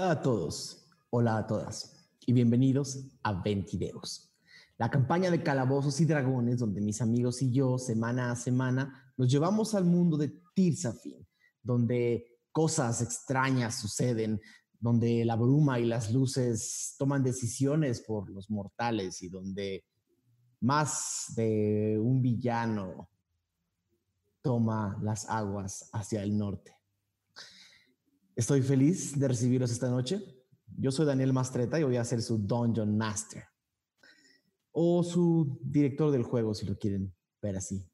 Hola 0.00 0.12
a 0.12 0.22
todos, 0.22 0.86
hola 1.10 1.38
a 1.38 1.46
todas 1.48 2.08
y 2.24 2.32
bienvenidos 2.32 3.04
a 3.24 3.32
Ventideos, 3.32 4.32
la 4.76 4.88
campaña 4.88 5.28
de 5.28 5.42
calabozos 5.42 6.00
y 6.00 6.04
dragones 6.04 6.60
donde 6.60 6.80
mis 6.80 7.02
amigos 7.02 7.42
y 7.42 7.50
yo 7.50 7.78
semana 7.78 8.30
a 8.30 8.36
semana 8.36 9.12
nos 9.16 9.28
llevamos 9.28 9.74
al 9.74 9.86
mundo 9.86 10.16
de 10.16 10.40
Tirsafin, 10.54 11.26
donde 11.64 12.38
cosas 12.52 13.02
extrañas 13.02 13.80
suceden, 13.80 14.40
donde 14.78 15.24
la 15.24 15.34
bruma 15.34 15.80
y 15.80 15.84
las 15.84 16.12
luces 16.12 16.94
toman 16.96 17.24
decisiones 17.24 18.00
por 18.00 18.30
los 18.30 18.48
mortales 18.50 19.20
y 19.22 19.28
donde 19.28 19.84
más 20.60 21.32
de 21.34 21.98
un 22.00 22.22
villano 22.22 23.10
toma 24.42 24.96
las 25.02 25.28
aguas 25.28 25.90
hacia 25.92 26.22
el 26.22 26.38
norte. 26.38 26.77
Estoy 28.38 28.62
feliz 28.62 29.18
de 29.18 29.26
recibiros 29.26 29.72
esta 29.72 29.90
noche. 29.90 30.22
Yo 30.76 30.92
soy 30.92 31.04
Daniel 31.04 31.32
Mastreta 31.32 31.80
y 31.80 31.82
voy 31.82 31.96
a 31.96 32.04
ser 32.04 32.22
su 32.22 32.38
Dungeon 32.38 32.96
Master. 32.96 33.42
O 34.70 35.02
su 35.02 35.58
director 35.60 36.12
del 36.12 36.22
juego, 36.22 36.54
si 36.54 36.64
lo 36.64 36.78
quieren 36.78 37.12
ver 37.42 37.56
así. 37.56 37.90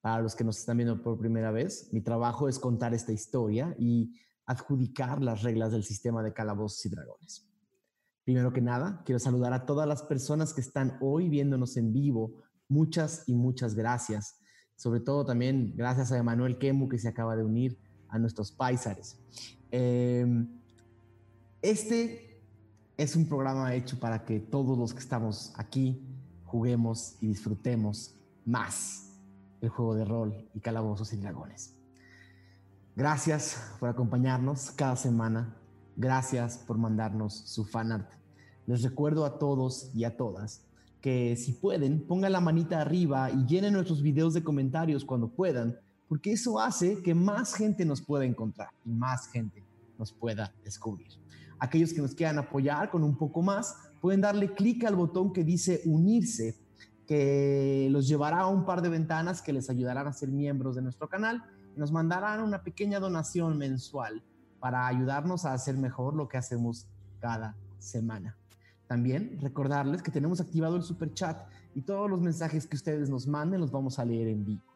Para 0.00 0.20
los 0.20 0.34
que 0.34 0.42
nos 0.42 0.58
están 0.58 0.78
viendo 0.78 1.00
por 1.00 1.16
primera 1.16 1.52
vez, 1.52 1.90
mi 1.92 2.00
trabajo 2.00 2.48
es 2.48 2.58
contar 2.58 2.92
esta 2.92 3.12
historia 3.12 3.72
y 3.78 4.10
adjudicar 4.46 5.22
las 5.22 5.44
reglas 5.44 5.70
del 5.70 5.84
sistema 5.84 6.24
de 6.24 6.32
calabozos 6.32 6.84
y 6.86 6.88
dragones. 6.88 7.48
Primero 8.24 8.52
que 8.52 8.62
nada, 8.62 9.00
quiero 9.06 9.20
saludar 9.20 9.52
a 9.52 9.64
todas 9.64 9.86
las 9.86 10.02
personas 10.02 10.52
que 10.52 10.60
están 10.60 10.98
hoy 11.02 11.28
viéndonos 11.28 11.76
en 11.76 11.92
vivo. 11.92 12.42
Muchas 12.66 13.28
y 13.28 13.34
muchas 13.36 13.76
gracias. 13.76 14.40
Sobre 14.74 14.98
todo 14.98 15.24
también 15.24 15.72
gracias 15.76 16.10
a 16.10 16.18
Emanuel 16.18 16.58
Kemu 16.58 16.88
que 16.88 16.98
se 16.98 17.06
acaba 17.06 17.36
de 17.36 17.44
unir 17.44 17.78
a 18.14 18.18
nuestros 18.18 18.52
paisares. 18.52 19.18
Em, 19.72 20.48
este 21.60 22.40
es 22.96 23.16
un 23.16 23.26
programa 23.26 23.74
hecho 23.74 23.98
para 23.98 24.24
que 24.24 24.38
todos 24.38 24.78
los 24.78 24.94
que 24.94 25.00
estamos 25.00 25.52
aquí 25.56 26.00
juguemos 26.44 27.16
y 27.20 27.26
disfrutemos 27.26 28.14
más 28.44 29.18
el 29.60 29.68
juego 29.68 29.96
de 29.96 30.04
rol 30.04 30.48
y 30.54 30.60
calabozos 30.60 31.12
y 31.12 31.16
dragones. 31.16 31.74
Gracias 32.94 33.60
por 33.80 33.88
acompañarnos 33.88 34.70
cada 34.70 34.94
semana. 34.94 35.56
Gracias 35.96 36.58
por 36.58 36.78
mandarnos 36.78 37.34
su 37.34 37.64
fanart. 37.64 38.12
Les 38.66 38.82
recuerdo 38.82 39.24
a 39.24 39.40
todos 39.40 39.90
y 39.92 40.04
a 40.04 40.16
todas 40.16 40.62
que 41.00 41.34
si 41.36 41.52
pueden, 41.52 42.06
pongan 42.06 42.32
la 42.32 42.40
manita 42.40 42.80
arriba 42.80 43.30
y 43.30 43.44
llenen 43.44 43.72
nuestros 43.72 44.00
videos 44.00 44.34
de 44.34 44.44
comentarios 44.44 45.04
cuando 45.04 45.28
puedan, 45.28 45.78
porque 46.08 46.32
eso 46.32 46.60
hace 46.60 47.02
que 47.02 47.14
más 47.14 47.54
gente 47.54 47.84
nos 47.84 48.02
pueda 48.02 48.24
encontrar 48.24 48.70
y 48.84 48.90
más 48.90 49.28
gente 49.28 49.62
nos 49.98 50.12
pueda 50.12 50.52
descubrir. 50.64 51.08
Aquellos 51.58 51.92
que 51.92 52.02
nos 52.02 52.14
quieran 52.14 52.38
apoyar 52.38 52.90
con 52.90 53.04
un 53.04 53.16
poco 53.16 53.42
más, 53.42 53.76
pueden 54.00 54.20
darle 54.20 54.52
clic 54.52 54.84
al 54.84 54.96
botón 54.96 55.32
que 55.32 55.44
dice 55.44 55.80
unirse, 55.86 56.56
que 57.06 57.88
los 57.90 58.08
llevará 58.08 58.40
a 58.40 58.46
un 58.48 58.64
par 58.64 58.82
de 58.82 58.88
ventanas 58.88 59.42
que 59.42 59.52
les 59.52 59.70
ayudarán 59.70 60.06
a 60.06 60.12
ser 60.12 60.30
miembros 60.30 60.74
de 60.74 60.82
nuestro 60.82 61.08
canal 61.08 61.42
y 61.76 61.78
nos 61.78 61.92
mandarán 61.92 62.42
una 62.42 62.62
pequeña 62.62 63.00
donación 63.00 63.58
mensual 63.58 64.22
para 64.60 64.86
ayudarnos 64.86 65.44
a 65.44 65.52
hacer 65.52 65.76
mejor 65.76 66.14
lo 66.14 66.28
que 66.28 66.38
hacemos 66.38 66.86
cada 67.20 67.56
semana. 67.78 68.36
También 68.86 69.38
recordarles 69.40 70.02
que 70.02 70.10
tenemos 70.10 70.40
activado 70.40 70.76
el 70.76 70.82
super 70.82 71.12
chat 71.12 71.46
y 71.74 71.82
todos 71.82 72.08
los 72.08 72.20
mensajes 72.20 72.66
que 72.66 72.76
ustedes 72.76 73.10
nos 73.10 73.26
manden 73.26 73.60
los 73.60 73.70
vamos 73.70 73.98
a 73.98 74.04
leer 74.04 74.28
en 74.28 74.44
vivo. 74.44 74.73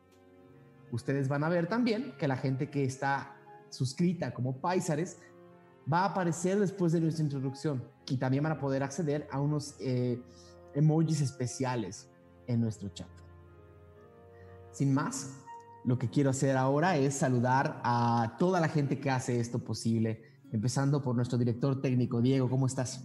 Ustedes 0.93 1.29
van 1.29 1.45
a 1.45 1.49
ver 1.49 1.69
también 1.69 2.15
que 2.19 2.29
la 2.29 2.37
gente 2.37 2.71
que 2.71 2.85
está 2.85 3.37
suscrita 3.71 4.33
como 4.33 4.61
Paisares 4.61 5.19
va 5.91 6.01
a 6.01 6.05
aparecer 6.07 6.59
después 6.59 6.93
de 6.93 7.01
nuestra 7.01 7.25
introducción 7.25 7.83
y 8.09 8.17
también 8.17 8.43
van 8.43 8.53
a 8.53 8.59
poder 8.59 8.83
acceder 8.83 9.29
a 9.31 9.41
unos 9.41 9.77
eh, 9.81 10.21
emojis 10.75 11.21
especiales 11.21 12.11
en 12.47 12.61
nuestro 12.61 12.89
chat. 12.91 13.09
Sin 14.73 14.95
más, 14.95 15.39
lo 15.85 15.99
que 15.99 16.09
quiero 16.09 16.31
hacer 16.31 16.57
ahora 16.57 16.97
es 16.97 17.15
saludar 17.15 17.81
a 17.85 18.37
toda 18.39 18.61
la 18.61 18.69
gente 18.69 19.01
que 19.01 19.11
hace 19.11 19.41
esto 19.41 19.59
posible, 19.59 20.23
empezando 20.53 21.03
por 21.03 21.17
nuestro 21.17 21.39
director 21.39 21.81
técnico, 21.81 22.21
Diego, 22.21 22.49
¿cómo 22.49 22.67
estás? 22.67 23.05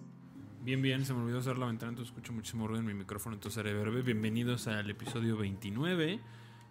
Bien, 0.62 0.82
bien, 0.82 1.06
se 1.06 1.14
me 1.14 1.22
olvidó 1.22 1.42
cerrar 1.42 1.60
la 1.60 1.66
ventana, 1.66 1.90
entonces 1.90 2.12
escucho 2.12 2.32
muchísimo 2.32 2.68
ruido 2.68 2.80
en 2.80 2.88
mi 2.88 2.94
micrófono, 2.94 3.36
entonces 3.36 3.58
haré 3.58 3.74
breve. 3.74 4.02
Bienvenidos 4.02 4.68
al 4.68 4.90
episodio 4.90 5.36
29. 5.38 6.22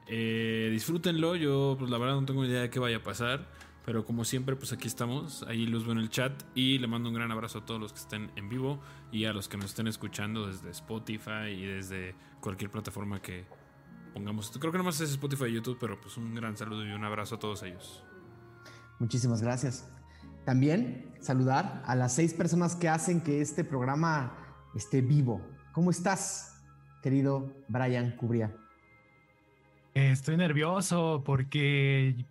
Eh, 0.07 0.69
disfrútenlo, 0.73 1.37
yo 1.37 1.77
pues 1.79 1.91
la 1.91 1.99
verdad 1.99 2.15
no 2.15 2.25
tengo 2.25 2.45
idea 2.45 2.63
de 2.63 2.71
qué 2.71 2.79
vaya 2.79 2.99
a 2.99 3.03
pasar, 3.03 3.47
pero 3.85 4.05
como 4.05 4.25
siempre 4.25 4.57
pues 4.57 4.73
aquí 4.73 4.89
estamos, 4.89 5.45
ahí 5.49 5.67
los 5.67 5.85
veo 5.85 5.93
en 5.93 5.99
el 5.99 6.11
chat 6.11 6.33
y 6.55 6.79
le 6.79 6.87
mando 6.87 7.09
un 7.09 7.15
gran 7.15 7.31
abrazo 7.31 7.59
a 7.59 7.67
todos 7.67 7.81
los 7.81 7.93
que 7.93 8.01
estén 8.01 8.31
en 8.37 8.49
vivo 8.49 8.81
y 9.11 9.25
a 9.25 9.33
los 9.33 9.49
que 9.49 9.57
nos 9.57 9.67
estén 9.67 9.87
escuchando 9.87 10.47
desde 10.47 10.71
Spotify 10.71 11.51
y 11.57 11.65
desde 11.67 12.15
cualquier 12.41 12.71
plataforma 12.71 13.21
que 13.23 13.45
pongamos. 14.13 14.51
Creo 14.59 14.73
que 14.73 14.79
nomás 14.79 15.01
es 15.01 15.11
Spotify 15.11 15.47
y 15.47 15.55
YouTube, 15.55 15.79
pero 15.81 16.01
pues 16.01 16.17
un 16.17 16.35
gran 16.35 16.57
saludo 16.57 16.85
y 16.87 16.91
un 16.91 17.05
abrazo 17.05 17.37
a 17.37 17.39
todos 17.39 17.63
ellos. 17.63 18.05
Muchísimas 18.99 19.43
gracias. 19.43 19.89
También 20.45 21.15
saludar 21.21 21.83
a 21.87 21.95
las 21.95 22.15
seis 22.15 22.35
personas 22.35 22.75
que 22.77 22.89
hacen 22.89 23.21
que 23.21 23.41
este 23.41 23.65
programa 23.65 24.37
esté 24.75 25.01
vivo. 25.01 25.41
¿Cómo 25.73 25.91
estás, 25.91 26.63
querido 27.03 27.65
Brian 27.69 28.17
Cubría? 28.17 28.62
Estoy 29.95 30.37
nervioso 30.37 31.23
porque 31.25 32.27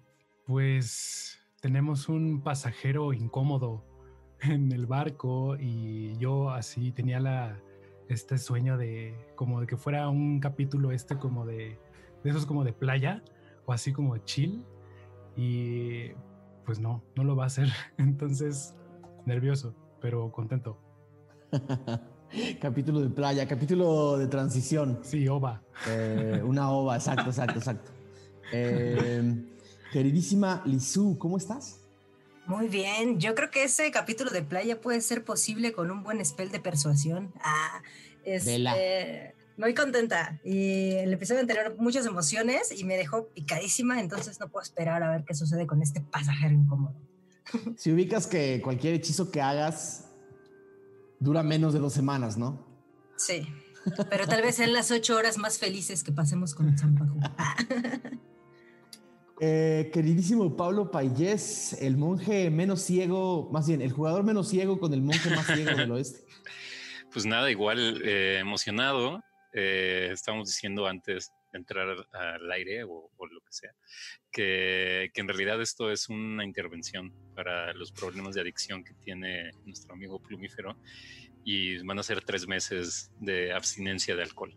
pues 0.46 1.40
tenemos 1.62 2.10
un 2.10 2.42
pasajero 2.42 3.14
incómodo 3.14 3.86
en 4.42 4.72
el 4.72 4.86
barco 4.88 5.56
y 5.60 6.18
yo 6.18 6.50
así 6.50 6.92
tenía 6.92 7.20
la 7.20 7.60
este 8.10 8.38
sueño 8.38 8.78
de 8.78 9.16
como 9.36 9.62
de 9.62 9.68
que 9.68 9.78
fuera 9.78 10.10
un 10.10 10.40
capítulo 10.40 10.92
este 10.92 11.18
como 11.18 11.46
de 11.46 11.80
de 12.24 12.30
esos 12.30 12.46
como 12.46 12.64
de 12.64 12.74
playa 12.74 13.24
o 13.66 13.74
así 13.74 13.94
como 13.94 14.18
chill 14.18 14.66
y 15.36 16.12
pues 16.66 16.80
no, 16.80 17.04
no 17.16 17.24
lo 17.24 17.36
va 17.36 17.44
a 17.44 17.48
hacer. 17.48 17.70
Entonces, 17.98 18.76
nervioso, 19.26 19.76
pero 20.00 20.32
contento. 20.32 20.78
capítulo 22.60 23.02
de 23.02 23.10
playa, 23.10 23.48
capítulo 23.48 24.18
de 24.18 24.28
transición. 24.28 25.00
Sí, 25.04 25.28
ova. 25.28 25.62
Eh, 25.88 26.42
una 26.44 26.72
ova, 26.72 26.96
exacto, 26.96 27.30
exacto, 27.30 27.60
exacto. 27.60 27.92
Eh, 28.54 29.46
queridísima 29.92 30.62
Lizu, 30.66 31.18
¿cómo 31.18 31.38
estás? 31.38 31.80
Muy 32.48 32.68
bien, 32.68 33.20
yo 33.20 33.36
creo 33.36 33.50
que 33.52 33.64
ese 33.64 33.92
capítulo 33.92 34.32
de 34.32 34.42
playa 34.42 34.82
puede 34.82 35.02
ser 35.02 35.24
posible 35.24 35.74
con 35.74 35.92
un 35.92 36.04
buen 36.04 36.24
spell 36.26 36.52
de 36.52 36.60
persuasión. 36.60 37.32
Ah, 37.44 37.82
este, 38.24 39.36
muy 39.58 39.74
contenta. 39.74 40.40
Y 40.44 40.92
el 40.94 41.14
episodio 41.14 41.42
anterior, 41.42 41.76
muchas 41.78 42.06
emociones 42.06 42.72
y 42.72 42.84
me 42.84 42.98
dejó 42.98 43.28
picadísima, 43.28 44.00
entonces 44.00 44.40
no 44.40 44.50
puedo 44.50 44.64
esperar 44.64 45.04
a 45.04 45.12
ver 45.12 45.24
qué 45.24 45.34
sucede 45.34 45.68
con 45.68 45.82
este 45.82 46.02
pasajero 46.02 46.54
incómodo. 46.54 46.96
Si 47.78 47.92
ubicas 47.92 48.28
que 48.28 48.62
cualquier 48.62 48.96
hechizo 48.96 49.32
que 49.32 49.42
hagas 49.42 50.11
dura 51.22 51.44
menos 51.44 51.72
de 51.72 51.80
dos 51.80 51.94
semanas, 51.94 52.38
¿no? 52.38 52.68
Sí, 53.16 53.48
pero 54.10 54.28
tal 54.28 54.42
vez 54.42 54.60
en 54.60 54.74
las 54.74 54.92
ocho 54.92 55.16
horas 55.16 55.38
más 55.38 55.60
felices 55.60 56.04
que 56.04 56.12
pasemos 56.12 56.54
con 56.54 56.68
el 56.68 56.76
Champajú. 56.76 57.20
Eh, 59.44 59.90
queridísimo 59.92 60.56
Pablo 60.56 60.92
Payés, 60.92 61.74
el 61.82 61.98
monje 61.98 62.52
menos 62.52 62.82
ciego, 62.82 63.50
más 63.52 63.68
bien, 63.68 63.82
el 63.82 63.92
jugador 63.92 64.24
menos 64.24 64.48
ciego 64.50 64.80
con 64.80 64.94
el 64.94 65.02
monje 65.02 65.32
más 65.32 65.48
ciego 65.48 65.76
del 65.76 65.92
oeste. 65.92 66.20
Pues 67.12 67.26
nada, 67.26 67.50
igual 67.50 68.04
eh, 68.06 68.38
emocionado. 68.40 69.20
Eh, 69.52 70.10
estábamos 70.12 70.48
diciendo 70.48 70.86
antes 70.86 71.32
entrar 71.54 72.08
al 72.14 72.52
aire 72.52 72.84
o, 72.84 73.10
lo 73.20 73.42
que 73.42 73.52
sea, 73.52 73.72
que, 74.32 75.12
que, 75.14 75.22
en 75.22 75.28
realidad 75.28 75.62
esto 75.62 75.92
es 75.92 76.10
una 76.10 76.44
intervención 76.44 77.14
para 77.36 77.74
los 77.74 77.92
problemas 77.92 78.36
de 78.36 78.42
adicción 78.42 78.84
que 78.84 78.94
tiene 78.96 79.52
nuestro 79.66 79.94
amigo 79.94 80.22
plumífero 80.22 80.78
y 81.44 81.78
van 81.84 82.00
a 82.00 82.04
ser 82.04 82.24
tres 82.24 82.48
meses 82.48 83.12
de 83.20 83.54
abstinencia 83.54 84.16
de 84.16 84.24
alcohol. 84.24 84.56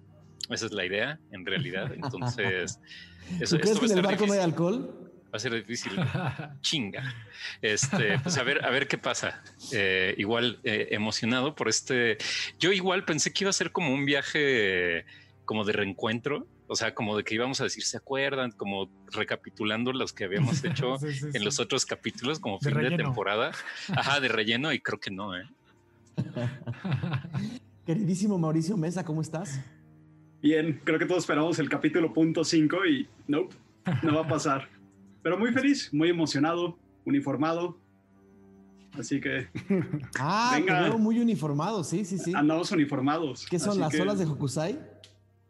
Esa 0.50 0.67
es 0.67 0.73
la 0.73 0.85
idea, 0.85 1.19
en 1.31 1.46
realidad. 1.46 1.93
Entonces, 1.94 2.79
eso, 3.41 3.56
¿Tú 3.56 3.62
crees 3.62 3.79
que 3.79 3.87
en 3.87 3.99
el 3.99 4.02
barco 4.02 4.26
no 4.26 4.32
hay 4.35 4.41
alcohol? 4.41 5.12
Va 5.32 5.37
a 5.37 5.38
ser 5.38 5.55
difícil. 5.55 5.93
Chinga. 6.61 7.14
Este, 7.62 8.19
pues 8.20 8.37
a 8.38 8.43
ver, 8.43 8.64
a 8.64 8.70
ver 8.70 8.87
qué 8.87 8.99
pasa. 8.99 9.43
Eh, 9.73 10.14
igual 10.19 10.61
eh, 10.64 10.88
emocionado 10.91 11.55
por 11.55 11.69
este. 11.69 12.19
Yo 12.58 12.73
igual 12.73 13.05
pensé 13.05 13.32
que 13.32 13.44
iba 13.44 13.50
a 13.50 13.55
ser 13.55 13.73
como 13.73 13.93
un 13.93 14.05
viaje 14.05 15.05
como 15.44 15.64
de 15.64 15.73
reencuentro. 15.73 16.46
O 16.66 16.76
sea, 16.76 16.94
como 16.94 17.16
de 17.16 17.25
que 17.25 17.34
íbamos 17.34 17.61
a 17.61 17.64
decir, 17.64 17.84
¿se 17.84 17.96
acuerdan? 17.96 18.50
Como 18.52 18.88
recapitulando 19.12 19.93
los 19.93 20.12
que 20.12 20.25
habíamos 20.25 20.64
hecho 20.64 20.96
en 21.32 21.44
los 21.44 21.61
otros 21.61 21.84
capítulos, 21.84 22.40
como 22.40 22.58
fin 22.58 22.75
de 22.75 22.96
temporada. 22.96 23.52
Ajá, 23.88 24.20
de 24.20 24.28
relleno, 24.28 24.72
y 24.72 24.81
creo 24.81 24.99
que 24.99 25.11
no, 25.11 25.37
¿eh? 25.37 25.44
Queridísimo 27.87 28.38
Mauricio 28.38 28.76
Mesa, 28.76 29.05
¿cómo 29.05 29.20
estás? 29.20 29.61
Bien, 30.40 30.81
creo 30.84 30.99
que 30.99 31.06
todos 31.06 31.22
esperamos 31.25 31.58
el 31.58 31.69
capítulo 31.69 32.12
punto 32.12 32.44
5 32.44 32.87
y 32.87 33.08
no, 33.28 33.49
no 34.02 34.14
va 34.14 34.22
a 34.22 34.28
pasar. 34.28 34.69
Pero 35.22 35.38
muy 35.38 35.52
feliz, 35.52 35.93
muy 35.93 36.10
emocionado, 36.10 36.78
uniformado. 37.05 37.78
Así 38.99 39.20
que. 39.20 39.49
Ah, 40.19 40.52
Venga. 40.55 40.96
muy 40.96 41.19
uniformados, 41.19 41.88
sí, 41.88 42.05
sí, 42.05 42.19
sí. 42.19 42.32
Andamos 42.34 42.70
uniformados. 42.70 43.46
¿Qué 43.50 43.58
son 43.58 43.81
las 43.81 43.99
olas 43.99 44.19
de 44.19 44.26
Hokusai? 44.26 44.78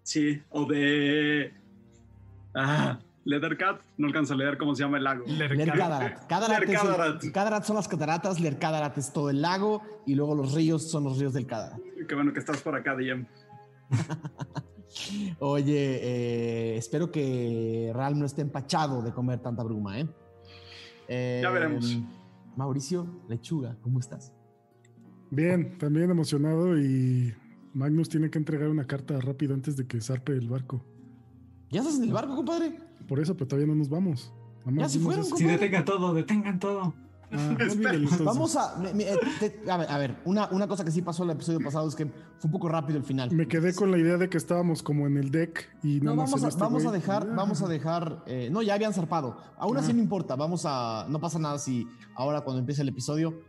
Sí, 0.05 0.41
o 0.51 0.67
de. 0.67 1.53
Ah, 2.55 3.01
Leathercat, 3.25 3.81
no 3.97 4.06
alcanzo 4.06 4.35
a 4.35 4.37
leer 4.37 4.59
cómo 4.59 4.75
se 4.75 4.83
llama 4.83 4.99
el 4.99 5.05
lago. 5.05 5.25
Lercadarat. 5.27 6.27
Cadarat 7.33 7.65
son 7.65 7.77
las 7.77 7.89
cataratas, 7.89 8.39
Lercadarat 8.39 8.97
es 8.99 9.12
todo 9.12 9.31
el 9.31 9.41
lago 9.41 9.83
y 10.06 10.15
luego 10.15 10.35
los 10.35 10.53
ríos 10.53 10.91
son 10.91 11.05
los 11.05 11.19
ríos 11.19 11.33
del 11.33 11.47
Cadarat. 11.47 11.81
Qué 12.06 12.15
bueno 12.15 12.35
que 12.35 12.39
estás 12.39 12.61
por 12.61 12.77
acá, 12.77 12.95
Diem. 12.95 13.27
Oye, 15.41 16.01
eh, 16.03 16.77
espero 16.77 17.11
que 17.11 17.91
Real 17.95 18.19
no 18.19 18.27
esté 18.27 18.43
empachado 18.43 19.03
de 19.03 19.12
comer 19.12 19.41
tanta 19.41 19.62
bruma, 19.62 19.99
¿eh? 19.99 20.06
ya 21.09 21.51
veremos. 21.51 21.91
Em, 21.91 22.06
Mauricio 22.56 23.23
Lechuga, 23.29 23.77
¿cómo 23.81 24.01
estás? 24.01 24.33
Bien, 25.31 25.79
también 25.79 26.11
emocionado 26.11 26.79
y 26.79 27.35
Magnus 27.75 28.09
tiene 28.09 28.31
que 28.31 28.38
entregar 28.38 28.69
una 28.69 28.87
carta 28.87 29.21
rápido 29.21 29.53
antes 29.53 29.76
de 29.76 29.87
que 29.87 30.00
zarpe 30.00 30.32
el 30.32 30.49
barco. 30.49 30.85
¿Ya 31.71 31.81
estás 31.81 31.97
en 31.97 32.05
el 32.05 32.12
barco, 32.12 32.37
compadre? 32.37 32.79
Por 33.09 33.19
eso, 33.19 33.35
pero 33.35 33.49
todavía 33.49 33.67
no 33.67 33.75
nos 33.75 33.88
vamos. 33.88 34.32
ya 34.65 34.88
se 34.88 35.00
fueron, 35.00 35.25
Si 35.25 35.44
detengan 35.44 35.85
todo, 35.85 36.15
detengan 36.15 36.59
todo. 36.61 36.94
Ah, 37.32 37.56
Vamos 38.23 38.55
a. 38.55 38.76
Eh, 38.97 39.17
a 39.67 39.99
ver, 39.99 40.17
una, 40.25 40.49
una, 40.53 40.69
cosa 40.69 40.85
que 40.85 40.93
sí 40.93 41.03
pasó 41.03 41.25
el 41.25 41.31
episodio 41.31 41.59
pasado 41.59 41.88
es 41.88 41.97
que 41.97 42.06
fue 42.06 42.44
un 42.44 42.53
poco 42.53 42.69
rápido 42.69 42.97
el 42.97 43.05
final. 43.05 43.32
Me 43.32 43.49
quedé 43.49 43.75
con 43.75 43.91
la 43.91 43.99
idea 43.99 44.17
de 44.19 44.29
que 44.29 44.37
estábamos 44.37 44.85
como 44.85 45.09
en 45.09 45.17
el 45.17 45.31
deck 45.32 45.69
y 45.82 46.00
no, 46.00 46.15
vamos, 46.15 46.44
a, 46.44 46.49
este 46.49 46.61
vamos 46.61 46.87
a 46.87 46.93
dejar, 46.93 47.35
vamos 47.35 47.62
a 47.62 47.67
dejar. 47.67 48.23
Eh, 48.27 48.50
no, 48.53 48.62
ya 48.62 48.75
habían 48.75 48.93
zarpado. 48.93 49.37
Aún 49.56 49.77
así 49.77 49.93
no 49.93 50.00
importa. 50.00 50.37
Vamos 50.37 50.65
a. 50.65 51.06
No 51.09 51.19
pasa 51.20 51.41
nada 51.41 51.59
si 51.59 51.88
ahora 52.15 52.43
cuando 52.43 52.61
empiece 52.61 52.82
el 52.82 52.88
episodio, 52.88 53.43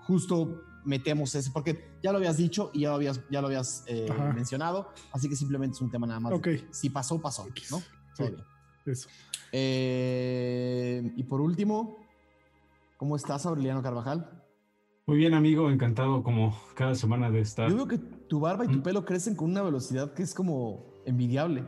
justo 0.00 0.64
metemos 0.84 1.34
ese, 1.34 1.50
porque 1.50 1.98
ya 2.02 2.12
lo 2.12 2.18
habías 2.18 2.36
dicho 2.36 2.70
y 2.72 2.80
ya 2.80 2.90
lo 2.90 2.96
habías, 2.96 3.20
ya 3.30 3.40
lo 3.40 3.48
habías 3.48 3.84
eh, 3.86 4.08
mencionado. 4.34 4.92
Así 5.12 5.28
que 5.28 5.36
simplemente 5.36 5.74
es 5.76 5.80
un 5.80 5.90
tema 5.90 6.06
nada 6.06 6.20
más. 6.20 6.32
Si 6.70 6.90
pasó, 6.90 7.20
pasó, 7.20 7.46
¿no? 7.70 7.82
Todo 8.16 8.28
bien. 8.28 8.44
Eso. 8.86 9.08
y 9.52 11.22
por 11.24 11.40
último, 11.40 12.08
¿Cómo 12.98 13.14
estás, 13.14 13.46
Aureliano 13.46 13.80
Carvajal? 13.80 14.28
Muy 15.06 15.18
bien, 15.18 15.32
amigo, 15.32 15.70
encantado 15.70 16.24
como 16.24 16.58
cada 16.74 16.96
semana 16.96 17.30
de 17.30 17.40
estar. 17.40 17.70
Yo 17.70 17.76
veo 17.76 17.86
que 17.86 17.98
tu 17.98 18.40
barba 18.40 18.64
y 18.64 18.68
tu 18.68 18.78
¿Mm? 18.78 18.82
pelo 18.82 19.04
crecen 19.04 19.36
con 19.36 19.50
una 19.52 19.62
velocidad 19.62 20.12
que 20.14 20.24
es 20.24 20.34
como 20.34 20.84
envidiable. 21.06 21.64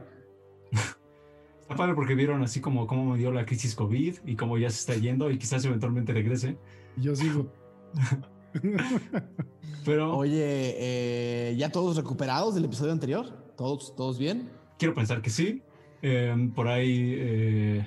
está 1.61 1.77
padre 1.77 1.95
porque 1.95 2.17
vieron 2.17 2.43
así 2.43 2.61
como 2.61 2.89
cómo 2.89 3.13
me 3.13 3.17
dio 3.17 3.31
la 3.31 3.47
crisis 3.47 3.77
COVID 3.77 4.17
y 4.27 4.35
cómo 4.35 4.59
ya 4.59 4.71
se 4.71 4.81
está 4.81 5.01
yendo 5.01 5.31
y 5.31 5.39
quizás 5.39 5.65
eventualmente 5.65 6.13
regrese. 6.13 6.59
Yo 6.97 7.15
sigo. 7.15 7.47
Pero. 9.85 10.17
Oye, 10.17 10.75
eh, 10.79 11.55
¿ya 11.57 11.71
todos 11.71 11.97
recuperados 11.97 12.55
del 12.55 12.65
episodio 12.67 12.93
anterior? 12.93 13.27
¿Todos, 13.57 13.95
todos 13.97 14.19
bien? 14.19 14.51
Quiero 14.79 14.95
pensar 14.95 15.23
que 15.23 15.31
sí. 15.31 15.63
Em, 16.03 16.51
por 16.51 16.69
ahí 16.69 17.15
eh, 17.19 17.87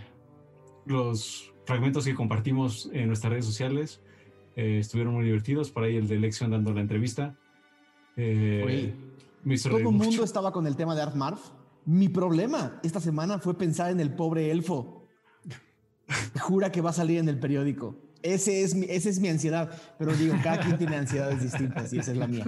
los 0.86 1.51
fragmentos 1.65 2.06
que 2.06 2.13
compartimos 2.13 2.89
en 2.94 3.07
nuestras 3.07 3.31
redes 3.31 3.45
sociales 3.45 4.01
eh, 4.56 4.80
estuvieron 4.80 5.13
muy 5.13 5.25
divertidos. 5.25 5.71
Por 5.71 5.83
ahí 5.83 5.95
el 5.95 6.07
de 6.07 6.19
Lexion 6.19 6.51
dando 6.51 6.74
la 6.74 6.81
entrevista. 6.81 7.36
Eh, 8.15 8.94
todo 9.63 9.77
el 9.77 9.86
mundo 9.86 10.24
estaba 10.24 10.51
con 10.51 10.68
el 10.68 10.75
tema 10.75 10.95
de 10.95 11.01
Art 11.01 11.15
Marv. 11.15 11.39
Mi 11.86 12.07
problema 12.07 12.80
esta 12.83 13.00
semana 13.00 13.39
fue 13.39 13.57
pensar 13.57 13.92
en 13.92 14.00
el 14.00 14.13
pobre 14.13 14.51
elfo. 14.51 15.07
Jura 16.39 16.71
que 16.71 16.81
va 16.81 16.92
a 16.92 16.94
salir 16.94 17.19
en 17.19 17.30
el 17.30 17.39
periódico. 17.39 17.95
Ese 18.23 18.63
es 18.63 18.73
mi, 18.73 18.85
esa 18.89 19.09
es 19.09 19.19
mi 19.19 19.27
ansiedad. 19.27 19.69
Pero 19.99 20.15
digo, 20.15 20.33
cada 20.41 20.59
quien 20.59 20.77
tiene 20.77 20.95
ansiedades 20.95 21.43
distintas 21.43 21.93
y 21.93 21.99
esa 21.99 22.11
es 22.11 22.17
la 22.17 22.27
mía. 22.27 22.45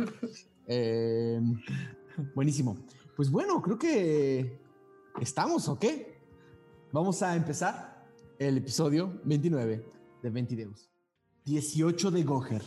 Eh, 0.67 1.39
buenísimo. 2.33 2.75
Pues 3.15 3.29
bueno, 3.29 3.61
creo 3.61 3.77
que 3.77 4.59
estamos, 5.21 5.69
¿o 5.69 5.77
qué? 5.77 6.17
Vamos 6.91 7.21
a 7.21 7.35
empezar 7.35 8.03
el 8.39 8.57
episodio 8.57 9.21
29 9.25 9.85
de 10.23 10.29
Ventideus. 10.29 10.89
18 11.45 12.09
de 12.09 12.23
Goher, 12.23 12.63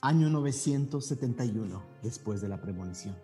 año 0.00 0.28
971 0.28 1.82
después 2.02 2.40
de 2.40 2.48
la 2.48 2.60
premonición. 2.60 3.16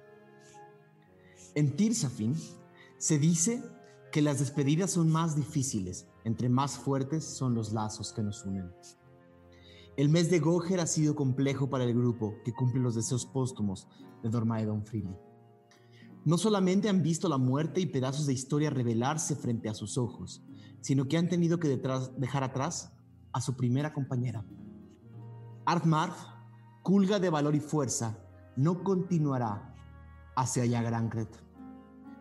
En 1.54 1.76
Tirsafin 1.76 2.34
se 2.98 3.18
dice 3.18 3.62
que 4.10 4.22
las 4.22 4.40
despedidas 4.40 4.90
son 4.90 5.10
más 5.10 5.36
difíciles, 5.36 6.06
entre 6.26 6.48
más 6.48 6.76
fuertes 6.76 7.24
son 7.24 7.54
los 7.54 7.72
lazos 7.72 8.12
que 8.12 8.20
nos 8.20 8.44
unen. 8.44 8.68
El 9.96 10.08
mes 10.08 10.28
de 10.28 10.40
Goher 10.40 10.80
ha 10.80 10.86
sido 10.88 11.14
complejo 11.14 11.70
para 11.70 11.84
el 11.84 11.94
grupo 11.94 12.34
que 12.44 12.52
cumple 12.52 12.80
los 12.80 12.96
deseos 12.96 13.24
póstumos 13.24 13.86
de 14.24 14.28
Dormaedon 14.28 14.84
Freely. 14.84 15.16
No 16.24 16.36
solamente 16.36 16.88
han 16.88 17.04
visto 17.04 17.28
la 17.28 17.38
muerte 17.38 17.80
y 17.80 17.86
pedazos 17.86 18.26
de 18.26 18.32
historia 18.32 18.70
revelarse 18.70 19.36
frente 19.36 19.68
a 19.68 19.74
sus 19.74 19.96
ojos, 19.96 20.42
sino 20.80 21.06
que 21.06 21.16
han 21.16 21.28
tenido 21.28 21.60
que 21.60 21.68
dejar 22.18 22.42
atrás 22.42 22.92
a 23.32 23.40
su 23.40 23.54
primera 23.54 23.92
compañera. 23.92 24.44
Artmarf, 25.64 26.16
culga 26.82 27.20
de 27.20 27.30
valor 27.30 27.54
y 27.54 27.60
fuerza, 27.60 28.18
no 28.56 28.82
continuará 28.82 29.76
hacia 30.34 30.66
Yagrankret. 30.66 31.40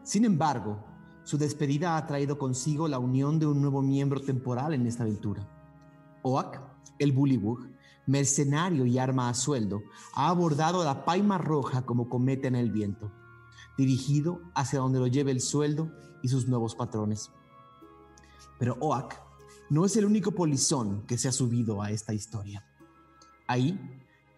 Sin 0.03 0.25
embargo, 0.25 0.85
su 1.25 1.39
despedida 1.39 1.97
ha 1.97 2.05
traído 2.05 2.37
consigo 2.37 2.87
la 2.87 2.99
unión 2.99 3.39
de 3.39 3.47
un 3.47 3.59
nuevo 3.59 3.81
miembro 3.81 4.21
temporal 4.21 4.75
en 4.75 4.85
esta 4.85 5.03
aventura. 5.03 5.45
Oak, 6.21 6.61
el 6.99 7.11
Bullywug, 7.11 7.67
mercenario 8.05 8.85
y 8.85 8.99
arma 8.99 9.27
a 9.27 9.33
sueldo, 9.33 9.81
ha 10.13 10.29
abordado 10.29 10.83
la 10.83 11.03
paima 11.03 11.39
roja 11.39 11.81
como 11.81 12.09
cometa 12.09 12.47
en 12.47 12.55
el 12.55 12.71
viento, 12.71 13.11
dirigido 13.75 14.39
hacia 14.53 14.79
donde 14.79 14.99
lo 14.99 15.07
lleve 15.07 15.31
el 15.31 15.41
sueldo 15.41 15.91
y 16.21 16.27
sus 16.27 16.47
nuevos 16.47 16.75
patrones. 16.75 17.31
Pero 18.59 18.77
Oak 18.79 19.19
no 19.71 19.83
es 19.83 19.97
el 19.97 20.05
único 20.05 20.31
polizón 20.31 21.07
que 21.07 21.17
se 21.17 21.27
ha 21.27 21.31
subido 21.31 21.81
a 21.81 21.89
esta 21.89 22.13
historia. 22.13 22.63
Ahí, 23.47 23.79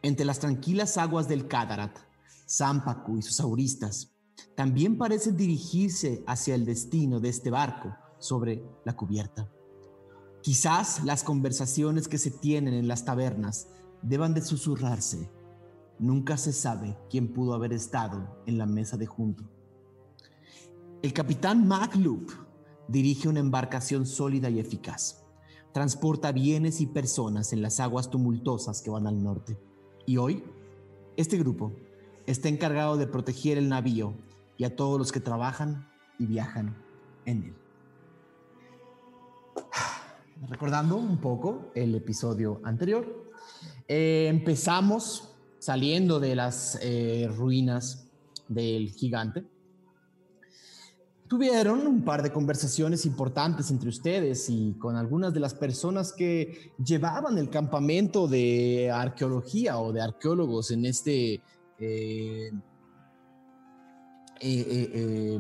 entre 0.02 0.26
las 0.26 0.40
tranquilas 0.40 0.98
aguas 0.98 1.28
del 1.28 1.50
Kadarat, 1.50 2.00
Zampacu 2.48 3.18
y 3.18 3.22
sus 3.22 3.42
auristas, 3.42 4.17
también 4.58 4.98
parecen 4.98 5.38
dirigirse 5.38 6.24
hacia 6.26 6.56
el 6.56 6.66
destino 6.66 7.20
de 7.20 7.30
este 7.30 7.52
barco 7.52 7.96
sobre 8.18 8.64
la 8.86 8.96
cubierta. 8.96 9.48
Quizás 10.42 11.04
las 11.04 11.24
conversaciones 11.24 12.08
que 12.08 12.18
se 12.18 12.32
tienen 12.32 12.74
en 12.74 12.88
las 12.88 13.06
tabernas 13.06 13.68
deban 14.02 14.34
de 14.34 14.42
susurrarse. 14.42 15.30
Nunca 16.00 16.38
se 16.38 16.54
sabe 16.54 16.98
quién 17.08 17.34
pudo 17.34 17.54
haber 17.54 17.72
estado 17.72 18.42
en 18.48 18.58
la 18.58 18.66
mesa 18.66 18.98
de 18.98 19.06
junto. 19.06 19.44
El 21.04 21.14
capitán 21.14 21.68
MacLoop 21.68 22.32
dirige 22.88 23.30
una 23.30 23.42
embarcación 23.42 24.08
sólida 24.08 24.50
y 24.50 24.60
eficaz. 24.60 25.24
Transporta 25.72 26.32
bienes 26.32 26.82
y 26.82 26.88
personas 26.88 27.54
en 27.54 27.62
las 27.62 27.80
aguas 27.80 28.10
tumultuosas 28.10 28.82
que 28.82 28.90
van 28.90 29.06
al 29.06 29.22
norte. 29.22 29.60
Y 30.08 30.18
hoy, 30.18 30.44
este 31.16 31.38
grupo 31.38 31.74
está 32.26 32.50
encargado 32.50 32.98
de 32.98 33.06
proteger 33.06 33.60
el 33.60 33.70
navío 33.70 34.16
y 34.58 34.64
a 34.64 34.76
todos 34.76 34.98
los 34.98 35.12
que 35.12 35.20
trabajan 35.20 35.88
y 36.20 36.26
viajan 36.26 36.76
en 37.26 37.44
él. 37.44 37.56
Recordando 40.50 40.98
un 40.98 41.18
poco 41.18 41.72
el 41.74 41.96
episodio 41.96 42.62
anterior, 42.64 43.32
eh, 43.88 44.28
empezamos 44.30 45.36
saliendo 45.60 46.20
de 46.20 46.36
las 46.36 46.78
eh, 46.82 47.30
ruinas 47.36 48.08
del 48.48 48.92
gigante 48.92 49.46
tuvieron 51.28 51.86
un 51.86 52.04
par 52.04 52.24
de 52.24 52.32
conversaciones 52.32 53.06
importantes 53.06 53.70
entre 53.70 53.90
ustedes 53.90 54.50
y 54.50 54.74
con 54.80 54.96
algunas 54.96 55.34
de 55.34 55.40
las 55.40 55.54
personas 55.54 56.14
que 56.14 56.72
llevaban 56.84 57.38
el 57.38 57.50
campamento 57.50 58.28
de 58.28 58.90
arqueología 58.92 59.80
o 59.80 59.92
de 59.92 60.02
arqueólogos 60.02 60.72
en 60.72 60.86
este... 60.86 61.42
Eh, 61.80 62.52
eh, 64.42 64.92
eh, 64.94 65.40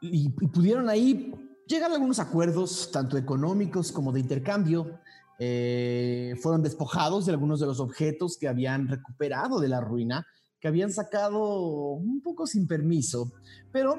y, 0.00 0.28
pudieron 0.28 0.88
ahí 0.88 1.32
llegar 1.66 1.90
a 1.90 1.94
algunos 1.94 2.18
acuerdos, 2.18 2.90
tanto 2.92 3.16
económicos 3.16 3.92
como 3.92 4.12
de 4.12 4.20
intercambio. 4.20 5.00
fueron 5.38 6.62
despojados 6.62 7.26
de 7.26 7.32
algunos 7.32 7.60
de 7.60 7.66
los 7.66 7.80
objetos 7.80 8.36
que 8.38 8.48
habían 8.48 8.88
recuperado 8.88 9.60
de 9.60 9.68
la 9.68 9.80
ruina, 9.80 10.26
que 10.60 10.68
habían 10.68 10.92
sacado 10.92 11.92
un 11.92 12.20
poco 12.22 12.46
sin 12.46 12.66
permiso, 12.66 13.32
pero 13.72 13.98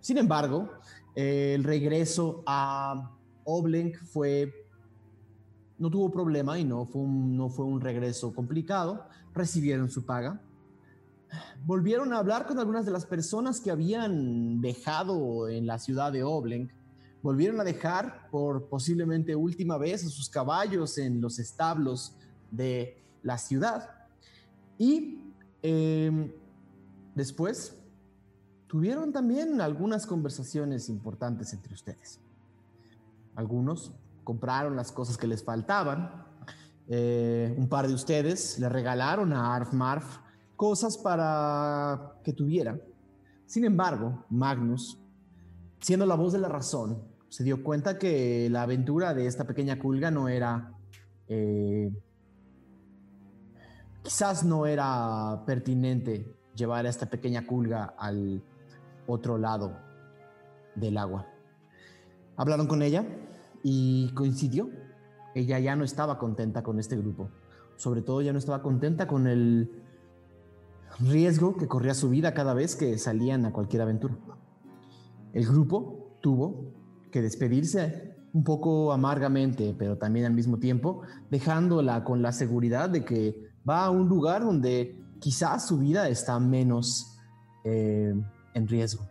sin 0.00 0.18
embargo, 0.18 0.70
el 1.14 1.64
regreso 1.64 2.42
a 2.46 3.14
Oblenk 3.44 3.96
fue, 4.04 4.52
no 5.78 5.90
tuvo 5.90 6.10
problema 6.10 6.58
y 6.58 6.64
no 6.64 6.86
fue, 6.86 7.02
un, 7.02 7.36
no 7.36 7.48
fue 7.48 7.64
un 7.64 7.80
regreso 7.80 8.34
complicado. 8.34 9.06
Recibieron 9.32 9.90
su 9.90 10.04
paga. 10.04 10.40
Volvieron 11.64 12.12
a 12.12 12.18
hablar 12.18 12.46
con 12.46 12.58
algunas 12.58 12.84
de 12.84 12.92
las 12.92 13.06
personas 13.06 13.60
que 13.60 13.70
habían 13.70 14.60
dejado 14.60 15.48
en 15.48 15.66
la 15.66 15.78
ciudad 15.78 16.12
de 16.12 16.22
Oblenk. 16.22 16.70
Volvieron 17.22 17.60
a 17.60 17.64
dejar 17.64 18.28
por 18.30 18.68
posiblemente 18.68 19.34
última 19.34 19.78
vez 19.78 20.04
a 20.04 20.08
sus 20.08 20.28
caballos 20.28 20.98
en 20.98 21.20
los 21.20 21.38
establos 21.38 22.16
de 22.50 23.02
la 23.22 23.38
ciudad. 23.38 23.88
Y 24.78 25.32
em, 25.62 26.30
después 27.14 27.76
tuvieron 28.66 29.12
también 29.12 29.60
algunas 29.60 30.06
conversaciones 30.06 30.88
importantes 30.88 31.52
entre 31.52 31.72
ustedes. 31.72 32.20
Algunos 33.34 33.92
compraron 34.22 34.76
las 34.76 34.92
cosas 34.92 35.16
que 35.16 35.26
les 35.26 35.42
faltaban. 35.42 36.24
Eh, 36.88 37.54
un 37.56 37.68
par 37.68 37.88
de 37.88 37.94
ustedes 37.94 38.58
le 38.58 38.68
regalaron 38.68 39.32
a 39.32 39.54
Arf 39.54 39.72
Marf 39.72 40.18
cosas 40.56 40.98
para 40.98 42.18
que 42.22 42.32
tuviera. 42.32 42.78
Sin 43.46 43.64
embargo, 43.64 44.24
Magnus, 44.30 44.98
siendo 45.80 46.06
la 46.06 46.14
voz 46.14 46.32
de 46.32 46.38
la 46.38 46.48
razón, 46.48 47.02
se 47.28 47.44
dio 47.44 47.62
cuenta 47.62 47.98
que 47.98 48.48
la 48.50 48.62
aventura 48.62 49.14
de 49.14 49.26
esta 49.26 49.44
pequeña 49.44 49.78
culga 49.78 50.10
no 50.10 50.28
era... 50.28 50.72
Eh, 51.28 51.90
quizás 54.02 54.44
no 54.44 54.66
era 54.66 55.42
pertinente 55.46 56.36
llevar 56.54 56.86
a 56.86 56.90
esta 56.90 57.06
pequeña 57.06 57.46
culga 57.46 57.94
al 57.98 58.42
otro 59.06 59.38
lado 59.38 59.76
del 60.74 60.98
agua. 60.98 61.26
Hablaron 62.36 62.66
con 62.66 62.82
ella 62.82 63.04
y 63.62 64.12
coincidió. 64.14 64.70
Ella 65.34 65.58
ya 65.58 65.74
no 65.74 65.84
estaba 65.84 66.18
contenta 66.18 66.62
con 66.62 66.78
este 66.78 66.96
grupo. 66.96 67.30
Sobre 67.76 68.02
todo 68.02 68.22
ya 68.22 68.32
no 68.32 68.38
estaba 68.38 68.62
contenta 68.62 69.06
con 69.06 69.26
el 69.26 69.83
riesgo 71.00 71.56
que 71.56 71.68
corría 71.68 71.94
su 71.94 72.10
vida 72.10 72.34
cada 72.34 72.54
vez 72.54 72.76
que 72.76 72.98
salían 72.98 73.44
a 73.46 73.52
cualquier 73.52 73.82
aventura. 73.82 74.16
El 75.32 75.46
grupo 75.46 76.18
tuvo 76.20 76.72
que 77.10 77.22
despedirse 77.22 78.14
un 78.32 78.44
poco 78.44 78.92
amargamente, 78.92 79.74
pero 79.78 79.96
también 79.96 80.26
al 80.26 80.34
mismo 80.34 80.58
tiempo 80.58 81.02
dejándola 81.30 82.04
con 82.04 82.22
la 82.22 82.32
seguridad 82.32 82.90
de 82.90 83.04
que 83.04 83.36
va 83.68 83.84
a 83.84 83.90
un 83.90 84.08
lugar 84.08 84.42
donde 84.42 85.00
quizás 85.20 85.66
su 85.66 85.78
vida 85.78 86.08
está 86.08 86.38
menos 86.40 87.16
eh, 87.64 88.14
en 88.54 88.68
riesgo. 88.68 89.08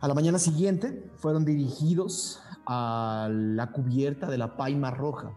A 0.00 0.08
la 0.08 0.14
mañana 0.14 0.38
siguiente 0.38 1.10
fueron 1.16 1.44
dirigidos 1.44 2.40
a 2.66 3.28
la 3.30 3.70
cubierta 3.70 4.28
de 4.30 4.38
la 4.38 4.56
Paima 4.56 4.90
Roja, 4.90 5.32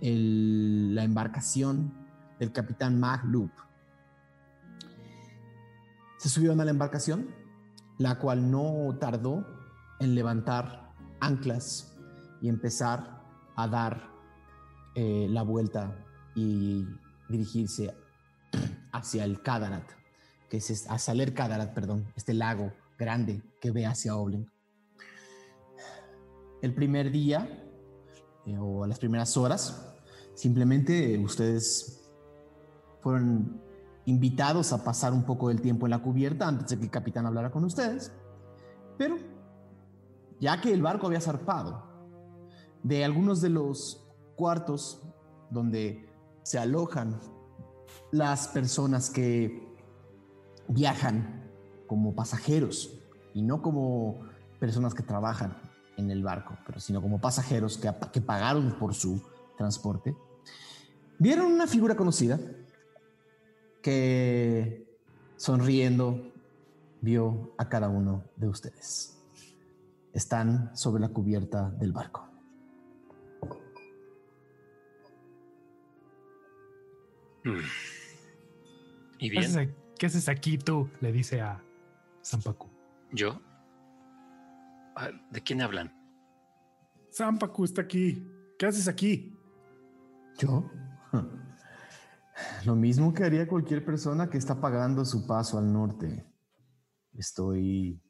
la 0.00 1.04
embarcación 1.04 1.92
del 2.38 2.52
capitán 2.52 2.98
Magloop. 2.98 3.50
Se 6.22 6.28
subieron 6.28 6.60
a 6.60 6.64
la 6.64 6.70
embarcación, 6.70 7.34
la 7.98 8.20
cual 8.20 8.48
no 8.48 8.96
tardó 9.00 9.44
en 9.98 10.14
levantar 10.14 10.94
anclas 11.18 11.96
y 12.40 12.48
empezar 12.48 13.24
a 13.56 13.66
dar 13.66 14.08
eh, 14.94 15.26
la 15.28 15.42
vuelta 15.42 16.06
y 16.36 16.86
dirigirse 17.28 17.92
hacia 18.92 19.24
el 19.24 19.42
Kadarat, 19.42 19.90
que 20.48 20.58
es 20.58 20.88
a 20.88 20.96
Saler 21.00 21.34
Kadarat, 21.34 21.74
perdón, 21.74 22.06
este 22.14 22.34
lago 22.34 22.72
grande 22.96 23.42
que 23.60 23.72
ve 23.72 23.84
hacia 23.84 24.14
Oblen. 24.14 24.48
El 26.62 26.72
primer 26.72 27.10
día 27.10 27.66
eh, 28.46 28.56
o 28.60 28.86
las 28.86 29.00
primeras 29.00 29.36
horas, 29.36 29.92
simplemente 30.36 31.18
ustedes 31.18 32.08
fueron 33.00 33.71
invitados 34.06 34.72
a 34.72 34.82
pasar 34.82 35.12
un 35.12 35.22
poco 35.22 35.48
del 35.48 35.60
tiempo 35.60 35.86
en 35.86 35.90
la 35.90 36.02
cubierta 36.02 36.48
antes 36.48 36.68
de 36.68 36.78
que 36.78 36.84
el 36.84 36.90
capitán 36.90 37.26
hablara 37.26 37.50
con 37.50 37.64
ustedes. 37.64 38.12
Pero, 38.98 39.16
ya 40.40 40.60
que 40.60 40.72
el 40.72 40.82
barco 40.82 41.06
había 41.06 41.20
zarpado, 41.20 41.84
de 42.82 43.04
algunos 43.04 43.40
de 43.40 43.50
los 43.50 44.04
cuartos 44.36 45.02
donde 45.50 46.08
se 46.42 46.58
alojan 46.58 47.20
las 48.10 48.48
personas 48.48 49.10
que 49.10 49.68
viajan 50.68 51.50
como 51.86 52.14
pasajeros 52.14 52.98
y 53.34 53.42
no 53.42 53.62
como 53.62 54.20
personas 54.58 54.94
que 54.94 55.02
trabajan 55.02 55.56
en 55.96 56.10
el 56.10 56.22
barco, 56.22 56.56
pero 56.66 56.80
sino 56.80 57.00
como 57.00 57.20
pasajeros 57.20 57.78
que, 57.78 57.92
que 58.12 58.20
pagaron 58.20 58.76
por 58.78 58.94
su 58.94 59.22
transporte, 59.56 60.16
vieron 61.18 61.52
una 61.52 61.66
figura 61.66 61.94
conocida 61.94 62.40
que 63.82 64.86
sonriendo 65.36 66.32
vio 67.00 67.54
a 67.58 67.68
cada 67.68 67.88
uno 67.88 68.24
de 68.36 68.48
ustedes. 68.48 69.18
Están 70.12 70.74
sobre 70.76 71.00
la 71.00 71.08
cubierta 71.08 71.70
del 71.70 71.92
barco. 71.92 72.28
Mm. 77.44 77.58
¿Y 79.18 79.30
bien? 79.30 79.74
¿Qué 79.98 80.06
haces 80.06 80.28
aquí 80.28 80.58
tú? 80.58 80.88
Le 81.00 81.12
dice 81.12 81.40
a 81.40 81.62
Sampaku. 82.20 82.68
¿Yo? 83.12 83.40
Ah, 84.96 85.10
¿De 85.30 85.42
quién 85.42 85.60
hablan? 85.60 85.92
Sampaku 87.10 87.64
está 87.64 87.82
aquí. 87.82 88.26
¿Qué 88.58 88.66
haces 88.66 88.88
aquí? 88.88 89.36
¿Yo? 90.38 90.70
Lo 92.64 92.76
mismo 92.76 93.12
que 93.12 93.24
haría 93.24 93.48
cualquier 93.48 93.84
persona 93.84 94.30
que 94.30 94.38
está 94.38 94.60
pagando 94.60 95.04
su 95.04 95.26
paso 95.26 95.58
al 95.58 95.72
norte. 95.72 96.24
Estoy 97.14 98.00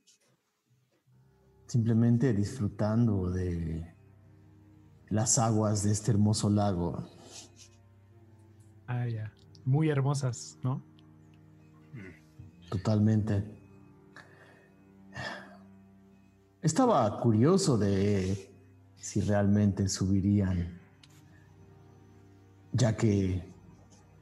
simplemente 1.66 2.32
disfrutando 2.32 3.30
de 3.30 3.96
las 5.08 5.38
aguas 5.38 5.82
de 5.82 5.92
este 5.92 6.10
hermoso 6.10 6.50
lago. 6.50 7.08
Ah, 8.86 9.06
ya. 9.08 9.32
Muy 9.64 9.88
hermosas, 9.88 10.58
¿no? 10.62 10.82
Totalmente. 12.70 13.44
Estaba 16.62 17.20
curioso 17.20 17.76
de 17.76 18.50
si 18.96 19.20
realmente 19.20 19.88
subirían, 19.88 20.80
ya 22.72 22.96
que 22.96 23.51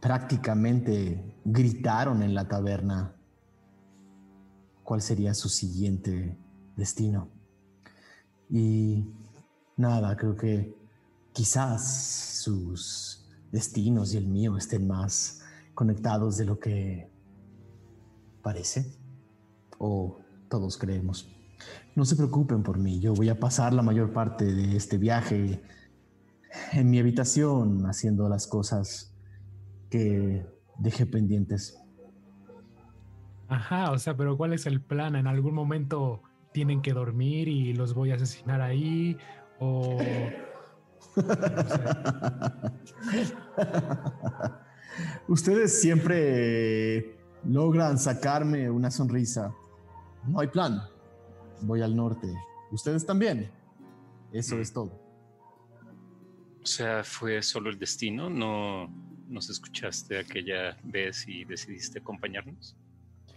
prácticamente 0.01 1.37
gritaron 1.45 2.23
en 2.23 2.35
la 2.35 2.49
taberna 2.49 3.15
cuál 4.83 5.03
sería 5.03 5.35
su 5.35 5.49
siguiente 5.49 6.37
destino. 6.77 7.29
Y 8.49 9.07
nada, 9.77 10.17
creo 10.17 10.37
que 10.37 10.75
quizás 11.33 12.41
sus 12.43 13.31
destinos 13.53 14.15
y 14.15 14.17
el 14.17 14.27
mío 14.27 14.57
estén 14.57 14.89
más 14.89 15.43
conectados 15.75 16.37
de 16.37 16.45
lo 16.45 16.59
que 16.59 17.11
parece 18.43 18.99
o 19.79 20.19
todos 20.49 20.77
creemos. 20.77 21.29
No 21.95 22.05
se 22.05 22.17
preocupen 22.17 22.63
por 22.63 22.79
mí, 22.79 23.01
yo 23.01 23.15
voy 23.15 23.29
a 23.29 23.39
pasar 23.39 23.75
la 23.75 23.83
mayor 23.83 24.13
parte 24.13 24.45
de 24.45 24.77
este 24.77 24.99
viaje 24.99 25.63
en 26.73 26.91
mi 26.91 26.99
habitación 26.99 27.87
haciendo 27.87 28.29
las 28.29 28.47
cosas 28.47 29.10
que 29.91 30.47
dejé 30.79 31.07
pendientes. 31.07 31.77
Ajá, 33.49 33.91
o 33.91 33.99
sea, 33.99 34.17
pero 34.17 34.37
¿cuál 34.37 34.53
es 34.53 34.67
el 34.67 34.81
plan? 34.81 35.17
¿En 35.17 35.27
algún 35.27 35.55
momento 35.55 36.23
tienen 36.53 36.83
que 36.83 36.93
dormir 36.93 37.49
y 37.49 37.75
los 37.75 37.95
voy 37.95 38.13
a 38.13 38.15
asesinar 38.15 38.61
ahí? 38.61 39.17
¿O 39.59 39.99
Ustedes 45.29 45.81
siempre 45.81 47.19
logran 47.45 47.99
sacarme 47.99 48.71
una 48.71 48.91
sonrisa. 48.91 49.55
No 50.27 50.41
hay 50.41 50.49
plan. 50.49 50.83
Voy 51.63 51.83
al 51.83 51.97
norte. 51.97 52.33
Ustedes 52.71 53.05
también. 53.05 53.51
Eso 54.33 54.59
es 54.59 54.73
todo. 54.73 55.01
O 56.63 56.67
sea, 56.67 57.03
fue 57.03 57.43
solo 57.43 57.71
el 57.71 57.79
destino. 57.79 58.29
No 58.29 58.91
nos 59.31 59.49
escuchaste 59.49 60.19
aquella 60.19 60.77
vez 60.83 61.27
y 61.27 61.45
decidiste 61.45 62.01
acompañarnos. 62.01 62.77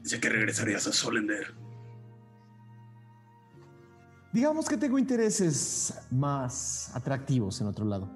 Sé 0.03 0.19
que 0.19 0.29
regresarías 0.29 0.85
a 0.87 0.91
Solender. 0.91 1.53
Digamos 4.33 4.67
que 4.67 4.77
tengo 4.77 4.97
intereses 4.97 5.93
más 6.09 6.91
atractivos 6.95 7.61
en 7.61 7.67
otro 7.67 7.85
lado. 7.85 8.09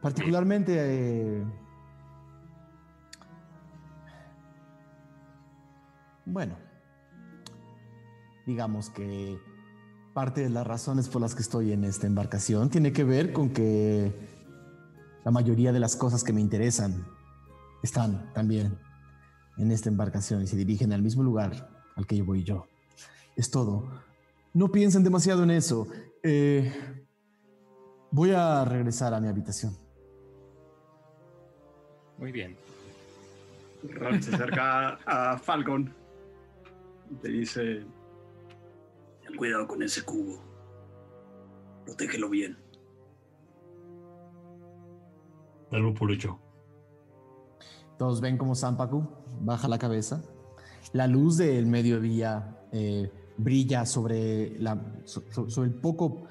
Particularmente... 0.00 0.74
Eh, 0.78 1.44
bueno, 6.24 6.56
digamos 8.46 8.88
que 8.90 9.38
parte 10.14 10.40
de 10.40 10.50
las 10.50 10.66
razones 10.66 11.08
por 11.08 11.20
las 11.20 11.34
que 11.34 11.42
estoy 11.42 11.72
en 11.72 11.84
esta 11.84 12.06
embarcación 12.06 12.70
tiene 12.70 12.92
que 12.92 13.04
ver 13.04 13.32
con 13.32 13.50
que 13.50 14.31
la 15.24 15.30
mayoría 15.30 15.72
de 15.72 15.80
las 15.80 15.96
cosas 15.96 16.24
que 16.24 16.32
me 16.32 16.40
interesan 16.40 17.06
están 17.82 18.32
también 18.32 18.78
en 19.56 19.70
esta 19.70 19.88
embarcación 19.88 20.42
y 20.42 20.46
se 20.46 20.56
dirigen 20.56 20.92
al 20.92 21.02
mismo 21.02 21.22
lugar 21.22 21.68
al 21.96 22.06
que 22.06 22.16
yo 22.16 22.24
voy 22.24 22.42
yo. 22.42 22.66
Es 23.36 23.50
todo. 23.50 23.88
No 24.54 24.70
piensen 24.70 25.04
demasiado 25.04 25.42
en 25.42 25.50
eso. 25.50 25.86
Eh, 26.22 26.72
voy 28.10 28.30
a 28.32 28.64
regresar 28.64 29.14
a 29.14 29.20
mi 29.20 29.28
habitación. 29.28 29.76
Muy 32.18 32.32
bien. 32.32 32.56
Ron 33.82 34.22
se 34.22 34.34
acerca 34.34 34.98
a 35.06 35.38
Falcon. 35.38 35.92
Y 37.10 37.14
te 37.16 37.28
dice: 37.28 37.84
Ten 39.22 39.36
cuidado 39.36 39.66
con 39.66 39.82
ese 39.82 40.02
cubo. 40.02 40.40
Protégelo 41.84 42.28
bien. 42.28 42.61
Por 45.98 46.12
hecho. 46.12 46.38
Todos 47.98 48.20
ven 48.20 48.36
como 48.36 48.54
Sampaku 48.54 49.06
baja 49.40 49.68
la 49.68 49.78
cabeza. 49.78 50.22
La 50.92 51.06
luz 51.06 51.38
del 51.38 51.66
mediodía 51.66 52.58
eh, 52.72 53.10
brilla 53.38 53.86
sobre, 53.86 54.58
la, 54.58 54.78
so- 55.04 55.24
so- 55.30 55.48
sobre 55.48 55.68
el 55.70 55.74
poco, 55.74 56.24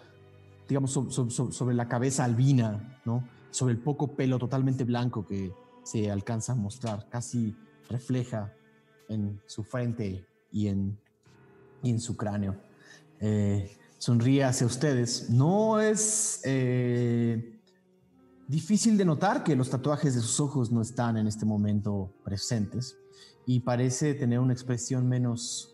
digamos, 0.67 0.91
so- 0.91 1.09
so- 1.09 1.29
so- 1.29 1.51
sobre 1.51 1.73
la 1.75 1.87
cabeza 1.87 2.23
albina, 2.23 2.99
¿no? 3.03 3.27
Sobre 3.49 3.73
el 3.73 3.79
poco 3.79 4.15
pelo 4.15 4.37
totalmente 4.37 4.83
blanco 4.83 5.25
que 5.25 5.51
se 5.83 6.11
alcanza 6.11 6.51
a 6.53 6.55
mostrar. 6.55 7.07
Casi 7.09 7.55
refleja 7.89 8.53
en 9.09 9.41
su 9.47 9.63
frente 9.63 10.23
y 10.51 10.67
en, 10.67 10.99
en 11.83 11.99
su 11.99 12.15
cráneo. 12.15 12.57
Eh, 13.19 13.75
sonríe 13.97 14.43
hacia 14.43 14.67
ustedes. 14.67 15.29
No 15.31 15.79
es 15.79 16.41
eh, 16.45 17.59
difícil 18.51 18.97
de 18.97 19.05
notar 19.05 19.45
que 19.45 19.55
los 19.55 19.69
tatuajes 19.69 20.13
de 20.13 20.19
sus 20.19 20.41
ojos 20.41 20.71
no 20.73 20.81
están 20.81 21.15
en 21.15 21.25
este 21.25 21.45
momento 21.45 22.13
presentes 22.25 22.97
y 23.45 23.61
parece 23.61 24.13
tener 24.13 24.39
una 24.39 24.51
expresión 24.51 25.07
menos 25.07 25.73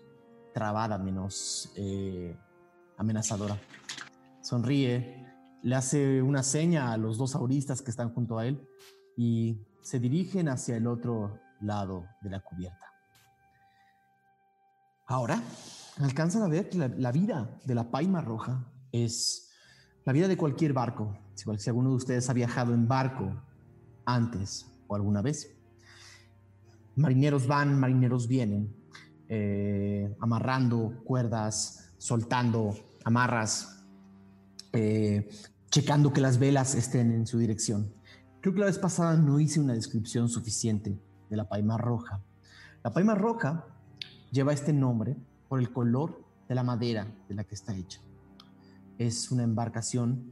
trabada, 0.54 1.00
menos 1.00 1.72
eh, 1.76 2.38
amenazadora. 2.96 3.60
Sonríe, 4.44 5.26
le 5.64 5.76
hace 5.76 6.22
una 6.22 6.44
seña 6.44 6.94
a 6.94 6.98
los 6.98 7.18
dos 7.18 7.34
auristas 7.34 7.82
que 7.82 7.90
están 7.90 8.14
junto 8.14 8.38
a 8.38 8.46
él 8.46 8.70
y 9.18 9.60
se 9.82 10.00
dirigen 10.00 10.48
hacia 10.48 10.78
el 10.78 10.86
otro 10.86 11.40
lado 11.60 12.06
de 12.22 12.30
la 12.30 12.42
cubierta. 12.42 12.86
Ahora 15.08 15.42
alcanzan 16.00 16.44
a 16.44 16.48
ver 16.48 16.70
que 16.70 16.78
la, 16.78 16.90
la 16.90 17.12
vida 17.12 17.60
de 17.66 17.74
la 17.74 17.90
paima 17.90 18.22
roja 18.22 18.72
es 18.92 19.47
la 20.08 20.14
vida 20.14 20.30
de 20.30 20.38
cualquier 20.38 20.72
barco. 20.72 21.18
Si, 21.36 21.70
alguno 21.70 21.90
de 21.90 21.96
ustedes 21.98 22.30
ha 22.30 22.34
viajado 22.34 22.74
en 22.74 22.88
barco 22.88 23.30
antes 24.06 24.66
o 24.88 24.96
alguna 24.96 25.22
vez. 25.22 25.54
Marineros 26.96 27.46
van, 27.46 27.78
marineros 27.78 28.26
vienen, 28.26 28.74
eh, 29.28 30.16
amarrando 30.22 31.04
cuerdas, 31.04 31.92
soltando 31.98 32.74
amarras, 33.04 33.84
eh, 34.72 35.28
checando 35.70 36.14
que 36.14 36.22
las 36.22 36.40
velas 36.40 36.76
estén 36.76 37.12
en 37.12 37.28
su 37.28 37.38
dirección. 37.38 37.92
Creo 38.40 38.54
que 38.54 38.62
la 38.62 38.68
vez 38.68 38.80
pasada 38.80 39.18
no 39.18 39.42
hice 39.42 39.60
una 39.60 39.74
descripción 39.74 40.30
suficiente 40.30 40.98
de 41.30 41.36
la 41.36 41.50
paima 41.50 41.78
roja. 41.78 42.22
La 42.82 42.94
paima 42.94 43.14
roja 43.14 43.66
lleva 44.32 44.54
este 44.54 44.72
nombre 44.72 45.18
por 45.50 45.60
el 45.60 45.74
color 45.74 46.24
de 46.48 46.56
la 46.56 46.64
madera 46.64 47.14
de 47.28 47.36
la 47.36 47.44
que 47.44 47.56
está 47.56 47.76
hecha. 47.76 48.00
Es 48.98 49.32
una 49.32 49.44
embarcación 49.44 50.32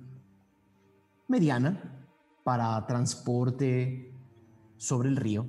mediana 1.28 2.08
para 2.44 2.86
transporte 2.88 4.12
sobre 4.78 5.10
el 5.10 5.16
río, 5.16 5.48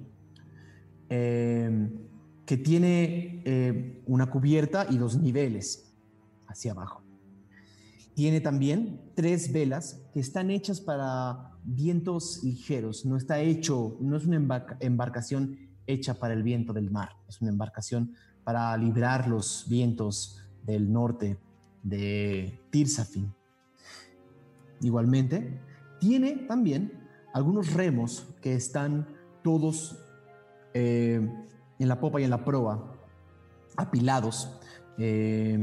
eh, 1.09 1.91
que 2.45 2.57
tiene 2.57 3.43
eh, 3.45 4.03
una 4.07 4.31
cubierta 4.31 4.87
y 4.91 4.99
dos 4.99 5.17
niveles 5.17 5.95
hacia 6.47 6.73
abajo. 6.73 7.03
Tiene 8.15 8.41
también 8.41 9.01
tres 9.15 9.53
velas 9.53 10.01
que 10.15 10.21
están 10.21 10.51
hechas 10.51 10.81
para 10.81 11.53
vientos 11.65 12.43
ligeros. 12.45 13.05
No 13.05 13.17
está 13.17 13.41
hecho, 13.41 13.97
no 14.01 14.17
es 14.17 14.27
una 14.27 14.37
embarca- 14.37 14.77
embarcación 14.81 15.59
hecha 15.87 16.15
para 16.15 16.35
el 16.35 16.43
viento 16.43 16.73
del 16.73 16.91
mar. 16.91 17.11
Es 17.29 17.41
una 17.43 17.51
embarcación 17.51 18.15
para 18.45 18.77
librar 18.77 19.29
los 19.29 19.67
vientos 19.69 20.43
del 20.65 20.93
norte 20.93 21.39
de 21.87 22.61
Tirsafin. 22.71 23.33
Igualmente, 24.81 25.61
tiene 26.01 26.33
también 26.49 26.93
algunos 27.33 27.73
remos 27.73 28.27
que 28.43 28.55
están 28.55 29.07
todos 29.43 29.99
eh, 30.75 31.21
en 31.79 31.89
la 31.89 32.01
popa 32.01 32.21
y 32.21 32.25
en 32.25 32.31
la 32.31 32.45
proa, 32.45 32.93
apilados, 33.77 34.59
eh, 34.99 35.59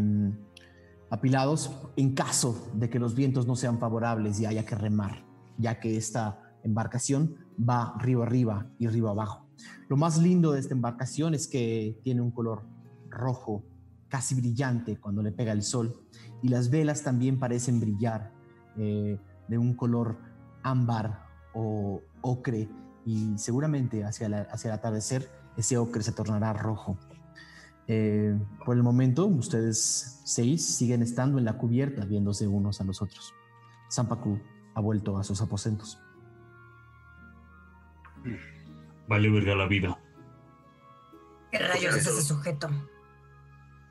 apilados 1.09 1.71
en 1.95 2.13
caso 2.13 2.71
de 2.73 2.89
que 2.89 2.99
los 2.99 3.15
vientos 3.15 3.45
no 3.45 3.55
sean 3.55 3.79
favorables 3.79 4.39
y 4.39 4.45
haya 4.45 4.65
que 4.65 4.75
remar, 4.75 5.25
ya 5.57 5.79
que 5.79 5.97
esta 5.97 6.57
embarcación 6.63 7.35
va 7.57 7.95
río 7.99 8.23
arriba 8.23 8.67
y 8.79 8.87
río 8.87 9.09
abajo. 9.09 9.45
Lo 9.89 9.97
más 9.97 10.17
lindo 10.17 10.53
de 10.53 10.59
esta 10.59 10.73
embarcación 10.73 11.33
es 11.33 11.47
que 11.47 11.99
tiene 12.03 12.21
un 12.21 12.31
color 12.31 12.63
rojo, 13.09 13.63
casi 14.13 14.35
brillante 14.35 14.99
cuando 14.99 15.23
le 15.23 15.31
pega 15.31 15.51
el 15.53 15.63
sol, 15.63 15.91
y 16.43 16.49
las 16.49 16.69
velas 16.69 17.01
también 17.01 17.39
parecen 17.39 17.79
brillar 17.79 18.31
eh, 18.77 19.19
de 19.47 19.57
un 19.57 19.73
color 19.73 20.19
ámbar 20.61 21.25
o 21.55 21.99
ocre, 22.21 22.69
y 23.07 23.35
seguramente 23.39 24.03
hacia, 24.05 24.29
la- 24.29 24.43
hacia 24.51 24.67
el 24.69 24.75
atardecer 24.75 25.31
ese 25.57 25.79
ocre 25.79 26.03
se 26.03 26.11
tornará 26.11 26.53
rojo. 26.53 26.95
Eh, 27.87 28.37
por 28.63 28.77
el 28.77 28.83
momento, 28.83 29.25
ustedes 29.25 30.21
seis 30.25 30.63
siguen 30.63 31.01
estando 31.01 31.39
en 31.39 31.45
la 31.45 31.57
cubierta 31.57 32.05
viéndose 32.05 32.47
unos 32.47 32.81
a 32.81 32.83
los 32.83 33.01
otros. 33.01 33.33
Sampaku 33.89 34.39
ha 34.75 34.79
vuelto 34.79 35.17
a 35.17 35.23
sus 35.23 35.41
aposentos. 35.41 35.99
Vale 39.07 39.29
verga 39.31 39.55
la 39.55 39.67
vida. 39.67 39.99
¿Qué 41.51 41.57
rayos 41.57 41.95
es 41.95 42.05
ese 42.05 42.21
sujeto? 42.21 42.69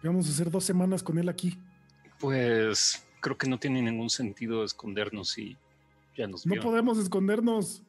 Vamos 0.03 0.27
a 0.29 0.31
hacer 0.31 0.51
dos 0.51 0.65
semanas 0.65 1.03
con 1.03 1.19
él 1.19 1.29
aquí. 1.29 1.59
Pues 2.19 3.07
creo 3.21 3.37
que 3.39 3.49
no 3.49 3.59
tiene 3.59 3.83
ningún 3.83 4.11
sentido 4.11 4.65
escondernos 4.65 5.39
y 5.39 5.57
ya 6.17 6.27
nos 6.27 6.45
No 6.47 6.55
vio. 6.55 6.63
podemos 6.63 6.99
escondernos. 6.99 7.83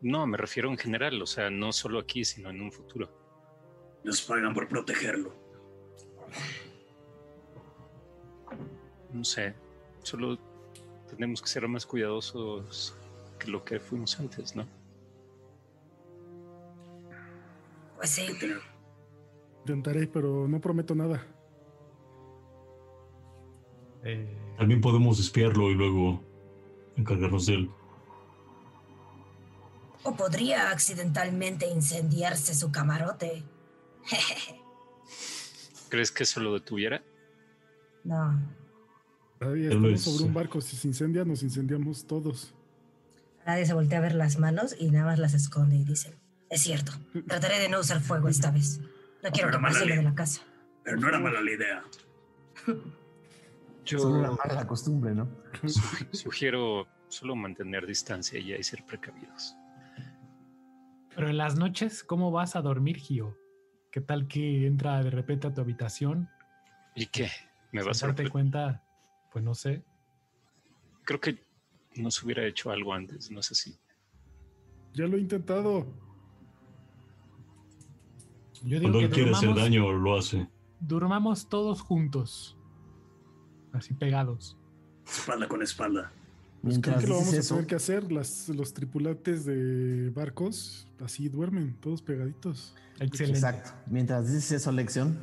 No, 0.00 0.26
me 0.26 0.36
refiero 0.36 0.70
en 0.70 0.78
general, 0.78 1.20
o 1.20 1.26
sea, 1.26 1.50
no 1.50 1.72
solo 1.72 1.98
aquí, 1.98 2.24
sino 2.24 2.50
en 2.50 2.60
un 2.62 2.72
futuro. 2.72 3.10
Nos 4.04 4.22
pagan 4.22 4.54
por 4.54 4.68
protegerlo. 4.68 5.34
No 9.12 9.24
sé, 9.24 9.54
solo 10.02 10.38
tenemos 11.08 11.42
que 11.42 11.48
ser 11.48 11.66
más 11.66 11.84
cuidadosos 11.84 12.94
que 13.38 13.48
lo 13.50 13.64
que 13.64 13.80
fuimos 13.80 14.18
antes, 14.20 14.54
¿no? 14.54 14.66
Pues 17.96 18.10
sí. 18.10 18.26
Intentaré, 19.60 20.06
pero 20.06 20.46
no 20.46 20.60
prometo 20.60 20.94
nada. 20.94 21.26
Eh, 24.04 24.36
También 24.56 24.80
podemos 24.80 25.18
espiarlo 25.20 25.70
y 25.70 25.74
luego 25.74 26.22
encargarnos 26.96 27.46
de 27.46 27.54
él. 27.54 27.70
O 30.04 30.14
podría 30.16 30.70
accidentalmente 30.70 31.66
incendiarse 31.68 32.54
su 32.54 32.70
camarote. 32.70 33.42
¿Crees 35.88 36.10
que 36.12 36.22
eso 36.24 36.40
lo 36.40 36.54
detuviera? 36.54 37.02
no. 38.04 38.56
Todavía 39.38 39.68
estamos 39.68 39.92
es- 39.92 40.02
sobre 40.02 40.24
un 40.24 40.34
barco. 40.34 40.60
Si 40.60 40.74
se 40.76 40.88
incendia, 40.88 41.24
nos 41.24 41.44
incendiamos 41.44 42.04
todos. 42.08 42.52
Nadie 43.46 43.66
se 43.66 43.72
voltea 43.72 43.98
a 43.98 44.00
ver 44.02 44.16
las 44.16 44.38
manos 44.40 44.74
y 44.76 44.90
nada 44.90 45.04
más 45.06 45.20
las 45.20 45.32
esconde 45.32 45.76
y 45.76 45.84
dice, 45.84 46.12
es 46.50 46.60
cierto, 46.62 46.90
trataré 47.28 47.60
de 47.60 47.68
no 47.68 47.78
usar 47.78 48.00
fuego 48.00 48.28
esta 48.28 48.50
vez. 48.50 48.80
No 49.22 49.30
quiero 49.30 49.52
tomárselo 49.52 49.94
de 49.94 50.02
la 50.02 50.12
casa. 50.14 50.42
Pero 50.82 50.96
no 50.96 51.08
era 51.08 51.20
mala 51.20 51.40
la 51.40 51.50
idea. 51.52 51.84
Solo 53.96 54.20
la 54.22 54.28
Yo 54.28 54.36
mala 54.44 54.66
costumbre, 54.66 55.14
¿no? 55.14 55.28
sugi- 55.62 56.12
sugiero 56.14 56.86
solo 57.08 57.34
mantener 57.34 57.86
distancia 57.86 58.38
ya 58.40 58.56
y 58.56 58.62
ser 58.62 58.84
precavidos. 58.84 59.56
pero 61.14 61.30
en 61.30 61.38
las 61.38 61.56
noches, 61.56 62.04
¿cómo 62.04 62.30
vas 62.30 62.54
a 62.54 62.60
dormir, 62.62 62.96
Gio? 62.98 63.36
¿Qué 63.90 64.00
tal 64.02 64.28
que 64.28 64.66
entra 64.66 65.02
de 65.02 65.10
repente 65.10 65.46
a 65.46 65.54
tu 65.54 65.60
habitación? 65.62 66.28
¿Y 66.94 67.06
qué? 67.06 67.30
¿Me 67.72 67.82
vas 67.82 68.02
a 68.02 68.08
darte 68.08 68.28
cuenta? 68.28 68.84
Pues 69.32 69.42
no 69.44 69.54
sé. 69.54 69.82
Creo 71.04 71.20
que 71.20 71.42
no 71.96 72.10
se 72.10 72.24
hubiera 72.26 72.44
hecho 72.44 72.70
algo 72.70 72.92
antes, 72.92 73.30
no 73.30 73.40
es 73.40 73.50
así. 73.50 73.78
Ya 74.92 75.06
lo 75.06 75.16
he 75.16 75.20
intentado. 75.20 75.86
Yo 78.62 78.78
digo 78.78 78.82
Cuando 78.82 78.98
que 78.98 79.04
él 79.06 79.10
quiere 79.12 79.30
hacer 79.30 79.54
daño, 79.54 79.90
lo 79.92 80.18
hace. 80.18 80.46
durmamos 80.80 81.48
todos 81.48 81.80
juntos. 81.80 82.57
Así 83.78 83.94
pegados. 83.94 84.56
Espalda 85.06 85.48
con 85.48 85.62
espalda. 85.62 86.12
Pues 86.62 86.80
creo 86.80 86.96
Mientras 86.96 87.00
que 87.00 87.06
lo 87.08 87.14
vamos 87.16 87.34
a 87.34 87.38
eso, 87.38 87.54
tener 87.54 87.66
que 87.68 87.74
hacer. 87.76 88.12
Las, 88.12 88.48
los 88.48 88.74
tripulantes 88.74 89.44
de 89.44 90.10
barcos 90.10 90.88
así 91.04 91.28
duermen, 91.28 91.76
todos 91.80 92.02
pegaditos. 92.02 92.74
Excelente. 92.98 93.38
Exacto. 93.38 93.70
Mientras 93.86 94.26
dices 94.26 94.52
eso, 94.52 94.72
lección, 94.72 95.18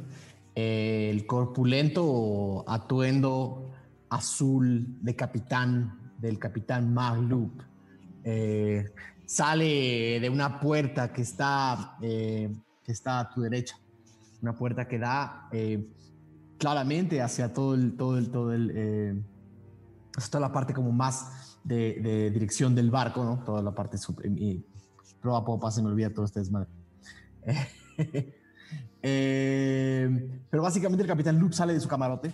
el 0.56 1.26
corpulento 1.26 2.64
atuendo 2.68 3.74
azul 4.10 4.98
de 5.02 5.16
capitán, 5.16 6.14
del 6.18 6.40
capitán 6.40 6.94
Maglup, 6.94 7.62
eh, 8.24 8.90
sale 9.26 10.20
de 10.20 10.30
una 10.30 10.60
puerta 10.60 11.12
que 11.12 11.22
está, 11.22 11.98
eh, 12.02 12.50
que 12.84 12.92
está 12.92 13.20
a 13.20 13.30
tu 13.30 13.42
derecha. 13.42 13.78
Una 14.42 14.56
puerta 14.56 14.88
que 14.88 15.00
da 15.00 15.50
eh, 15.52 15.86
claramente 16.66 17.22
hacia 17.22 17.54
todo 17.54 17.76
el, 17.76 17.96
todo 17.96 18.18
el, 18.18 18.32
todo 18.32 18.52
el, 18.52 18.72
eh, 18.74 19.22
toda 20.32 20.42
la 20.42 20.52
parte 20.52 20.74
como 20.74 20.92
más 20.92 21.60
de, 21.64 22.32
dirección 22.34 22.74
del 22.74 22.90
barco, 22.90 23.24
¿no? 23.24 23.44
Toda 23.44 23.62
la 23.62 23.76
parte 23.76 24.00
y, 24.24 24.66
proba 25.22 25.46
popa, 25.46 25.70
se 25.70 25.84
me 25.84 25.90
olvida 25.90 26.12
todo 26.12 26.26
este 26.26 26.40
desmadre. 26.40 26.68
pero 30.50 30.64
básicamente 30.64 31.04
el 31.04 31.08
capitán 31.08 31.38
Luke 31.38 31.54
sale 31.54 31.74
de 31.74 31.80
su 31.80 31.88
camarote 31.88 32.34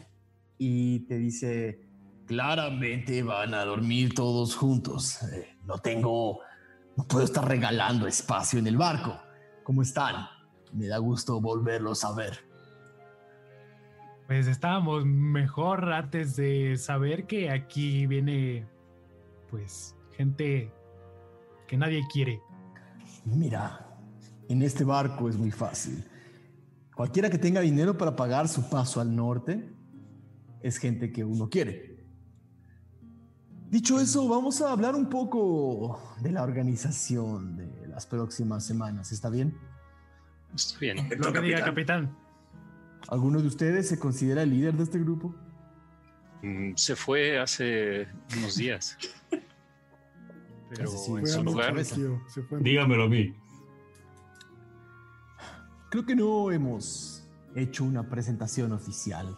y 0.58 1.00
te 1.08 1.18
dice, 1.18 1.90
claramente 2.26 3.24
van 3.24 3.54
a 3.54 3.66
dormir 3.66 4.14
todos 4.14 4.56
juntos. 4.56 5.20
no 5.66 5.78
tengo 5.80 6.40
no 6.96 7.06
puedo 7.06 7.26
estar 7.26 7.46
regalando 7.46 8.08
espacio 8.08 8.60
en 8.60 8.68
el 8.68 8.78
barco. 8.78 9.14
¿Cómo 9.64 9.82
están? 9.82 10.26
Me 10.72 10.88
da 10.88 11.00
gusto 11.00 11.42
volverlos 11.42 12.06
a 12.06 12.14
ver. 12.14 12.51
Pues 14.32 14.48
estábamos 14.48 15.06
mejor 15.06 15.92
antes 15.92 16.38
de 16.38 16.78
saber 16.78 17.28
que 17.28 17.50
aquí 17.50 18.08
viene, 18.08 18.66
pues, 19.50 19.94
gente 20.16 20.72
que 21.68 21.76
nadie 21.76 22.02
quiere. 22.10 22.42
Mira, 23.26 23.94
en 24.48 24.62
este 24.62 24.86
barco 24.86 25.28
es 25.28 25.36
muy 25.36 25.52
fácil. 25.52 26.06
Cualquiera 26.96 27.30
que 27.30 27.38
tenga 27.38 27.60
dinero 27.60 27.98
para 27.98 28.16
pagar 28.16 28.48
su 28.48 28.70
paso 28.70 29.02
al 29.02 29.14
norte 29.14 29.70
es 30.62 30.78
gente 30.78 31.12
que 31.12 31.26
uno 31.26 31.50
quiere. 31.50 32.02
Dicho 33.70 34.00
eso, 34.00 34.30
vamos 34.30 34.62
a 34.62 34.72
hablar 34.72 34.96
un 34.96 35.10
poco 35.10 36.16
de 36.22 36.32
la 36.32 36.44
organización 36.44 37.58
de 37.58 37.86
las 37.90 38.06
próximas 38.06 38.66
semanas. 38.66 39.12
¿Está 39.12 39.30
bien? 39.30 39.58
Está 40.56 40.80
bien. 40.80 41.10
Lo 41.18 41.34
que 41.34 41.42
diga, 41.42 41.66
capitán. 41.66 42.21
¿Alguno 43.08 43.42
de 43.42 43.48
ustedes 43.48 43.88
se 43.88 44.00
considera 44.00 44.44
el 44.44 44.52
líder 44.52 44.76
de 44.76 44.84
este 44.84 45.00
grupo? 45.00 45.36
Mm, 46.42 46.74
se 46.76 46.96
fue 46.96 47.40
hace 47.40 48.08
unos 48.38 48.56
días. 48.56 48.98
Pero 50.70 50.90
en 51.18 51.28
su 51.28 51.44
lugar. 51.44 51.76
Dígamelo 52.62 53.04
a 53.04 53.10
mí. 53.10 53.36
Creo 55.90 56.06
que 56.06 56.16
no 56.16 56.52
hemos 56.52 57.28
hecho 57.56 57.84
una 57.84 58.10
presentación 58.10 58.72
oficial. 58.72 59.36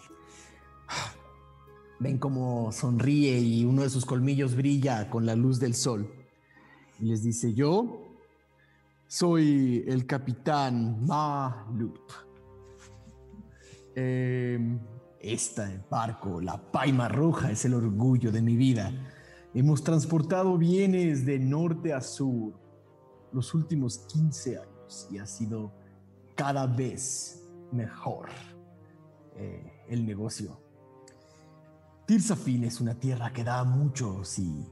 Ven 1.99 2.19
cómo 2.19 2.71
sonríe 2.71 3.39
y 3.39 3.65
uno 3.65 3.81
de 3.81 3.89
sus 3.89 4.05
colmillos 4.05 4.55
brilla 4.55 5.09
con 5.09 5.25
la 5.25 5.35
luz 5.35 5.59
del 5.59 5.73
sol. 5.73 6.13
Y 6.99 7.05
les 7.05 7.23
dice, 7.23 7.53
yo 7.53 8.13
soy 9.07 9.83
el 9.87 10.05
capitán 10.05 11.05
Ma 11.05 11.67
Eh, 13.95 14.59
este 15.19 15.81
barco, 15.89 16.41
la 16.41 16.57
Paima 16.57 17.07
Roja, 17.07 17.51
es 17.51 17.63
el 17.65 17.73
orgullo 17.73 18.31
de 18.31 18.41
mi 18.41 18.55
vida. 18.55 18.91
Hemos 19.53 19.83
transportado 19.83 20.57
bienes 20.57 21.25
de 21.25 21.39
norte 21.39 21.93
a 21.93 22.01
sur 22.01 22.53
los 23.31 23.53
últimos 23.53 23.99
15 23.99 24.57
años 24.57 25.07
y 25.11 25.17
ha 25.17 25.25
sido 25.25 25.71
cada 26.35 26.67
vez 26.67 27.47
mejor 27.71 28.29
eh, 29.35 29.85
el 29.87 30.05
negocio. 30.05 30.59
Tirsafin 32.05 32.65
es 32.65 32.81
una 32.81 32.95
tierra 32.95 33.31
que 33.31 33.43
da 33.43 33.63
mucho 33.63 34.23
si 34.23 34.67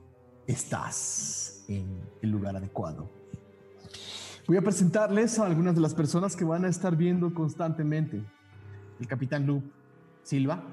estás 0.46 1.64
en 1.68 2.02
el 2.22 2.30
lugar 2.30 2.56
adecuado. 2.58 3.10
Voy 4.48 4.58
a 4.58 4.62
presentarles 4.62 5.40
a 5.40 5.46
algunas 5.46 5.76
de 5.76 5.82
las 5.82 5.94
personas 5.94 6.36
que 6.36 6.44
van 6.44 6.66
a 6.66 6.68
estar 6.68 6.96
viendo 6.96 7.34
constantemente. 7.34 8.26
El 9.02 9.08
capitán 9.08 9.46
Luke 9.48 9.68
Silva. 10.24 10.64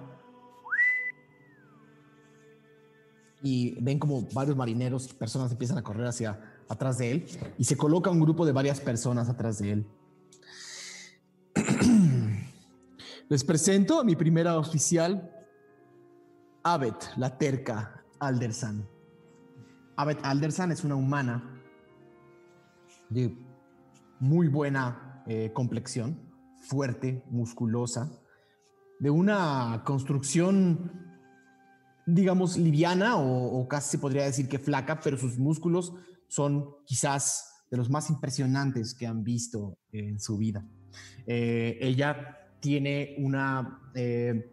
Y 3.43 3.81
ven 3.81 3.99
como 3.99 4.23
varios 4.35 4.57
marineros 4.57 5.11
y 5.11 5.15
personas 5.15 5.51
empiezan 5.51 5.79
a 5.79 5.83
correr 5.83 6.07
hacia 6.07 6.39
atrás 6.69 6.99
de 6.99 7.13
él 7.13 7.27
y 7.57 7.65
se 7.65 7.77
coloca 7.77 8.11
un 8.11 8.21
grupo 8.21 8.45
de 8.45 8.53
varias 8.53 8.81
personas 8.81 9.31
atrás 9.31 9.59
de 9.59 9.73
él. 9.73 9.87
Les 13.29 13.45
presento 13.45 14.01
a 14.01 14.05
mi 14.05 14.15
primera 14.15 14.59
oficial, 14.59 15.33
Abet, 16.63 16.97
la 17.17 17.39
terca 17.39 18.05
Aldersan. 18.19 18.87
Abet 19.97 20.19
Aldersan 20.23 20.71
es 20.73 20.85
una 20.85 20.97
humana 20.97 21.63
de 23.09 23.35
muy 24.21 24.49
buena 24.49 25.23
eh, 25.27 25.53
complexión, 25.55 26.19
fuerte, 26.61 27.23
musculosa, 27.31 28.11
de 28.99 29.11
una 29.11 29.83
construcción, 29.85 30.93
digamos, 32.07 32.57
liviana 32.57 33.17
o, 33.17 33.67
casi 33.69 33.91
se 33.91 33.99
podría 33.99 34.25
decir 34.25 34.49
que 34.49 34.59
flaca, 34.59 35.01
pero 35.01 35.17
sus 35.17 35.39
músculos 35.39 35.93
son 36.27 36.67
quizás 36.85 37.65
de 37.71 37.77
los 37.77 37.91
más 37.91 38.11
impresionantes 38.11 38.95
que 38.95 39.07
han 39.07 39.23
visto 39.23 39.79
en 39.93 40.19
su 40.19 40.39
vida. 40.39 40.67
Eh, 41.27 41.79
ella 41.81 42.39
tiene 42.61 43.15
una 43.19 43.81
eh, 43.95 44.51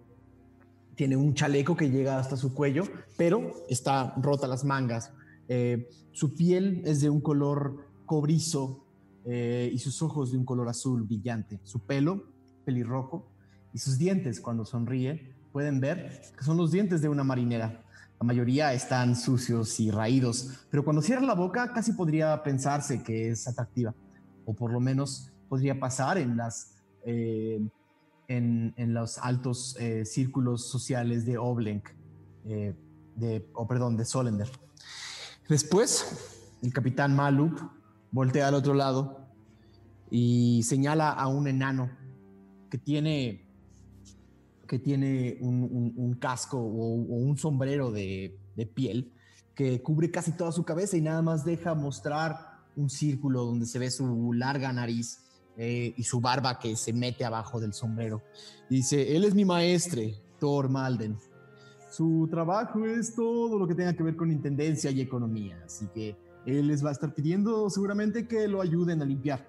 tiene 0.95 1.17
un 1.17 1.34
chaleco 1.34 1.75
que 1.75 1.89
llega 1.89 2.19
hasta 2.19 2.38
su 2.38 2.53
cuello, 2.53 2.84
pero 3.17 3.65
está 3.69 4.13
rota 4.17 4.47
las 4.47 4.63
mangas. 4.63 5.12
Eh, 5.47 5.89
su 6.12 6.34
piel 6.36 6.81
es 6.86 7.01
de 7.01 7.10
un 7.10 7.21
color 7.21 7.89
cobrizo 8.05 8.81
y 9.27 9.79
sus 9.79 10.03
ojos 10.03 10.31
de 10.31 10.38
un 10.38 10.45
color 10.45 10.69
azul 10.69 11.01
brillante. 11.01 11.60
Su 11.63 11.79
pelo, 11.79 12.27
pelirrojo, 12.63 13.35
y 13.75 13.77
sus 13.77 13.97
dientes 13.97 14.39
cuando 14.39 14.63
sonríe, 14.63 15.35
pueden 15.51 15.81
ver 15.81 16.21
que 16.38 16.45
son 16.45 16.55
los 16.55 16.71
dientes 16.71 17.01
de 17.01 17.09
una 17.09 17.25
marinera. 17.25 17.83
La 18.21 18.25
mayoría 18.25 18.73
están 18.73 19.17
sucios 19.17 19.77
y 19.81 19.91
raídos, 19.91 20.65
pero 20.71 20.85
cuando 20.85 21.01
cierra 21.01 21.23
la 21.23 21.33
boca 21.33 21.73
casi 21.73 21.91
podría 21.91 22.41
pensarse 22.41 23.03
que 23.03 23.31
es 23.31 23.45
atractiva, 23.49 23.93
o 24.45 24.53
por 24.53 24.71
lo 24.71 24.79
menos 24.79 25.29
podría 25.49 25.77
pasar 25.77 26.17
en 26.17 26.38
las... 26.38 26.77
Eh, 27.05 27.61
en, 28.27 28.73
los 28.93 29.19
altos 29.19 29.77
eh, 29.79 30.03
círculos 30.03 30.67
sociales 30.67 31.25
de 31.25 31.38
Oblenk, 31.38 31.89
eh, 32.45 32.73
de, 33.15 33.47
o 33.53 33.67
perdón, 33.67 33.97
de 33.97 34.05
Solender. 34.05 34.49
Después, 35.47 36.49
el 36.63 36.73
capitán 36.73 37.15
Malup 37.15 37.59
voltea 38.09 38.47
al 38.47 38.55
otro 38.55 38.73
lado 38.73 39.27
y 40.09 40.63
señala 40.63 41.11
a 41.11 41.27
un 41.27 41.47
enano 41.47 41.91
que 42.71 42.79
tiene, 42.79 43.44
que 44.67 44.80
tiene 44.80 45.38
un, 45.41 46.17
casco 46.19 46.58
o, 46.58 46.95
un 46.95 47.38
sombrero 47.38 47.91
de, 47.91 48.38
piel 48.73 49.12
que 49.54 49.82
cubre 49.82 50.12
casi 50.12 50.32
toda 50.34 50.51
su 50.51 50.63
cabeza 50.63 50.97
y 50.97 51.01
nada 51.01 51.21
más 51.21 51.45
deja 51.45 51.73
mostrar 51.75 52.38
un 52.75 52.89
círculo 52.89 53.45
donde 53.45 53.65
se 53.65 53.80
ve 53.80 53.89
su 53.89 54.34
larga 54.34 54.73
nariz 54.73 55.21
eh, 55.58 55.93
y 55.95 56.04
su 56.04 56.19
barba 56.19 56.60
que 56.60 56.75
se 56.75 56.91
mete 56.91 57.23
abajo 57.23 57.60
del 57.60 57.73
sombrero. 57.73 58.21
Dice, 58.69 59.15
él 59.15 59.23
es 59.23 59.34
mi 59.34 59.45
maestre, 59.45 60.21
Thor 60.39 60.69
Malden. 60.69 61.17
Su 61.89 62.28
trabajo 62.30 62.86
es 62.86 63.15
todo 63.15 63.58
lo 63.58 63.65
que 63.65 63.75
tenga 63.75 63.93
que 63.93 64.04
ver 64.04 64.17
con 64.17 64.30
intendencia 64.30 64.91
y 64.91 64.99
economía, 64.99 65.62
así 65.65 65.88
que 65.93 66.17
él 66.45 66.67
les 66.67 66.84
va 66.84 66.89
a 66.89 66.91
estar 66.91 67.13
pidiendo 67.13 67.69
seguramente 67.69 68.28
que 68.28 68.47
lo 68.47 68.62
ayuden 68.62 69.01
a 69.01 69.06
limpiar 69.06 69.47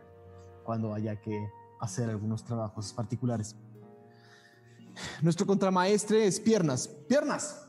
cuando 0.65 0.95
haya 0.95 1.21
que 1.21 1.49
hacer 1.81 2.09
algunos 2.09 2.45
trabajos 2.45 2.93
particulares. 2.93 3.57
Nuestro 5.23 5.47
contramaestre 5.47 6.27
es 6.27 6.41
Piernas. 6.41 6.89
¡Piernas! 7.09 7.69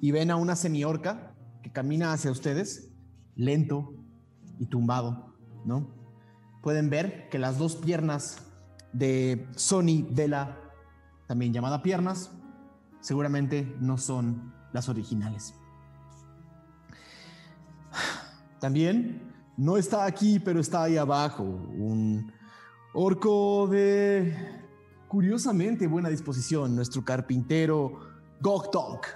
Y 0.00 0.10
ven 0.10 0.30
a 0.30 0.36
una 0.36 0.56
semiorca 0.56 1.34
que 1.62 1.72
camina 1.72 2.12
hacia 2.12 2.30
ustedes, 2.30 2.92
lento 3.34 3.94
y 4.58 4.66
tumbado, 4.66 5.34
¿no? 5.64 5.96
pueden 6.66 6.90
ver 6.90 7.28
que 7.28 7.38
las 7.38 7.58
dos 7.58 7.76
piernas 7.76 8.38
de 8.92 9.46
Sony 9.54 10.04
Vela, 10.10 10.58
también 11.28 11.52
llamada 11.52 11.80
piernas, 11.80 12.32
seguramente 12.98 13.76
no 13.78 13.98
son 13.98 14.52
las 14.72 14.88
originales. 14.88 15.54
También 18.58 19.32
no 19.56 19.76
está 19.76 20.06
aquí, 20.06 20.40
pero 20.40 20.58
está 20.58 20.82
ahí 20.82 20.96
abajo, 20.96 21.44
un 21.44 22.32
orco 22.94 23.68
de 23.68 24.34
curiosamente 25.08 25.86
buena 25.86 26.08
disposición, 26.08 26.74
nuestro 26.74 27.04
carpintero 27.04 28.00
Goktonk. 28.40 29.06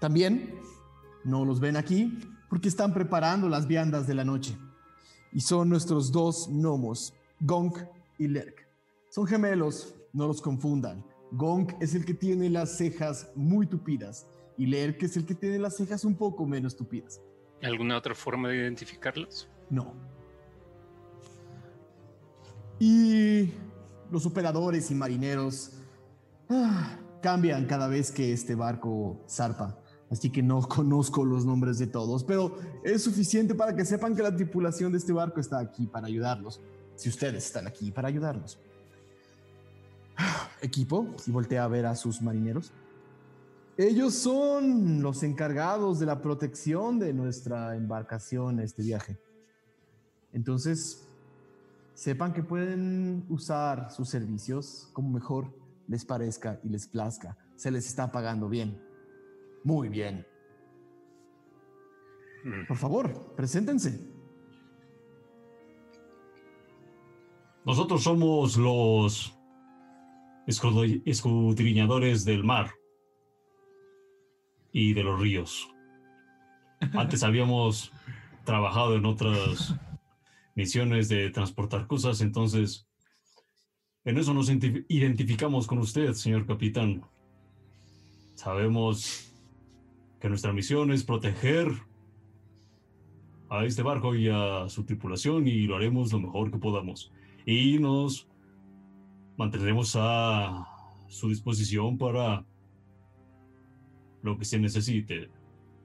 También 0.00 0.58
no 1.24 1.44
los 1.44 1.60
ven 1.60 1.76
aquí 1.76 2.18
porque 2.48 2.68
están 2.68 2.92
preparando 2.92 3.48
las 3.48 3.66
viandas 3.66 4.06
de 4.06 4.14
la 4.14 4.24
noche 4.24 4.56
y 5.32 5.40
son 5.40 5.68
nuestros 5.68 6.12
dos 6.12 6.48
gnomos, 6.50 7.14
Gonk 7.40 7.78
y 8.18 8.28
Lerk. 8.28 8.68
Son 9.10 9.26
gemelos, 9.26 9.94
no 10.12 10.26
los 10.26 10.42
confundan. 10.42 11.04
Gonk 11.32 11.72
es 11.80 11.94
el 11.94 12.04
que 12.04 12.14
tiene 12.14 12.50
las 12.50 12.76
cejas 12.76 13.30
muy 13.34 13.66
tupidas 13.66 14.26
y 14.58 14.66
Lerk 14.66 15.02
es 15.02 15.16
el 15.16 15.24
que 15.24 15.34
tiene 15.34 15.58
las 15.58 15.76
cejas 15.76 16.04
un 16.04 16.14
poco 16.14 16.44
menos 16.44 16.76
tupidas. 16.76 17.20
¿Alguna 17.62 17.96
otra 17.96 18.14
forma 18.14 18.48
de 18.48 18.56
identificarlos? 18.56 19.48
No. 19.70 19.94
Y 22.78 23.52
los 24.12 24.26
operadores 24.26 24.90
y 24.90 24.94
marineros 24.94 25.72
ah, 26.50 26.98
cambian 27.22 27.66
cada 27.66 27.88
vez 27.88 28.12
que 28.12 28.32
este 28.32 28.54
barco 28.54 29.24
zarpa. 29.28 29.78
Así 30.10 30.30
que 30.30 30.42
no 30.42 30.60
conozco 30.68 31.24
los 31.24 31.46
nombres 31.46 31.78
de 31.78 31.86
todos, 31.86 32.22
pero 32.22 32.58
es 32.84 33.02
suficiente 33.02 33.54
para 33.54 33.74
que 33.74 33.84
sepan 33.84 34.14
que 34.14 34.22
la 34.22 34.36
tripulación 34.36 34.92
de 34.92 34.98
este 34.98 35.12
barco 35.12 35.40
está 35.40 35.58
aquí 35.58 35.86
para 35.86 36.06
ayudarlos. 36.06 36.60
Si 36.94 37.08
ustedes 37.08 37.46
están 37.46 37.66
aquí 37.66 37.90
para 37.90 38.08
ayudarlos. 38.08 38.58
Ah, 40.16 40.50
equipo, 40.60 41.06
si 41.16 41.30
voltea 41.30 41.64
a 41.64 41.68
ver 41.68 41.86
a 41.86 41.96
sus 41.96 42.20
marineros. 42.20 42.70
Ellos 43.78 44.12
son 44.12 45.00
los 45.00 45.22
encargados 45.22 45.98
de 45.98 46.04
la 46.04 46.20
protección 46.20 46.98
de 46.98 47.14
nuestra 47.14 47.74
embarcación 47.74 48.60
este 48.60 48.82
viaje. 48.82 49.16
Entonces, 50.34 51.08
sepan 51.94 52.32
que 52.32 52.42
pueden 52.42 53.24
usar 53.28 53.90
sus 53.90 54.08
servicios 54.08 54.88
como 54.92 55.10
mejor 55.10 55.54
les 55.88 56.04
parezca 56.04 56.60
y 56.64 56.68
les 56.68 56.86
plazca. 56.86 57.36
Se 57.56 57.70
les 57.70 57.86
está 57.86 58.10
pagando 58.10 58.48
bien. 58.48 58.80
Muy 59.64 59.88
bien. 59.88 60.26
Mm. 62.44 62.66
Por 62.66 62.76
favor, 62.76 63.34
preséntense. 63.36 64.12
Nosotros 67.64 68.02
somos 68.02 68.56
los 68.56 69.38
escudriñadores 70.46 72.24
del 72.24 72.42
mar 72.42 72.72
y 74.72 74.94
de 74.94 75.04
los 75.04 75.20
ríos. 75.20 75.68
Antes 76.94 77.22
habíamos 77.22 77.92
trabajado 78.44 78.96
en 78.96 79.04
otras 79.06 79.76
misiones 80.54 81.08
de 81.08 81.30
transportar 81.30 81.86
cosas, 81.86 82.20
entonces 82.20 82.86
en 84.04 84.18
eso 84.18 84.34
nos 84.34 84.50
identificamos 84.50 85.66
con 85.66 85.78
usted, 85.78 86.12
señor 86.14 86.44
capitán. 86.44 87.04
Sabemos 88.34 89.32
que 90.20 90.28
nuestra 90.28 90.52
misión 90.52 90.90
es 90.90 91.04
proteger 91.04 91.68
a 93.48 93.64
este 93.64 93.82
barco 93.82 94.14
y 94.14 94.28
a 94.28 94.68
su 94.68 94.84
tripulación 94.84 95.46
y 95.46 95.66
lo 95.66 95.76
haremos 95.76 96.12
lo 96.12 96.18
mejor 96.18 96.50
que 96.50 96.58
podamos. 96.58 97.12
Y 97.46 97.78
nos 97.78 98.28
mantendremos 99.36 99.94
a 99.96 100.66
su 101.08 101.28
disposición 101.28 101.96
para 101.96 102.44
lo 104.22 104.38
que 104.38 104.44
se 104.44 104.58
necesite. 104.58 105.30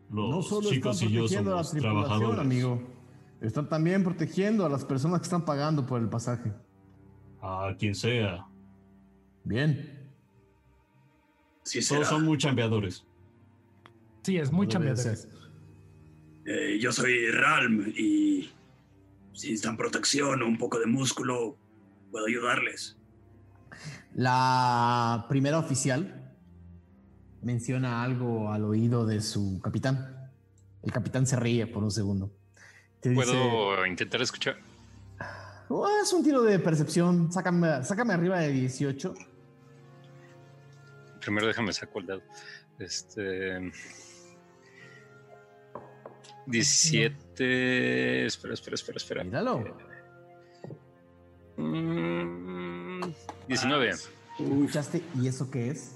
Los 0.09 0.29
no 0.29 0.41
solo 0.41 0.69
chicos 0.69 1.03
y 1.03 1.11
yo 1.11 1.27
somos 1.27 1.71
trabajadores. 1.71 2.39
amigo. 2.39 2.96
Están 3.41 3.69
también 3.69 4.03
protegiendo 4.03 4.65
a 4.65 4.69
las 4.69 4.83
personas 4.83 5.19
que 5.19 5.25
están 5.25 5.45
pagando 5.45 5.85
por 5.85 6.01
el 6.01 6.09
pasaje. 6.09 6.51
A 7.41 7.75
quien 7.77 7.93
sea. 7.93 8.47
Bien. 9.43 10.09
Sí, 11.63 11.85
Todos 11.87 12.07
son 12.07 12.25
muy 12.25 12.37
chambeadores. 12.37 13.05
Sí, 14.23 14.37
es 14.37 14.51
muy 14.51 14.67
chambeadores. 14.67 15.29
Eh, 16.45 16.79
yo 16.79 16.91
soy 16.91 17.29
Ralm 17.29 17.93
y 17.95 18.49
si 19.33 19.51
necesitan 19.51 19.77
protección 19.77 20.41
o 20.41 20.47
un 20.47 20.57
poco 20.57 20.79
de 20.79 20.85
músculo, 20.85 21.57
puedo 22.09 22.25
ayudarles. 22.25 22.97
La 24.15 25.25
primera 25.29 25.59
oficial 25.59 26.33
menciona 27.41 28.01
algo 28.03 28.51
al 28.51 28.63
oído 28.63 29.05
de 29.05 29.21
su 29.21 29.59
capitán. 29.61 30.31
El 30.81 30.91
capitán 30.91 31.27
se 31.27 31.35
ríe 31.35 31.67
por 31.67 31.83
un 31.83 31.91
segundo. 31.91 32.36
¿Puedo 33.15 33.85
intentar 33.85 34.21
escuchar? 34.21 34.57
Oh, 35.69 35.87
es 36.01 36.13
un 36.13 36.23
tiro 36.23 36.43
de 36.43 36.59
percepción. 36.59 37.31
Sácame, 37.31 37.83
sácame 37.83 38.13
arriba 38.13 38.39
de 38.39 38.51
18. 38.51 39.13
Primero 41.19 41.47
déjame 41.47 41.73
sacar 41.73 42.01
el 42.01 42.07
dado. 42.07 42.21
Este. 42.79 43.71
17. 46.45 48.25
Espera, 48.25 48.53
espera, 48.53 48.75
espera, 48.75 48.97
espera. 48.97 49.23
Míralo. 49.23 49.77
19. 53.47 53.89
¿Escuchaste? 53.89 55.03
¿Y 55.15 55.27
eso 55.27 55.51
qué 55.51 55.71
es? 55.71 55.95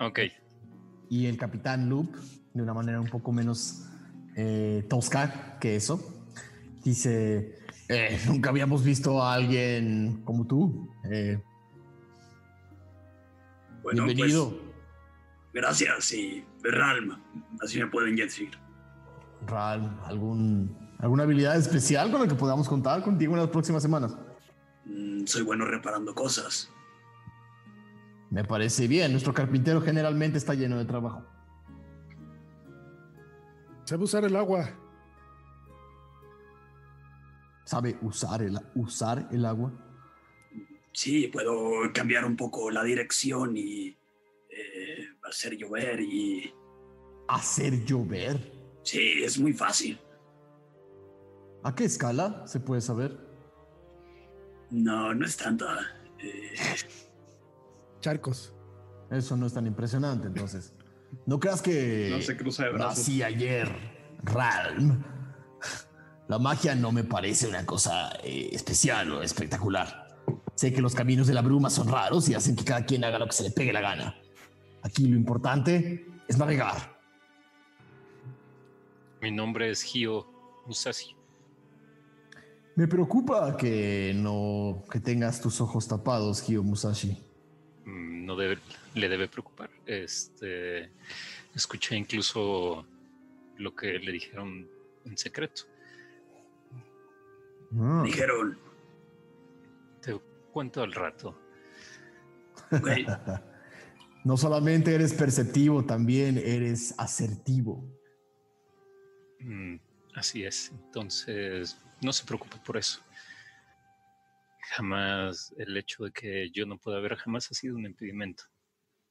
Ok. 0.00 0.20
Y 1.08 1.26
el 1.26 1.36
capitán 1.36 1.88
Loop, 1.88 2.14
de 2.52 2.62
una 2.62 2.74
manera 2.74 3.00
un 3.00 3.08
poco 3.08 3.32
menos 3.32 3.86
eh, 4.36 4.84
tosca 4.88 5.58
que 5.60 5.76
eso, 5.76 6.00
dice, 6.82 7.58
eh, 7.88 8.20
nunca 8.26 8.50
habíamos 8.50 8.82
visto 8.82 9.22
a 9.22 9.34
alguien 9.34 10.22
como 10.24 10.46
tú. 10.46 10.88
Eh, 11.10 11.40
bueno, 13.82 14.04
bienvenido. 14.04 14.50
Pues, 14.50 14.62
gracias 15.52 16.12
y 16.12 16.44
Ralm, 16.62 17.22
así 17.62 17.78
me 17.78 17.86
pueden 17.86 18.16
decir. 18.16 18.50
Ralm, 19.46 19.98
¿algún, 20.04 20.76
¿alguna 20.98 21.24
habilidad 21.24 21.56
especial 21.56 22.10
con 22.10 22.22
la 22.22 22.28
que 22.28 22.34
podamos 22.34 22.68
contar 22.68 23.02
contigo 23.02 23.34
en 23.34 23.40
las 23.40 23.50
próximas 23.50 23.82
semanas? 23.82 24.16
Mm, 24.86 25.26
soy 25.26 25.42
bueno 25.42 25.64
reparando 25.64 26.14
cosas. 26.14 26.70
Me 28.30 28.42
parece 28.42 28.88
bien. 28.88 29.12
Nuestro 29.12 29.32
carpintero 29.32 29.80
generalmente 29.80 30.38
está 30.38 30.54
lleno 30.54 30.76
de 30.76 30.84
trabajo. 30.84 31.24
Sabe 33.84 34.04
usar 34.04 34.24
el 34.24 34.34
agua. 34.36 34.70
¿Sabe 37.64 37.98
usar 38.02 38.42
el, 38.42 38.58
usar 38.74 39.28
el 39.30 39.44
agua? 39.44 39.72
Sí, 40.92 41.28
puedo 41.28 41.92
cambiar 41.92 42.24
un 42.24 42.36
poco 42.36 42.70
la 42.70 42.82
dirección 42.82 43.56
y 43.56 43.88
eh, 44.48 45.08
hacer 45.24 45.56
llover 45.56 46.00
y... 46.00 46.54
¿Hacer 47.28 47.84
llover? 47.84 48.52
Sí, 48.82 49.22
es 49.22 49.38
muy 49.38 49.52
fácil. 49.52 49.98
¿A 51.62 51.74
qué 51.74 51.84
escala 51.84 52.46
se 52.46 52.60
puede 52.60 52.80
saber? 52.80 53.18
No, 54.70 55.14
no 55.14 55.24
es 55.24 55.36
tanta. 55.36 55.78
Eh, 56.18 56.54
charcos. 58.00 58.54
Eso 59.10 59.36
no 59.36 59.46
es 59.46 59.54
tan 59.54 59.66
impresionante, 59.66 60.26
entonces. 60.26 60.73
No 61.26 61.40
creas 61.40 61.62
que 61.62 62.08
no 62.10 62.20
se 62.22 62.36
cruza 62.36 62.64
de 62.64 62.70
brazos. 62.70 62.98
nací 62.98 63.22
ayer, 63.22 63.68
Ralm. 64.22 65.02
La 66.28 66.38
magia 66.38 66.74
no 66.74 66.90
me 66.90 67.04
parece 67.04 67.46
una 67.46 67.66
cosa 67.66 68.12
eh, 68.22 68.48
especial 68.52 69.12
o 69.12 69.22
espectacular. 69.22 70.18
Sé 70.54 70.72
que 70.72 70.80
los 70.80 70.94
caminos 70.94 71.26
de 71.26 71.34
la 71.34 71.42
bruma 71.42 71.68
son 71.68 71.88
raros 71.88 72.28
y 72.28 72.34
hacen 72.34 72.56
que 72.56 72.64
cada 72.64 72.86
quien 72.86 73.04
haga 73.04 73.18
lo 73.18 73.26
que 73.26 73.32
se 73.32 73.42
le 73.42 73.50
pegue 73.50 73.72
la 73.72 73.80
gana. 73.80 74.16
Aquí 74.82 75.06
lo 75.06 75.16
importante 75.16 76.06
es 76.28 76.38
navegar. 76.38 76.98
Mi 79.20 79.30
nombre 79.30 79.70
es 79.70 79.82
Gio 79.82 80.26
Musashi. 80.66 81.14
Me 82.76 82.88
preocupa 82.88 83.56
que 83.56 84.12
no 84.16 84.84
que 84.90 85.00
tengas 85.00 85.40
tus 85.40 85.60
ojos 85.60 85.86
tapados, 85.86 86.42
Gio 86.42 86.62
Musashi. 86.62 87.22
No 88.24 88.36
debe, 88.36 88.58
le 88.94 89.08
debe 89.08 89.28
preocupar. 89.28 89.70
Este, 89.84 90.90
escuché 91.54 91.96
incluso 91.96 92.86
lo 93.56 93.74
que 93.74 93.98
le 93.98 94.12
dijeron 94.12 94.68
en 95.04 95.18
secreto. 95.18 95.62
Ah. 97.78 98.02
Dijeron. 98.04 98.58
Te 100.00 100.18
cuento 100.52 100.82
al 100.82 100.92
rato. 100.92 101.38
no 104.24 104.36
solamente 104.36 104.94
eres 104.94 105.12
perceptivo, 105.12 105.84
también 105.84 106.38
eres 106.38 106.94
asertivo. 106.98 107.84
Mm, 109.40 109.76
así 110.14 110.44
es. 110.44 110.70
Entonces, 110.70 111.78
no 112.00 112.12
se 112.12 112.24
preocupe 112.24 112.56
por 112.64 112.78
eso 112.78 113.04
jamás 114.70 115.54
el 115.58 115.76
hecho 115.76 116.04
de 116.04 116.12
que 116.12 116.50
yo 116.50 116.66
no 116.66 116.78
pueda 116.78 117.00
ver 117.00 117.16
jamás 117.16 117.50
ha 117.50 117.54
sido 117.54 117.76
un 117.76 117.86
impedimento. 117.86 118.44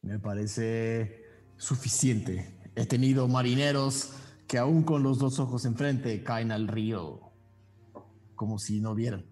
Me 0.01 0.19
parece 0.19 1.23
suficiente. 1.57 2.59
He 2.75 2.85
tenido 2.85 3.27
marineros 3.27 4.13
que 4.47 4.57
aún 4.57 4.83
con 4.83 5.03
los 5.03 5.19
dos 5.19 5.39
ojos 5.39 5.65
enfrente 5.65 6.23
caen 6.23 6.51
al 6.51 6.67
río 6.67 7.31
como 8.35 8.59
si 8.59 8.81
no 8.81 8.95
vieran. 8.95 9.25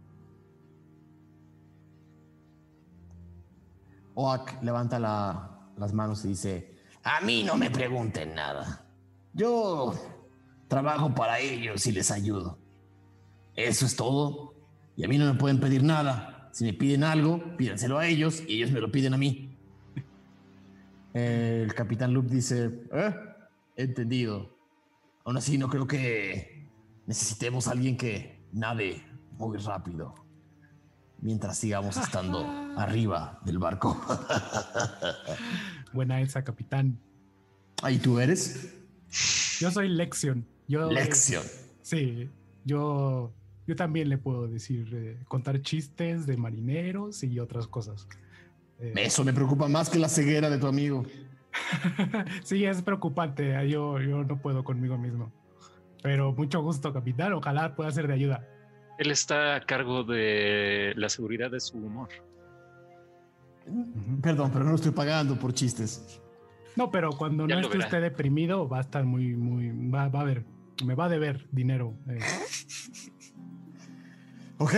Oak 4.13 4.61
levanta 4.61 4.99
las 5.77 5.93
manos 5.93 6.23
y 6.25 6.29
dice, 6.29 6.77
a 7.03 7.21
mí 7.21 7.43
no 7.43 7.55
me 7.55 7.71
pregunten 7.71 8.35
nada. 8.35 8.85
Yo 9.33 9.93
trabajo 10.67 11.13
para 11.13 11.39
ellos 11.39 11.85
y 11.87 11.91
les 11.91 12.11
ayudo. 12.11 12.59
Eso 13.55 13.85
es 13.85 13.95
todo. 13.95 14.53
Y 14.95 15.03
a 15.05 15.07
mí 15.07 15.17
no 15.17 15.25
me 15.25 15.39
pueden 15.39 15.59
pedir 15.59 15.83
nada. 15.83 16.49
Si 16.51 16.65
me 16.65 16.73
piden 16.73 17.03
algo, 17.03 17.55
pídanselo 17.57 17.97
a 17.97 18.07
ellos 18.07 18.43
y 18.47 18.57
ellos 18.57 18.71
me 18.71 18.81
lo 18.81 18.91
piden 18.91 19.13
a 19.13 19.17
mí. 19.17 19.57
El 21.13 21.73
capitán 21.73 22.13
Luke 22.13 22.29
dice, 22.29 22.71
¿Eh? 22.93 23.15
entendido. 23.75 24.57
Aún 25.25 25.37
así, 25.37 25.57
no 25.57 25.69
creo 25.69 25.87
que 25.87 26.67
necesitemos 27.05 27.67
a 27.67 27.71
alguien 27.71 27.97
que 27.97 28.45
nade 28.51 29.03
muy 29.37 29.57
rápido 29.57 30.15
mientras 31.21 31.57
sigamos 31.57 31.97
estando 31.97 32.45
arriba 32.77 33.39
del 33.45 33.59
barco. 33.59 33.99
Buena 35.93 36.21
esa, 36.21 36.43
capitán. 36.43 36.99
¿Ahí 37.83 37.97
tú 37.97 38.19
eres? 38.19 38.73
Yo 39.59 39.71
soy 39.71 39.89
Lexion. 39.89 40.45
Yo, 40.67 40.89
Lexion. 40.89 41.43
Sí, 41.81 42.29
yo, 42.63 43.33
yo 43.67 43.75
también 43.75 44.09
le 44.09 44.17
puedo 44.17 44.47
decir, 44.47 44.89
eh, 44.93 45.23
contar 45.27 45.61
chistes 45.61 46.25
de 46.25 46.37
marineros 46.37 47.23
y 47.23 47.39
otras 47.39 47.67
cosas. 47.67 48.07
Eh, 48.79 48.93
Eso 48.95 49.23
me 49.23 49.33
preocupa 49.33 49.67
más 49.67 49.89
que 49.89 49.99
la 49.99 50.09
ceguera 50.09 50.49
de 50.49 50.57
tu 50.57 50.67
amigo. 50.67 51.05
sí, 52.43 52.65
es 52.65 52.81
preocupante. 52.81 53.55
Ah, 53.55 53.63
yo, 53.63 53.99
yo 53.99 54.23
no 54.23 54.41
puedo 54.41 54.63
conmigo 54.63 54.97
mismo. 54.97 55.31
Pero 56.01 56.33
mucho 56.33 56.61
gusto, 56.61 56.91
capitán. 56.91 57.33
Ojalá 57.33 57.75
pueda 57.75 57.91
ser 57.91 58.07
de 58.07 58.13
ayuda. 58.13 58.47
Él 58.97 59.11
está 59.11 59.55
a 59.55 59.61
cargo 59.61 60.03
de 60.03 60.93
la 60.95 61.09
seguridad 61.09 61.51
de 61.51 61.59
su 61.59 61.77
humor. 61.77 62.09
Perdón, 64.21 64.49
pero 64.51 64.65
no 64.65 64.75
estoy 64.75 64.91
pagando 64.91 65.35
por 65.35 65.53
chistes. 65.53 66.19
No, 66.75 66.89
pero 66.89 67.11
cuando 67.11 67.47
no 67.47 67.59
esté 67.59 67.77
usted 67.77 68.01
deprimido, 68.01 68.67
va 68.67 68.79
a 68.79 68.81
estar 68.81 69.03
muy, 69.03 69.35
muy. 69.35 69.89
Va, 69.89 70.03
a 70.05 70.23
ver. 70.23 70.45
Me 70.85 70.95
va 70.95 71.05
a 71.05 71.09
deber 71.09 71.47
dinero. 71.51 71.93
Eh. 72.09 72.19
Ok. 74.61 74.73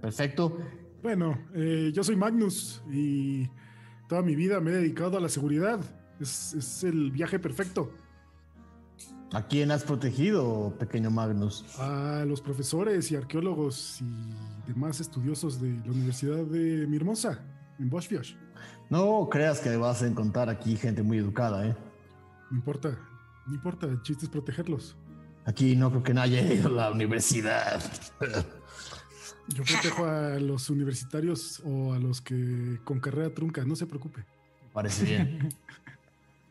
perfecto. 0.00 0.58
Bueno, 1.02 1.38
eh, 1.54 1.90
yo 1.92 2.02
soy 2.02 2.16
Magnus 2.16 2.82
y 2.90 3.50
toda 4.08 4.22
mi 4.22 4.34
vida 4.34 4.60
me 4.60 4.70
he 4.70 4.74
dedicado 4.76 5.18
a 5.18 5.20
la 5.20 5.28
seguridad. 5.28 5.78
Es, 6.18 6.82
el 6.84 7.10
viaje 7.10 7.38
perfecto. 7.38 7.92
¿A 9.32 9.46
quién 9.46 9.70
has 9.70 9.84
protegido, 9.84 10.74
pequeño 10.78 11.10
Magnus? 11.10 11.66
A 11.78 12.24
los 12.26 12.40
profesores 12.40 13.12
y 13.12 13.16
arqueólogos 13.16 14.00
y 14.00 14.72
demás 14.72 15.00
estudiosos 15.00 15.60
de 15.60 15.72
la 15.84 15.92
Universidad 15.92 16.46
de 16.46 16.86
mi 16.86 16.96
hermosa, 16.96 17.44
en 17.78 17.90
Boschfiash. 17.90 18.36
No 18.88 19.28
creas 19.30 19.60
que 19.60 19.76
vas 19.76 20.02
a 20.02 20.06
encontrar 20.06 20.48
aquí 20.48 20.76
gente 20.76 21.02
muy 21.02 21.18
educada, 21.18 21.66
¿eh? 21.66 21.76
No 22.50 22.56
importa, 22.56 22.98
no 23.46 23.54
importa, 23.54 23.86
el 23.86 24.00
chiste 24.00 24.24
es 24.24 24.30
protegerlos. 24.30 24.96
Aquí 25.46 25.76
no 25.76 25.90
creo 25.90 26.02
que 26.02 26.12
nadie 26.12 26.40
haya 26.40 26.54
ido 26.54 26.68
a 26.68 26.72
la 26.72 26.90
universidad. 26.90 27.80
Yo 29.48 29.62
protejo 29.62 30.04
a 30.04 30.40
los 30.40 30.68
universitarios 30.70 31.62
o 31.64 31.92
a 31.92 32.00
los 32.00 32.20
que 32.20 32.80
con 32.82 32.98
carrera 32.98 33.32
trunca, 33.32 33.64
no 33.64 33.76
se 33.76 33.86
preocupe. 33.86 34.24
Parece 34.72 35.04
bien. 35.04 35.54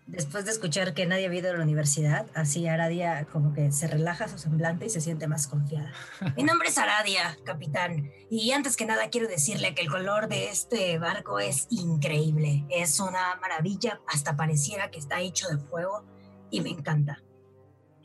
Después 0.08 0.46
de 0.46 0.52
escuchar 0.52 0.94
que 0.94 1.08
nadie 1.08 1.28
ha 1.28 1.34
ido 1.34 1.50
a 1.50 1.58
la 1.58 1.64
universidad, 1.64 2.28
así 2.36 2.68
Aradia 2.68 3.26
como 3.26 3.54
que 3.54 3.72
se 3.72 3.88
relaja 3.88 4.28
su 4.28 4.38
semblante 4.38 4.86
y 4.86 4.90
se 4.92 5.02
siente 5.02 5.28
más 5.28 5.48
confiada. 5.48 5.92
Mi 6.38 6.44
nombre 6.44 6.70
es 6.70 6.78
Aradia, 6.78 7.36
capitán, 7.44 8.12
y 8.30 8.52
antes 8.52 8.78
que 8.78 8.86
nada 8.86 9.10
quiero 9.10 9.28
decirle 9.28 9.74
que 9.74 9.82
el 9.82 9.90
color 9.90 10.28
de 10.28 10.50
este 10.50 11.00
barco 11.00 11.40
es 11.40 11.66
increíble. 11.72 12.66
Es 12.70 13.00
una 13.00 13.36
maravilla, 13.42 14.00
hasta 14.08 14.38
pareciera 14.38 14.92
que 14.92 15.00
está 15.00 15.22
hecho 15.22 15.48
de 15.48 15.58
fuego 15.58 16.06
y 16.52 16.62
me 16.62 16.70
encanta. 16.70 17.24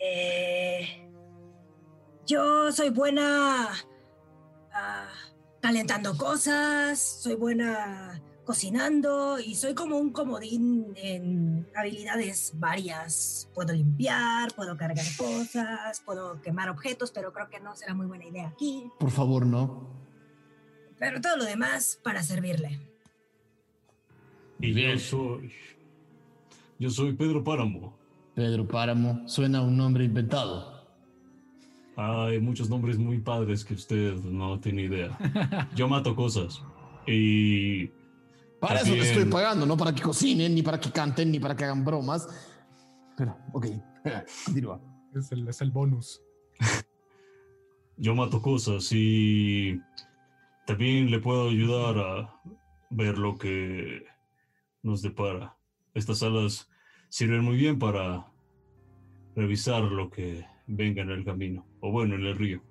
Eh, 0.01 0.89
yo 2.27 2.73
soy 2.73 2.89
buena 2.91 3.69
ah, 4.73 5.09
calentando 5.61 6.17
cosas, 6.17 6.99
soy 6.99 7.35
buena 7.35 8.23
cocinando 8.45 9.39
y 9.39 9.55
soy 9.55 9.75
como 9.75 9.99
un 9.99 10.11
comodín 10.11 10.93
en 10.97 11.69
habilidades 11.77 12.53
varias. 12.55 13.49
Puedo 13.55 13.75
limpiar, 13.75 14.53
puedo 14.57 14.77
cargar 14.77 15.05
cosas, 15.17 16.01
puedo 16.01 16.41
quemar 16.41 16.71
objetos, 16.71 17.13
pero 17.13 17.33
creo 17.33 17.49
que 17.51 17.61
no 17.61 17.77
será 17.77 17.95
muy 17.95 18.07
buena 18.07 18.25
idea 18.25 18.49
aquí. 18.49 18.91
Por 18.99 19.11
favor, 19.11 19.45
no. 19.45 19.89
Pero 20.99 21.21
todo 21.21 21.37
lo 21.37 21.45
demás 21.45 22.01
para 22.03 22.23
servirle. 22.23 22.81
Y 24.61 24.75
yo 24.75 24.99
soy. 24.99 25.53
Yo 26.79 26.91
soy 26.91 27.13
Pedro 27.13 27.45
Páramo. 27.45 28.00
Pedro 28.35 28.67
Páramo 28.67 29.29
suena 29.29 29.63
un 29.63 29.77
nombre 29.77 30.05
inventado. 30.05 30.81
Hay 31.97 32.41
muchos 32.41 32.71
nombres 32.71 32.99
muy 32.99 33.19
padres 33.19 33.65
que 33.65 33.75
usted 33.75 34.15
no 34.15 34.59
tiene 34.59 34.83
idea. 34.83 35.69
Yo 35.75 35.89
mato 35.89 36.17
cosas. 36.17 36.63
Y 37.07 37.89
para 38.61 38.81
eso 38.81 38.93
te 38.93 39.01
estoy 39.01 39.25
pagando, 39.27 39.67
no 39.67 39.77
para 39.77 39.95
que 39.95 40.03
cocinen, 40.03 40.55
ni 40.55 40.63
para 40.63 40.81
que 40.81 40.91
canten, 40.91 41.31
ni 41.31 41.39
para 41.39 41.57
que 41.57 41.65
hagan 41.65 41.85
bromas. 41.85 42.29
Pero, 43.17 43.37
ok, 43.53 43.67
continúa. 44.47 44.81
Es 45.15 45.31
el, 45.33 45.49
es 45.49 45.61
el 45.61 45.71
bonus. 45.71 46.23
Yo 47.97 48.15
mato 48.15 48.41
cosas 48.41 48.89
y 48.93 49.79
también 50.67 51.11
le 51.11 51.19
puedo 51.19 51.51
ayudar 51.51 51.99
a 51.99 52.41
ver 52.89 53.19
lo 53.19 53.37
que 53.37 54.07
nos 54.83 55.03
depara. 55.03 55.55
Estas 55.93 56.21
salas 56.21 56.70
sirven 57.11 57.45
muy 57.45 57.57
bien 57.57 57.79
para 57.79 58.27
revisar 59.37 59.83
lo 59.83 60.11
que 60.11 60.47
venga 60.67 61.03
en 61.03 61.11
el 61.11 61.25
camino, 61.25 61.67
o 61.81 61.91
bueno, 61.91 62.15
en 62.15 62.23
el 62.23 62.39
río. 62.39 62.63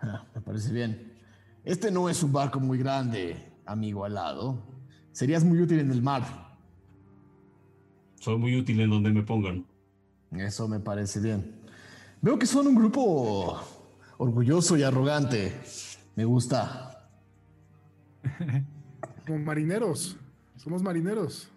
Ah, 0.00 0.24
me 0.34 0.40
parece 0.40 0.72
bien. 0.72 1.12
Este 1.64 1.90
no 1.90 2.08
es 2.08 2.22
un 2.22 2.32
barco 2.32 2.58
muy 2.58 2.78
grande, 2.78 3.36
amigo 3.64 4.04
alado. 4.04 4.58
Serías 5.12 5.44
muy 5.44 5.60
útil 5.60 5.80
en 5.80 5.90
el 5.90 6.02
mar. 6.02 6.24
Soy 8.16 8.38
muy 8.38 8.56
útil 8.56 8.80
en 8.80 8.90
donde 8.90 9.10
me 9.10 9.22
pongan. 9.22 9.66
Eso 10.32 10.66
me 10.66 10.80
parece 10.80 11.20
bien. 11.20 11.60
Veo 12.22 12.38
que 12.38 12.46
son 12.46 12.66
un 12.66 12.74
grupo 12.74 13.60
orgulloso 14.18 14.76
y 14.76 14.82
arrogante. 14.82 15.52
Me 16.14 16.24
gusta. 16.24 17.10
Como 19.26 19.38
marineros. 19.40 20.16
Somos 20.56 20.82
marineros. 20.82 21.50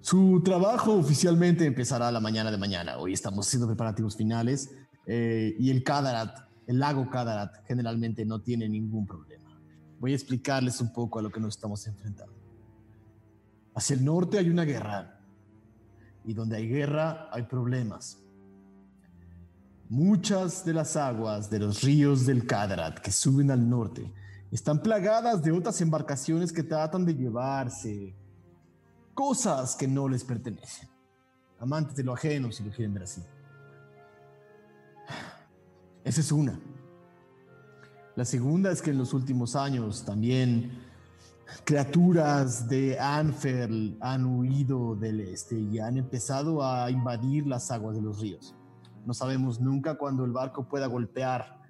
Su 0.00 0.42
trabajo 0.44 0.94
oficialmente 0.94 1.66
empezará 1.66 2.10
la 2.10 2.20
mañana 2.20 2.50
de 2.50 2.58
mañana. 2.58 2.98
Hoy 2.98 3.12
estamos 3.12 3.46
haciendo 3.46 3.66
preparativos 3.66 4.16
finales 4.16 4.70
eh, 5.06 5.54
y 5.58 5.70
el 5.70 5.84
Kadarat, 5.84 6.48
el 6.66 6.78
lago 6.78 7.10
Kadarat, 7.10 7.66
generalmente 7.66 8.24
no 8.24 8.40
tiene 8.40 8.68
ningún 8.68 9.06
problema 9.06 9.40
voy 10.00 10.12
a 10.12 10.14
explicarles 10.14 10.80
un 10.80 10.92
poco 10.92 11.18
a 11.18 11.22
lo 11.22 11.30
que 11.30 11.38
nos 11.38 11.54
estamos 11.54 11.86
enfrentando. 11.86 12.34
Hacia 13.74 13.94
el 13.94 14.04
norte 14.04 14.38
hay 14.38 14.48
una 14.48 14.64
guerra 14.64 15.20
y 16.24 16.32
donde 16.32 16.56
hay 16.56 16.66
guerra 16.66 17.28
hay 17.30 17.42
problemas. 17.42 18.18
Muchas 19.90 20.64
de 20.64 20.72
las 20.72 20.96
aguas 20.96 21.50
de 21.50 21.58
los 21.58 21.82
ríos 21.82 22.24
del 22.24 22.46
Kadarat 22.46 22.98
que 22.98 23.12
suben 23.12 23.50
al 23.50 23.68
norte 23.68 24.10
están 24.50 24.82
plagadas 24.82 25.42
de 25.42 25.52
otras 25.52 25.80
embarcaciones 25.80 26.52
que 26.52 26.62
tratan 26.62 27.04
de 27.04 27.14
llevarse 27.14 28.16
cosas 29.20 29.76
que 29.76 29.86
no 29.86 30.08
les 30.08 30.24
pertenecen. 30.24 30.88
Amantes 31.58 31.94
de 31.94 32.02
lo 32.02 32.14
ajeno, 32.14 32.50
si 32.50 32.64
lo 32.64 32.70
quieren 32.70 32.94
ver 32.94 33.02
así. 33.02 33.22
Esa 36.02 36.22
es 36.22 36.32
una. 36.32 36.58
La 38.16 38.24
segunda 38.24 38.72
es 38.72 38.80
que 38.80 38.92
en 38.92 38.96
los 38.96 39.12
últimos 39.12 39.56
años 39.56 40.06
también 40.06 40.72
criaturas 41.64 42.66
de 42.66 42.98
Anfer 42.98 43.70
han 44.00 44.24
huido 44.24 44.96
del 44.96 45.20
este 45.20 45.60
y 45.60 45.78
han 45.78 45.98
empezado 45.98 46.64
a 46.64 46.90
invadir 46.90 47.46
las 47.46 47.70
aguas 47.70 47.96
de 47.96 48.00
los 48.00 48.20
ríos. 48.20 48.54
No 49.04 49.12
sabemos 49.12 49.60
nunca 49.60 49.98
cuándo 49.98 50.24
el 50.24 50.32
barco 50.32 50.66
pueda 50.66 50.86
golpear 50.86 51.60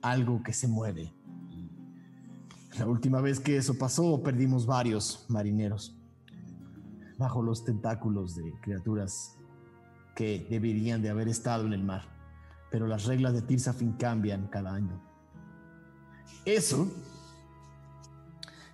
algo 0.00 0.42
que 0.42 0.54
se 0.54 0.68
mueve. 0.68 1.12
La 2.78 2.86
última 2.86 3.20
vez 3.20 3.40
que 3.40 3.58
eso 3.58 3.76
pasó 3.76 4.22
perdimos 4.22 4.64
varios 4.64 5.26
marineros 5.28 5.98
bajo 7.18 7.42
los 7.42 7.64
tentáculos 7.64 8.34
de 8.34 8.52
criaturas 8.60 9.38
que 10.14 10.46
deberían 10.50 11.02
de 11.02 11.10
haber 11.10 11.28
estado 11.28 11.66
en 11.66 11.72
el 11.72 11.84
mar. 11.84 12.02
Pero 12.70 12.86
las 12.86 13.04
reglas 13.04 13.34
de 13.34 13.42
Tirsafin 13.42 13.92
cambian 13.92 14.48
cada 14.48 14.74
año. 14.74 15.00
Eso, 16.44 16.90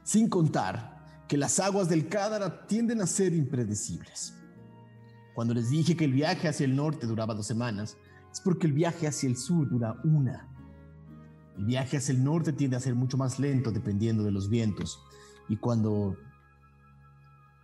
sin 0.03 0.29
contar 0.29 1.25
que 1.29 1.37
las 1.37 1.61
aguas 1.61 1.89
del 1.89 2.09
Cádara 2.09 2.67
tienden 2.67 3.01
a 3.01 3.07
ser 3.07 3.33
impredecibles. 3.35 4.35
Cuando 5.35 5.55
les 5.55 5.71
dije 5.71 5.97
que 5.97 6.05
el 6.05 6.13
viaje 6.13 6.49
hacia 6.49 6.65
el 6.65 6.75
norte 6.75 7.07
duraba 7.07 7.35
dos 7.35 7.47
semanas, 7.47 7.97
es 8.33 8.41
porque 8.41 8.67
el 8.67 8.73
viaje 8.73 9.07
hacia 9.07 9.29
el 9.29 9.37
sur 9.37 9.69
dura 9.69 10.01
una. 10.05 10.49
El 11.57 11.67
viaje 11.67 11.99
hacia 11.99 12.13
el 12.13 12.25
norte 12.25 12.53
tiende 12.53 12.77
a 12.77 12.81
ser 12.81 12.95
mucho 12.95 13.17
más 13.17 13.39
lento 13.39 13.71
dependiendo 13.71 14.25
de 14.25 14.33
los 14.33 14.49
vientos. 14.49 15.01
Y 15.49 15.57
cuando 15.57 16.17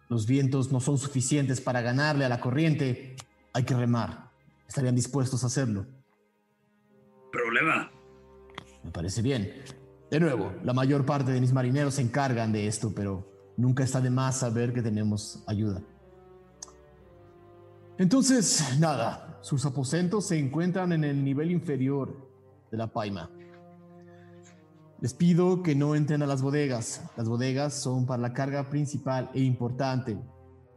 los 0.08 0.26
vientos 0.26 0.72
no 0.72 0.80
son 0.80 0.98
suficientes 0.98 1.60
para 1.60 1.80
ganarle 1.80 2.24
a 2.24 2.28
la 2.28 2.40
corriente, 2.40 3.16
hay 3.52 3.64
que 3.64 3.74
remar. 3.74 4.30
¿Estarían 4.68 4.94
dispuestos 4.94 5.42
a 5.44 5.46
hacerlo? 5.46 5.86
Problema. 7.32 7.90
Me 8.84 8.90
parece 8.90 9.22
bien. 9.22 9.52
De 10.10 10.20
nuevo, 10.20 10.52
la 10.62 10.72
mayor 10.72 11.04
parte 11.04 11.32
de 11.32 11.40
mis 11.40 11.52
marineros 11.52 11.94
se 11.94 12.02
encargan 12.02 12.52
de 12.52 12.66
esto, 12.66 12.92
pero 12.94 13.28
nunca 13.56 13.82
está 13.82 14.00
de 14.00 14.10
más 14.10 14.38
saber 14.38 14.72
que 14.72 14.82
tenemos 14.82 15.42
ayuda. 15.46 15.82
Entonces, 17.98 18.78
nada, 18.78 19.38
sus 19.40 19.64
aposentos 19.64 20.26
se 20.26 20.38
encuentran 20.38 20.92
en 20.92 21.04
el 21.04 21.24
nivel 21.24 21.50
inferior 21.50 22.28
de 22.70 22.76
la 22.76 22.86
paima. 22.86 23.30
Les 25.00 25.12
pido 25.12 25.62
que 25.62 25.74
no 25.74 25.94
entren 25.94 26.22
a 26.22 26.26
las 26.26 26.40
bodegas. 26.40 27.02
Las 27.16 27.28
bodegas 27.28 27.74
son 27.74 28.06
para 28.06 28.22
la 28.22 28.32
carga 28.32 28.70
principal 28.70 29.30
e 29.34 29.42
importante 29.42 30.16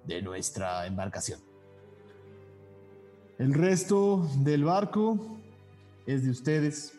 de 0.05 0.22
nuestra 0.22 0.86
embarcación. 0.86 1.39
El 3.38 3.53
resto 3.53 4.28
del 4.39 4.65
barco 4.65 5.39
es 6.05 6.24
de 6.24 6.32
ustedes. 6.32 6.93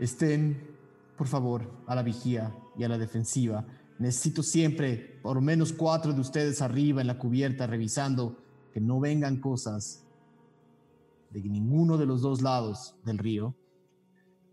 Estén, 0.00 0.76
por 1.16 1.28
favor, 1.28 1.70
a 1.86 1.94
la 1.94 2.02
vigía 2.02 2.52
y 2.76 2.82
a 2.82 2.88
la 2.88 2.98
defensiva. 2.98 3.64
Necesito 4.00 4.42
siempre 4.42 5.20
por 5.22 5.36
lo 5.36 5.40
menos 5.40 5.72
cuatro 5.72 6.12
de 6.12 6.20
ustedes 6.20 6.60
arriba 6.60 7.00
en 7.00 7.06
la 7.06 7.18
cubierta 7.18 7.68
revisando 7.68 8.36
que 8.72 8.80
no 8.80 8.98
vengan 8.98 9.40
cosas 9.40 10.04
de 11.30 11.40
ninguno 11.40 11.96
de 11.96 12.06
los 12.06 12.20
dos 12.20 12.42
lados 12.42 12.96
del 13.04 13.18
río 13.18 13.54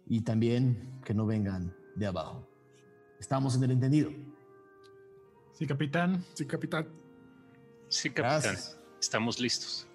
y 0.07 0.21
también 0.21 0.94
que 1.05 1.13
no 1.13 1.25
vengan 1.25 1.73
de 1.95 2.07
abajo. 2.07 2.45
¿Estamos 3.17 3.55
en 3.55 3.63
el 3.63 3.71
entendido? 3.71 4.11
Sí, 5.53 5.65
capitán. 5.65 6.21
Sí, 6.33 6.45
capitán. 6.45 6.89
Sí, 7.87 8.09
capitán. 8.09 8.57
Estamos 8.99 9.39
listos. 9.39 9.87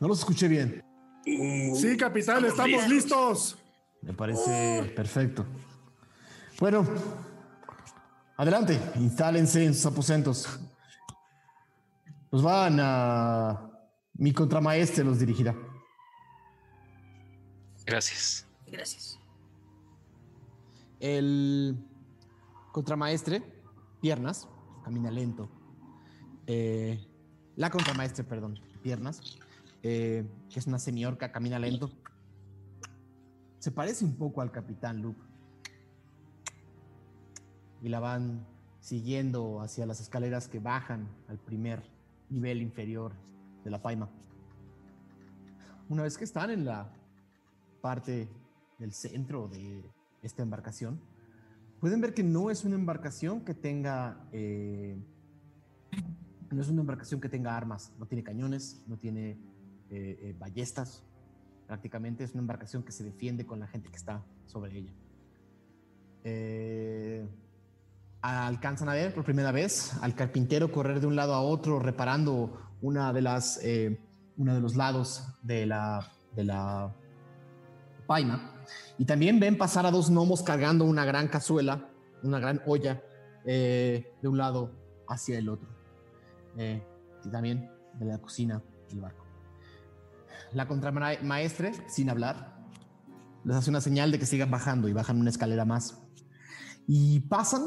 No 0.00 0.08
los 0.08 0.18
escuché 0.18 0.48
bien. 0.48 0.84
Sí, 1.24 1.96
capitán, 1.96 2.44
estamos, 2.44 2.88
listos. 2.88 3.58
Me 4.02 4.12
parece 4.12 4.92
perfecto. 4.94 5.46
Bueno, 6.60 6.86
adelante, 8.36 8.78
instálense 8.96 9.64
en 9.64 9.74
sus 9.74 9.86
aposentos. 9.86 10.60
Los 12.30 12.42
van 12.42 12.78
a... 12.80 13.70
Mi 14.14 14.32
contramaestre 14.32 15.04
los 15.04 15.20
dirigirá. 15.20 15.54
Gracias. 17.86 18.46
Gracias. 18.66 19.17
El 21.00 21.76
contramaestre, 22.72 23.42
piernas, 24.00 24.48
camina 24.82 25.10
lento. 25.10 25.48
Eh, 26.46 26.98
la 27.56 27.70
contramaestre, 27.70 28.24
perdón, 28.24 28.58
piernas, 28.82 29.38
eh, 29.82 30.28
que 30.50 30.58
es 30.58 30.66
una 30.66 30.78
semiorca, 30.78 31.30
camina 31.30 31.58
lento. 31.58 31.90
Se 33.58 33.70
parece 33.70 34.04
un 34.04 34.16
poco 34.16 34.40
al 34.40 34.50
capitán 34.50 35.02
Luke. 35.02 35.20
Y 37.82 37.88
la 37.88 38.00
van 38.00 38.46
siguiendo 38.80 39.60
hacia 39.60 39.86
las 39.86 40.00
escaleras 40.00 40.48
que 40.48 40.58
bajan 40.58 41.08
al 41.28 41.38
primer 41.38 41.82
nivel 42.28 42.60
inferior 42.62 43.12
de 43.62 43.70
la 43.70 43.80
paima. 43.80 44.08
Una 45.88 46.02
vez 46.02 46.18
que 46.18 46.24
están 46.24 46.50
en 46.50 46.64
la 46.64 46.92
parte 47.80 48.28
del 48.78 48.92
centro 48.92 49.48
de 49.48 49.90
esta 50.22 50.42
embarcación, 50.42 51.00
pueden 51.80 52.00
ver 52.00 52.14
que 52.14 52.22
no 52.22 52.50
es 52.50 52.64
una 52.64 52.74
embarcación 52.74 53.44
que 53.44 53.54
tenga 53.54 54.28
eh, 54.32 54.96
no 56.50 56.62
es 56.62 56.68
una 56.68 56.80
embarcación 56.80 57.20
que 57.20 57.28
tenga 57.28 57.56
armas, 57.56 57.92
no 57.98 58.06
tiene 58.06 58.24
cañones, 58.24 58.82
no 58.86 58.96
tiene 58.96 59.32
eh, 59.90 60.18
eh, 60.22 60.34
ballestas, 60.38 61.04
prácticamente 61.66 62.24
es 62.24 62.32
una 62.32 62.40
embarcación 62.40 62.82
que 62.82 62.92
se 62.92 63.04
defiende 63.04 63.44
con 63.44 63.60
la 63.60 63.66
gente 63.66 63.90
que 63.90 63.96
está 63.96 64.24
sobre 64.46 64.78
ella. 64.78 64.92
alcanzan 68.22 68.88
a 68.88 68.94
ver 68.94 69.14
por 69.14 69.24
primera 69.24 69.52
vez 69.52 69.92
al 70.02 70.14
carpintero 70.14 70.72
correr 70.72 71.00
de 71.00 71.06
un 71.06 71.16
lado 71.16 71.34
a 71.34 71.42
otro 71.42 71.78
reparando 71.78 72.58
una 72.80 73.12
de 73.12 73.22
las 73.22 73.60
uno 74.38 74.54
de 74.54 74.60
los 74.60 74.76
lados 74.76 75.24
de 75.42 75.66
la, 75.66 76.10
de 76.34 76.44
la 76.44 76.94
paima. 78.06 78.57
Y 78.98 79.04
también 79.04 79.40
ven 79.40 79.56
pasar 79.56 79.86
a 79.86 79.90
dos 79.90 80.10
gnomos 80.10 80.42
cargando 80.42 80.84
una 80.84 81.04
gran 81.04 81.28
cazuela, 81.28 81.88
una 82.22 82.38
gran 82.38 82.62
olla, 82.66 83.02
eh, 83.44 84.12
de 84.20 84.28
un 84.28 84.36
lado 84.36 84.72
hacia 85.08 85.38
el 85.38 85.48
otro. 85.48 85.68
Eh, 86.56 86.82
y 87.24 87.30
también 87.30 87.70
de 87.94 88.06
la 88.06 88.18
cocina 88.18 88.62
del 88.88 89.00
barco. 89.00 89.24
La 90.52 90.66
contramaestre, 90.66 91.72
sin 91.88 92.10
hablar, 92.10 92.58
les 93.44 93.56
hace 93.56 93.70
una 93.70 93.80
señal 93.80 94.10
de 94.10 94.18
que 94.18 94.26
sigan 94.26 94.50
bajando 94.50 94.88
y 94.88 94.92
bajan 94.92 95.20
una 95.20 95.30
escalera 95.30 95.64
más. 95.64 96.02
Y 96.86 97.20
pasan, 97.20 97.62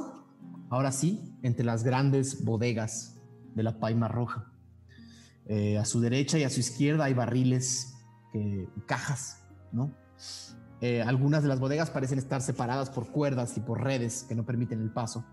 ahora 0.70 0.92
sí, 0.92 1.36
entre 1.42 1.66
las 1.66 1.84
grandes 1.84 2.44
bodegas 2.44 3.20
de 3.56 3.64
la 3.64 3.80
Paima 3.80 4.08
Roja. 4.08 4.52
Eh, 5.48 5.78
a 5.78 5.86
su 5.86 6.00
derecha 6.00 6.38
y 6.38 6.44
a 6.44 6.50
su 6.50 6.60
izquierda 6.60 7.06
hay 7.06 7.14
barriles 7.14 7.96
y 8.34 8.82
cajas, 8.82 9.44
¿no? 9.74 9.94
Eh, 10.82 11.02
algunas 11.04 11.44
de 11.44 11.50
las 11.50 11.60
bodegas 11.60 11.92
parecen 11.92 12.18
estar 12.18 12.42
separadas 12.42 12.90
por 12.90 13.08
cuerdas 13.12 13.56
y 13.56 13.60
por 13.60 13.84
redes 13.84 14.26
que 14.28 14.34
no 14.36 14.44
permiten 14.44 14.82
el 14.82 14.92
paso. 14.92 15.24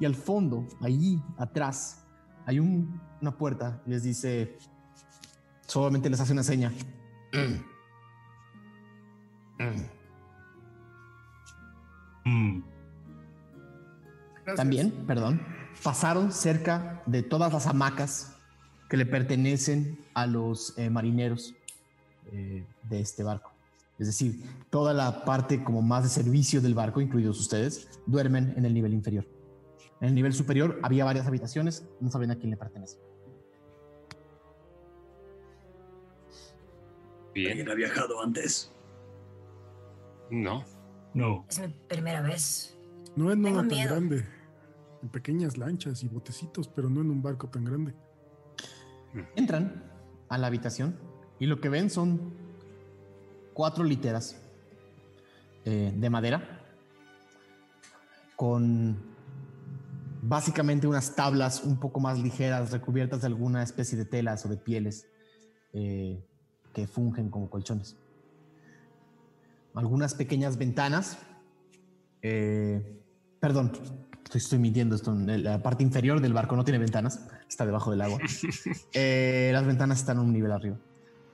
Y 0.00 0.04
al 0.04 0.16
fondo, 0.16 0.66
allí 0.80 1.22
atrás, 1.38 2.04
hay 2.44 2.58
una 2.58 3.36
puerta 3.38 3.80
y 3.86 3.90
les 3.90 4.02
dice, 4.02 4.58
solamente 5.66 6.10
les 6.10 6.20
hace 6.20 6.32
una 6.32 6.42
seña. 6.42 6.72
Mm. 12.24 12.62
También, 14.56 14.90
perdón, 15.06 15.40
pasaron 15.82 16.32
cerca 16.32 17.02
de 17.06 17.22
todas 17.22 17.52
las 17.52 17.66
hamacas 17.66 18.36
que 18.88 18.96
le 18.96 19.06
pertenecen 19.06 19.98
a 20.14 20.26
los 20.26 20.76
eh, 20.76 20.90
marineros 20.90 21.54
eh, 22.32 22.66
de 22.82 23.00
este 23.00 23.22
barco. 23.22 23.49
Es 24.00 24.06
decir, 24.06 24.42
toda 24.70 24.94
la 24.94 25.26
parte 25.26 25.62
como 25.62 25.82
más 25.82 26.04
de 26.04 26.08
servicio 26.08 26.62
del 26.62 26.74
barco, 26.74 27.02
incluidos 27.02 27.38
ustedes, 27.38 28.00
duermen 28.06 28.54
en 28.56 28.64
el 28.64 28.72
nivel 28.72 28.94
inferior. 28.94 29.28
En 30.00 30.08
el 30.08 30.14
nivel 30.14 30.32
superior 30.32 30.80
había 30.82 31.04
varias 31.04 31.26
habitaciones, 31.26 31.86
no 32.00 32.10
saben 32.10 32.30
a 32.30 32.36
quién 32.36 32.50
le 32.50 32.56
pertenece. 32.56 32.98
Bien. 37.34 37.50
¿Alguien 37.50 37.68
ha 37.68 37.74
viajado 37.74 38.22
antes? 38.22 38.72
No. 40.30 40.64
No. 41.12 41.44
Es 41.50 41.58
mi 41.58 41.68
primera 41.68 42.22
vez. 42.22 42.78
No 43.16 43.30
es 43.30 43.36
nada 43.36 43.68
tan 43.68 43.84
grande. 43.84 44.24
En 45.02 45.10
pequeñas 45.10 45.58
lanchas 45.58 46.02
y 46.02 46.08
botecitos, 46.08 46.68
pero 46.68 46.88
no 46.88 47.02
en 47.02 47.10
un 47.10 47.20
barco 47.20 47.48
tan 47.48 47.64
grande. 47.64 47.94
Entran 49.36 49.84
a 50.30 50.38
la 50.38 50.46
habitación 50.46 50.98
y 51.38 51.44
lo 51.44 51.60
que 51.60 51.68
ven 51.68 51.90
son 51.90 52.39
cuatro 53.52 53.84
literas 53.84 54.36
eh, 55.64 55.92
de 55.94 56.10
madera 56.10 56.42
con 58.36 58.96
básicamente 60.22 60.86
unas 60.86 61.14
tablas 61.14 61.62
un 61.62 61.78
poco 61.78 62.00
más 62.00 62.18
ligeras 62.18 62.70
recubiertas 62.70 63.20
de 63.20 63.26
alguna 63.26 63.62
especie 63.62 63.98
de 63.98 64.04
telas 64.04 64.44
o 64.46 64.48
de 64.48 64.56
pieles 64.56 65.06
eh, 65.72 66.22
que 66.72 66.86
fungen 66.86 67.30
como 67.30 67.50
colchones. 67.50 67.96
Algunas 69.74 70.14
pequeñas 70.14 70.56
ventanas. 70.56 71.18
Eh, 72.22 72.98
perdón, 73.38 73.72
estoy, 74.32 74.58
mintiendo. 74.58 74.96
Esto, 74.96 75.14
la 75.14 75.62
parte 75.62 75.82
inferior 75.82 76.20
del 76.20 76.32
barco 76.32 76.56
no 76.56 76.64
tiene 76.64 76.78
ventanas, 76.78 77.28
está 77.48 77.66
debajo 77.66 77.90
del 77.90 78.00
agua. 78.00 78.18
las 78.94 79.66
ventanas 79.66 80.00
están 80.00 80.18
a 80.18 80.22
un 80.22 80.32
nivel 80.32 80.52
arriba. 80.52 80.78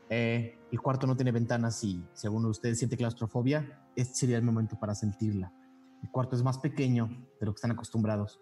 Eh, 0.09 0.59
el 0.71 0.81
cuarto 0.81 1.07
no 1.07 1.17
tiene 1.17 1.33
ventanas 1.33 1.83
y 1.83 2.05
si 2.13 2.27
alguno 2.27 2.47
de 2.47 2.53
ustedes 2.53 2.79
siente 2.79 2.97
claustrofobia, 2.97 3.83
este 3.97 4.15
sería 4.15 4.37
el 4.37 4.43
momento 4.43 4.79
para 4.79 4.95
sentirla. 4.95 5.53
El 6.03 6.11
cuarto 6.11 6.37
es 6.37 6.43
más 6.43 6.59
pequeño 6.59 7.09
de 7.41 7.47
lo 7.47 7.53
que 7.53 7.57
están 7.57 7.71
acostumbrados. 7.73 8.41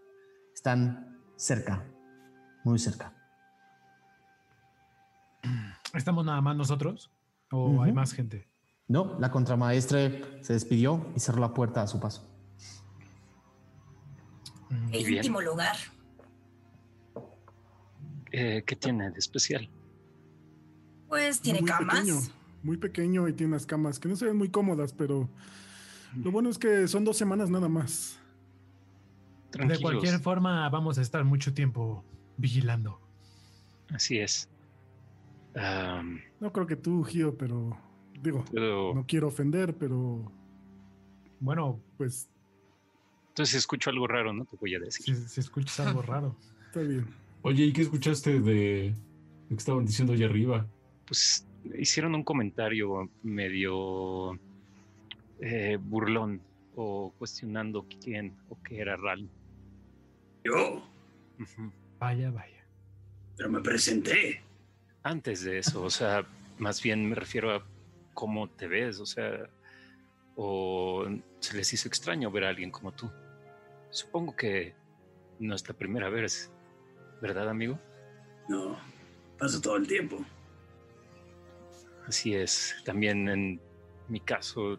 Están 0.55 1.19
cerca, 1.37 1.85
muy 2.65 2.79
cerca. 2.79 3.13
¿Estamos 5.95 6.25
nada 6.25 6.41
más 6.41 6.57
nosotros? 6.57 7.11
¿O 7.51 7.83
hay 7.83 7.93
más 7.93 8.13
gente? 8.13 8.49
No, 8.89 9.17
la 9.19 9.31
contramaestre 9.31 10.43
se 10.43 10.53
despidió 10.53 11.13
y 11.15 11.21
cerró 11.21 11.41
la 11.41 11.55
puerta 11.55 11.83
a 11.83 11.87
su 11.87 12.01
paso. 12.01 12.29
El 14.91 15.15
último 15.15 15.41
lugar. 15.41 15.77
Eh, 18.33 18.65
¿Qué 18.67 18.77
tiene 18.77 19.11
de 19.11 19.19
especial? 19.19 19.71
Pues 21.15 21.41
tiene 21.41 21.61
muy 21.61 21.71
camas. 21.71 22.01
Pequeño, 22.01 22.21
muy 22.65 22.77
pequeño 22.77 23.29
y 23.29 23.35
tiene 23.35 23.53
unas 23.53 23.67
camas 23.67 24.01
que 24.01 24.09
no 24.09 24.17
se 24.17 24.25
ven 24.25 24.37
muy 24.37 24.49
cómodas, 24.49 24.93
pero 24.93 25.29
lo 26.17 26.33
bueno 26.33 26.51
es 26.51 26.59
que 26.59 26.89
son 26.89 27.05
dos 27.05 27.17
semanas 27.17 27.51
nada 27.51 27.69
más. 27.69 28.19
De 29.53 29.79
cualquier 29.79 30.19
forma, 30.19 30.69
vamos 30.71 30.99
a 30.99 31.03
estar 31.03 31.23
mucho 31.23 31.55
tiempo 31.55 32.05
vigilando. 32.37 33.01
Así 33.91 34.19
es. 34.19 34.49
no 35.55 36.53
creo 36.53 36.67
que 36.67 36.75
tú, 36.75 37.05
Gio, 37.05 37.39
pero 37.39 37.79
digo, 38.21 38.45
no 38.53 39.05
quiero 39.07 39.29
ofender, 39.29 39.77
pero 39.77 40.33
bueno, 41.39 41.81
pues. 41.97 42.29
Entonces, 43.29 43.53
si 43.53 43.59
escucho 43.59 43.89
algo 43.89 44.09
raro, 44.09 44.33
¿no? 44.33 44.47
Te 44.47 44.57
voy 44.57 44.75
a 44.75 44.81
decir. 44.81 45.15
Si, 45.15 45.29
si 45.29 45.39
escuchas 45.39 45.79
algo 45.79 46.03
raro. 46.03 46.35
Está 46.67 46.81
bien. 46.81 47.07
Oye, 47.43 47.67
¿y 47.67 47.73
qué 47.73 47.83
escuchaste 47.83 48.41
de 48.41 48.97
¿Qué 49.49 49.55
estaban 49.55 49.85
diciendo 49.85 50.13
allá 50.13 50.27
arriba? 50.27 50.67
Pues 51.07 51.47
hicieron 51.79 52.15
un 52.15 52.25
comentario 52.25 53.11
medio 53.23 54.39
eh, 55.41 55.79
burlón 55.81 56.41
o 56.77 57.13
cuestionando 57.19 57.87
quién 58.03 58.37
o 58.49 58.59
qué 58.63 58.81
era 58.81 58.97
Ral. 58.97 59.29
Yo. 60.45 60.87
Vaya, 61.99 62.31
vaya. 62.31 62.65
pero 63.37 63.51
me 63.51 63.61
presenté. 63.61 64.43
Antes 65.03 65.43
de 65.45 65.59
eso, 65.59 65.83
o 65.83 65.91
sea, 65.91 66.27
más 66.59 66.83
bien 66.83 67.09
me 67.09 67.15
refiero 67.15 67.55
a 67.55 67.65
cómo 68.15 68.49
te 68.49 68.69
ves, 68.69 69.01
o 69.01 69.07
sea, 69.07 69.49
o 70.37 71.07
se 71.41 71.57
les 71.57 71.73
hizo 71.73 71.89
extraño 71.89 72.31
ver 72.31 72.45
a 72.45 72.49
alguien 72.49 72.71
como 72.71 72.93
tú. 72.93 73.11
Supongo 73.91 74.35
que 74.35 74.75
no 75.39 75.55
es 75.55 75.67
la 75.69 75.75
primera 75.75 76.09
vez, 76.09 76.51
¿verdad, 77.21 77.49
amigo? 77.49 77.79
No, 78.49 78.79
paso 79.39 79.61
todo 79.61 79.77
el 79.77 79.87
tiempo. 79.87 80.25
Así 82.07 82.35
es. 82.35 82.77
También 82.85 83.29
en 83.29 83.61
mi 84.09 84.21
caso 84.21 84.79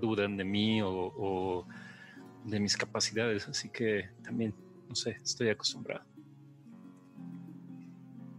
dudan 0.00 0.36
de 0.36 0.44
mí 0.44 0.80
o, 0.82 0.90
o 0.90 1.66
de 2.44 2.60
mis 2.60 2.76
capacidades, 2.76 3.48
así 3.48 3.68
que 3.68 4.10
también, 4.22 4.54
no 4.88 4.94
sé, 4.94 5.18
estoy 5.22 5.50
acostumbrado. 5.50 6.04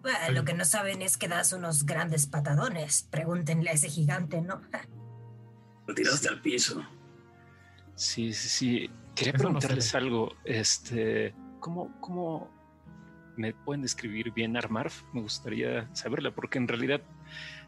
Bueno, 0.01 0.31
lo 0.31 0.43
que 0.43 0.53
no 0.53 0.65
saben 0.65 1.01
es 1.01 1.17
que 1.17 1.27
das 1.27 1.53
unos 1.53 1.85
grandes 1.85 2.25
patadones. 2.25 3.07
Pregúntenle 3.11 3.69
a 3.69 3.73
ese 3.73 3.87
gigante, 3.87 4.41
¿no? 4.41 4.61
Lo 5.87 5.93
tiraste 5.93 6.29
al 6.29 6.41
piso. 6.41 6.83
Sí, 7.95 8.33
sí, 8.33 8.49
sí. 8.49 8.89
Quería 9.13 9.33
preguntarles 9.33 9.93
algo. 9.93 10.33
Este, 10.43 11.35
¿cómo, 11.59 11.99
¿cómo 11.99 12.49
me 13.35 13.53
pueden 13.53 13.81
describir 13.81 14.31
bien 14.31 14.57
Armarf? 14.57 15.03
Me 15.13 15.21
gustaría 15.21 15.87
saberla, 15.93 16.33
porque 16.33 16.57
en 16.57 16.67
realidad 16.67 17.01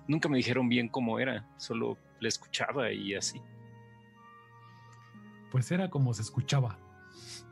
nunca 0.08 0.30
me 0.30 0.38
dijeron 0.38 0.70
bien 0.70 0.88
cómo 0.90 1.20
era, 1.20 1.48
solo 1.58 1.98
le 2.20 2.30
escuchaba 2.30 2.92
y 2.92 3.16
así. 3.16 3.42
Pues 5.52 5.72
era 5.72 5.90
como 5.90 6.14
se 6.14 6.22
escuchaba. 6.24 6.80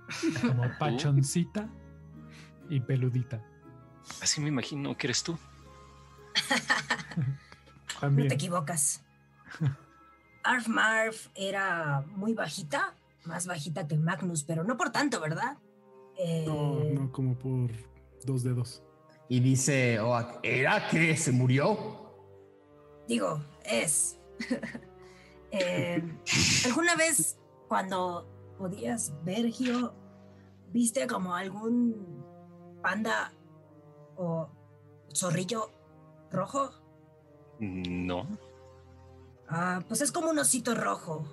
Como 0.41 0.63
pachoncita 0.77 1.69
y 2.69 2.81
peludita. 2.81 3.41
Así 4.21 4.41
me 4.41 4.49
imagino 4.49 4.97
que 4.97 5.07
eres 5.07 5.23
tú. 5.23 5.37
No 7.17 7.99
También. 8.07 8.27
te 8.29 8.33
equivocas. 8.33 9.03
Arf 10.43 10.67
Marf 10.67 11.27
era 11.35 12.03
muy 12.15 12.33
bajita, 12.33 12.95
más 13.25 13.45
bajita 13.45 13.87
que 13.87 13.95
Magnus, 13.95 14.43
pero 14.43 14.63
no 14.63 14.75
por 14.75 14.89
tanto, 14.91 15.21
¿verdad? 15.21 15.57
Eh, 16.17 16.43
No, 16.47 16.79
no, 16.83 17.11
como 17.11 17.37
por 17.37 17.69
dos 18.25 18.41
dedos. 18.43 18.81
Y 19.29 19.39
dice 19.39 19.99
Oak, 19.99 20.39
¿era 20.41 20.87
que 20.89 21.15
se 21.15 21.31
murió? 21.31 22.00
Digo, 23.07 23.41
es. 23.65 24.17
Eh, 25.53 26.01
¿Alguna 26.65 26.95
vez 26.95 27.37
cuando 27.67 28.25
podías 28.57 29.11
ver, 29.25 29.49
Gio, 29.49 29.93
viste 30.71 31.07
como 31.07 31.35
algún 31.35 32.23
panda 32.81 33.33
o 34.15 34.49
zorrillo 35.13 35.69
rojo? 36.31 36.71
No. 37.59 38.25
Ah, 39.49 39.83
pues 39.87 39.99
es 39.99 40.13
como 40.13 40.29
un 40.29 40.39
osito 40.39 40.73
rojo, 40.73 41.27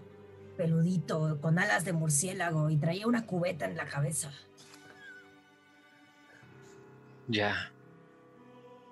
peludito, 0.56 1.40
con 1.40 1.60
alas 1.60 1.84
de 1.84 1.92
murciélago 1.92 2.70
y 2.70 2.76
traía 2.76 3.06
una 3.06 3.24
cubeta 3.24 3.66
en 3.66 3.76
la 3.76 3.86
cabeza. 3.86 4.32
Ya. 7.28 7.72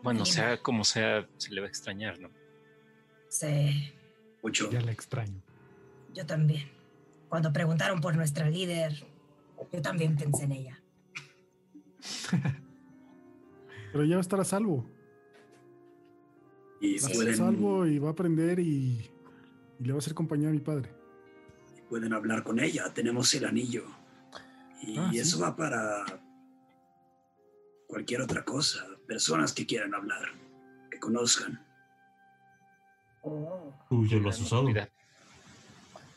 Bueno, 0.03 0.25
sea 0.25 0.63
como 0.63 0.85
sea, 0.85 1.27
se 1.37 1.53
le 1.53 1.61
va 1.61 1.67
a 1.67 1.69
extrañar, 1.69 2.21
¿no? 2.21 2.31
Sí, 3.39 3.93
Mucho. 4.43 4.71
Ya 4.71 4.81
la 4.81 4.93
extraño. 4.93 5.43
yo 6.15 6.25
también. 6.25 6.71
Cuando 7.29 7.53
preguntaron 7.53 8.01
por 8.01 8.15
nuestra 8.17 8.49
líder, 8.49 9.05
yo 9.73 9.83
también 9.83 10.17
pensé 10.17 10.45
en 10.45 10.53
ella. 10.53 10.81
Pero 13.93 14.05
ya 14.05 14.17
va 14.17 14.21
a 14.21 14.23
estar 14.23 14.41
a 14.41 14.45
salvo. 14.45 14.89
Y. 16.81 16.99
Va 16.99 17.09
a 17.09 17.11
estar 17.11 17.29
a 17.29 17.35
salvo 17.35 17.87
y 17.87 17.99
va 17.99 18.09
a 18.09 18.13
aprender 18.13 18.59
y, 18.61 19.11
y 19.81 19.85
le 19.85 19.93
va 19.93 19.97
a 19.97 19.99
hacer 19.99 20.15
compañía 20.15 20.49
a 20.49 20.53
mi 20.53 20.61
padre. 20.61 20.91
pueden 21.91 22.13
hablar 22.15 22.43
con 22.43 22.59
ella. 22.61 22.93
Tenemos 22.95 23.35
el 23.35 23.45
anillo. 23.45 23.85
Y 24.83 24.97
Ah, 24.99 25.09
sí. 25.13 25.19
eso 25.19 25.41
va 25.41 25.55
para 25.57 26.05
cualquier 27.87 28.21
otra 28.23 28.45
cosa. 28.45 28.87
Personas 29.07 29.53
que 29.53 29.67
quieran 29.67 29.95
hablar, 29.95 30.29
que 30.91 30.99
conozcan. 31.01 31.66
Tú 33.89 34.07
ya 34.07 34.17
lo 34.19 34.31
has 34.31 34.41
usado. 34.41 34.65
Cuidado. 34.65 34.89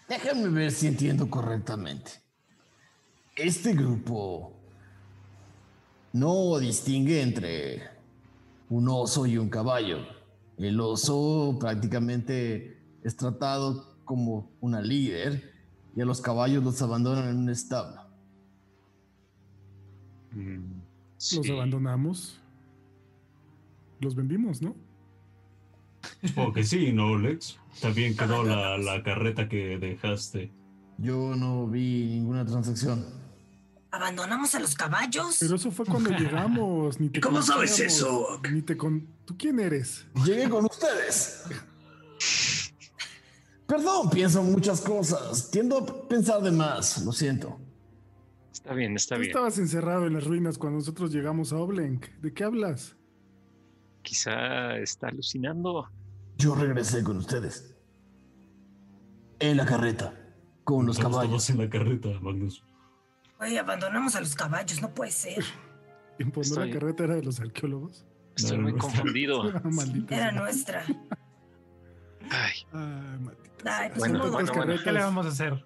Déjenme 0.08 0.50
ver 0.50 0.72
si 0.72 0.88
entiendo 0.88 1.30
correctamente. 1.30 2.12
Este 3.36 3.74
grupo 3.74 4.54
no 6.14 6.58
distingue 6.58 7.22
entre 7.22 7.90
un 8.70 8.88
oso 8.90 9.26
y 9.26 9.38
un 9.38 9.50
caballo. 9.50 10.00
El 10.58 10.80
oso 10.80 11.58
prácticamente 11.60 12.78
es 13.04 13.16
tratado 13.16 13.96
como 14.04 14.52
una 14.60 14.82
líder 14.82 15.54
y 15.96 16.02
a 16.02 16.06
los 16.06 16.22
caballos 16.22 16.64
los 16.64 16.82
abandonan 16.82 17.30
en 17.30 17.38
un 17.38 17.50
establo. 17.50 18.02
Mm, 20.32 20.82
Los 21.16 21.24
sí. 21.24 21.52
abandonamos. 21.52 22.40
Los 24.00 24.16
vendimos, 24.16 24.62
¿no? 24.62 24.76
Supongo 26.24 26.54
que 26.54 26.64
sí, 26.64 26.92
¿no, 26.92 27.18
Lex? 27.18 27.58
También 27.82 28.16
quedó 28.16 28.44
la, 28.44 28.78
la 28.78 29.02
carreta 29.04 29.48
que 29.48 29.78
dejaste. 29.78 30.52
Yo 30.98 31.36
no 31.36 31.66
vi 31.68 32.06
ninguna 32.08 32.46
transacción. 32.46 33.06
¿Abandonamos 33.92 34.54
a 34.54 34.60
los 34.60 34.76
caballos? 34.76 35.38
Pero 35.40 35.56
eso 35.56 35.72
fue 35.72 35.86
cuando 35.86 36.10
llegamos. 36.12 37.00
Ni 37.00 37.10
te 37.10 37.20
¿Y 37.20 37.22
cómo 37.22 37.42
sabes 37.42 37.80
eso? 37.80 38.40
Ni 38.52 38.62
te 38.62 38.78
con... 38.78 39.08
¿Tú 39.26 39.36
quién 39.38 39.60
eres? 39.60 40.06
Llegué 40.26 40.50
con 40.50 40.66
ustedes. 40.66 41.46
Perdón, 43.66 44.10
pienso 44.10 44.42
en 44.42 44.52
muchas 44.52 44.82
cosas. 44.82 45.50
Tiendo 45.52 45.78
a 45.78 46.08
pensar 46.08 46.42
de 46.42 46.52
más, 46.52 47.04
lo 47.06 47.12
siento. 47.12 47.60
Está 48.52 48.74
bien, 48.74 48.96
está 48.96 49.16
Tú 49.16 49.22
bien. 49.22 49.32
estabas 49.32 49.58
encerrado 49.58 50.06
en 50.06 50.14
las 50.14 50.26
ruinas 50.26 50.58
cuando 50.58 50.80
nosotros 50.80 51.12
llegamos 51.12 51.54
a 51.54 51.58
Oblenk. 51.58 52.08
¿De 52.22 52.34
qué 52.34 52.44
hablas? 52.44 52.96
Quizá 54.02 54.78
está 54.78 55.08
alucinando. 55.08 55.88
Yo 56.40 56.56
regresé 56.56 57.04
con 57.04 57.18
ustedes. 57.18 57.76
En 59.40 59.58
la 59.58 59.66
carreta, 59.66 60.14
con 60.64 60.86
los 60.86 60.96
Estamos 60.98 61.18
caballos. 61.18 61.32
todos 61.46 61.50
en 61.52 61.58
la 61.60 61.70
carreta, 61.70 62.10
Magnus. 62.22 62.64
Oye, 63.40 63.60
abandonamos 63.60 64.16
a 64.16 64.22
los 64.22 64.36
caballos, 64.36 64.82
no 64.82 64.94
puede 64.94 65.12
ser. 65.12 65.44
¿Tiempo 66.18 66.40
no 66.40 66.42
Estoy- 66.44 66.68
la 66.70 66.74
carreta 66.80 67.04
era 67.04 67.16
de 67.16 67.24
los 67.24 67.40
arqueólogos? 67.40 68.06
Estoy 68.38 68.58
No, 68.58 68.64
muy 68.64 68.72
no 68.74 68.78
está. 68.80 68.88
confundido. 68.90 69.44
Maldita 69.64 70.16
Era 70.16 70.32
sea. 70.32 70.42
nuestra. 70.42 70.84
Ay, 72.32 72.54
Ay, 72.72 73.20
maldita 73.20 73.78
Ay, 73.78 73.88
sea. 73.88 73.90
pues 73.90 74.00
Bueno, 74.00 74.14
ni 74.14 74.20
modo. 74.20 74.32
bueno, 74.32 74.54
bueno. 74.54 74.82
¿Qué 74.84 74.92
le 74.92 75.00
vamos 75.00 75.26
a 75.26 75.30
hacer? 75.30 75.66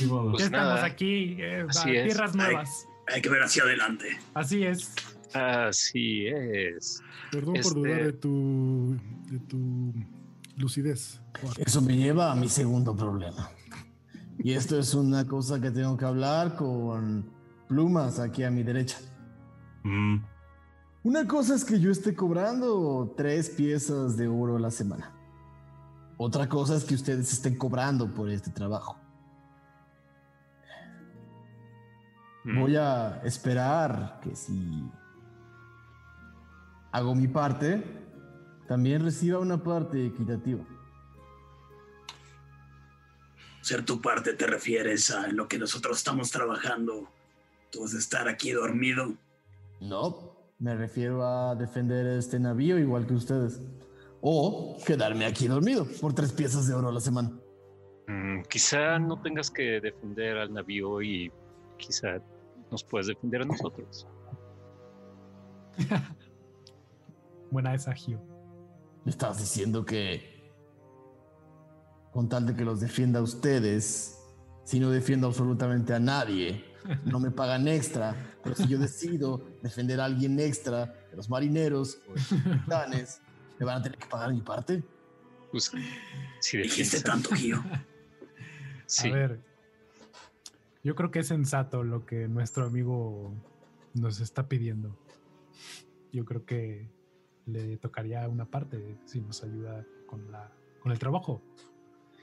Ni 0.00 0.06
modo. 0.06 0.30
Pues 0.30 0.40
ya 0.40 0.46
estamos 0.46 0.74
nada. 0.74 0.84
aquí, 0.86 1.36
eh, 1.40 1.66
Así 1.68 1.90
a 1.90 2.00
es. 2.00 2.04
tierras 2.14 2.34
nuevas. 2.34 2.86
Hay 3.08 3.22
que 3.22 3.28
ver 3.28 3.42
hacia 3.42 3.62
adelante. 3.64 4.18
Así 4.34 4.64
es. 4.64 4.92
Así 5.34 6.26
es. 6.26 7.00
Perdón 7.30 7.54
por 7.54 7.60
Este- 7.60 7.74
dudar 7.74 8.04
de 8.04 8.12
tu, 8.12 8.96
de 9.30 9.38
tu 9.40 9.92
lucidez. 10.56 11.20
Juan. 11.40 11.52
Eso 11.58 11.80
me 11.82 11.96
lleva 11.96 12.32
a 12.32 12.34
mi 12.36 12.48
segundo 12.48 12.94
problema. 12.96 13.50
Y 14.38 14.52
esto 14.52 14.78
es 14.78 14.94
una 14.94 15.26
cosa 15.26 15.60
que 15.60 15.70
tengo 15.70 15.96
que 15.96 16.04
hablar 16.04 16.56
con 16.56 17.30
plumas 17.68 18.18
aquí 18.18 18.42
a 18.44 18.50
mi 18.50 18.62
derecha. 18.62 18.98
Mm, 19.82 20.16
Una 21.04 21.26
cosa 21.28 21.54
es 21.54 21.64
que 21.64 21.78
yo 21.78 21.90
esté 21.92 22.14
cobrando 22.16 23.14
tres 23.16 23.50
piezas 23.50 24.16
de 24.16 24.26
oro 24.26 24.56
a 24.56 24.60
la 24.60 24.70
semana. 24.72 25.12
Otra 26.16 26.48
cosa 26.48 26.74
es 26.76 26.84
que 26.84 26.94
ustedes 26.94 27.32
estén 27.32 27.56
cobrando 27.56 28.12
por 28.12 28.28
este 28.28 28.50
trabajo. 28.50 28.98
Mm, 32.44 32.60
Voy 32.60 32.76
a 32.76 33.20
esperar 33.24 34.20
que 34.22 34.34
si 34.34 34.88
hago 36.96 37.14
mi 37.14 37.28
parte, 37.28 37.82
también 38.66 39.04
reciba 39.04 39.38
una 39.38 39.62
parte 39.62 40.06
equitativa. 40.06 40.64
Ser 43.60 43.84
tu 43.84 44.00
parte 44.00 44.32
te 44.32 44.46
refieres 44.46 45.10
a 45.10 45.28
lo 45.28 45.46
que 45.46 45.58
nosotros 45.58 45.98
estamos 45.98 46.30
trabajando. 46.30 47.06
Tú 47.70 47.82
vas 47.82 47.94
a 47.94 47.98
estar 47.98 48.28
aquí 48.28 48.52
dormido. 48.52 49.12
No, 49.80 50.32
me 50.58 50.74
refiero 50.74 51.26
a 51.26 51.54
defender 51.54 52.06
este 52.06 52.40
navío 52.40 52.78
igual 52.78 53.06
que 53.06 53.12
ustedes. 53.12 53.60
O 54.22 54.78
quedarme 54.86 55.26
aquí 55.26 55.48
dormido 55.48 55.86
por 56.00 56.14
tres 56.14 56.32
piezas 56.32 56.66
de 56.66 56.74
oro 56.74 56.88
a 56.88 56.92
la 56.92 57.00
semana. 57.00 57.30
mm, 58.06 58.42
quizá 58.48 58.98
no 58.98 59.20
tengas 59.20 59.50
que 59.50 59.82
defender 59.82 60.38
al 60.38 60.54
navío 60.54 61.02
y 61.02 61.30
quizá 61.76 62.22
nos 62.70 62.82
puedes 62.84 63.08
defender 63.08 63.42
a 63.42 63.44
nosotros. 63.44 64.06
Buena 67.50 67.74
esa, 67.74 67.92
Gio. 67.92 68.20
Me 69.04 69.10
estás 69.10 69.38
diciendo 69.38 69.84
que 69.84 70.36
con 72.12 72.28
tal 72.28 72.46
de 72.46 72.54
que 72.54 72.64
los 72.64 72.80
defienda 72.80 73.20
a 73.20 73.22
ustedes, 73.22 74.18
si 74.64 74.80
no 74.80 74.90
defiendo 74.90 75.26
absolutamente 75.26 75.94
a 75.94 76.00
nadie, 76.00 76.64
no 77.04 77.20
me 77.20 77.30
pagan 77.30 77.68
extra, 77.68 78.16
pero 78.42 78.56
si 78.56 78.66
yo 78.66 78.78
decido 78.78 79.42
defender 79.62 80.00
a 80.00 80.06
alguien 80.06 80.40
extra, 80.40 80.86
de 81.10 81.16
los 81.16 81.28
marineros 81.28 82.00
o 82.08 82.12
los 82.12 82.28
capitanes, 82.28 83.20
¿me 83.58 83.66
van 83.66 83.78
a 83.78 83.82
tener 83.82 83.98
que 83.98 84.06
pagar 84.06 84.32
mi 84.32 84.40
parte? 84.40 84.82
Pues, 85.50 85.70
si 86.40 86.58
Dijiste 86.58 87.00
tanto, 87.00 87.34
Gio. 87.34 87.62
Sí. 88.88 89.08
A 89.08 89.14
ver, 89.14 89.40
yo 90.84 90.94
creo 90.94 91.10
que 91.10 91.18
es 91.18 91.26
sensato 91.26 91.82
lo 91.82 92.06
que 92.06 92.28
nuestro 92.28 92.66
amigo 92.66 93.34
nos 93.94 94.20
está 94.20 94.46
pidiendo. 94.46 94.96
Yo 96.12 96.24
creo 96.24 96.46
que 96.46 96.88
le 97.46 97.76
tocaría 97.78 98.28
una 98.28 98.44
parte 98.44 98.98
si 99.04 99.20
nos 99.20 99.42
ayuda 99.42 99.84
con, 100.06 100.30
la, 100.30 100.52
con 100.80 100.92
el 100.92 100.98
trabajo. 100.98 101.42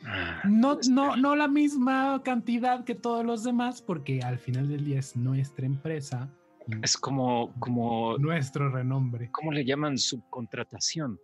Ah, 0.05 0.41
No, 0.45 0.75
pues, 0.75 0.89
no, 0.89 1.15
no 1.15 1.35
la 1.35 1.47
misma 1.47 2.21
cantidad 2.23 2.83
que 2.83 2.93
todos 2.95 3.25
los 3.25 3.43
demás, 3.43 3.81
porque 3.81 4.21
al 4.21 4.37
final 4.37 4.67
del 4.67 4.83
día 4.85 4.99
es 4.99 5.15
nuestra 5.15 5.65
empresa, 5.65 6.29
Es 6.81 6.95
como, 6.97 7.53
como, 7.59 8.17
nuestro 8.17 8.69
renombre. 8.69 9.29
¿cómo 9.31 9.51
le 9.51 9.65
llaman? 9.65 9.97
Subcontratación. 9.97 11.19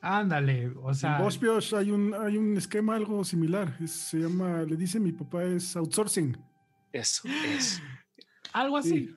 Ándale, 0.00 0.68
o 0.82 0.94
sea, 0.94 1.16
en 1.16 1.24
Bospios 1.24 1.72
hay 1.74 1.90
un, 1.90 2.14
hay 2.14 2.36
un 2.36 2.56
esquema 2.56 2.94
algo 2.94 3.24
similar. 3.24 3.76
Es- 3.80 3.90
se 4.10 4.18
llama, 4.18 4.62
le 4.62 4.76
dice 4.76 5.00
mi 5.00 5.12
papá, 5.12 5.42
es 5.44 5.74
outsourcing. 5.76 6.36
Eso 6.92 7.28
es. 7.46 7.82
algo 8.52 8.76
así. 8.76 9.06
Sí. 9.08 9.14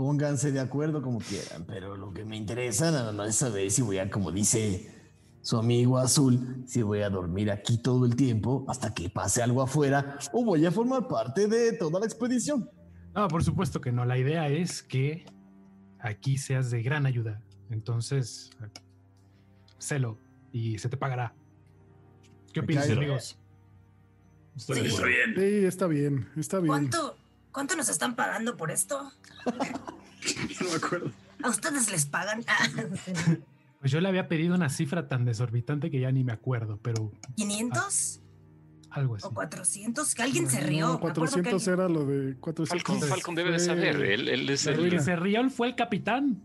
Pónganse 0.00 0.50
de 0.50 0.60
acuerdo 0.60 1.02
como 1.02 1.18
quieran, 1.18 1.66
pero 1.66 1.94
lo 1.94 2.10
que 2.14 2.24
me 2.24 2.34
interesa 2.34 2.90
nada 2.90 3.12
más 3.12 3.28
es 3.28 3.36
saber 3.36 3.70
si 3.70 3.82
voy 3.82 3.98
a, 3.98 4.08
como 4.08 4.32
dice 4.32 4.90
su 5.42 5.58
amigo 5.58 5.98
azul, 5.98 6.64
si 6.66 6.80
voy 6.80 7.02
a 7.02 7.10
dormir 7.10 7.50
aquí 7.50 7.76
todo 7.76 8.06
el 8.06 8.16
tiempo 8.16 8.64
hasta 8.66 8.94
que 8.94 9.10
pase 9.10 9.42
algo 9.42 9.60
afuera 9.60 10.18
o 10.32 10.42
voy 10.42 10.64
a 10.64 10.70
formar 10.70 11.06
parte 11.06 11.48
de 11.48 11.74
toda 11.74 12.00
la 12.00 12.06
expedición. 12.06 12.70
No, 13.14 13.28
por 13.28 13.44
supuesto 13.44 13.82
que 13.82 13.92
no. 13.92 14.06
La 14.06 14.16
idea 14.16 14.48
es 14.48 14.82
que 14.82 15.26
aquí 15.98 16.38
seas 16.38 16.70
de 16.70 16.82
gran 16.82 17.04
ayuda. 17.04 17.42
Entonces, 17.68 18.48
celo 19.76 20.16
y 20.50 20.78
se 20.78 20.88
te 20.88 20.96
pagará. 20.96 21.34
¿Qué 22.54 22.60
opinas, 22.60 22.86
cae. 22.86 22.96
amigos? 22.96 23.38
Estoy 24.56 24.78
acuerdo. 24.78 25.08
bien. 25.08 25.34
Sí, 25.36 25.66
está 25.66 25.86
bien, 25.86 26.28
está 26.38 26.56
bien. 26.56 26.68
¿Cuánto, 26.68 27.18
¿Cuánto 27.52 27.76
nos 27.76 27.90
están 27.90 28.14
pagando 28.14 28.56
por 28.56 28.70
esto? 28.70 29.12
No 30.60 30.68
me 30.70 30.76
acuerdo. 30.76 31.10
¿A 31.42 31.48
ustedes 31.48 31.90
les 31.90 32.06
pagan? 32.06 32.44
Pues 33.80 33.90
yo 33.92 34.00
le 34.02 34.08
había 34.10 34.28
pedido 34.28 34.54
una 34.54 34.68
cifra 34.68 35.08
tan 35.08 35.24
desorbitante 35.24 35.90
que 35.90 35.98
ya 36.00 36.12
ni 36.12 36.22
me 36.22 36.32
acuerdo, 36.34 36.78
pero 36.82 37.12
¿500 37.38 38.20
algo 38.90 39.16
así. 39.16 39.26
o 39.26 39.30
400? 39.30 40.14
Que 40.14 40.22
alguien 40.22 40.50
se 40.50 40.60
No, 40.60 40.66
rió. 40.66 40.94
Que 40.96 41.00
400 41.00 41.52
alguien- 41.54 41.72
era 41.80 41.88
lo 41.88 42.04
de 42.04 42.36
400. 42.36 42.68
Falcon, 42.84 43.08
Falcon 43.08 43.34
debe 43.34 43.52
de 43.52 43.58
saber. 43.58 43.96
Él, 44.02 44.28
él 44.28 44.50
es 44.50 44.66
El 44.66 44.80
el. 44.84 44.90
que 44.90 45.00
se 45.00 45.16
rió 45.16 45.48
fue 45.48 45.68
el 45.68 45.76
capitán. 45.76 46.42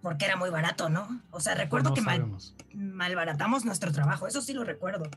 Porque 0.00 0.26
era 0.26 0.36
muy 0.36 0.50
barato, 0.50 0.88
¿no? 0.88 1.20
O 1.32 1.40
sea, 1.40 1.56
recuerdo 1.56 1.88
No 1.88 1.94
que 1.96 2.02
mal, 2.02 2.24
malbaratamos 2.72 3.64
nuestro 3.64 3.90
trabajo. 3.90 4.28
Eso 4.28 4.42
sí 4.42 4.52
lo 4.52 4.62
recuerdo. 4.62 5.10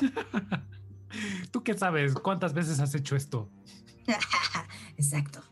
¿Tú 1.50 1.62
qué 1.62 1.74
sabes? 1.76 2.14
¿Cuántas 2.14 2.54
veces 2.54 2.80
has 2.80 2.94
hecho 2.94 3.14
esto? 3.14 3.50
Exacto. 4.96 5.42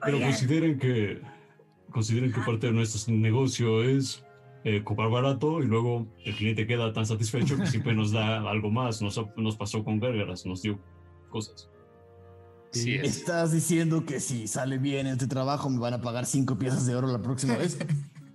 Pero 0.00 0.16
Oigan, 0.16 0.30
consideren 0.30 0.78
que 0.78 1.20
consideren 1.90 2.32
que 2.32 2.40
parte 2.40 2.66
de 2.68 2.72
nuestro 2.72 3.12
negocio 3.14 3.82
es 3.82 4.24
eh, 4.64 4.82
cobrar 4.84 5.10
barato 5.10 5.62
y 5.62 5.66
luego 5.66 6.06
el 6.24 6.34
cliente 6.36 6.66
queda 6.66 6.92
tan 6.92 7.06
satisfecho 7.06 7.56
que 7.56 7.66
siempre 7.66 7.94
nos 7.94 8.12
da 8.12 8.48
algo 8.48 8.70
más. 8.70 9.02
Nos, 9.02 9.20
nos 9.36 9.56
pasó 9.56 9.84
con 9.84 9.98
Gárgaras, 9.98 10.46
nos 10.46 10.62
dio 10.62 10.78
cosas. 11.30 11.70
Sí, 12.70 12.94
es. 12.94 13.18
¿Estás 13.18 13.52
diciendo 13.52 14.04
que 14.04 14.20
si 14.20 14.46
sale 14.46 14.78
bien 14.78 15.06
este 15.06 15.26
trabajo 15.26 15.70
me 15.70 15.78
van 15.78 15.94
a 15.94 16.00
pagar 16.00 16.26
cinco 16.26 16.58
piezas 16.58 16.86
de 16.86 16.94
oro 16.94 17.08
la 17.08 17.22
próxima 17.22 17.56
vez? 17.56 17.78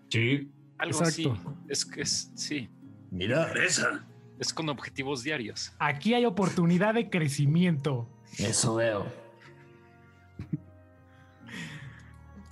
Sí, 0.10 0.52
Algo 0.78 1.02
así. 1.02 1.24
Exacto. 1.24 1.56
Es 1.70 1.86
que 1.86 2.02
es. 2.02 2.32
Sí. 2.36 2.70
Mira, 3.12 3.52
Esa. 3.54 4.06
Es 4.44 4.54
con 4.54 4.68
objetivos 4.68 5.24
diarios. 5.24 5.72
Aquí 5.80 6.14
hay 6.14 6.26
oportunidad 6.26 6.96
de 6.96 7.10
crecimiento. 7.10 8.10
eso 8.38 8.76
veo. 8.76 9.06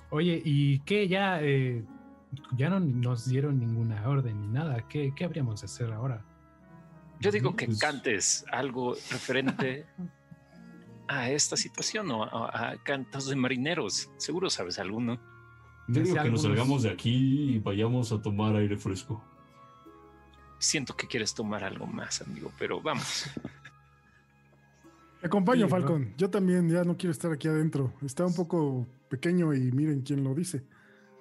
Oye, 0.08 0.40
¿y 0.42 0.78
qué 0.80 1.06
ya? 1.06 1.40
eh, 1.42 1.84
ya 2.56 2.70
no 2.70 2.80
nos 2.80 3.28
dieron 3.28 3.58
ninguna 3.60 4.08
orden 4.08 4.40
ni 4.40 4.48
nada. 4.48 4.88
¿Qué, 4.88 5.12
qué 5.14 5.24
habríamos 5.26 5.60
de 5.60 5.66
hacer 5.66 5.92
ahora? 5.92 6.24
Yo 7.20 7.30
digo 7.30 7.54
que 7.54 7.66
Pues- 7.66 7.78
cantes 7.78 8.44
algo 8.50 8.94
referente 9.10 9.84
a 11.08 11.28
esta 11.30 11.58
situación 11.58 12.10
o 12.10 12.24
a, 12.24 12.70
a 12.70 12.76
cantos 12.82 13.28
de 13.28 13.36
marineros. 13.36 14.10
Seguro 14.16 14.48
sabes 14.48 14.78
alguno. 14.78 15.20
yo 15.88 16.02
digo 16.02 16.16
que 16.22 16.30
nos 16.30 16.40
salgamos 16.42 16.84
de 16.84 16.90
aquí 16.90 17.54
y 17.54 17.58
vayamos 17.58 18.12
a 18.12 18.22
tomar 18.22 18.56
aire 18.56 18.78
fresco. 18.78 19.22
Siento 20.62 20.94
que 20.96 21.08
quieres 21.08 21.34
tomar 21.34 21.64
algo 21.64 21.88
más, 21.88 22.22
amigo, 22.22 22.52
pero 22.56 22.80
vamos. 22.80 23.24
Te 25.20 25.26
acompaño, 25.26 25.66
Sí, 25.66 25.70
Falcon. 25.70 26.14
Yo 26.16 26.30
también 26.30 26.70
ya 26.70 26.84
no 26.84 26.96
quiero 26.96 27.10
estar 27.10 27.32
aquí 27.32 27.48
adentro. 27.48 27.92
Está 28.00 28.24
un 28.24 28.34
poco 28.34 28.86
pequeño 29.08 29.52
y 29.54 29.72
miren 29.72 30.02
quién 30.02 30.22
lo 30.22 30.36
dice. 30.36 30.64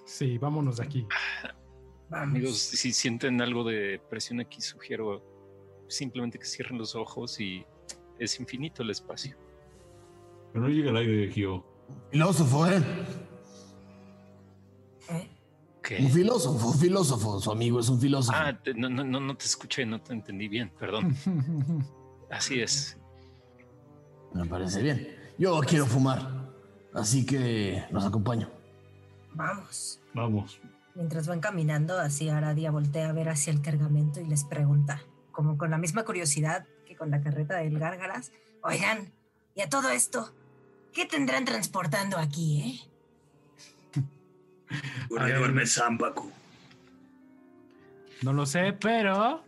Sí, 0.06 0.38
vámonos 0.38 0.78
de 0.78 0.84
aquí. 0.84 1.08
vamos. 2.08 2.28
Amigos, 2.30 2.60
si 2.60 2.94
sienten 2.94 3.42
algo 3.42 3.64
de 3.64 4.00
presión 4.12 4.40
aquí, 4.42 4.62
sugiero 4.62 5.26
simplemente 5.88 6.38
que 6.38 6.46
cierren 6.46 6.78
los 6.78 6.94
ojos 6.96 7.40
y 7.40 7.66
es 8.20 8.40
infinito 8.40 8.84
el 8.84 8.92
espacio. 8.92 9.36
Pero 10.54 10.66
no 10.66 10.70
llega 10.70 10.92
el 10.92 10.98
aire, 10.98 11.32
Gio. 11.32 11.66
Filósofo, 12.12 12.68
¿eh? 12.68 12.80
¿Eh? 15.10 15.28
Un 16.00 16.10
filósofo, 16.10 16.68
un 16.70 16.80
filósofo. 16.80 17.40
Su 17.40 17.52
amigo 17.52 17.80
es 17.80 17.90
un 17.90 18.00
filósofo. 18.00 18.38
Ah, 18.40 18.58
te- 18.62 18.74
no, 18.74 18.90
no, 18.90 19.04
no, 19.04 19.20
no 19.20 19.36
te 19.36 19.46
escuché, 19.46 19.86
no 19.86 20.02
te 20.02 20.14
entendí 20.14 20.48
bien, 20.48 20.72
perdón. 20.80 21.16
Así 22.32 22.62
es. 22.62 22.98
Me 24.34 24.46
parece 24.46 24.82
bien. 24.82 25.08
Yo 25.38 25.60
quiero 25.62 25.86
fumar, 25.86 26.50
así 26.94 27.26
que 27.26 27.84
los 27.92 28.06
acompaño. 28.06 28.50
Vamos. 29.34 30.00
Vamos. 30.14 30.60
Mientras 30.96 31.28
van 31.28 31.40
caminando, 31.40 32.00
así 32.00 32.30
Aradia 32.30 32.70
voltea 32.72 33.10
a 33.10 33.14
ver 33.14 33.28
hacia 33.30 33.52
el 33.52 33.62
cargamento 33.62 34.20
y 34.22 34.26
les 34.28 34.44
pregunta, 34.44 35.02
como 35.32 35.58
con 35.58 35.72
la 35.72 35.78
misma 35.78 36.04
curiosidad 36.04 36.66
que 36.86 36.96
con 36.96 37.10
la 37.12 37.22
carreta 37.22 37.58
del 37.58 37.80
Gárgaras, 37.80 38.32
oigan, 38.64 39.12
y 39.56 39.62
a 39.62 39.70
todo 39.70 39.90
esto, 39.90 40.32
¿qué 40.94 41.06
tendrán 41.06 41.44
transportando 41.46 42.18
aquí, 42.18 42.62
eh? 42.62 42.91
Por 45.10 45.22
ahí 45.22 45.32
ver. 45.32 45.40
duerme. 45.40 45.64
No 48.22 48.34
lo 48.34 48.46
sé, 48.46 48.74
pero 48.74 49.44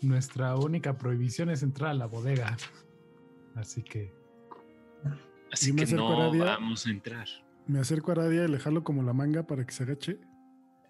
nuestra 0.00 0.56
única 0.56 0.98
prohibición 0.98 1.50
es 1.50 1.62
entrar 1.62 1.90
a 1.90 1.94
la 1.94 2.06
bodega. 2.06 2.56
Así 3.54 3.82
que 3.82 4.12
Así 5.52 5.74
que 5.76 5.84
acerco 5.84 6.06
a 6.06 6.10
no 6.10 6.22
Aradia. 6.22 6.44
vamos 6.44 6.86
a 6.86 6.90
entrar. 6.90 7.28
Me 7.66 7.78
acerco 7.78 8.10
a 8.10 8.14
Aradia 8.14 8.44
y 8.44 8.48
le 8.48 8.58
jalo 8.58 8.82
como 8.82 9.02
la 9.02 9.12
manga 9.12 9.46
para 9.46 9.64
que 9.64 9.72
se 9.72 9.82
agache. 9.84 10.18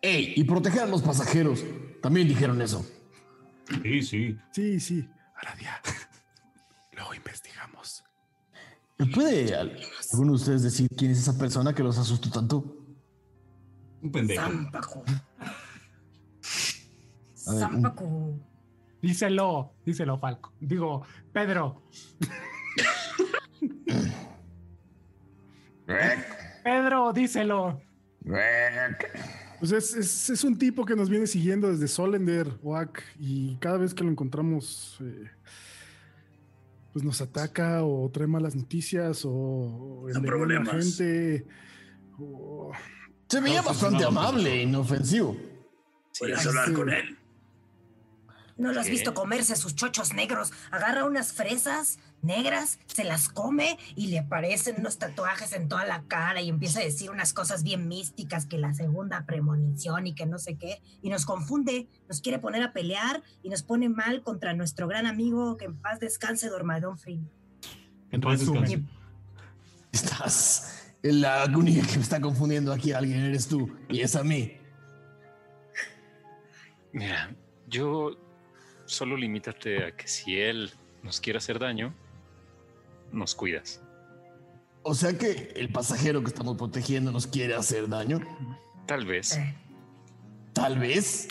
¡Ey! 0.01 0.33
Y 0.37 0.45
proteger 0.45 0.83
a 0.83 0.87
los 0.87 1.03
pasajeros. 1.03 1.65
También 2.01 2.27
dijeron 2.29 2.61
eso. 2.63 2.85
Sí, 3.83 4.03
sí. 4.03 4.39
Sí, 4.53 4.81
sí. 4.81 5.09
Aradia. 5.37 5.81
Luego 6.93 7.15
investigamos. 7.15 8.05
¿Me 8.99 9.07
puede 9.07 9.55
al- 9.55 9.79
alguno 10.13 10.33
de 10.33 10.37
ustedes 10.37 10.63
decir 10.63 10.89
quién 10.97 11.11
es 11.11 11.19
esa 11.19 11.37
persona 11.37 11.75
que 11.75 11.83
los 11.83 11.99
asustó 11.99 12.31
tanto? 12.31 12.82
Un 14.03 14.11
pendejo. 14.13 14.51
Un- 14.51 14.71
Zampacu. 17.35 18.41
díselo, 19.01 19.73
díselo, 19.85 20.19
Falco. 20.19 20.53
Digo, 20.61 21.03
Pedro. 21.33 21.83
Pedro, 26.65 27.13
díselo. 27.13 27.81
Pues 29.59 29.73
es, 29.73 29.95
es- 29.97 30.31
es 30.31 30.45
un 30.45 30.57
tipo 30.59 30.85
que 30.85 30.95
nos 30.97 31.09
viene 31.09 31.27
siguiendo 31.27 31.69
desde 31.71 31.89
Solender, 31.89 32.59
Oak, 32.63 33.03
y 33.19 33.57
cada 33.57 33.79
vez 33.79 33.95
que 33.95 34.05
lo 34.05 34.11
encontramos, 34.11 34.99
eh, 35.03 35.29
pues 36.93 37.05
nos 37.05 37.21
ataca 37.21 37.83
o 37.85 38.09
trae 38.11 38.27
malas 38.27 38.55
noticias 38.55 39.25
o, 39.25 39.31
o 39.33 40.09
la 40.09 40.21
problemas. 40.21 40.71
gente. 40.73 41.47
o- 42.19 42.73
Se 43.33 43.41
veía 43.41 43.62
No, 43.62 43.68
bastante 43.68 44.05
no, 44.05 44.11
no, 44.11 44.20
no. 44.20 44.20
amable 44.28 44.53
e 44.53 44.62
inofensivo. 44.64 45.35
Puedes 46.18 46.39
Ay, 46.41 46.47
hablar 46.49 46.66
sí. 46.68 46.72
con 46.74 46.91
él. 46.91 47.18
¿No 48.59 48.70
lo 48.74 48.80
has 48.83 48.91
visto 48.91 49.14
comerse 49.14 49.57
sus 49.57 49.74
chochos 49.74 50.12
negros? 50.12 50.53
Agarra 50.70 51.07
unas 51.07 51.33
fresas 51.33 51.99
negras, 52.20 52.78
se 52.87 53.05
las 53.05 53.30
come 53.30 53.78
y 53.97 54.09
le 54.09 54.18
aparecen 54.18 54.76
unos 54.80 54.99
tatuajes 54.99 55.55
en 55.55 55.66
toda 55.68 55.87
la 55.87 56.03
cara 56.09 56.43
y 56.43 56.51
empieza 56.51 56.80
a 56.80 56.85
decir 56.85 57.11
unas 57.11 57.33
cosas 57.33 57.62
bien 57.62 57.89
místicas 57.89 58.45
que 58.45 58.59
la 58.59 58.74
segunda 58.74 59.24
premonición 59.24 60.07
y 60.07 60.14
que 60.14 60.26
no 60.26 60.39
sé 60.39 60.57
qué. 60.59 60.83
Y 61.01 61.09
nos 61.09 61.24
confunde, 61.24 61.89
nos 62.09 62.20
quiere 62.20 62.39
poner 62.39 62.62
a 62.62 62.74
pelear 62.74 63.22
y 63.43 63.49
nos 63.49 63.62
pone 63.62 63.89
mal 63.89 64.22
contra 64.22 64.53
nuestro 64.53 64.87
gran 64.89 65.07
amigo 65.07 65.57
que 65.57 65.64
en 65.64 65.74
paz 65.80 66.01
descanse, 66.01 66.51
Dormadón 66.51 66.99
Free. 66.99 67.22
En 68.11 68.20
paz 68.20 68.41
descanse. 68.41 68.83
Estás. 69.91 70.82
La 71.03 71.45
única 71.47 71.85
que 71.87 71.97
me 71.97 72.03
está 72.03 72.21
confundiendo 72.21 72.73
aquí 72.73 72.93
alguien 72.93 73.21
eres 73.21 73.49
tú 73.49 73.69
y 73.89 74.01
es 74.01 74.15
a 74.15 74.23
mí. 74.23 74.57
Mira, 76.93 77.35
yo 77.69 78.17
solo 78.85 79.17
limítate 79.17 79.85
a 79.85 79.97
que 79.97 80.07
si 80.07 80.37
él 80.39 80.71
nos 81.03 81.21
quiere 81.21 81.39
hacer 81.39 81.59
daño, 81.59 81.95
nos 83.11 83.35
cuidas. 83.35 83.83
O 84.85 84.95
sea 84.95 85.17
que 85.17 85.53
el 85.57 85.71
pasajero 85.71 86.21
que 86.23 86.29
estamos 86.29 86.57
protegiendo 86.57 87.11
nos 87.13 87.27
quiere 87.27 87.55
hacer 87.55 87.89
daño. 87.89 88.21
Tal 88.87 89.07
vez. 89.07 89.39
Tal 90.53 90.79
vez. 90.79 91.29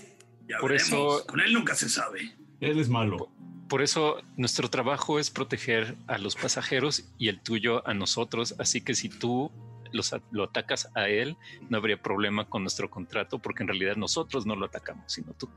Ya 0.50 0.58
Por 0.60 0.72
veremos. 0.72 0.88
eso- 0.92 1.26
Con 1.28 1.40
él 1.42 1.54
nunca 1.54 1.76
se 1.76 1.88
sabe. 1.90 2.36
Él 2.60 2.80
es 2.80 2.90
malo. 2.90 3.30
Por 3.72 3.82
eso 3.82 4.18
nuestro 4.36 4.70
trabajo 4.70 5.18
es 5.18 5.32
proteger 5.32 5.96
a 6.08 6.18
los 6.18 6.36
pasajeros 6.36 7.06
y 7.18 7.30
el 7.30 7.40
tuyo 7.40 7.88
a 7.88 7.94
nosotros. 7.94 8.54
Así 8.60 8.82
que 8.82 8.94
si 8.96 9.08
tú 9.08 9.50
los 9.94 10.14
lo 10.32 10.44
atacas 10.44 10.90
a 10.94 11.08
él, 11.08 11.38
no 11.70 11.78
habría 11.78 12.02
problema 12.02 12.50
con 12.50 12.64
nuestro 12.64 12.90
contrato, 12.90 13.40
porque 13.40 13.64
en 13.64 13.70
realidad 13.70 13.96
nosotros 13.96 14.46
no 14.46 14.58
lo 14.58 14.66
atacamos, 14.66 15.14
sino 15.14 15.32
tú. 15.36 15.50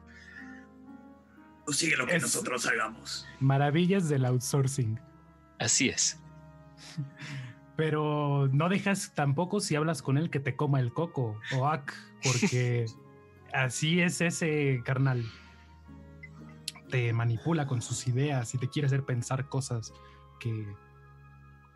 Tú 1.66 1.72
sigue 1.72 1.96
lo 1.96 2.06
que 2.06 2.14
Es- 2.14 2.22
nosotros 2.22 2.64
hagamos. 2.66 3.26
Maravillas 3.40 4.08
del 4.08 4.26
outsourcing. 4.26 5.00
Así 5.58 5.88
es. 5.88 6.20
Pero 7.76 8.48
no 8.52 8.68
dejas 8.68 9.12
tampoco 9.16 9.58
si 9.58 9.74
hablas 9.74 10.02
con 10.02 10.18
él 10.18 10.30
que 10.30 10.38
te 10.38 10.54
coma 10.54 10.78
el 10.78 10.92
coco, 10.92 11.40
Oak, 11.56 11.92
porque 12.22 12.86
así 13.52 14.00
es 14.00 14.20
ese 14.20 14.82
carnal. 14.84 15.24
Te 16.94 17.12
manipula 17.12 17.66
con 17.66 17.82
sus 17.82 18.06
ideas 18.06 18.54
y 18.54 18.58
te 18.58 18.68
quiere 18.68 18.86
hacer 18.86 19.04
pensar 19.04 19.48
cosas 19.48 19.92
que, 20.38 20.64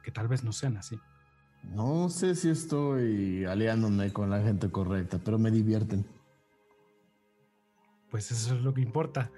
que 0.04 0.12
tal 0.12 0.28
vez 0.28 0.44
no 0.44 0.52
sean 0.52 0.76
así. 0.76 0.96
No 1.64 2.08
sé 2.08 2.36
si 2.36 2.50
estoy 2.50 3.44
aliándome 3.44 4.12
con 4.12 4.30
la 4.30 4.40
gente 4.40 4.70
correcta, 4.70 5.18
pero 5.18 5.36
me 5.36 5.50
divierten. 5.50 6.06
Pues 8.08 8.30
eso 8.30 8.54
es 8.54 8.60
lo 8.60 8.72
que 8.72 8.80
importa. 8.80 9.32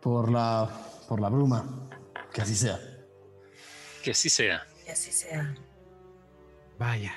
Por 0.00 0.30
la, 0.30 0.70
por 1.08 1.20
la 1.20 1.28
bruma. 1.28 1.90
Que 2.32 2.42
así 2.42 2.54
sea. 2.54 2.78
Que 4.04 4.12
así 4.12 4.30
sea. 4.30 4.62
Y 4.86 4.90
así 4.90 5.10
sea. 5.10 5.52
Vaya, 6.78 7.12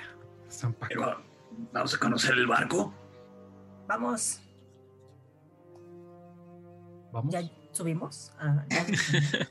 San 0.48 0.74
Paco. 0.74 0.88
Pero 0.90 1.24
vamos 1.72 1.94
a 1.94 2.00
conocer 2.00 2.34
el 2.34 2.48
barco. 2.48 2.92
Vamos, 3.88 4.42
Vamos. 7.12 7.34
¿ya 7.34 7.42
subimos? 7.72 8.32
Ah, 8.40 8.66
ya, 8.70 8.86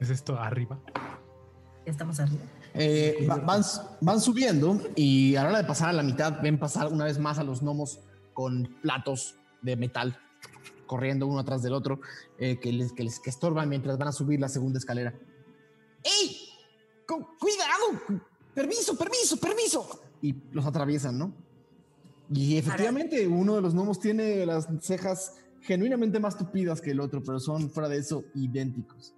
¿Es 0.00 0.10
esto 0.10 0.38
arriba? 0.38 0.78
ya 1.84 1.92
estamos 1.92 2.20
arriba. 2.20 2.42
Eh, 2.74 3.26
va- 3.28 3.36
van, 3.36 3.62
van 4.00 4.20
subiendo 4.20 4.78
y 4.94 5.34
a 5.36 5.42
la 5.42 5.48
hora 5.48 5.58
de 5.58 5.64
pasar 5.64 5.88
a 5.88 5.92
la 5.92 6.02
mitad 6.02 6.40
ven 6.42 6.58
pasar 6.58 6.92
una 6.92 7.04
vez 7.06 7.18
más 7.18 7.38
a 7.38 7.44
los 7.44 7.62
gnomos 7.62 8.00
con 8.34 8.76
platos 8.82 9.36
de 9.62 9.76
metal 9.76 10.18
corriendo 10.86 11.26
uno 11.26 11.38
atrás 11.40 11.62
del 11.62 11.72
otro 11.72 12.00
eh, 12.38 12.58
que, 12.60 12.72
les, 12.72 12.92
que 12.92 13.04
les 13.04 13.18
que 13.20 13.30
estorban 13.30 13.68
mientras 13.68 13.98
van 13.98 14.08
a 14.08 14.12
subir 14.12 14.38
la 14.40 14.48
segunda 14.48 14.78
escalera. 14.78 15.14
¡Ey! 16.04 16.48
Cu- 17.06 17.26
¡Cuidado! 17.38 18.22
¡Permiso, 18.54 18.96
permiso, 18.96 19.36
permiso! 19.38 20.00
Y 20.22 20.34
los 20.52 20.64
atraviesan, 20.66 21.18
¿no? 21.18 21.32
Y 22.30 22.58
efectivamente 22.58 23.26
uno 23.26 23.54
de 23.56 23.62
los 23.62 23.72
gnomos 23.74 23.98
tiene 23.98 24.44
las 24.46 24.68
cejas 24.82 25.34
genuinamente 25.62 26.20
más 26.20 26.36
tupidas 26.38 26.80
que 26.80 26.90
el 26.92 27.00
otro, 27.00 27.22
pero 27.22 27.38
son 27.40 27.70
fuera 27.70 27.88
de 27.88 27.98
eso 27.98 28.24
idénticos. 28.34 29.14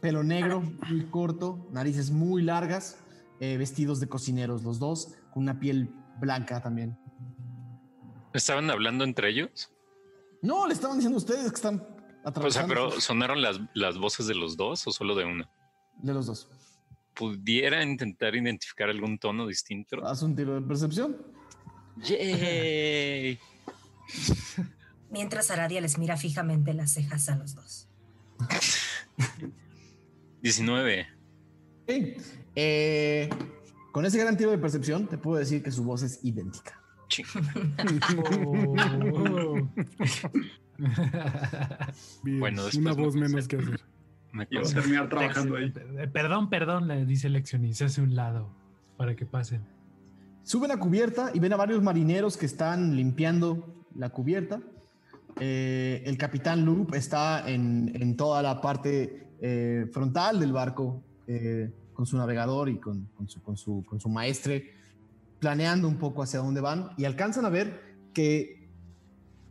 Pelo 0.00 0.22
negro, 0.22 0.60
muy 0.60 1.06
corto, 1.06 1.66
narices 1.72 2.10
muy 2.10 2.42
largas, 2.42 2.98
eh, 3.40 3.56
vestidos 3.56 4.00
de 4.00 4.06
cocineros 4.08 4.62
los 4.62 4.78
dos, 4.78 5.14
con 5.32 5.44
una 5.44 5.58
piel 5.58 5.90
blanca 6.20 6.60
también. 6.62 6.98
¿Estaban 8.34 8.70
hablando 8.70 9.04
entre 9.04 9.30
ellos? 9.30 9.70
No, 10.42 10.66
le 10.66 10.74
estaban 10.74 10.98
diciendo 10.98 11.16
a 11.16 11.20
ustedes 11.20 11.48
que 11.50 11.54
están 11.56 11.76
O 11.76 11.80
sea, 11.80 12.28
atravesando. 12.28 12.68
pero 12.68 12.90
¿sonaron 13.00 13.40
las, 13.40 13.60
las 13.72 13.96
voces 13.96 14.26
de 14.26 14.34
los 14.34 14.56
dos 14.56 14.86
o 14.86 14.92
solo 14.92 15.14
de 15.14 15.24
uno? 15.24 15.48
De 16.02 16.12
los 16.12 16.26
dos. 16.26 16.50
¿Pudiera 17.14 17.82
intentar 17.82 18.34
identificar 18.34 18.90
algún 18.90 19.18
tono 19.18 19.46
distinto? 19.46 20.04
Haz 20.04 20.22
un 20.22 20.34
tiro 20.36 20.54
de 20.54 20.62
percepción. 20.62 21.16
¡Yay! 22.04 23.38
Mientras 25.10 25.50
Aradia 25.50 25.80
les 25.80 25.98
mira 25.98 26.16
fijamente 26.16 26.74
las 26.74 26.92
cejas 26.92 27.28
a 27.28 27.36
los 27.36 27.54
dos. 27.54 27.88
19. 30.42 31.06
Ok. 31.82 31.90
Eh, 32.56 33.28
con 33.92 34.04
ese 34.06 34.18
gran 34.18 34.36
tiro 34.36 34.50
de 34.50 34.58
percepción, 34.58 35.06
te 35.06 35.18
puedo 35.18 35.38
decir 35.38 35.62
que 35.62 35.70
su 35.70 35.84
voz 35.84 36.02
es 36.02 36.18
idéntica. 36.24 36.80
Oh. 38.16 39.68
Bien, 42.22 42.40
Bueno, 42.40 42.62
una 42.76 42.92
voz 42.92 43.14
menos 43.14 43.46
que 43.48 43.56
hacer. 43.56 43.80
Me 44.32 44.48
Y 44.50 44.56
va 44.56 44.60
a 44.60 44.62
consta. 44.64 44.80
terminar 44.80 45.08
trabajando 45.08 45.56
ahí. 45.56 45.72
Eh, 45.98 46.08
Perdón, 46.12 46.50
perdón, 46.50 46.88
le 46.88 47.06
dice 47.06 47.28
Lexion 47.28 47.64
y 47.64 47.74
se 47.74 47.84
hace 47.84 48.02
un 48.02 48.16
lado 48.16 48.50
para 48.96 49.14
que 49.14 49.26
pasen. 49.26 49.62
Suben 50.42 50.72
a 50.72 50.76
cubierta 50.78 51.30
y 51.32 51.38
ven 51.38 51.52
a 51.52 51.56
varios 51.56 51.82
marineros 51.82 52.36
que 52.36 52.46
están 52.46 52.96
limpiando 52.96 53.83
la 53.96 54.10
cubierta. 54.10 54.60
Eh, 55.40 56.02
el 56.06 56.16
capitán 56.16 56.64
Loop 56.64 56.94
está 56.94 57.48
en, 57.48 57.90
en 57.94 58.16
toda 58.16 58.42
la 58.42 58.60
parte 58.60 59.28
eh, 59.40 59.86
frontal 59.92 60.38
del 60.38 60.52
barco 60.52 61.02
eh, 61.26 61.72
con 61.92 62.06
su 62.06 62.16
navegador 62.16 62.68
y 62.68 62.78
con, 62.78 63.06
con 63.16 63.28
su, 63.28 63.42
con, 63.42 63.56
su, 63.56 63.84
con 63.84 64.00
su 64.00 64.08
maestre, 64.08 64.70
planeando 65.38 65.88
un 65.88 65.96
poco 65.96 66.22
hacia 66.22 66.40
dónde 66.40 66.60
van 66.60 66.90
y 66.96 67.04
alcanzan 67.04 67.44
a 67.44 67.48
ver 67.48 67.80
que, 68.12 68.70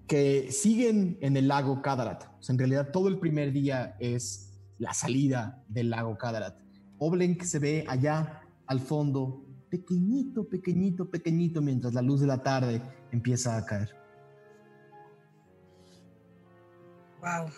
que 0.07 0.51
siguen 0.51 1.17
en 1.21 1.37
el 1.37 1.47
lago 1.47 1.81
Kadarat. 1.81 2.23
O 2.39 2.43
sea, 2.43 2.53
en 2.53 2.59
realidad 2.59 2.91
todo 2.91 3.07
el 3.07 3.19
primer 3.19 3.51
día 3.51 3.95
es 3.99 4.53
la 4.77 4.93
salida 4.93 5.63
del 5.67 5.89
lago 5.89 6.17
Kadarat. 6.17 6.57
Oblenk 6.97 7.43
se 7.43 7.59
ve 7.59 7.85
allá 7.87 8.41
al 8.65 8.79
fondo, 8.79 9.45
pequeñito, 9.69 10.47
pequeñito, 10.47 11.09
pequeñito, 11.09 11.61
mientras 11.61 11.93
la 11.93 12.01
luz 12.01 12.21
de 12.21 12.27
la 12.27 12.41
tarde 12.41 12.81
empieza 13.11 13.57
a 13.57 13.65
caer. 13.65 14.02
Wow. 17.23 17.49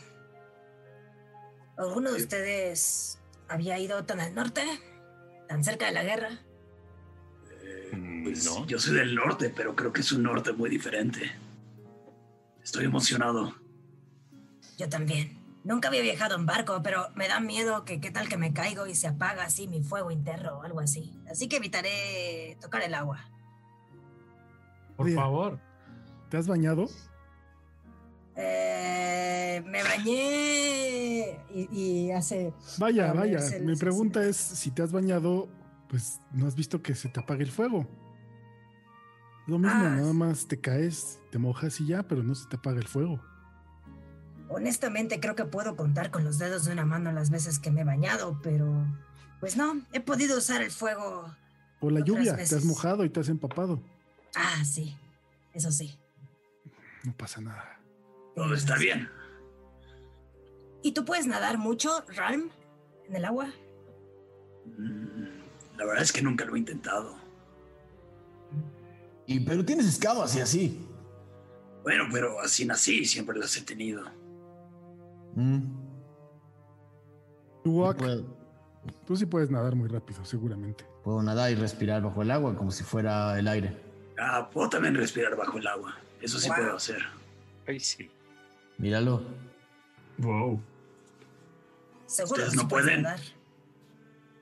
¿Alguno 1.77 2.11
de 2.11 2.17
ustedes 2.17 3.19
había 3.49 3.79
ido 3.79 4.03
tan 4.05 4.19
al 4.19 4.33
norte? 4.35 4.61
¿Tan 5.49 5.63
cerca 5.63 5.87
de 5.87 5.91
la 5.91 6.03
guerra? 6.03 6.29
Mm, 7.91 8.23
Pues 8.23 8.45
No. 8.45 8.65
yo 8.67 8.79
soy 8.79 8.95
del 8.95 9.15
norte, 9.15 9.51
pero 9.55 9.75
creo 9.75 9.91
que 9.91 10.01
es 10.01 10.11
un 10.11 10.23
norte 10.23 10.53
muy 10.53 10.69
diferente. 10.69 11.31
Estoy 12.63 12.85
emocionado. 12.85 13.55
Yo 14.77 14.87
también. 14.89 15.37
Nunca 15.63 15.87
había 15.87 16.01
viajado 16.03 16.35
en 16.35 16.45
barco, 16.45 16.81
pero 16.83 17.07
me 17.15 17.27
da 17.27 17.39
miedo 17.39 17.85
que 17.85 17.99
qué 17.99 18.11
tal 18.11 18.29
que 18.29 18.37
me 18.37 18.53
caigo 18.53 18.85
y 18.85 18.93
se 18.93 19.07
apaga 19.07 19.45
así 19.45 19.67
mi 19.67 19.81
fuego 19.81 20.11
interno 20.11 20.59
o 20.59 20.63
algo 20.63 20.79
así. 20.79 21.11
Así 21.29 21.47
que 21.47 21.57
evitaré 21.57 22.55
tocar 22.61 22.83
el 22.83 22.93
agua. 22.93 23.27
Por 24.95 25.07
Oye. 25.07 25.15
favor. 25.15 25.59
¿Te 26.29 26.37
has 26.37 26.47
bañado? 26.47 26.87
Eh, 28.35 29.63
me 29.65 29.81
bañé 29.83 31.39
y, 31.53 31.69
y 31.71 32.11
hace... 32.11 32.53
Vaya, 32.77 33.13
vaya. 33.13 33.39
Mi 33.61 33.75
pregunta 33.75 34.23
es, 34.25 34.35
si 34.35 34.71
te 34.71 34.81
has 34.81 34.91
bañado, 34.91 35.47
pues 35.87 36.19
no 36.31 36.47
has 36.47 36.55
visto 36.55 36.81
que 36.81 36.95
se 36.95 37.09
te 37.09 37.19
apague 37.19 37.43
el 37.43 37.51
fuego. 37.51 37.87
Lo 39.47 39.59
mismo, 39.59 39.77
Ah, 39.77 39.89
nada 39.89 40.13
más 40.13 40.47
te 40.47 40.59
caes, 40.59 41.19
te 41.31 41.37
mojas 41.37 41.79
y 41.79 41.87
ya, 41.87 42.03
pero 42.03 42.23
no 42.23 42.33
se 42.33 42.47
te 42.47 42.55
apaga 42.55 42.79
el 42.79 42.87
fuego. 42.87 43.21
Honestamente 44.49 45.19
creo 45.19 45.35
que 45.35 45.45
puedo 45.45 45.75
contar 45.75 46.11
con 46.11 46.23
los 46.23 46.37
dedos 46.37 46.65
de 46.65 46.73
una 46.73 46.85
mano 46.85 47.11
las 47.11 47.29
veces 47.29 47.59
que 47.59 47.71
me 47.71 47.81
he 47.81 47.85
bañado, 47.85 48.39
pero... 48.41 48.85
Pues 49.39 49.57
no, 49.57 49.81
he 49.93 49.99
podido 49.99 50.37
usar 50.37 50.61
el 50.61 50.71
fuego. 50.71 51.25
O 51.79 51.89
la 51.89 51.99
lluvia, 51.99 52.35
te 52.35 52.55
has 52.55 52.65
mojado 52.65 53.05
y 53.05 53.09
te 53.09 53.19
has 53.19 53.29
empapado. 53.29 53.81
Ah, 54.35 54.63
sí. 54.65 54.97
Eso 55.53 55.71
sí. 55.71 55.97
No 57.03 57.13
pasa 57.15 57.41
nada. 57.41 57.74
Todo 58.35 58.53
está 58.53 58.77
bien. 58.77 59.09
¿Y 60.81 60.91
tú 60.91 61.05
puedes 61.05 61.25
nadar 61.25 61.57
mucho, 61.57 62.03
Ralm? 62.09 62.49
¿En 63.07 63.15
el 63.15 63.25
agua? 63.25 63.47
Mm, 64.77 65.77
La 65.77 65.85
verdad 65.85 66.03
es 66.03 66.11
que 66.11 66.21
nunca 66.21 66.45
lo 66.45 66.55
he 66.55 66.59
intentado. 66.59 67.15
Y, 69.27 69.39
pero 69.39 69.65
tienes 69.65 69.87
escamas 69.87 70.35
y 70.35 70.41
así. 70.41 70.87
Bueno, 71.83 72.05
pero 72.11 72.39
así 72.39 72.65
nací, 72.65 73.05
siempre 73.05 73.37
las 73.37 73.55
he 73.57 73.61
tenido. 73.61 74.03
Mm. 75.35 75.85
Tú, 77.63 79.17
sí 79.17 79.25
puedes 79.25 79.49
nadar 79.49 79.75
muy 79.75 79.87
rápido, 79.87 80.23
seguramente. 80.23 80.85
Puedo 81.03 81.23
nadar 81.23 81.51
y 81.51 81.55
respirar 81.55 82.03
bajo 82.03 82.21
el 82.21 82.29
agua 82.29 82.55
como 82.55 82.69
si 82.69 82.83
fuera 82.83 83.37
el 83.39 83.47
aire. 83.47 83.75
Ah, 84.19 84.47
puedo 84.51 84.69
también 84.69 84.93
respirar 84.93 85.35
bajo 85.35 85.57
el 85.57 85.65
agua. 85.65 85.95
Eso 86.21 86.39
sí 86.39 86.47
puedo 86.55 86.75
hacer. 86.75 86.99
Ay, 87.67 87.79
sí. 87.79 88.09
Míralo. 88.77 89.21
Wow. 90.17 90.61
Seguro 92.05 92.43
¿Ustedes 92.43 92.55
no 92.55 92.67
pueden? 92.67 93.05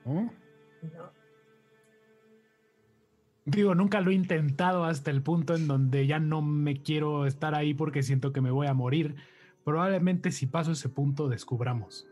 ¿Oh? 0.04 0.30
No. 0.82 1.14
Digo, 3.46 3.74
nunca 3.74 4.00
lo 4.00 4.10
he 4.10 4.14
intentado 4.14 4.84
hasta 4.84 5.10
el 5.10 5.22
punto 5.22 5.54
en 5.54 5.66
donde 5.66 6.06
ya 6.06 6.18
no 6.18 6.40
me 6.40 6.82
quiero 6.82 7.26
estar 7.26 7.54
ahí 7.54 7.74
porque 7.74 8.02
siento 8.02 8.32
que 8.32 8.40
me 8.40 8.50
voy 8.50 8.66
a 8.66 8.74
morir. 8.74 9.16
Probablemente 9.64 10.32
si 10.32 10.46
paso 10.46 10.72
ese 10.72 10.88
punto 10.88 11.28
descubramos. 11.28 12.06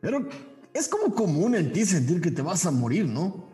Pero 0.00 0.28
es 0.72 0.88
como 0.88 1.14
común 1.14 1.56
en 1.56 1.72
ti 1.72 1.84
sentir 1.84 2.20
que 2.20 2.30
te 2.30 2.42
vas 2.42 2.64
a 2.64 2.70
morir, 2.70 3.06
¿no? 3.06 3.48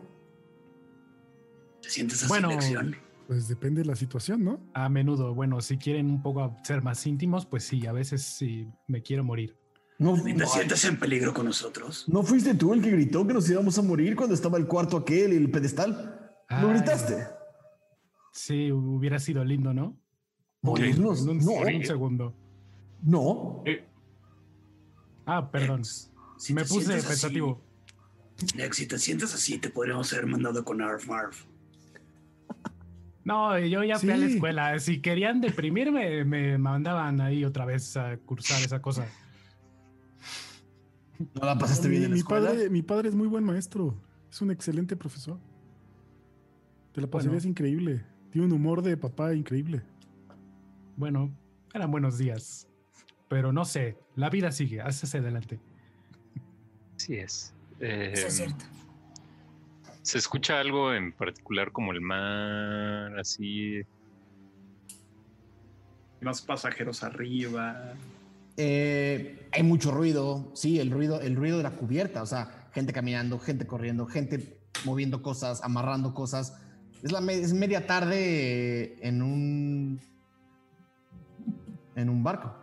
¿Te 1.81 1.89
sientes 1.89 2.19
así, 2.19 2.29
Bueno, 2.29 2.49
Lexion? 2.49 2.95
Pues 3.27 3.47
depende 3.47 3.81
de 3.81 3.87
la 3.87 3.95
situación, 3.95 4.43
¿no? 4.43 4.59
A 4.73 4.89
menudo, 4.89 5.33
bueno, 5.33 5.61
si 5.61 5.77
quieren 5.77 6.09
un 6.09 6.21
poco 6.21 6.55
ser 6.63 6.81
más 6.83 7.05
íntimos, 7.07 7.45
pues 7.45 7.63
sí, 7.63 7.85
a 7.87 7.91
veces 7.93 8.21
sí 8.23 8.67
me 8.87 9.01
quiero 9.01 9.23
morir. 9.23 9.57
No, 9.97 10.21
¿Te 10.21 10.33
no, 10.33 10.45
sientes 10.47 10.83
en 10.85 10.99
peligro 10.99 11.33
con 11.33 11.45
nosotros? 11.45 12.05
¿no 12.09 12.23
fuiste 12.23 12.53
tú 12.55 12.73
el 12.73 12.81
que 12.81 12.91
gritó 12.91 13.25
que 13.25 13.33
nos 13.33 13.49
íbamos 13.49 13.77
a 13.77 13.81
morir 13.81 14.15
cuando 14.15 14.35
estaba 14.35 14.57
el 14.57 14.67
cuarto 14.67 14.97
aquel 14.97 15.33
y 15.33 15.37
el 15.37 15.49
pedestal? 15.51 16.19
¿Lo 16.49 16.67
Ay. 16.67 16.73
gritaste? 16.73 17.27
Sí, 18.33 18.71
hubiera 18.71 19.19
sido 19.19 19.43
lindo, 19.45 19.73
¿no? 19.73 19.95
¿Morirnos? 20.61 21.21
En 21.23 21.29
un, 21.29 21.37
No, 21.39 21.51
un 21.53 21.85
segundo. 21.85 22.35
no. 23.01 23.61
Eh, 23.65 23.85
Ah, 25.25 25.49
perdón. 25.49 25.83
Si 26.37 26.53
me 26.53 26.65
puse 26.65 26.95
así- 26.95 27.07
pensativo. 27.07 27.61
Lex, 28.55 28.75
si 28.75 28.87
te 28.87 28.99
sientes 28.99 29.33
así, 29.33 29.57
te 29.57 29.69
podríamos 29.69 30.11
haber 30.11 30.25
mandado 30.25 30.65
con 30.65 30.81
Arf 30.81 31.07
Marv. 31.07 31.33
No, 33.25 33.57
yo 33.57 33.83
ya 33.83 33.97
fui 33.99 34.11
a 34.11 34.17
la 34.17 34.25
escuela. 34.25 34.79
Si 34.79 34.99
querían 35.01 35.39
deprimirme, 35.39 36.25
me 36.25 36.57
mandaban 36.57 37.21
ahí 37.21 37.45
otra 37.45 37.65
vez 37.65 37.95
a 37.95 38.17
cursar 38.17 38.61
esa 38.61 38.81
cosa. 38.81 39.07
¿No 41.35 41.45
la 41.45 41.57
pasaste 41.57 41.87
mi, 41.87 41.91
bien 41.91 42.03
en 42.03 42.09
la 42.09 42.13
mi 42.15 42.19
escuela? 42.19 42.49
padre, 42.49 42.69
mi 42.69 42.81
padre 42.81 43.09
es 43.09 43.15
muy 43.15 43.27
buen 43.27 43.43
maestro. 43.43 43.95
Es 44.29 44.41
un 44.41 44.51
excelente 44.51 44.95
profesor. 44.97 45.39
Te 46.91 47.01
la 47.01 47.07
pasarías 47.07 47.43
Bueno. 47.43 47.49
increíble. 47.51 48.05
Tiene 48.31 48.47
un 48.47 48.53
humor 48.53 48.81
de 48.81 48.97
papá 48.97 49.33
increíble. 49.33 49.83
Bueno, 50.97 51.31
eran 51.73 51.91
buenos 51.91 52.17
días. 52.17 52.67
Pero 53.29 53.53
no 53.53 53.63
sé, 53.63 53.97
la 54.15 54.29
vida 54.29 54.51
sigue, 54.51 54.81
hacia 54.81 55.19
adelante. 55.19 55.59
Sí 56.97 57.15
es. 57.15 57.53
Eh, 57.79 58.11
Eso 58.13 58.27
es 58.27 58.33
cierto. 58.35 58.65
¿Se 60.03 60.17
escucha 60.17 60.59
algo 60.59 60.93
en 60.93 61.13
particular 61.13 61.71
como 61.71 61.91
el 61.93 62.01
mar, 62.01 63.17
así? 63.17 63.81
Más 66.21 66.41
pasajeros 66.41 67.03
arriba. 67.03 67.93
Eh, 68.57 69.47
hay 69.51 69.63
mucho 69.63 69.91
ruido, 69.91 70.51
sí, 70.55 70.79
el 70.79 70.91
ruido, 70.91 71.21
el 71.21 71.35
ruido 71.35 71.57
de 71.57 71.63
la 71.63 71.71
cubierta, 71.71 72.21
o 72.21 72.25
sea, 72.25 72.69
gente 72.73 72.93
caminando, 72.93 73.39
gente 73.39 73.65
corriendo, 73.65 74.05
gente 74.05 74.59
moviendo 74.85 75.21
cosas, 75.21 75.63
amarrando 75.63 76.13
cosas. 76.13 76.59
Es 77.01 77.11
la 77.11 77.21
me- 77.21 77.33
es 77.39 77.53
media 77.53 77.87
tarde 77.87 78.97
en 79.07 79.21
un 79.21 79.99
en 81.95 82.09
un 82.09 82.23
barco. 82.23 82.55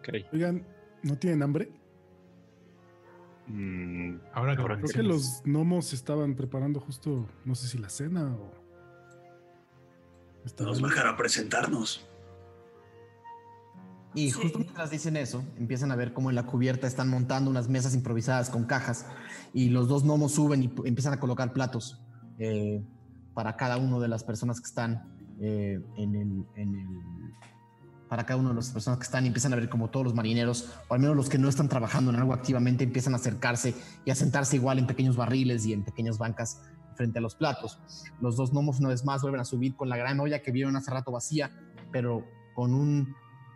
Ok. 0.00 0.08
Oigan, 0.32 0.66
¿no 1.02 1.16
tienen 1.16 1.42
hambre? 1.42 1.70
Mm, 3.48 4.18
Ahora 4.34 4.56
que 4.56 4.62
Creo 4.62 4.78
que 4.82 5.02
los 5.02 5.42
gnomos 5.44 5.92
estaban 5.92 6.34
preparando 6.34 6.80
justo, 6.80 7.26
no 7.44 7.54
sé 7.54 7.66
si 7.68 7.78
la 7.78 7.88
cena 7.88 8.34
o... 8.36 8.52
Nos 10.60 10.80
bajará 10.80 11.10
a 11.10 11.16
presentarnos. 11.16 12.06
Y 14.14 14.30
Sí. 14.30 14.40
justo 14.42 14.58
mientras 14.58 14.90
dicen 14.90 15.16
eso, 15.16 15.44
empiezan 15.58 15.92
a 15.92 15.96
ver 15.96 16.12
cómo 16.14 16.30
en 16.30 16.36
la 16.36 16.44
cubierta 16.46 16.86
están 16.86 17.08
montando 17.08 17.50
unas 17.50 17.68
mesas 17.68 17.94
improvisadas 17.94 18.48
con 18.50 18.64
cajas 18.64 19.06
y 19.52 19.68
los 19.68 19.88
dos 19.88 20.04
gnomos 20.04 20.32
suben 20.32 20.62
y 20.62 20.72
empiezan 20.84 21.12
a 21.12 21.20
colocar 21.20 21.52
platos 21.52 22.00
eh, 22.38 22.82
para 23.34 23.56
cada 23.56 23.76
una 23.76 23.98
de 23.98 24.08
las 24.08 24.24
personas 24.24 24.60
que 24.60 24.66
están 24.66 25.14
eh, 25.40 25.80
en, 25.96 26.14
el, 26.14 26.46
en 26.56 26.74
el- 26.74 27.34
Para 28.08 28.24
cada 28.24 28.40
una 28.40 28.50
de 28.50 28.54
las 28.54 28.70
personas 28.70 28.98
que 28.98 29.04
están 29.04 29.24
y 29.24 29.28
empiezan 29.28 29.52
a 29.52 29.56
ver 29.56 29.68
como 29.68 29.88
todos 29.88 30.04
los 30.04 30.14
marineros, 30.14 30.70
o 30.88 30.94
al 30.94 31.00
menos 31.00 31.16
los 31.16 31.28
que 31.28 31.38
no 31.38 31.48
están 31.48 31.68
trabajando 31.68 32.10
en 32.10 32.16
algo 32.16 32.32
activamente, 32.32 32.84
empiezan 32.84 33.12
a 33.12 33.16
acercarse 33.16 33.74
y 34.04 34.10
a 34.10 34.14
sentarse 34.14 34.56
igual 34.56 34.78
en 34.78 34.86
pequeños 34.86 35.16
barriles 35.16 35.66
y 35.66 35.72
en 35.72 35.84
pequeñas 35.84 36.18
bancas 36.18 36.62
frente 36.94 37.18
a 37.18 37.22
los 37.22 37.34
platos. 37.34 37.78
Los 38.20 38.36
dos 38.36 38.52
gnomos 38.52 38.80
una 38.80 38.88
vez 38.88 39.04
más 39.04 39.22
vuelven 39.22 39.40
a 39.40 39.44
subir 39.44 39.76
con 39.76 39.88
la 39.88 39.96
gran 39.96 40.18
olla 40.20 40.42
que 40.42 40.50
vieron 40.50 40.76
hace 40.76 40.90
rato 40.90 41.12
vacía, 41.12 41.52
pero 41.92 42.24
con 42.54 42.74
un 42.74 43.14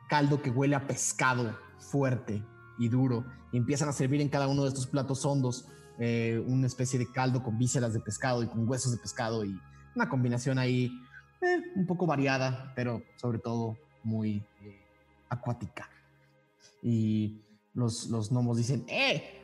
caldo 0.08 0.42
que 0.42 0.50
huele 0.50 0.76
a 0.76 0.86
pescado 0.86 1.58
fuerte 1.78 2.44
y 2.78 2.88
duro 2.88 3.24
y 3.52 3.56
empiezan 3.56 3.88
a 3.88 3.92
servir 3.92 4.20
en 4.20 4.28
cada 4.28 4.48
uno 4.48 4.62
de 4.62 4.68
estos 4.68 4.86
platos 4.86 5.24
hondos 5.24 5.66
eh, 5.98 6.42
una 6.46 6.66
especie 6.66 6.98
de 6.98 7.10
caldo 7.10 7.42
con 7.42 7.58
vísceras 7.58 7.92
de 7.92 8.00
pescado 8.00 8.42
y 8.42 8.46
con 8.46 8.68
huesos 8.68 8.92
de 8.92 8.98
pescado 8.98 9.44
y 9.44 9.58
una 9.94 10.08
combinación 10.08 10.58
ahí 10.58 10.90
eh, 11.42 11.60
un 11.76 11.86
poco 11.86 12.06
variada, 12.06 12.72
pero 12.74 13.02
sobre 13.16 13.38
todo 13.38 13.76
muy 14.04 14.42
eh, 14.62 14.80
acuática. 15.28 15.88
Y 16.82 17.40
los, 17.74 18.06
los 18.08 18.30
gnomos 18.30 18.56
dicen, 18.56 18.84
¡eh! 18.88 19.40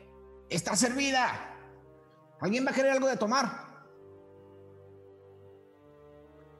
¡Está 0.49 0.75
servida! 0.75 1.55
¿Alguien 2.41 2.65
va 2.65 2.71
a 2.71 2.73
querer 2.73 2.91
algo 2.91 3.07
de 3.07 3.17
tomar? 3.17 3.69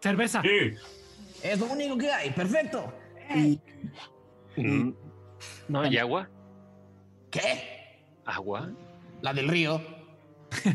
¡Cerveza! 0.02 0.42
sí. 0.42 0.76
Es 1.44 1.60
lo 1.60 1.68
único 1.68 1.98
que 1.98 2.12
hay, 2.12 2.32
perfecto. 2.32 2.92
Y, 3.34 3.60
mm, 4.58 4.94
¿No 5.70 5.82
hay 5.82 5.98
agua? 5.98 6.30
¿Qué? 7.32 8.12
¿Agua? 8.26 8.72
La 9.22 9.34
del 9.34 9.48
río. 9.48 9.82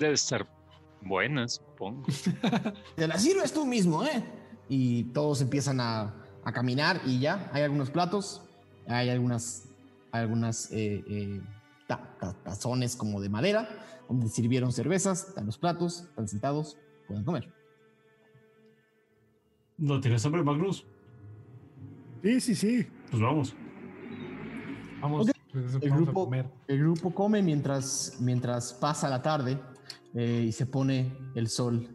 Debe 0.00 0.14
estar 0.14 0.46
buena, 1.00 1.48
supongo. 1.48 2.06
Te 2.96 3.06
la 3.06 3.18
sirves 3.18 3.52
tú 3.52 3.64
mismo, 3.64 4.04
¿eh? 4.04 4.22
Y 4.70 5.04
todos 5.12 5.42
empiezan 5.42 5.80
a, 5.80 6.14
a 6.44 6.52
caminar 6.52 7.00
y 7.04 7.18
ya, 7.18 7.50
hay 7.52 7.62
algunos 7.64 7.90
platos, 7.90 8.40
hay 8.86 9.10
algunas, 9.10 9.68
algunas 10.12 10.70
eh, 10.70 11.04
eh, 11.08 11.42
ta- 11.88 12.16
ta- 12.20 12.34
tazones 12.44 12.94
como 12.94 13.20
de 13.20 13.28
madera, 13.28 13.68
donde 14.08 14.28
sirvieron 14.28 14.70
cervezas, 14.72 15.28
están 15.28 15.44
los 15.46 15.58
platos, 15.58 16.02
están 16.10 16.28
sentados, 16.28 16.78
pueden 17.08 17.24
comer. 17.24 17.52
¿No 19.76 20.00
tienes 20.00 20.24
hambre, 20.24 20.42
Magnus? 20.42 20.86
Sí, 22.22 22.40
sí, 22.40 22.54
sí. 22.54 22.86
Pues 23.10 23.22
vamos. 23.22 23.54
Vamos, 25.00 25.30
pues, 25.52 25.74
El 25.80 25.90
vamos 25.90 25.92
a 25.92 25.96
grupo, 26.04 26.24
comer. 26.26 26.46
el 26.68 26.78
grupo 26.78 27.14
come 27.14 27.42
mientras, 27.42 28.18
mientras 28.20 28.72
pasa 28.74 29.08
la 29.08 29.22
tarde 29.22 29.58
eh, 30.14 30.44
y 30.46 30.52
se 30.52 30.66
pone 30.66 31.16
el 31.34 31.48
sol 31.48 31.88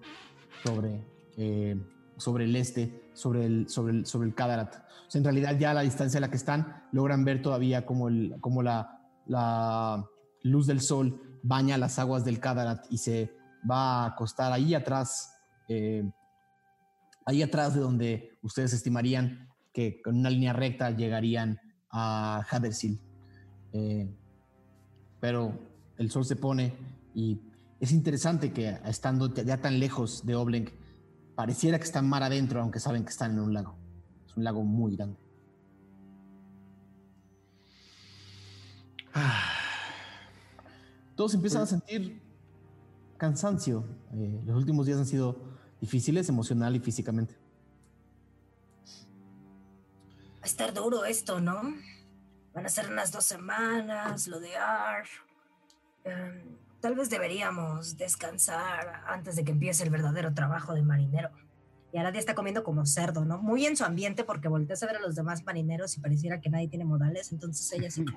sobre, 0.64 1.06
eh, 1.38 1.78
sobre 2.18 2.45
el 2.45 2.55
este, 2.55 3.09
sobre 3.13 3.45
el, 3.45 3.70
sobre 3.70 3.93
el, 3.93 4.05
sobre 4.05 4.28
el 4.28 4.36
en 5.13 5.24
realidad 5.24 5.57
ya 5.57 5.72
a 5.72 5.74
la 5.74 5.82
distancia 5.82 6.18
a 6.18 6.22
la 6.22 6.30
que 6.30 6.38
están 6.38 6.84
logran 6.91 7.24
ver 7.24 7.41
todavía 7.41 7.86
como, 7.86 8.07
el, 8.09 8.36
como 8.41 8.63
la, 8.63 9.01
la 9.28 10.05
luz 10.43 10.68
del 10.68 10.82
sol 10.82 11.39
baña 11.43 11.78
las 11.78 11.99
aguas 11.99 12.26
del 12.26 12.39
Cadarat 12.39 12.86
y 12.89 12.97
se 12.97 13.32
va 13.70 14.03
a 14.03 14.05
acostar 14.07 14.51
ahí 14.51 14.74
atrás, 14.74 15.36
eh, 15.68 16.09
ahí 17.26 17.41
atrás 17.43 17.76
de 17.76 17.82
donde 17.82 18.38
ustedes 18.41 18.74
estimarían 18.74 19.47
que 19.74 20.01
con 20.01 20.18
una 20.18 20.30
línea 20.30 20.53
recta 20.53 20.91
llegarían 20.91 21.59
a 21.91 22.43
Hadersil. 22.49 22.99
Eh, 23.74 24.09
pero 25.20 25.57
el 25.97 26.09
sol 26.11 26.26
se 26.26 26.36
pone 26.36 26.74
y 27.13 27.39
es 27.80 27.91
interesante 27.91 28.51
que 28.51 28.70
estando 28.86 29.34
ya- 29.34 29.43
ya 29.43 29.57
tan 29.61 29.80
lejos 29.80 30.26
de 30.26 30.36
Oblenk, 30.36 30.70
pareciera 31.36 31.78
que 31.78 31.84
están 31.84 32.08
mar 32.08 32.24
adentro, 32.24 32.62
aunque 32.62 32.80
saben 32.80 33.04
que 33.04 33.12
están 33.12 33.34
en 33.34 33.40
un 33.40 33.54
lago. 33.54 33.76
Es 34.26 34.36
un 34.36 34.44
lago 34.44 34.64
muy 34.64 34.96
grande. 34.96 35.20
Todos 41.16 41.34
empiezan 41.34 41.62
a 41.62 41.66
sentir 41.66 42.22
cansancio. 43.18 43.86
Eh, 44.14 44.42
los 44.46 44.58
últimos 44.58 44.86
días 44.86 45.00
han 45.00 45.06
sido 45.06 45.40
difíciles 45.80 46.28
emocional 46.30 46.76
y 46.76 46.80
físicamente. 46.80 47.36
Va 50.36 50.44
a 50.44 50.46
estar 50.46 50.74
duro 50.74 51.06
esto, 51.06 51.40
¿no? 51.40 51.62
Van 52.54 52.66
a 52.66 52.70
ser 52.70 52.90
unas 52.90 53.12
dos 53.12 53.26
semanas, 53.26 54.28
lo 54.28 54.40
de 54.40 54.56
AR. 54.58 55.06
Em, 56.04 56.58
tal 56.86 56.94
vez 56.94 57.10
deberíamos 57.10 57.98
descansar 57.98 59.02
antes 59.08 59.36
de 59.36 59.44
que 59.44 59.52
empiece 59.52 59.84
el 59.84 59.90
verdadero 59.90 60.36
trabajo 60.36 60.76
de 60.76 60.84
marinero. 60.84 61.32
y 61.92 61.98
ahora 61.98 62.12
día 62.12 62.20
está 62.20 62.36
comiendo 62.36 62.64
como 62.64 62.86
cerdo, 62.86 63.26
¿no? 63.26 63.40
Muy 63.40 63.66
en 63.66 63.76
su 63.76 63.84
ambiente 63.84 64.24
porque 64.24 64.50
volteas 64.50 64.84
a 64.84 64.86
ver 64.86 64.98
a 64.98 65.00
los 65.00 65.16
demás 65.16 65.44
marineros 65.44 65.98
y 65.98 66.00
pareciera 66.00 66.40
que 66.40 66.52
nadie 66.52 66.68
tiene 66.68 66.86
modales, 66.86 67.32
entonces 67.32 67.72
ella 67.72 67.90
sí. 67.90 68.06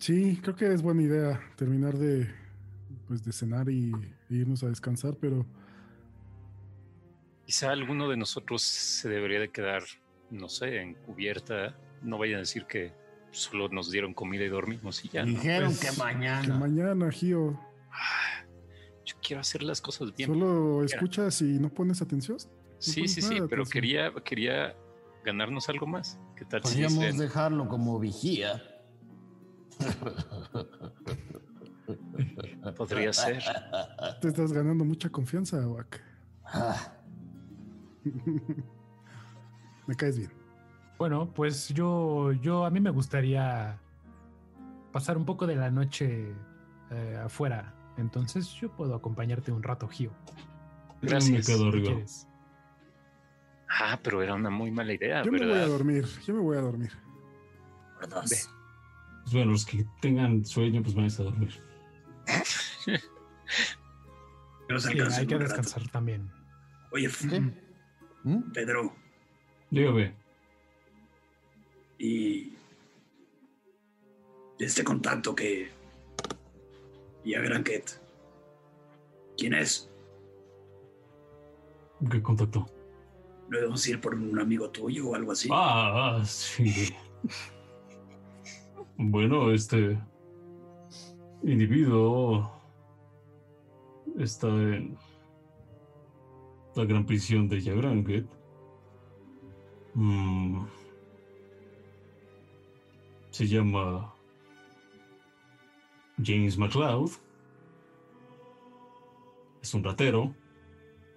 Sí, 0.00 0.40
creo 0.42 0.56
que 0.56 0.74
es 0.74 0.82
buena 0.82 1.02
idea 1.02 1.40
terminar 1.54 1.96
de, 1.96 2.28
pues, 3.06 3.22
de 3.22 3.32
cenar 3.32 3.70
y, 3.70 3.92
e 4.28 4.34
irnos 4.34 4.64
a 4.64 4.66
descansar, 4.66 5.14
pero... 5.20 5.46
Quizá 7.46 7.70
alguno 7.70 8.08
de 8.08 8.16
nosotros 8.16 8.62
se 8.62 9.08
debería 9.08 9.38
de 9.38 9.52
quedar, 9.52 9.84
no 10.30 10.48
sé, 10.48 10.80
en 10.80 10.94
cubierta. 10.94 11.76
No 12.02 12.18
vayan 12.18 12.38
a 12.38 12.40
decir 12.40 12.64
que 12.64 12.98
solo 13.32 13.68
nos 13.68 13.90
dieron 13.90 14.14
comida 14.14 14.44
y 14.44 14.48
dormimos 14.48 15.04
y 15.04 15.08
ya. 15.08 15.24
Dijeron 15.24 15.74
Pues, 15.76 15.90
que 15.90 15.98
mañana. 15.98 16.42
Que 16.42 16.52
mañana, 16.52 17.10
Gio. 17.10 17.58
Ah, 17.90 18.44
Yo 19.04 19.16
quiero 19.22 19.40
hacer 19.40 19.62
las 19.62 19.80
cosas 19.80 20.14
bien. 20.16 20.28
Solo 20.30 20.84
escuchas 20.84 21.40
y 21.42 21.58
no 21.58 21.68
pones 21.70 22.00
atención. 22.02 22.38
Sí, 22.78 22.94
pones 23.00 23.14
sí, 23.14 23.22
sí, 23.22 23.28
pero 23.28 23.62
atención. 23.62 23.66
quería, 23.70 24.12
quería 24.24 24.76
ganarnos 25.24 25.68
algo 25.68 25.86
más. 25.86 26.18
¿Qué 26.36 26.44
tal 26.44 26.62
si 26.64 26.82
Podríamos 26.82 27.18
dejarlo 27.18 27.68
como 27.68 27.98
vigía. 27.98 28.62
podría 32.76 33.12
ser? 33.12 33.42
Te 34.20 34.28
estás 34.28 34.52
ganando 34.52 34.84
mucha 34.84 35.08
confianza, 35.10 35.66
Wak. 35.66 36.00
Ah, 36.44 36.92
Me 39.86 39.94
caes 39.94 40.18
bien. 40.18 40.30
Bueno, 41.00 41.32
pues 41.34 41.70
yo, 41.70 42.30
yo 42.42 42.66
a 42.66 42.70
mí 42.70 42.78
me 42.78 42.90
gustaría 42.90 43.78
pasar 44.92 45.16
un 45.16 45.24
poco 45.24 45.46
de 45.46 45.56
la 45.56 45.70
noche 45.70 46.34
eh, 46.90 47.18
afuera. 47.24 47.72
Entonces 47.96 48.52
yo 48.52 48.70
puedo 48.70 48.94
acompañarte 48.94 49.50
un 49.50 49.62
rato, 49.62 49.88
Gio. 49.88 50.12
Gracias. 51.00 51.48
Me 51.48 51.54
quedo 51.54 51.68
arriba. 51.68 51.96
Ah, 53.70 53.98
pero 54.02 54.22
era 54.22 54.34
una 54.34 54.50
muy 54.50 54.70
mala 54.70 54.92
idea, 54.92 55.22
Yo 55.22 55.32
me 55.32 55.38
voy 55.38 55.56
a 55.56 55.66
dormir. 55.66 56.04
Yo 56.26 56.34
me 56.34 56.40
voy 56.40 56.58
a 56.58 56.60
dormir. 56.60 56.92
Por 57.98 58.06
dos. 58.10 58.28
Ve. 58.28 58.36
Pues 59.22 59.32
bueno, 59.32 59.52
los 59.52 59.64
que 59.64 59.86
tengan 60.02 60.44
sueño, 60.44 60.82
pues 60.82 60.94
van 60.94 61.06
a 61.06 61.22
dormir. 61.22 61.62
Nos 64.68 64.82
Sí, 64.82 64.90
hay 65.00 65.26
que 65.26 65.34
rato. 65.34 65.38
descansar 65.38 65.88
también. 65.88 66.30
Oye, 66.92 67.08
¿qué? 67.30 67.40
¿Mm? 68.24 68.52
Pedro, 68.52 68.94
Dígame, 69.70 70.14
y 72.00 72.54
este 74.58 74.82
contacto 74.82 75.34
que 75.34 75.68
y 77.22 77.34
a 77.34 77.40
Granquet, 77.40 78.00
¿quién 79.36 79.52
es? 79.52 79.90
¿qué 82.10 82.22
contactó? 82.22 82.64
¿No 83.50 83.58
debemos 83.58 83.86
ir 83.86 84.00
por 84.00 84.14
un 84.14 84.38
amigo 84.38 84.70
tuyo 84.70 85.08
o 85.08 85.14
algo 85.14 85.32
así? 85.32 85.50
Ah, 85.52 86.16
ah, 86.18 86.24
sí. 86.24 86.94
Bueno, 88.96 89.52
este 89.52 89.98
individuo 91.42 92.50
está 94.18 94.46
en 94.46 94.96
la 96.74 96.84
gran 96.84 97.04
prisión 97.04 97.48
de 97.48 97.60
Yagranget. 97.60 98.26
Mm. 99.94 100.64
Se 103.40 103.48
llama 103.48 104.12
James 106.22 106.58
McLeod. 106.58 107.10
Es 109.62 109.72
un 109.72 109.82
ratero, 109.82 110.34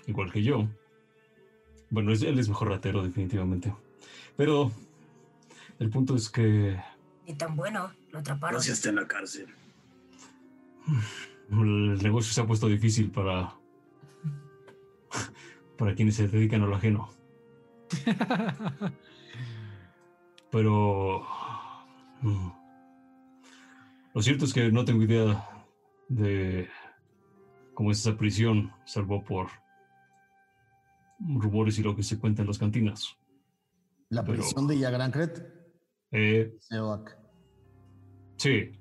igual 0.07 0.31
que 0.31 0.41
yo. 0.41 0.69
Bueno, 1.89 2.13
es- 2.13 2.21
él 2.21 2.39
es 2.39 2.47
mejor 2.47 2.69
ratero, 2.69 3.03
definitivamente. 3.03 3.75
Pero 4.37 4.71
el 5.79 5.89
punto 5.89 6.15
es 6.15 6.29
que 6.29 6.79
Ni 7.27 7.33
tan 7.33 7.57
bueno, 7.57 7.91
lo 8.13 8.19
atraparon. 8.19 8.55
No 8.55 8.61
si 8.61 8.71
está 8.71 8.87
en 8.87 8.95
la 8.95 9.05
cárcel. 9.05 9.53
el 11.51 12.01
negocio 12.01 12.31
se 12.31 12.39
ha 12.39 12.47
puesto 12.47 12.67
difícil 12.69 13.11
para 13.11 13.53
para 15.77 15.93
quienes 15.93 16.15
se 16.15 16.29
dedican 16.29 16.61
a 16.61 16.67
lo 16.67 16.75
ajeno. 16.77 17.09
Pero 20.51 21.25
mm, 22.23 22.51
lo 24.15 24.21
cierto 24.21 24.45
es 24.45 24.53
que 24.53 24.71
no 24.71 24.85
tengo 24.85 25.03
idea 25.03 25.47
de 26.09 26.67
cómo 27.73 27.91
es 27.91 27.99
esa 27.99 28.17
prisión, 28.17 28.71
salvo 28.85 29.23
por 29.23 29.47
rumores 31.19 31.77
y 31.79 31.83
lo 31.83 31.95
que 31.95 32.03
se 32.03 32.19
cuenta 32.19 32.41
en 32.41 32.47
las 32.47 32.57
cantinas. 32.57 33.15
La 34.09 34.23
Pero- 34.23 34.37
prisión 34.39 34.67
de 34.67 34.77
Yagrancret. 34.77 35.51
Eh, 36.11 36.55
Seoak. 36.59 37.17
sí, 38.37 38.71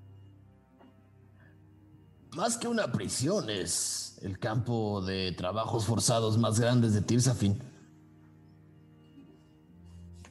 Más 2.36 2.56
que 2.56 2.66
una 2.68 2.90
prisión, 2.92 3.50
es 3.50 4.18
el 4.22 4.38
campo 4.38 5.02
de 5.02 5.32
trabajos 5.32 5.84
forzados 5.86 6.38
más 6.38 6.58
grandes 6.60 6.94
de 6.94 7.02
Tirsafin. 7.02 7.58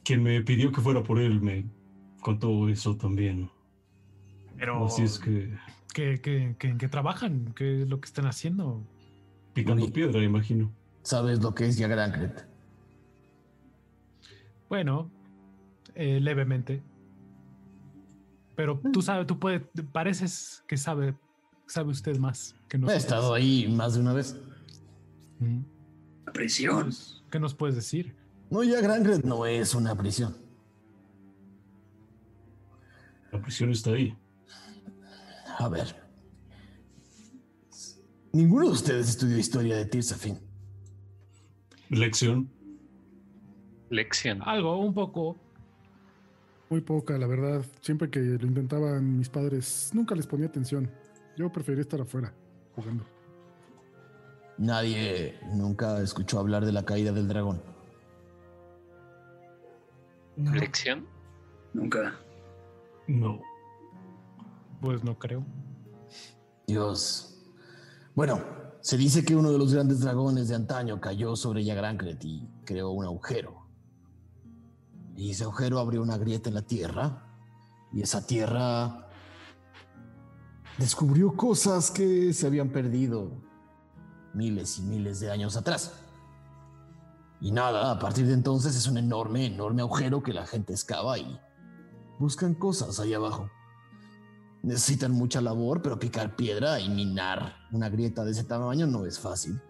quien 0.04 0.20
me 0.22 0.40
pidió 0.42 0.72
que 0.72 0.80
fuera 0.80 1.00
por 1.02 1.20
él 1.20 1.40
me 1.40 1.64
contó 2.22 2.68
eso 2.70 2.96
también. 2.96 3.50
Pero, 4.56 4.86
Así 4.86 5.02
es 5.02 5.18
que 5.18 5.52
¿qué, 5.92 6.20
qué, 6.22 6.56
qué- 6.58 6.68
en 6.68 6.78
qué 6.78 6.88
trabajan? 6.88 7.52
¿Qué 7.54 7.82
es 7.82 7.88
lo 7.88 8.00
que 8.00 8.06
están 8.06 8.24
haciendo? 8.26 8.82
picando 9.52 9.86
piedra, 9.92 10.22
imagino. 10.22 10.72
¿Sabes 11.02 11.42
lo 11.42 11.54
que 11.54 11.66
es 11.66 11.76
Yagrancret? 11.76 12.46
Bueno, 14.68 15.10
eh, 15.94 16.20
levemente. 16.20 16.82
Pero 18.56 18.80
tú 18.92 19.02
sabes, 19.02 19.26
tú 19.26 19.38
puedes, 19.38 19.62
pareces 19.92 20.62
que 20.66 20.76
sabe, 20.76 21.14
sabe 21.66 21.90
usted 21.90 22.16
más 22.18 22.54
que 22.68 22.76
He 22.76 22.80
nosotros. 22.80 23.02
estado 23.04 23.34
ahí 23.34 23.68
más 23.68 23.94
de 23.94 24.00
una 24.00 24.12
vez. 24.14 24.40
Mm. 25.40 25.60
La 26.26 26.32
prisión. 26.32 26.90
¿Qué 27.30 27.38
nos 27.40 27.54
puedes 27.54 27.74
decir? 27.76 28.14
No, 28.50 28.62
Yagrancret 28.62 29.24
no 29.24 29.44
es 29.46 29.74
una 29.74 29.94
prisión. 29.96 30.36
La 33.32 33.40
prisión 33.40 33.70
está 33.70 33.90
ahí. 33.90 34.16
A 35.58 35.68
ver. 35.68 35.96
Ninguno 38.32 38.66
de 38.66 38.72
ustedes 38.72 39.08
estudió 39.08 39.38
historia 39.38 39.76
de 39.76 39.86
Tirsafin. 39.86 40.38
Lección. 41.88 42.50
Lección. 43.90 44.42
Algo, 44.42 44.78
un 44.78 44.94
poco. 44.94 45.36
Muy 46.70 46.80
poca, 46.80 47.18
la 47.18 47.26
verdad. 47.26 47.64
Siempre 47.80 48.10
que 48.10 48.20
lo 48.20 48.46
intentaban 48.46 49.18
mis 49.18 49.28
padres, 49.28 49.90
nunca 49.92 50.14
les 50.14 50.26
ponía 50.26 50.46
atención. 50.46 50.90
Yo 51.36 51.50
prefería 51.50 51.82
estar 51.82 52.00
afuera, 52.00 52.34
jugando. 52.74 53.04
Nadie 54.58 55.38
nunca 55.52 56.00
escuchó 56.00 56.38
hablar 56.38 56.64
de 56.64 56.72
la 56.72 56.84
caída 56.84 57.12
del 57.12 57.28
dragón. 57.28 57.62
No. 60.36 60.54
Lección. 60.54 61.06
Nunca. 61.74 62.18
No. 63.12 63.42
Pues 64.80 65.04
no 65.04 65.18
creo. 65.18 65.44
Dios. 66.66 67.36
Bueno, 68.14 68.40
se 68.80 68.96
dice 68.96 69.22
que 69.22 69.36
uno 69.36 69.52
de 69.52 69.58
los 69.58 69.74
grandes 69.74 70.00
dragones 70.00 70.48
de 70.48 70.54
antaño 70.54 70.98
cayó 70.98 71.36
sobre 71.36 71.62
Yagrancret 71.62 72.24
y 72.24 72.48
creó 72.64 72.90
un 72.90 73.04
agujero. 73.04 73.66
Y 75.14 75.30
ese 75.32 75.44
agujero 75.44 75.78
abrió 75.78 76.00
una 76.00 76.16
grieta 76.16 76.48
en 76.48 76.54
la 76.54 76.62
tierra. 76.62 77.22
Y 77.92 78.00
esa 78.00 78.26
tierra 78.26 79.08
descubrió 80.78 81.36
cosas 81.36 81.90
que 81.90 82.32
se 82.32 82.46
habían 82.46 82.70
perdido 82.70 83.30
miles 84.32 84.78
y 84.78 84.82
miles 84.82 85.20
de 85.20 85.30
años 85.30 85.58
atrás. 85.58 85.92
Y 87.42 87.52
nada, 87.52 87.90
a 87.90 87.98
partir 87.98 88.26
de 88.26 88.32
entonces 88.32 88.74
es 88.74 88.86
un 88.86 88.96
enorme, 88.96 89.44
enorme 89.44 89.82
agujero 89.82 90.22
que 90.22 90.32
la 90.32 90.46
gente 90.46 90.72
excava 90.72 91.18
y 91.18 91.38
buscan 92.18 92.54
cosas 92.54 93.00
ahí 93.00 93.14
abajo. 93.14 93.50
Necesitan 94.62 95.12
mucha 95.12 95.40
labor, 95.40 95.82
pero 95.82 95.98
picar 95.98 96.36
piedra 96.36 96.78
y 96.78 96.88
minar 96.88 97.56
una 97.72 97.88
grieta 97.88 98.24
de 98.24 98.30
ese 98.30 98.44
tamaño 98.44 98.86
no 98.86 99.06
es 99.06 99.18
fácil. 99.18 99.60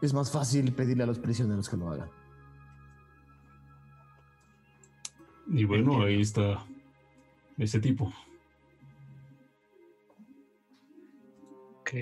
Es 0.00 0.14
más 0.14 0.30
fácil 0.30 0.74
pedirle 0.74 1.04
a 1.04 1.06
los 1.06 1.18
prisioneros 1.18 1.68
que 1.68 1.76
lo 1.76 1.90
hagan. 1.90 2.10
Y 5.48 5.64
bueno, 5.64 6.02
ahí 6.02 6.20
está 6.20 6.64
ese 7.58 7.78
tipo. 7.80 8.12
Ok. 11.80 11.92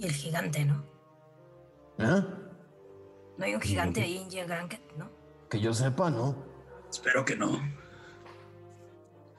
Y 0.00 0.04
el 0.04 0.12
gigante, 0.12 0.64
¿no? 0.64 0.84
¿Eh? 1.98 2.24
No 3.38 3.44
hay 3.44 3.54
un 3.54 3.60
gigante 3.60 4.02
ahí 4.02 4.18
en 4.18 4.30
Yagranket, 4.30 4.96
¿no? 4.96 5.10
Que 5.48 5.60
yo 5.60 5.72
sepa, 5.72 6.10
¿no? 6.10 6.53
Espero 6.94 7.24
que 7.24 7.34
no. 7.34 7.60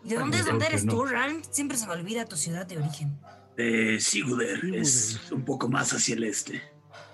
¿Y 0.03 0.09
de 0.09 0.15
dónde 0.17 0.39
es 0.39 0.45
dónde 0.45 0.65
eres 0.65 0.83
no. 0.83 0.91
tú, 0.91 1.05
Ralm? 1.05 1.41
Siempre 1.49 1.77
se 1.77 1.87
me 1.87 1.93
olvida 1.93 2.25
tu 2.25 2.35
ciudad 2.35 2.65
de 2.67 2.77
origen. 2.77 3.17
De 3.55 3.97
Siguder. 4.01 4.59
Es 4.75 5.31
un 5.31 5.45
poco 5.45 5.69
más 5.69 5.93
hacia 5.93 6.15
el 6.15 6.25
este. 6.25 6.61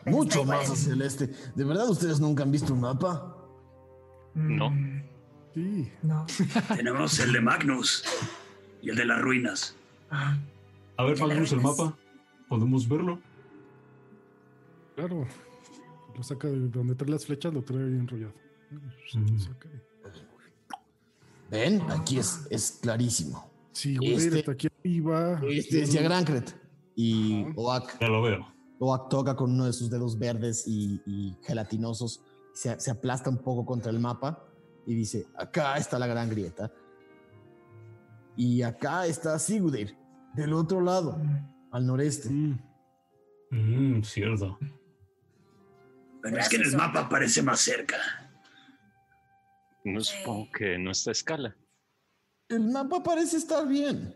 Mucho 0.07 0.43
más 0.43 0.67
hacia 0.67 0.93
el 0.93 1.03
este. 1.03 1.27
¿De 1.55 1.63
verdad 1.63 1.87
ustedes 1.87 2.19
nunca 2.19 2.41
han 2.41 2.51
visto 2.51 2.73
un 2.73 2.81
mapa? 2.81 3.37
No. 4.33 4.71
Mm, 4.71 5.03
Sí. 5.53 5.91
No. 6.01 6.25
Tenemos 6.75 7.19
el 7.19 7.33
de 7.33 7.41
Magnus 7.41 8.03
y 8.81 8.89
el 8.89 8.95
de 8.95 9.05
las 9.05 9.21
ruinas. 9.21 9.75
Ah, 10.09 10.37
A 10.97 11.03
ver, 11.03 11.15
¿De 11.15 11.19
las 11.19 11.29
Magnus, 11.29 11.51
el 11.51 11.61
mapa. 11.61 11.95
¿Podemos 12.49 12.89
verlo? 12.89 13.19
Claro. 14.95 15.27
Lo 16.15 16.23
saca 16.23 16.47
de 16.47 16.67
donde 16.69 16.95
trae 16.95 17.11
las 17.11 17.27
flechas, 17.27 17.53
lo 17.53 17.61
trae 17.63 17.81
enrollado. 17.81 18.33
Mm. 18.71 19.33
Lo 19.33 19.39
saca 19.39 19.69
ahí. 19.69 19.81
¿Ven? 21.51 21.81
Aquí 21.91 22.17
es, 22.17 22.47
es 22.49 22.79
clarísimo. 22.81 23.51
Sí, 23.73 23.97
güey, 23.97 24.13
Este- 24.13 24.39
está 24.39 24.51
aquí 24.53 24.67
arriba. 24.79 25.39
Este 25.49 25.81
es 25.83 25.91
Yagrancret. 25.93 26.55
Y 26.95 27.45
Oak, 27.55 27.99
Ya 27.99 28.07
lo 28.07 28.21
veo. 28.21 28.47
Oak 28.79 29.09
toca 29.09 29.35
con 29.35 29.51
uno 29.51 29.65
de 29.65 29.73
sus 29.73 29.89
dedos 29.89 30.17
verdes 30.17 30.63
y, 30.67 31.01
y 31.05 31.37
gelatinosos. 31.43 32.23
Se, 32.53 32.79
se 32.79 32.89
aplasta 32.91 33.29
un 33.29 33.37
poco 33.37 33.65
contra 33.65 33.91
el 33.91 33.99
mapa 33.99 34.43
y 34.87 34.95
dice, 34.95 35.27
acá 35.37 35.77
está 35.77 35.99
la 35.99 36.07
gran 36.07 36.29
grieta. 36.29 36.71
Y 38.35 38.61
acá 38.61 39.05
está 39.05 39.37
Sigudir, 39.37 39.95
del 40.33 40.53
otro 40.53 40.81
lado, 40.81 41.21
al 41.71 41.85
noreste. 41.85 42.29
Mm, 42.29 42.59
Mm, 43.53 44.01
cierto. 44.03 44.57
Pero 46.21 46.37
es 46.37 46.47
que 46.47 46.55
en 46.55 46.61
el 46.63 46.77
mapa 46.77 47.09
parece 47.09 47.43
más 47.43 47.59
cerca. 47.59 47.97
No 49.83 50.01
supongo 50.01 50.51
que 50.51 50.77
no 50.77 50.91
está 50.91 51.11
a 51.11 51.13
escala. 51.13 51.55
El 52.49 52.71
mapa 52.71 53.01
parece 53.01 53.37
estar 53.37 53.67
bien. 53.67 54.13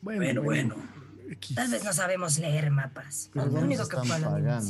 Bueno, 0.00 0.42
bueno. 0.42 0.76
X. 1.30 1.54
Tal 1.54 1.70
vez 1.70 1.84
no 1.84 1.92
sabemos 1.92 2.38
leer 2.38 2.70
mapas. 2.70 3.30
Pero 3.32 3.46
Lo 3.46 3.60
único 3.60 3.86
que 3.88 3.96
están 3.96 4.22
fue 4.22 4.40
la. 4.40 4.62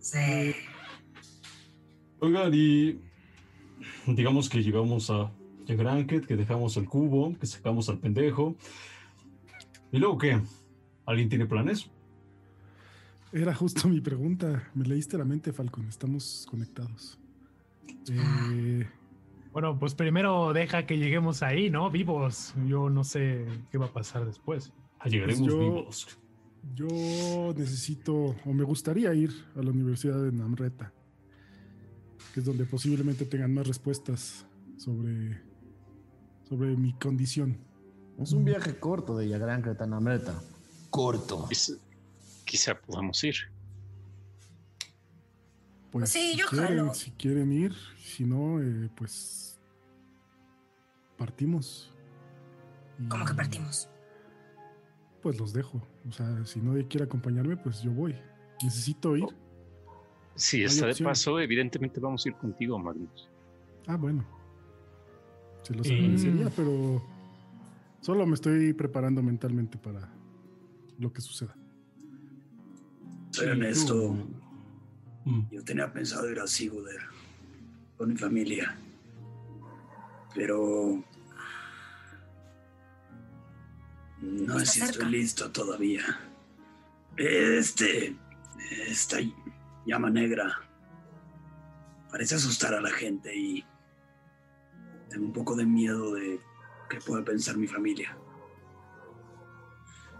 Sí. 0.00 0.54
Oigan, 2.20 2.50
y 2.54 3.00
digamos 4.06 4.48
que 4.48 4.62
llegamos 4.62 5.10
a 5.10 5.30
Granket, 5.66 6.26
que 6.26 6.36
dejamos 6.36 6.76
el 6.76 6.88
cubo, 6.88 7.36
que 7.38 7.46
sacamos 7.46 7.88
al 7.88 7.98
pendejo. 7.98 8.56
¿Y 9.92 9.98
luego 9.98 10.18
qué? 10.18 10.40
¿Alguien 11.06 11.28
tiene 11.28 11.46
planes? 11.46 11.90
Era 13.32 13.54
justo 13.54 13.88
mi 13.88 14.00
pregunta. 14.00 14.68
Me 14.74 14.84
leíste 14.84 15.16
la 15.16 15.24
mente, 15.24 15.52
Falcon. 15.52 15.86
Estamos 15.88 16.46
conectados. 16.50 17.18
Eh, 18.10 18.86
Bueno, 19.52 19.76
pues 19.78 19.94
primero 19.94 20.52
deja 20.52 20.86
que 20.86 20.96
lleguemos 20.96 21.42
ahí, 21.42 21.70
¿no? 21.70 21.90
Vivos. 21.90 22.54
Yo 22.66 22.88
no 22.88 23.02
sé 23.04 23.46
qué 23.70 23.78
va 23.78 23.86
a 23.86 23.92
pasar 23.92 24.24
después. 24.24 24.72
Ah, 25.00 25.08
llegaremos 25.08 25.40
Pues 25.40 25.52
yo- 25.52 25.60
vivos. 25.60 26.18
yo 26.74 27.54
necesito 27.56 28.14
o 28.44 28.52
me 28.52 28.64
gustaría 28.64 29.12
ir 29.14 29.30
a 29.56 29.62
la 29.62 29.70
Universidad 29.70 30.22
de 30.22 30.30
Namreta, 30.30 30.92
que 32.32 32.40
es 32.40 32.46
donde 32.46 32.64
posiblemente 32.64 33.24
tengan 33.26 33.52
más 33.54 33.66
respuestas 33.66 34.46
sobre, 34.76 35.40
sobre 36.48 36.76
mi 36.76 36.92
condición. 36.94 37.56
Es 38.20 38.32
un 38.32 38.44
viaje 38.44 38.78
corto 38.78 39.16
de 39.16 39.28
Yagrancret 39.28 39.80
a 39.80 39.86
Namreta. 39.86 40.40
Corto. 40.90 41.48
Quizá 42.50 42.74
podamos 42.80 43.22
ir. 43.22 43.36
Pues 45.92 46.10
Sí, 46.10 46.32
si 46.32 46.38
yo 46.38 46.46
quieren, 46.48 46.78
jalo. 46.78 46.94
si 46.94 47.10
quieren 47.12 47.52
ir, 47.52 47.72
si 47.98 48.24
no, 48.24 48.60
eh, 48.60 48.90
pues 48.96 49.58
partimos. 51.16 51.92
Y, 52.98 53.06
¿Cómo 53.08 53.24
que 53.24 53.34
partimos? 53.34 53.88
Pues 55.22 55.38
los 55.38 55.52
dejo. 55.52 55.80
O 56.08 56.12
sea, 56.12 56.44
si 56.44 56.60
nadie 56.60 56.86
quiere 56.88 57.04
acompañarme, 57.04 57.56
pues 57.56 57.82
yo 57.82 57.90
voy. 57.92 58.16
Necesito 58.62 59.16
ir. 59.16 59.26
Si 60.34 60.58
Hay 60.58 60.64
está 60.64 60.86
de 60.86 60.94
paso, 61.04 61.38
evidentemente 61.40 62.00
vamos 62.00 62.24
a 62.24 62.28
ir 62.30 62.34
contigo, 62.36 62.78
Magnus. 62.78 63.28
Ah, 63.86 63.96
bueno. 63.96 64.24
Se 65.62 65.74
los 65.74 65.86
Y- 65.88 65.94
agradecería, 65.94 66.50
pero 66.50 67.02
solo 68.00 68.26
me 68.26 68.34
estoy 68.34 68.72
preparando 68.72 69.22
mentalmente 69.22 69.76
para 69.76 70.08
lo 70.98 71.12
que 71.12 71.20
suceda. 71.20 71.54
Soy 73.30 73.48
honesto. 73.48 74.16
Mm, 75.24 75.42
Yo 75.50 75.64
tenía 75.64 75.92
pensado 75.92 76.30
ir 76.30 76.40
a 76.40 76.46
Siguder 76.46 77.00
con 77.96 78.08
mi 78.08 78.16
familia. 78.16 78.76
Pero. 80.34 81.02
No 84.20 84.58
sé 84.60 84.66
si 84.66 84.82
estoy 84.82 85.06
listo 85.06 85.50
todavía. 85.50 86.02
Este. 87.16 88.16
Esta 88.86 89.18
llama 89.86 90.10
negra. 90.10 90.60
Parece 92.10 92.34
asustar 92.34 92.74
a 92.74 92.80
la 92.80 92.90
gente 92.90 93.34
y. 93.36 93.64
Tengo 95.08 95.26
un 95.26 95.32
poco 95.32 95.56
de 95.56 95.66
miedo 95.66 96.14
de 96.14 96.40
qué 96.88 96.98
puede 96.98 97.22
pensar 97.22 97.56
mi 97.56 97.66
familia. 97.66 98.16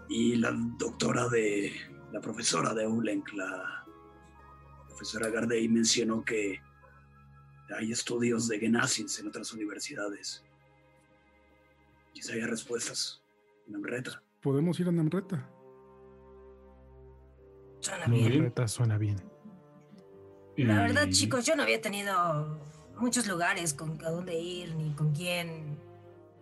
Y 0.09 0.35
la 0.35 0.51
doctora 0.51 1.27
de. 1.29 1.73
La 2.11 2.19
profesora 2.19 2.73
de 2.73 2.85
Ulenk, 2.87 3.31
la 3.33 3.85
profesora 4.87 5.29
Gardey 5.29 5.67
mencionó 5.69 6.23
que 6.23 6.59
hay 7.75 7.91
estudios 7.91 8.47
de 8.47 8.59
Genasins 8.59 9.19
en 9.19 9.27
otras 9.27 9.53
universidades. 9.53 10.43
Quizá 12.13 12.33
haya 12.33 12.47
respuestas 12.47 13.21
en 13.67 13.75
Amreta. 13.75 14.21
Podemos 14.41 14.79
ir 14.79 14.89
a 14.89 14.91
Namreta. 14.91 15.47
Suena 17.79 18.05
bien. 18.07 18.29
bien. 18.29 18.43
Reta 18.43 18.67
suena 18.67 18.97
bien. 18.97 19.17
La 20.57 20.81
verdad, 20.83 21.07
y- 21.07 21.11
chicos, 21.11 21.45
yo 21.45 21.55
no 21.55 21.63
había 21.63 21.81
tenido 21.81 22.59
muchos 22.97 23.25
lugares 23.25 23.73
con 23.73 24.03
a 24.05 24.09
dónde 24.09 24.37
ir 24.37 24.75
ni 24.75 24.93
con 24.93 25.13
quién 25.13 25.79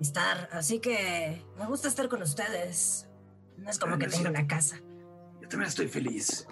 estar, 0.01 0.49
así 0.51 0.79
que 0.79 1.41
me 1.57 1.65
gusta 1.67 1.87
estar 1.87 2.09
con 2.09 2.21
ustedes. 2.21 3.07
No 3.57 3.69
es 3.69 3.77
como 3.77 3.97
que 3.97 4.07
tenga 4.07 4.29
una 4.31 4.47
casa. 4.47 4.81
También 5.49 5.67
estoy 5.67 5.87
feliz. 5.87 6.47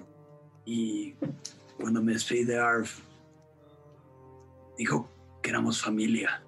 Y 0.65 1.13
cuando 1.79 2.01
me 2.01 2.13
despedí 2.13 2.43
de 2.43 2.57
Arf, 2.59 2.99
dijo 4.77 5.09
que 5.41 5.49
éramos 5.49 5.81
familia. 5.81 6.43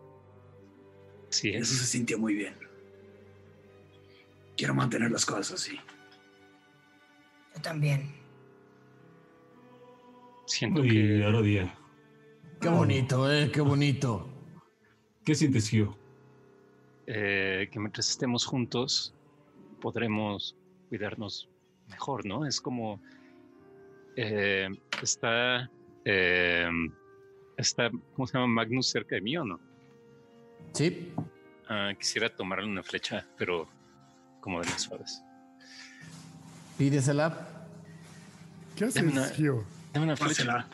Sí, 1.30 1.50
Eso 1.50 1.74
se 1.76 1.86
sintió 1.86 2.18
muy 2.18 2.34
bien. 2.34 2.56
Quiero 4.58 4.74
mantener 4.74 5.12
las 5.12 5.26
cosas 5.26 5.54
así. 5.54 5.78
Yo 7.56 7.62
también. 7.62 8.12
Siento 10.48 10.84
Y 10.84 10.90
que 10.90 11.24
ahora 11.24 11.42
día. 11.42 11.76
Qué 12.60 12.68
bonito, 12.68 13.32
eh, 13.32 13.52
qué 13.52 13.62
bonito. 13.62 14.28
¿Qué 15.24 15.36
sientes, 15.36 15.70
Gio? 15.70 15.98
eh, 17.12 17.68
que 17.72 17.80
mientras 17.80 18.08
estemos 18.10 18.46
juntos 18.46 19.16
podremos 19.82 20.56
cuidarnos 20.90 21.50
mejor, 21.90 22.26
¿no? 22.26 22.46
Es 22.46 22.60
como 22.62 23.00
eh, 24.16 24.70
está 25.02 25.70
eh, 26.06 26.70
está 27.58 27.90
¿cómo 28.14 28.28
se 28.28 28.34
llama 28.38 28.48
Magnus 28.48 28.88
cerca 28.90 29.16
de 29.16 29.22
mí 29.22 29.38
o 29.38 29.44
no? 29.46 29.60
Sí, 30.74 31.12
Ah, 31.72 31.92
quisiera 32.00 32.30
tomarle 32.36 32.66
una 32.66 32.82
flecha, 32.82 33.28
pero 33.38 33.68
como 34.42 34.60
de 34.60 34.66
las 34.70 34.82
suaves. 34.82 35.22
pídesela. 36.80 37.48
¿Qué 38.76 38.86
haces, 38.86 38.96
Dame 38.96 39.12
una- 39.12 39.28
Gio? 39.30 39.64
Dame 39.94 40.06
una 40.08 40.16
flecha. 40.16 40.30
Pásela. 40.46 40.68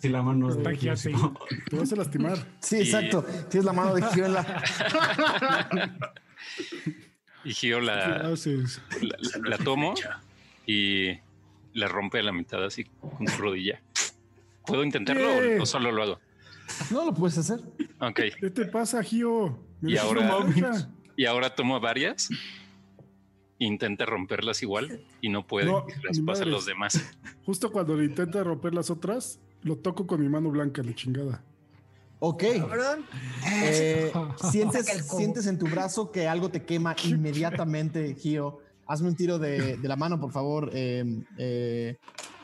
Si 0.00 0.08
la 0.08 0.22
mano 0.22 0.48
Está 0.48 0.70
de 0.70 0.74
aquí 0.76 0.88
así. 0.88 1.12
sí. 1.14 1.20
Te 1.68 1.76
vas 1.76 1.92
a 1.92 1.96
lastimar. 1.96 2.38
Sí, 2.60 2.78
Y- 2.78 2.80
exacto. 2.80 3.22
Tienes 3.50 3.64
la 3.66 3.72
mano 3.72 3.94
de 3.94 4.02
Gio 4.02 4.24
en 4.26 4.32
la. 4.32 4.62
Y 7.44 7.52
Gio 7.54 7.80
¿Qué 7.80 7.86
la, 7.86 8.34
la, 9.44 9.58
tomo 9.58 9.94
y 10.66 11.18
la 11.72 11.88
rompe 11.88 12.18
a 12.18 12.22
la 12.22 12.32
mitad 12.32 12.64
así 12.64 12.84
con 12.84 13.26
su 13.26 13.40
rodilla. 13.40 13.80
¿Puedo 14.66 14.84
intentarlo 14.84 15.28
o, 15.58 15.62
o 15.62 15.66
solo 15.66 15.90
lo 15.90 16.02
hago? 16.02 16.20
No 16.90 17.04
lo 17.04 17.14
puedes 17.14 17.38
hacer. 17.38 17.60
Ok. 18.00 18.20
¿Qué 18.38 18.50
te 18.50 18.66
pasa, 18.66 19.02
Gio? 19.02 19.58
¿Me 19.80 19.92
Y 19.92 19.96
ahora-? 19.96 20.46
Y 21.16 21.26
ahora 21.26 21.54
tomo 21.54 21.78
varias. 21.80 22.28
Intenta 23.58 24.06
romperlas 24.06 24.62
igual 24.62 25.02
y 25.20 25.28
no 25.28 25.46
puede. 25.46 25.66
No, 25.66 25.86
las 26.02 26.20
pasa 26.20 26.44
a 26.44 26.46
los 26.46 26.64
demás. 26.64 27.12
Justo 27.44 27.70
cuando 27.70 27.94
le 27.94 28.04
intenta 28.06 28.42
romper 28.42 28.72
las 28.72 28.90
otras, 28.90 29.38
lo 29.62 29.76
toco 29.76 30.06
con 30.06 30.20
mi 30.20 30.28
mano 30.28 30.50
blanca, 30.50 30.82
la 30.82 30.94
chingada. 30.94 31.44
Ok. 32.20 32.44
Eh, 33.52 34.12
sientes, 34.50 34.86
sientes 35.08 35.46
en 35.46 35.58
tu 35.58 35.66
brazo 35.66 36.12
que 36.12 36.28
algo 36.28 36.50
te 36.50 36.64
quema 36.64 36.94
inmediatamente, 37.04 38.14
Gio. 38.14 38.58
Hazme 38.86 39.08
un 39.08 39.16
tiro 39.16 39.38
de, 39.38 39.76
de 39.76 39.88
la 39.88 39.96
mano, 39.96 40.20
por 40.20 40.30
favor. 40.30 40.70
Eh, 40.72 41.04
eh, 41.38 41.96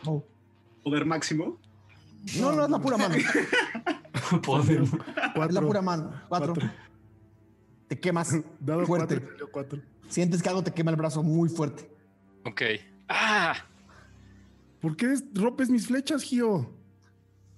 oh. 0.07 0.25
Poder 0.83 1.05
máximo. 1.05 1.59
No, 2.41 2.53
no 2.53 2.65
es 2.65 2.71
la 2.71 2.79
pura 2.79 2.97
mano. 2.97 3.15
Poder. 4.45 4.83
Es 4.83 4.93
la 4.93 5.33
Cuatro. 5.35 5.67
pura 5.67 5.83
mano. 5.83 6.11
Cuatro. 6.29 6.55
Cuatro. 6.55 6.71
te 7.89 8.01
quemas 8.01 8.35
Dado 8.61 8.87
fuerte. 8.87 9.23
cuatro. 9.53 9.81
Sientes 10.09 10.43
que 10.43 10.49
algo 10.49 10.63
te 10.63 10.73
quema 10.73 10.91
el 10.91 10.97
brazo 10.97 11.23
muy 11.23 11.49
fuerte. 11.49 11.89
Ok. 12.45 12.63
¡Ah! 13.09 13.55
¿Por 14.81 14.97
qué 14.97 15.15
rompes 15.35 15.69
mis 15.69 15.87
flechas, 15.87 16.23
Gio? 16.23 16.71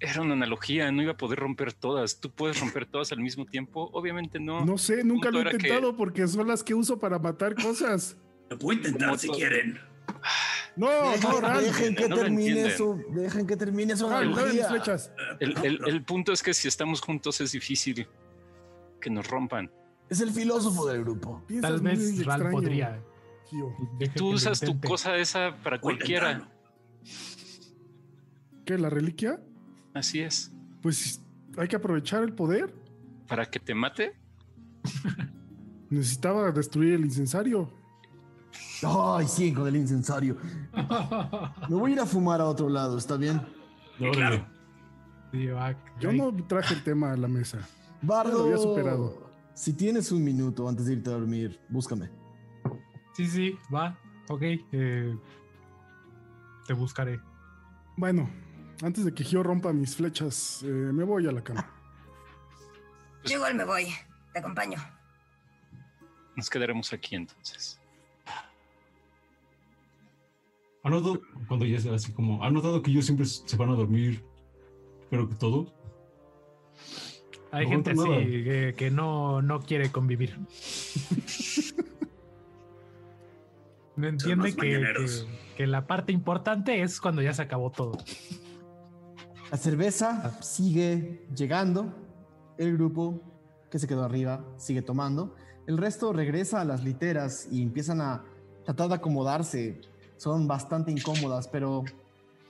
Era 0.01 0.21
una 0.21 0.33
analogía, 0.33 0.91
no 0.91 1.01
iba 1.01 1.11
a 1.13 1.17
poder 1.17 1.39
romper 1.39 1.73
todas. 1.73 2.19
¿Tú 2.21 2.31
puedes 2.31 2.59
romper 2.59 2.85
todas 2.85 3.11
al 3.11 3.19
mismo 3.19 3.45
tiempo? 3.45 3.89
Obviamente 3.93 4.39
no. 4.39 4.65
No 4.65 4.77
sé, 4.77 5.03
nunca 5.03 5.29
lo 5.29 5.41
he 5.41 5.43
que- 5.45 5.55
intentado 5.57 5.95
porque 5.95 6.27
son 6.27 6.47
las 6.47 6.63
que 6.63 6.73
uso 6.73 6.99
para 6.99 7.19
matar 7.19 7.55
cosas. 7.55 8.17
Lo 8.49 8.57
puedo 8.57 8.77
intentar 8.79 9.19
si 9.19 9.27
todo. 9.27 9.37
quieren. 9.37 9.79
No, 10.75 10.87
Dejen, 11.11 11.29
no, 11.41 11.61
dejen 11.61 11.95
que 11.95 12.07
no 12.09 12.15
termine 12.15 12.71
su, 12.71 13.03
dejen 13.11 13.45
que 13.45 13.57
termine 13.57 13.97
su 13.97 14.05
mis 14.07 14.15
analogía. 14.15 14.69
flechas. 14.69 15.11
El, 15.41 15.55
el- 15.65 15.79
el 15.87 16.03
punto 16.03 16.31
es 16.31 16.41
que 16.41 16.53
si 16.53 16.67
estamos 16.69 17.01
juntos 17.01 17.41
es 17.41 17.51
difícil 17.51 18.07
que 19.01 19.09
nos 19.09 19.27
rompan. 19.27 19.69
Es 20.09 20.21
el 20.21 20.31
filósofo 20.31 20.87
del 20.87 21.03
grupo. 21.03 21.43
Tal 21.61 21.81
vez 21.81 21.99
podría. 22.51 23.03
Deje 23.99 24.13
Tú 24.15 24.29
usas 24.29 24.59
tu 24.61 24.79
cosa 24.79 25.17
esa 25.17 25.57
para 25.61 25.77
Voy 25.77 25.81
cualquiera. 25.97 26.49
¿Qué, 28.65 28.77
la 28.77 28.89
reliquia? 28.89 29.39
Así 29.99 30.21
es. 30.21 30.51
Pues 30.81 31.21
hay 31.57 31.67
que 31.67 31.75
aprovechar 31.75 32.23
el 32.23 32.33
poder. 32.33 32.73
Para 33.27 33.45
que 33.45 33.59
te 33.59 33.75
mate. 33.75 34.13
Necesitaba 35.89 36.51
destruir 36.51 36.93
el 36.93 37.01
incensario. 37.01 37.69
Ay, 38.81 39.27
sí, 39.27 39.53
con 39.53 39.67
el 39.67 39.75
incensario. 39.75 40.37
Me 41.67 41.75
voy 41.75 41.91
a 41.91 41.93
ir 41.95 41.99
a 41.99 42.05
fumar 42.05 42.39
a 42.39 42.45
otro 42.45 42.69
lado, 42.69 42.97
¿está 42.97 43.17
bien? 43.17 43.41
Claro. 44.13 44.47
Yo 45.99 46.13
no 46.13 46.33
traje 46.47 46.75
el 46.75 46.83
tema 46.83 47.11
a 47.11 47.17
la 47.17 47.27
mesa. 47.27 47.59
Bardo, 48.01 48.37
lo 48.37 48.43
había 48.45 48.57
superado. 48.57 49.29
si 49.53 49.73
tienes 49.73 50.13
un 50.13 50.23
minuto 50.23 50.69
antes 50.69 50.85
de 50.85 50.93
irte 50.93 51.09
a 51.09 51.13
dormir, 51.13 51.59
búscame. 51.67 52.09
Sí, 53.13 53.27
sí, 53.27 53.57
va. 53.73 53.99
Ok. 54.29 54.43
eh, 54.71 55.17
te 56.65 56.73
buscaré. 56.73 57.19
Bueno, 57.97 58.29
antes 58.81 59.05
de 59.05 59.13
que 59.13 59.23
Gio 59.23 59.43
rompa 59.43 59.73
mis 59.73 59.95
flechas, 59.95 60.61
eh, 60.63 60.67
me 60.67 61.03
voy 61.03 61.27
a 61.27 61.31
la 61.31 61.43
cama. 61.43 61.69
Yo 63.25 63.35
igual 63.37 63.55
me 63.55 63.65
voy. 63.65 63.87
Te 64.33 64.39
acompaño. 64.39 64.77
Nos 66.35 66.49
quedaremos 66.49 66.91
aquí 66.93 67.15
entonces. 67.15 67.79
¿Ha 70.83 70.89
notado, 70.89 71.21
cuando 71.47 71.65
ya 71.65 71.77
es 71.77 71.85
así 71.87 72.13
como, 72.13 72.41
¿ha 72.43 72.49
notado 72.49 72.81
que 72.81 72.89
ellos 72.91 73.05
siempre 73.05 73.25
se 73.25 73.57
van 73.57 73.69
a 73.69 73.73
dormir, 73.73 74.23
pero 75.09 75.27
que 75.27 75.35
todo? 75.35 75.73
Hay 77.51 77.65
No 77.65 77.71
gente 77.71 77.91
así 77.91 78.03
que, 78.43 78.75
que 78.77 78.89
no, 78.89 79.41
no 79.41 79.59
quiere 79.61 79.91
convivir. 79.91 80.39
No 83.97 84.07
entiende 84.07 84.55
que- 84.55 85.25
que 85.57 85.67
la 85.67 85.85
parte 85.87 86.13
importante 86.13 86.81
es 86.81 87.01
cuando 87.01 87.21
ya 87.21 87.33
se 87.33 87.41
acabó 87.41 87.69
todo. 87.71 87.97
La 89.51 89.57
cerveza 89.57 90.37
sigue 90.41 91.25
llegando. 91.35 91.91
El 92.59 92.73
grupo 92.73 93.19
que 93.71 93.79
se 93.79 93.87
quedó 93.87 94.03
arriba 94.03 94.45
sigue 94.57 94.83
tomando. 94.83 95.35
El 95.65 95.77
resto 95.77 96.13
regresa 96.13 96.61
a 96.61 96.65
las 96.65 96.83
literas 96.83 97.47
y 97.51 97.63
empiezan 97.63 97.99
a 97.99 98.23
tratar 98.63 98.89
de 98.89 98.95
acomodarse. 98.95 99.81
Son 100.17 100.47
bastante 100.47 100.91
incómodas, 100.91 101.47
pero 101.47 101.83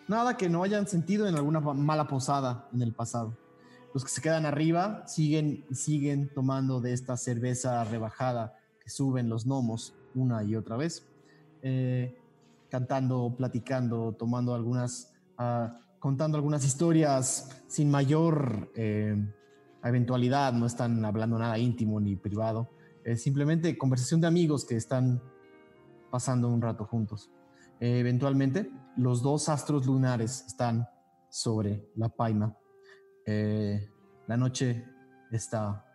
nada 0.09 0.35
que 0.35 0.49
no 0.49 0.63
hayan 0.63 0.87
sentido 0.87 1.25
en 1.27 1.35
alguna 1.35 1.61
mala 1.61 2.07
posada 2.07 2.67
en 2.73 2.81
el 2.81 2.93
pasado. 2.93 3.33
Los 3.93 4.03
que 4.03 4.09
se 4.09 4.21
quedan 4.21 4.45
arriba 4.45 5.03
siguen 5.07 5.65
siguen 5.71 6.29
tomando 6.33 6.81
de 6.81 6.91
esta 6.91 7.15
cerveza 7.15 7.81
rebajada 7.85 8.57
que 8.83 8.89
suben 8.89 9.29
los 9.29 9.45
gnomos 9.45 9.93
una 10.15 10.43
y 10.43 10.55
otra 10.55 10.75
vez. 10.75 11.05
Eh, 11.61 12.17
cantando, 12.69 13.33
platicando, 13.37 14.13
tomando 14.17 14.53
algunas, 14.53 15.13
ah, 15.37 15.79
contando 15.99 16.37
algunas 16.37 16.65
historias 16.65 17.63
sin 17.67 17.91
mayor 17.91 18.71
eh, 18.75 19.15
eventualidad, 19.83 20.53
no 20.53 20.65
están 20.65 21.03
hablando 21.05 21.37
nada 21.37 21.57
íntimo 21.57 21.99
ni 21.99 22.15
privado, 22.15 22.69
simplemente 23.15 23.77
conversación 23.77 24.21
de 24.21 24.27
amigos 24.27 24.65
que 24.65 24.75
están 24.75 25.21
pasando 26.11 26.49
un 26.49 26.61
rato 26.61 26.85
juntos. 26.85 27.31
Eventualmente, 27.79 28.69
los 28.97 29.21
dos 29.21 29.47
astros 29.47 29.85
lunares 29.85 30.43
están 30.45 30.87
sobre 31.29 31.89
la 31.95 32.09
paima. 32.09 32.55
Eh, 33.25 33.89
la 34.27 34.37
noche 34.37 34.85
está 35.31 35.85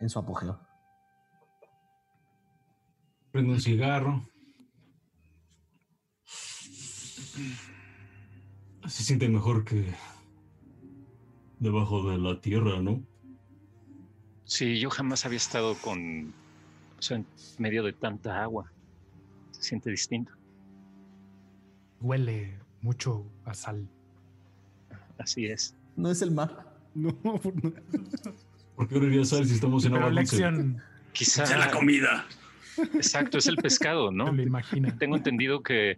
en 0.00 0.08
su 0.08 0.18
apogeo. 0.18 0.58
Prende 3.30 3.52
un 3.52 3.60
cigarro. 3.60 4.28
Se 8.86 9.02
siente 9.02 9.28
mejor 9.28 9.64
que 9.64 9.94
debajo 11.58 12.10
de 12.10 12.18
la 12.18 12.40
tierra, 12.40 12.80
¿no? 12.80 13.02
Sí, 14.44 14.78
yo 14.78 14.90
jamás 14.90 15.24
había 15.24 15.38
estado 15.38 15.74
con. 15.76 16.34
O 16.98 17.02
sea, 17.02 17.16
en 17.16 17.26
medio 17.58 17.82
de 17.82 17.92
tanta 17.92 18.42
agua. 18.42 18.70
Se 19.52 19.62
siente 19.62 19.90
distinto. 19.90 20.32
Huele 22.00 22.58
mucho 22.82 23.24
a 23.44 23.54
sal. 23.54 23.88
Así 25.18 25.46
es. 25.46 25.74
No 25.96 26.10
es 26.10 26.20
el 26.22 26.32
mar. 26.32 26.76
No, 26.94 27.10
no. 27.24 27.40
¿Por 28.76 28.88
qué 28.88 28.94
debería 28.94 29.24
saber 29.24 29.46
si 29.46 29.54
estamos 29.54 29.84
en 29.84 29.92
Pero 29.92 30.06
agua 30.06 30.20
dulce? 30.20 30.44
Quizá. 31.12 31.44
Es 31.44 31.50
la 31.50 31.70
comida. 31.70 32.26
Exacto, 32.94 33.38
es 33.38 33.46
el 33.46 33.56
pescado, 33.56 34.10
¿no? 34.10 34.32
lo 34.32 34.42
imagina. 34.42 34.96
Tengo 34.98 35.16
entendido 35.16 35.62
que, 35.62 35.96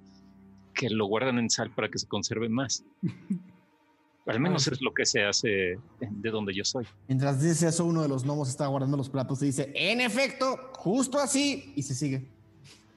que 0.77 0.89
lo 0.91 1.07
guardan 1.07 1.39
en 1.39 1.51
sal 1.51 1.71
para 1.75 1.89
que 1.89 1.99
se 1.99 2.07
conserve 2.07 2.49
más. 2.49 2.85
Al 4.27 4.41
menos 4.41 4.67
Ah, 4.67 4.71
es 4.73 4.83
lo 4.83 4.93
que 4.93 5.07
se 5.07 5.23
hace 5.25 5.79
de 6.01 6.31
donde 6.31 6.53
yo 6.53 6.65
soy. 6.65 6.85
Mientras 7.07 7.41
dice 7.41 7.69
eso, 7.69 7.85
uno 7.85 8.03
de 8.03 8.09
los 8.09 8.25
gnomos 8.25 8.49
está 8.49 8.67
guardando 8.67 8.97
los 8.97 9.09
platos 9.09 9.41
y 9.43 9.47
dice, 9.47 9.71
en 9.73 10.01
efecto, 10.01 10.73
justo 10.75 11.19
así, 11.21 11.73
y 11.77 11.83
se 11.83 11.95
sigue. 11.95 12.29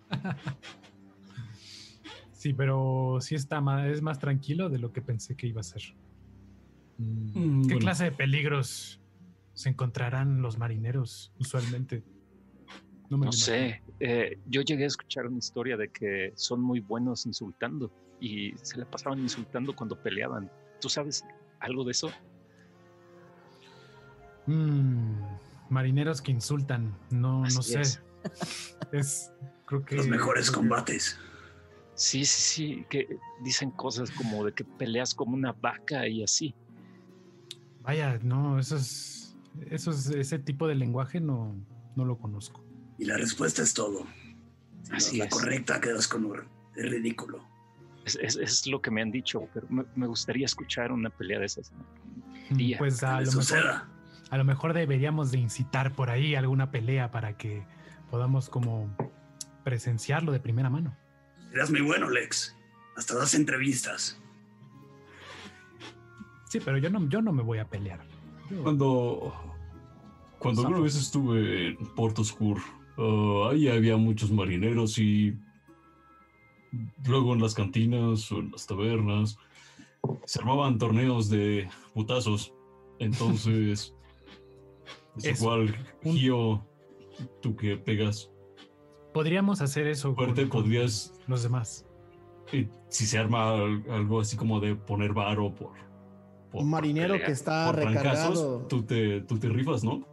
Sí, 2.34 2.54
pero 2.54 3.18
sí 3.20 3.36
está 3.36 3.60
más, 3.60 3.86
es 3.88 4.02
más 4.02 4.18
tranquilo 4.18 4.70
de 4.70 4.80
lo 4.80 4.94
que 4.94 5.02
pensé 5.02 5.36
que 5.36 5.46
iba 5.48 5.60
a 5.60 5.64
ser. 5.64 5.82
Mm, 6.98 7.04
Mm, 7.34 7.62
¿Qué 7.64 7.74
bueno. 7.74 7.80
clase 7.80 8.06
de 8.06 8.12
peligros 8.14 9.02
se 9.54 9.68
encontrarán 9.68 10.42
los 10.42 10.58
marineros 10.58 11.34
usualmente? 11.38 12.02
Me 13.18 13.26
No 13.26 13.32
sé, 13.32 13.82
eh, 14.00 14.38
yo 14.46 14.62
llegué 14.62 14.84
a 14.84 14.88
escuchar 14.88 15.26
una 15.26 15.38
historia 15.38 15.78
de 15.78 15.90
que 15.90 16.32
son 16.36 16.62
muy 16.62 16.80
buenos 16.80 17.26
insultando 17.26 17.92
y 18.20 18.54
se 18.62 18.78
la 18.78 18.86
pasaban 18.86 19.20
insultando 19.20 19.76
cuando 19.76 19.96
peleaban. 19.96 20.50
¿Tú 20.80 20.90
sabes 20.90 21.24
algo 21.60 21.84
de 21.84 21.92
eso? 21.92 22.12
Mm, 24.46 25.22
marineros 25.70 26.22
que 26.22 26.32
insultan, 26.32 26.94
no, 27.10 27.42
no 27.42 27.50
sé. 27.50 27.82
es. 27.82 28.02
Es, 28.92 29.32
creo 29.66 29.86
que 29.86 29.96
Los 29.96 30.08
mejores 30.08 30.52
combates. 30.52 31.18
Sí, 31.96 32.24
sí, 32.26 32.42
sí, 32.42 32.86
que 32.90 33.08
dicen 33.44 33.72
cosas 33.72 34.10
como 34.12 34.46
de 34.46 34.54
que 34.54 34.64
peleas 34.64 35.14
como 35.14 35.36
una 35.36 35.52
vaca 35.52 36.08
y 36.08 36.24
así. 36.24 36.56
Vaya, 37.82 38.20
no, 38.24 38.58
eso 38.60 38.78
es, 38.78 39.36
eso 39.70 39.92
es 39.92 40.10
ese 40.10 40.40
tipo 40.40 40.68
de 40.68 40.76
lenguaje 40.76 41.20
no, 41.20 41.56
no 41.96 42.06
lo 42.06 42.18
conozco. 42.18 42.64
Y 43.00 43.06
la 43.06 43.18
respuesta 43.18 43.62
es 43.64 43.74
todo. 43.74 44.06
Si 44.84 44.90
no 44.92 44.98
es 44.98 45.08
Así 45.08 45.18
la 45.18 45.30
correcta, 45.30 45.80
quedas 45.82 46.08
con 46.08 46.26
un 46.26 46.38
es 46.76 46.90
ridículo. 46.90 47.44
Es, 48.06 48.16
es- 48.22 48.36
es 48.38 48.68
lo 48.68 48.82
que 48.82 48.92
me 48.92 49.02
han 49.02 49.12
dicho, 49.12 49.48
pero 49.54 49.66
me, 49.70 49.86
me 49.96 50.06
gustaría 50.08 50.46
escuchar 50.46 50.92
una 50.92 51.10
pelea 51.10 51.40
de 51.40 51.46
esas. 51.46 51.72
Mm, 52.50 52.56
Día, 52.58 52.78
Pues 52.78 53.04
a 53.04 53.20
Que 53.20 53.26
lo, 53.26 53.32
mejor, 53.32 53.44
suceda. 53.44 53.90
a 54.30 54.38
lo 54.38 54.44
mejor 54.44 54.74
deberíamos 54.74 55.32
de 55.32 55.38
incitar 55.40 55.94
por 55.96 56.10
ahí 56.10 56.36
alguna 56.36 56.72
pelea 56.72 57.12
para 57.12 57.38
que 57.38 57.64
podamos 58.12 58.50
como 58.50 58.94
presenciarlo 59.64 60.32
de 60.32 60.40
primera 60.40 60.70
mano. 60.70 60.96
Eras 61.54 61.70
muy 61.72 61.82
bueno, 61.82 62.10
Lex. 62.10 62.56
Hasta 62.98 63.16
das 63.16 63.34
entrevistas. 63.34 64.20
Sí, 66.50 66.60
pero 66.60 66.78
yo 66.78 66.90
no, 66.90 67.08
yo 67.10 67.22
no 67.22 67.32
me 67.32 67.44
voy 67.44 67.60
a 67.60 67.66
pelear. 67.66 68.02
Yo- 68.50 68.64
Cuando, 68.64 69.34
cuando 70.40 70.62
alguna 70.62 70.78
Zafo. 70.78 70.84
vez 70.84 70.96
estuve 70.96 71.68
en 71.70 71.96
Porto 71.96 72.22
Oscur, 72.24 72.60
ah, 73.00 73.50
ahí 73.52 73.68
había 73.68 73.98
muchos 73.98 74.32
marineros 74.32 74.98
y 75.00 75.36
luego 77.08 77.34
en 77.34 77.42
las 77.42 77.56
cantinas 77.56 78.32
o 78.32 78.40
en 78.40 78.52
las 78.52 78.68
tabernas 78.68 79.38
se 80.26 80.40
armaban 80.40 80.78
torneos 80.78 81.30
de 81.30 81.68
putazos. 81.94 82.54
Entonces, 83.00 83.96
es 85.18 85.26
Eso. 85.26 85.44
igual, 85.44 85.76
Gio, 86.04 86.66
tú 87.42 87.56
que 87.56 87.78
pegas 87.78 88.30
Podríamos 89.14 89.62
hacer 89.62 89.88
eso 89.88 90.14
fuerte, 90.14 90.48
con 90.48 90.62
podrías, 90.64 91.14
los 91.28 91.42
demás. 91.42 91.86
eh, 92.52 92.70
si 92.90 93.06
se 93.08 93.18
arma 93.18 93.56
al- 93.56 93.84
algo 93.90 94.20
así 94.20 94.38
como 94.38 94.60
de 94.60 94.76
poner 94.76 95.14
varo 95.14 95.54
por... 95.56 95.72
por 96.52 96.62
Un 96.62 96.70
marinero 96.70 97.14
pelea, 97.14 97.26
que 97.26 97.32
está 97.32 97.72
trancazos, 97.72 98.04
recargado. 98.38 98.68
tú 98.68 98.84
te, 98.84 99.22
tú 99.22 99.40
te 99.40 99.50
rifas, 99.50 99.84
¿no? 99.84 100.06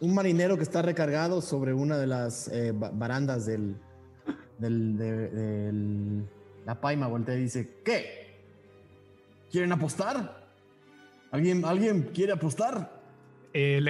Un 0.00 0.14
marinero 0.14 0.56
que 0.56 0.62
está 0.62 0.82
recargado 0.82 1.40
sobre 1.40 1.72
una 1.72 1.98
de 1.98 2.06
las 2.06 2.48
eh, 2.48 2.72
barandas 2.72 3.46
del, 3.46 3.76
del, 4.58 6.24
la 6.64 6.80
paima 6.80 7.06
voltea 7.06 7.36
y 7.36 7.42
dice, 7.42 7.80
¿qué? 7.84 8.40
¿Quieren 9.50 9.72
apostar? 9.72 10.44
¿Alguien, 11.30 11.64
¿alguien 11.64 12.10
quiere 12.14 12.32
apostar? 12.32 13.02
Eh, 13.52 13.80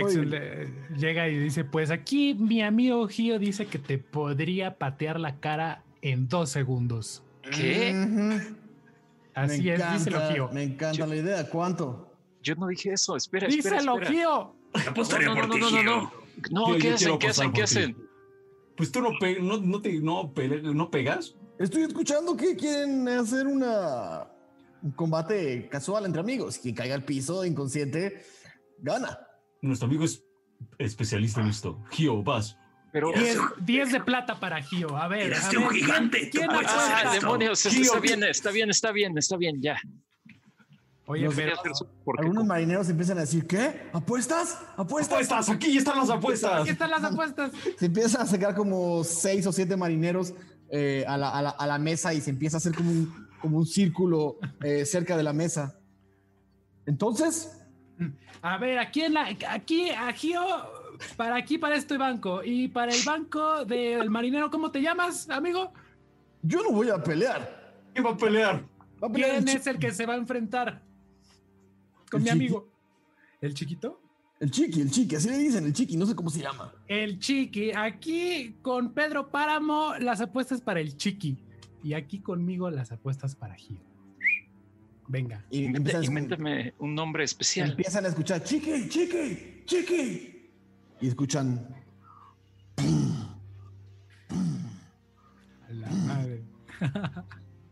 llega 0.94 1.28
y 1.28 1.38
dice, 1.38 1.64
pues 1.64 1.90
aquí 1.90 2.34
mi 2.34 2.62
amigo 2.62 3.08
Gio 3.08 3.38
dice 3.38 3.66
que 3.66 3.78
te 3.78 3.96
podría 3.96 4.76
patear 4.76 5.18
la 5.18 5.40
cara 5.40 5.82
en 6.02 6.28
dos 6.28 6.50
segundos. 6.50 7.22
¿Qué? 7.42 7.94
Así 9.34 9.70
es, 9.70 9.92
díselo 9.92 10.20
Gio. 10.30 10.50
Me 10.52 10.62
encanta 10.62 11.06
la 11.06 11.16
idea. 11.16 11.48
¿Cuánto? 11.48 12.10
Yo 12.42 12.54
no 12.56 12.66
dije 12.66 12.92
eso, 12.92 13.16
espera, 13.16 13.48
Díselo, 13.48 13.98
Gio. 14.00 14.54
Apostaría 14.88 15.32
por 15.34 15.48
ti, 15.50 15.60
no, 15.60 16.12
no, 16.50 16.78
¿qué 16.78 16.92
hacen? 16.92 17.18
¿Qué 17.18 17.28
hacen? 17.28 17.52
¿Qué 17.52 17.62
hacen? 17.62 17.96
Pues 18.76 18.90
tú 18.90 19.00
no, 19.00 19.10
no, 19.40 19.58
no, 19.58 19.80
te, 19.80 20.00
no, 20.00 20.32
no 20.34 20.90
pegas. 20.90 21.36
Estoy 21.58 21.82
escuchando 21.82 22.36
que 22.36 22.56
quieren 22.56 23.08
hacer 23.08 23.46
una 23.46 24.26
un 24.84 24.90
combate 24.92 25.68
casual 25.70 26.04
entre 26.04 26.20
amigos. 26.20 26.58
Quien 26.58 26.74
caiga 26.74 26.94
al 26.94 27.04
piso 27.04 27.44
inconsciente 27.44 28.24
gana. 28.78 29.18
Nuestro 29.62 29.88
amigo 29.88 30.04
es 30.04 30.22
especialista 30.78 31.40
en 31.40 31.48
esto. 31.48 31.82
Gio, 31.90 32.22
vas. 32.22 32.58
Pero 32.92 33.10
10 33.60 33.92
de 33.92 34.00
plata 34.00 34.38
para 34.38 34.62
Gio. 34.62 34.96
A 34.96 35.08
ver. 35.08 35.34
a 35.34 35.50
un 35.58 35.70
gigante. 35.70 36.30
¿Quién 36.30 36.48
ah, 36.50 37.10
demonios. 37.12 37.64
está 37.66 37.98
bien, 37.98 38.22
está 38.22 38.50
bien, 38.50 38.70
está 38.70 38.92
bien, 38.92 39.18
está 39.18 39.36
bien, 39.36 39.62
ya. 39.62 39.80
Oye, 41.06 41.28
pero 41.34 41.52
algunos 42.18 42.46
marineros 42.46 42.88
empiezan 42.88 43.18
a 43.18 43.22
decir, 43.22 43.46
¿qué? 43.46 43.90
¿Apuestas? 43.92 44.58
¿Apuestas? 44.76 45.12
¡Apuestas! 45.12 45.50
¡Aquí 45.50 45.76
están 45.76 45.98
las 45.98 46.08
apuestas! 46.08 46.62
Aquí 46.62 46.70
están 46.70 46.90
las 46.90 47.04
apuestas. 47.04 47.52
Se 47.78 47.86
empiezan 47.86 48.22
a 48.22 48.26
sacar 48.26 48.54
como 48.54 49.04
seis 49.04 49.46
o 49.46 49.52
siete 49.52 49.76
marineros 49.76 50.32
eh, 50.70 51.04
a, 51.06 51.18
la, 51.18 51.28
a, 51.28 51.42
la, 51.42 51.50
a, 51.50 51.66
la, 51.66 51.78
mesa 51.78 52.14
y 52.14 52.22
se 52.22 52.30
empieza 52.30 52.56
a 52.56 52.58
hacer 52.58 52.74
como 52.74 52.90
un, 52.90 53.28
como 53.38 53.58
un 53.58 53.66
círculo 53.66 54.38
eh, 54.62 54.86
cerca 54.86 55.16
de 55.16 55.22
la 55.22 55.34
mesa. 55.34 55.78
Entonces... 56.86 57.60
A 58.40 58.56
ver, 58.56 58.78
aquí 58.78 59.02
en 59.02 59.14
la... 59.14 59.28
Aquí, 59.50 59.90
a 59.90 60.10
Gio, 60.12 60.42
para 61.18 61.36
aquí, 61.36 61.58
para 61.58 61.76
este 61.76 61.98
banco. 61.98 62.42
Y 62.42 62.68
para 62.68 62.92
el 62.94 63.02
banco 63.04 63.66
del 63.66 64.08
marinero, 64.08 64.50
¿cómo 64.50 64.70
te 64.70 64.80
llamas, 64.80 65.28
amigo? 65.28 65.70
Yo 66.42 66.62
no 66.62 66.72
voy 66.72 66.88
a 66.88 67.02
pelear. 67.02 67.74
¿Quién 67.92 68.06
va 68.06 68.10
a 68.10 68.16
pelear? 68.16 68.64
¿Quién 69.12 69.46
es 69.48 69.66
el 69.66 69.78
que 69.78 69.92
se 69.92 70.06
va 70.06 70.14
a 70.14 70.16
enfrentar? 70.16 70.82
Con 72.10 72.22
mi 72.22 72.30
amigo. 72.30 72.68
¿El 73.40 73.54
chiquito? 73.54 74.00
El 74.40 74.50
chiqui, 74.50 74.80
el 74.80 74.90
chiqui, 74.90 75.16
así 75.16 75.28
le 75.28 75.38
dicen, 75.38 75.64
el 75.64 75.72
chiqui, 75.72 75.96
no 75.96 76.06
sé 76.06 76.14
cómo 76.14 76.28
se 76.28 76.40
llama. 76.40 76.72
El 76.88 77.18
chiqui, 77.18 77.70
aquí 77.72 78.56
con 78.62 78.92
Pedro 78.92 79.30
Páramo 79.30 79.94
las 80.00 80.20
apuestas 80.20 80.60
para 80.60 80.80
el 80.80 80.96
chiqui. 80.96 81.38
Y 81.82 81.94
aquí 81.94 82.20
conmigo 82.20 82.70
las 82.70 82.90
apuestas 82.92 83.34
para 83.34 83.54
Gio. 83.54 83.78
Venga. 85.06 85.44
Y 85.50 85.64
invéntame 85.64 86.74
un 86.78 86.94
nombre 86.94 87.24
especial. 87.24 87.70
Empiezan 87.70 88.06
a 88.06 88.08
escuchar 88.08 88.42
chiqui, 88.42 88.88
chiqui, 88.88 89.62
chiqui. 89.66 90.50
Y 91.00 91.08
escuchan. 91.08 91.66
la 95.68 95.90
madre. 95.90 96.42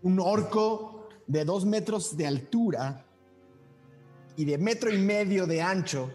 un 0.02 0.20
orco 0.20 1.08
de 1.26 1.44
dos 1.44 1.64
metros 1.64 2.16
de 2.16 2.26
altura 2.26 3.04
y 4.36 4.44
de 4.44 4.58
metro 4.58 4.92
y 4.92 4.98
medio 4.98 5.46
de 5.46 5.62
ancho, 5.62 6.14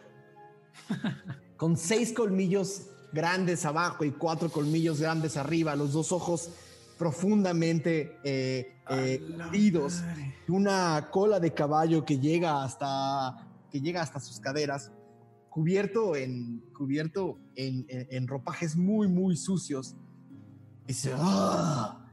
con 1.57 1.77
seis 1.77 2.14
colmillos 2.14 2.88
grandes 3.11 3.65
abajo 3.65 4.03
y 4.03 4.11
cuatro 4.11 4.49
colmillos 4.49 4.99
grandes 5.02 5.38
arriba, 5.38 5.76
los 5.76 5.94
dos 5.94 6.11
ojos 6.11 6.49
profundamente 6.98 8.18
eh, 8.23 8.73
eh 8.89 9.22
una 10.48 11.10
cola 11.11 11.39
de 11.39 11.53
caballo 11.53 12.06
que 12.06 12.19
llega 12.19 12.64
hasta, 12.64 13.48
que 13.72 13.81
llega 13.81 14.02
hasta 14.02 14.19
sus 14.19 14.39
caderas, 14.39 14.91
cubierto 15.49 16.15
en, 16.15 16.64
cubierto 16.76 17.39
en, 17.56 18.27
ropajes 18.27 18.76
muy, 18.76 19.07
muy 19.07 19.35
sucios. 19.35 19.95
Dice, 20.85 21.14
¡ah! 21.18 22.03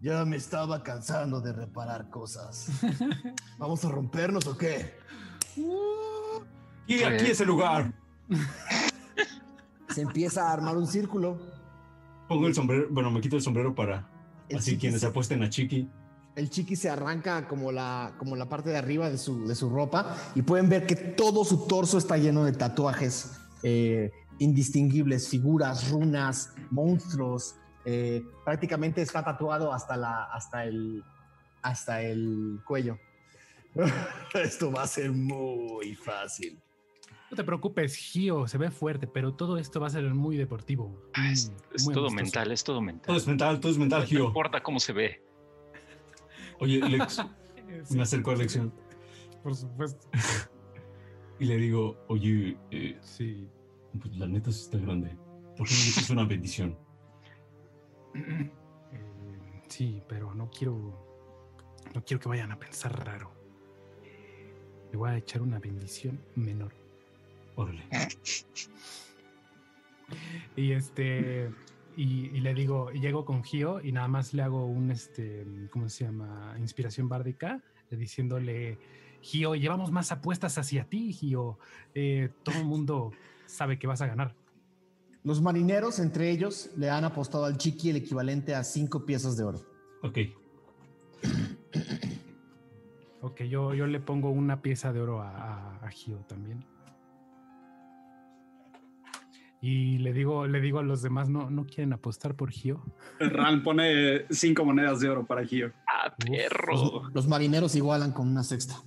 Ya 0.00 0.24
me 0.24 0.36
estaba 0.36 0.82
cansando 0.82 1.40
de 1.40 1.52
reparar 1.52 2.08
cosas. 2.08 2.68
¿Vamos 3.58 3.84
a 3.84 3.88
rompernos 3.90 4.46
o 4.46 4.56
qué? 4.56 4.94
Y 6.86 7.02
aquí 7.02 7.26
es 7.26 7.40
el 7.40 7.46
lugar. 7.46 7.92
Se 9.88 10.02
empieza 10.02 10.48
a 10.48 10.52
armar 10.52 10.76
un 10.76 10.86
círculo. 10.86 11.38
Pongo 12.28 12.46
el 12.46 12.54
sombrero, 12.54 12.86
bueno, 12.90 13.10
me 13.10 13.20
quito 13.20 13.36
el 13.36 13.42
sombrero 13.42 13.74
para 13.74 14.08
así 14.56 14.76
quienes 14.78 15.00
se 15.00 15.06
apuesten 15.06 15.42
a 15.42 15.48
Chiqui. 15.48 15.88
El 16.36 16.48
Chiqui 16.48 16.76
se 16.76 16.88
arranca 16.88 17.48
como 17.48 17.72
la, 17.72 18.14
como 18.18 18.36
la 18.36 18.48
parte 18.48 18.70
de 18.70 18.78
arriba 18.78 19.10
de 19.10 19.18
su, 19.18 19.46
de 19.46 19.54
su 19.54 19.68
ropa 19.68 20.16
y 20.34 20.42
pueden 20.42 20.68
ver 20.68 20.86
que 20.86 20.94
todo 20.94 21.44
su 21.44 21.66
torso 21.66 21.98
está 21.98 22.16
lleno 22.16 22.44
de 22.44 22.52
tatuajes 22.52 23.40
eh, 23.62 24.10
indistinguibles, 24.38 25.28
figuras, 25.28 25.90
runas, 25.90 26.54
monstruos. 26.70 27.56
Eh, 27.84 28.24
prácticamente 28.44 29.02
está 29.02 29.24
tatuado 29.24 29.72
hasta, 29.72 29.96
la, 29.96 30.24
hasta, 30.24 30.64
el, 30.64 31.02
hasta 31.62 32.02
el 32.02 32.60
cuello. 32.64 32.98
esto 34.34 34.72
va 34.72 34.82
a 34.82 34.86
ser 34.86 35.12
muy 35.12 35.94
fácil. 35.94 36.60
No 37.30 37.36
te 37.36 37.44
preocupes, 37.44 37.94
Gio, 37.94 38.48
se 38.48 38.58
ve 38.58 38.72
fuerte, 38.72 39.06
pero 39.06 39.34
todo 39.34 39.56
esto 39.56 39.78
va 39.78 39.86
a 39.86 39.90
ser 39.90 40.02
muy 40.12 40.36
deportivo. 40.36 41.08
Ah, 41.14 41.30
es, 41.30 41.52
mm, 41.86 41.92
todo 41.92 42.10
mental, 42.10 42.50
es 42.50 42.64
todo 42.64 42.80
mental. 42.80 43.06
Todo 43.06 43.16
es 43.16 43.26
mental, 43.26 43.60
todo 43.60 43.70
es 43.70 43.78
mental, 43.78 44.04
Gio. 44.04 44.20
No 44.20 44.24
importa 44.26 44.60
cómo 44.62 44.80
se 44.80 44.92
ve. 44.92 45.22
Oye, 46.58 46.80
Lex, 46.80 47.24
me 47.90 48.02
acerco 48.02 48.32
a 48.32 48.36
Lexion. 48.36 48.74
Por 49.44 49.54
supuesto. 49.54 50.08
y 51.38 51.44
le 51.44 51.56
digo, 51.56 52.04
oye, 52.08 52.56
eh, 52.72 52.98
sí. 53.00 53.48
Pues 53.98 54.16
la 54.16 54.26
neta 54.26 54.50
sí 54.50 54.62
está 54.62 54.78
grande. 54.78 55.16
¿Por 55.56 55.66
qué 55.68 55.74
no 55.74 55.80
le 55.80 56.00
es 56.00 56.10
una 56.10 56.24
bendición? 56.24 56.78
Eh, 58.92 59.62
sí, 59.68 60.02
pero 60.08 60.34
no 60.34 60.50
quiero. 60.50 60.74
No 61.94 62.04
quiero 62.04 62.20
que 62.20 62.28
vayan 62.28 62.50
a 62.50 62.58
pensar 62.58 63.06
raro 63.06 63.39
le 64.90 64.96
voy 64.96 65.10
a 65.10 65.16
echar 65.16 65.42
una 65.42 65.58
bendición 65.58 66.20
menor. 66.34 66.72
Órale. 67.56 67.84
y 70.56 70.72
este. 70.72 71.50
Y, 71.96 72.40
le 72.40 72.54
digo, 72.54 72.90
llego 72.92 73.24
con 73.26 73.44
Gio 73.44 73.80
y 73.82 73.92
nada 73.92 74.08
más 74.08 74.32
le 74.32 74.42
hago 74.42 74.64
un, 74.64 74.90
este, 74.90 75.44
¿cómo 75.70 75.88
se 75.90 76.04
llama? 76.04 76.54
Inspiración 76.58 77.10
bárdica, 77.10 77.60
diciéndole, 77.90 78.78
Gio, 79.20 79.54
llevamos 79.54 79.90
más 79.90 80.10
apuestas 80.10 80.56
hacia 80.56 80.84
ti, 80.84 81.12
Gio. 81.12 81.58
Eh, 81.94 82.30
todo 82.42 82.58
el 82.58 82.64
mundo 82.64 83.12
sabe 83.44 83.78
que 83.78 83.86
vas 83.86 84.00
a 84.00 84.06
ganar. 84.06 84.34
Los 85.24 85.42
marineros, 85.42 85.98
entre 85.98 86.30
ellos, 86.30 86.70
le 86.76 86.88
han 86.88 87.04
apostado 87.04 87.44
al 87.44 87.58
Chiqui 87.58 87.90
el 87.90 87.96
equivalente 87.96 88.54
a 88.54 88.64
cinco 88.64 89.04
piezas 89.04 89.36
de 89.36 89.44
oro. 89.44 89.60
Ok. 90.02 90.18
Ok, 93.22 93.42
yo, 93.42 93.74
yo 93.74 93.86
le 93.86 94.00
pongo 94.00 94.30
una 94.30 94.62
pieza 94.62 94.92
de 94.92 95.00
oro 95.00 95.20
a, 95.20 95.78
a, 95.82 95.90
Gio 95.90 96.16
también. 96.26 96.64
Y 99.60 99.98
le 99.98 100.14
digo, 100.14 100.46
le 100.46 100.60
digo 100.60 100.78
a 100.78 100.82
los 100.82 101.02
demás, 101.02 101.28
¿no, 101.28 101.50
no 101.50 101.66
quieren 101.66 101.92
apostar 101.92 102.34
por 102.34 102.50
Gio? 102.50 102.82
Ran 103.18 103.62
pone 103.62 104.24
cinco 104.30 104.64
monedas 104.64 105.00
de 105.00 105.10
oro 105.10 105.26
para 105.26 105.44
Gio. 105.44 105.70
¡Ah, 105.86 106.14
perro! 106.16 107.10
Los, 107.12 107.28
marineros 107.28 107.74
igualan 107.74 108.12
con 108.12 108.26
una 108.26 108.42
sexta. 108.42 108.82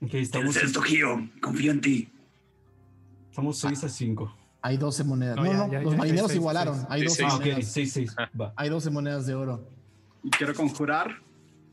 Okay, 0.00 0.22
estamos 0.22 0.56
esto, 0.56 0.80
Gio? 0.80 1.28
Confío 1.42 1.72
en 1.72 1.80
ti. 1.82 2.08
Estamos 3.28 3.58
6 3.58 3.84
a 3.84 3.88
5. 3.88 4.36
Hay 4.62 4.76
12 4.76 5.04
monedas. 5.04 5.36
No, 5.36 5.68
no, 5.68 5.80
los 5.82 5.96
marineros 5.96 6.34
igualaron. 6.34 6.84
Hay 6.88 7.04
12 7.04 7.26
monedas. 7.26 7.66
6, 7.66 7.92
6. 7.92 8.16
Hay 8.56 8.68
12 8.68 8.90
monedas 8.90 9.26
de 9.26 9.34
oro. 9.34 9.68
Y 10.22 10.30
quiero 10.30 10.54
conjurar 10.54 11.22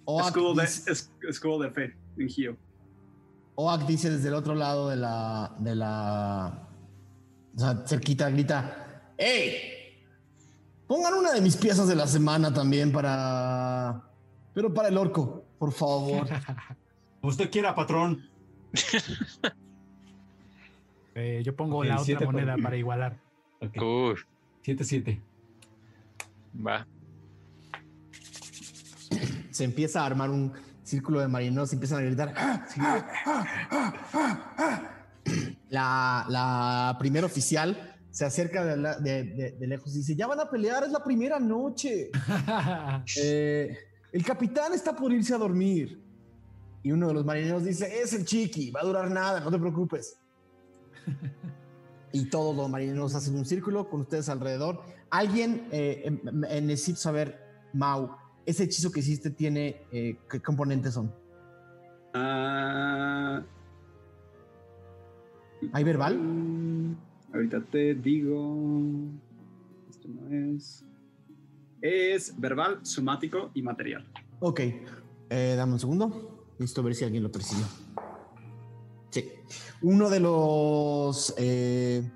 escudo, 0.08 0.54
de, 0.54 0.64
escudo 1.30 1.60
de 1.60 1.72
fe 1.72 1.96
en 2.18 2.30
Gio. 2.30 2.58
Oak 3.56 3.86
dice 3.86 4.10
desde 4.10 4.30
el 4.30 4.36
otro 4.36 4.56
lado 4.56 4.90
de 4.90 4.96
la. 4.96 5.56
de 5.60 5.76
la. 5.76 6.68
O 7.56 7.60
sea, 7.60 7.84
cerquita, 7.86 8.30
grita. 8.30 9.14
¡Ey! 9.18 10.06
Pongan 10.88 11.16
una 11.16 11.34
de 11.34 11.42
mis 11.42 11.58
piezas 11.58 11.88
de 11.88 11.96
la 11.96 12.08
semana 12.08 12.54
también 12.54 12.92
para. 12.92 14.04
Pero 14.54 14.74
para 14.74 14.88
el 14.88 14.98
orco, 14.98 15.44
por 15.60 15.72
favor. 15.72 16.28
Usted 17.22 17.50
quiera, 17.50 17.76
patrón. 17.76 18.30
Eh, 21.20 21.42
yo 21.44 21.56
pongo 21.56 21.84
la 21.84 22.00
otra 22.00 22.20
moneda 22.28 22.56
para 22.62 22.78
igualar. 22.78 23.20
Okay. 23.60 23.82
7-7. 24.64 25.20
Va 26.64 26.86
se 29.58 29.64
empieza 29.64 30.02
a 30.02 30.06
armar 30.06 30.30
un 30.30 30.54
círculo 30.84 31.20
de 31.20 31.28
marineros, 31.28 31.74
empiezan 31.74 32.00
a 32.00 32.02
gritar. 32.02 32.34
La, 35.70 36.26
la 36.30 36.96
primera 36.98 37.26
oficial 37.26 37.98
se 38.18 38.26
acerca 38.26 38.66
de, 38.66 39.56
lejos 39.60 39.94
y 39.94 40.00
dice, 40.00 40.16
ya 40.16 40.26
van 40.26 40.40
a 40.40 40.50
pelear, 40.50 40.84
es 40.84 40.92
la 40.92 41.04
primera 41.04 41.40
noche. 41.40 42.10
Eh, 43.22 43.78
el 44.12 44.24
capitán 44.24 44.74
está 44.74 44.96
por 44.96 45.12
irse 45.12 45.36
a 45.36 45.38
dormir. 45.38 46.02
Y 46.82 46.92
uno 46.92 47.10
de 47.10 47.14
los 47.14 47.26
marineros 47.26 47.64
dice, 47.64 48.02
es 48.02 48.14
el 48.14 48.26
chiqui, 48.26 48.72
va 48.72 48.82
a 48.82 48.86
durar 48.86 49.12
nada, 49.12 49.40
no 49.40 49.52
te 49.52 49.60
preocupes. 49.60 50.18
y 52.12 52.30
todos 52.30 52.56
los 52.56 52.70
marineros 52.70 53.14
hacen 53.14 53.36
un 53.36 53.46
círculo 53.46 53.88
con 53.88 54.02
ustedes 54.02 54.30
alrededor. 54.30 54.82
Alguien, 55.12 55.68
eh, 55.72 56.02
em, 56.06 56.20
em, 56.28 56.44
eh, 56.46 56.62
necesito 56.62 57.00
saber, 57.00 57.40
Mau, 57.74 58.18
ese 58.48 58.64
hechizo 58.64 58.92
que 58.92 59.02
hiciste 59.02 59.30
tiene, 59.30 59.84
¿qué 59.92 60.42
componentes 60.44 60.96
son? 60.96 61.14
Ah. 62.14 63.44
¿Hay 65.74 65.84
verbal? 65.84 66.98
Ahorita 67.34 67.62
te 67.72 67.94
digo. 67.94 68.56
Esto 69.90 70.08
no 70.08 70.56
es. 70.56 70.84
Es 71.82 72.40
verbal, 72.40 72.80
somático 72.84 73.52
y 73.54 73.62
material. 73.62 74.06
Ok. 74.40 74.62
Eh, 75.30 75.54
dame 75.58 75.74
un 75.74 75.80
segundo. 75.80 76.46
Listo, 76.58 76.82
a 76.82 76.84
ver 76.86 76.96
si 76.96 77.06
alguien 77.06 77.24
lo 77.24 77.32
percibió. 77.32 77.66
Sí. 79.10 79.30
Uno 79.82 80.10
de 80.10 80.20
los. 80.20 81.36
Eh, 81.38 82.10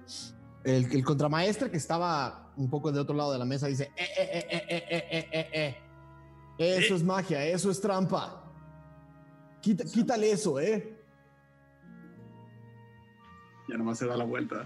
el, 0.64 0.86
el, 0.92 1.04
contramaestre 1.04 1.70
que 1.70 1.78
estaba 1.78 2.54
un 2.58 2.70
poco 2.70 2.92
de 2.92 3.00
otro 3.00 3.16
lado 3.16 3.34
de 3.34 3.40
la 3.40 3.46
mesa 3.46 3.68
dice: 3.68 3.92
eh, 3.96 4.06
eh, 4.18 4.48
eh, 4.50 4.66
eh, 4.70 4.88
eh, 4.90 5.30
eh, 5.32 5.50
eh. 5.54 5.76
Eh. 6.62 6.78
Eso 6.78 6.96
es 6.96 7.04
magia, 7.04 7.46
eso 7.46 7.72
es 7.72 7.82
trampa. 7.82 8.44
Quita, 9.62 9.84
quítale 9.84 10.32
eso, 10.32 10.60
¿eh? 10.60 10.98
Ya 13.68 13.78
nomás 13.78 13.98
se 13.98 14.06
da 14.06 14.18
la 14.18 14.26
vuelta 14.26 14.66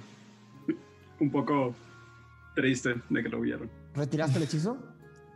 un 1.19 1.31
poco 1.31 1.75
triste 2.55 2.95
de 3.09 3.23
que 3.23 3.29
lo 3.29 3.41
vieron. 3.41 3.69
¿Retiraste 3.93 4.37
el 4.37 4.43
hechizo? 4.43 4.77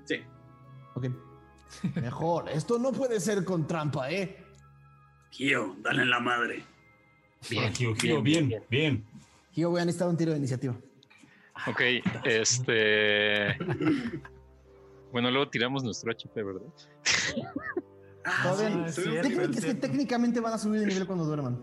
Sí. 0.06 0.22
Ok. 0.95 1.07
Mejor. 1.95 2.49
Esto 2.49 2.80
no 2.80 2.91
puede 2.91 3.19
ser 3.19 3.44
con 3.45 3.68
trampa, 3.68 4.10
¿eh? 4.11 4.44
Gio, 5.31 5.76
dale 5.81 6.02
en 6.02 6.10
la 6.10 6.19
madre. 6.19 6.64
Bien, 7.49 7.73
Gio, 7.73 7.95
Gio, 7.95 8.22
bien, 8.22 8.48
bien. 8.48 8.64
bien. 8.69 9.06
Gio, 9.52 9.69
voy 9.69 9.81
a 9.81 9.86
necesitar 9.86 10.10
un 10.10 10.18
tiro 10.18 10.31
de 10.31 10.38
iniciativa. 10.40 10.76
Ok, 11.68 11.81
este. 12.23 13.57
Bueno, 15.11 15.31
luego 15.31 15.49
tiramos 15.49 15.84
nuestro 15.84 16.11
HP, 16.11 16.44
¿verdad? 16.44 16.61
Ah, 18.31 18.53
sí, 18.91 19.02
es 19.15 19.65
que 19.65 19.73
técnicamente 19.73 20.40
van 20.40 20.53
a 20.53 20.57
subir 20.60 20.81
de 20.81 20.88
nivel 20.88 21.07
cuando 21.07 21.23
duerman 21.23 21.57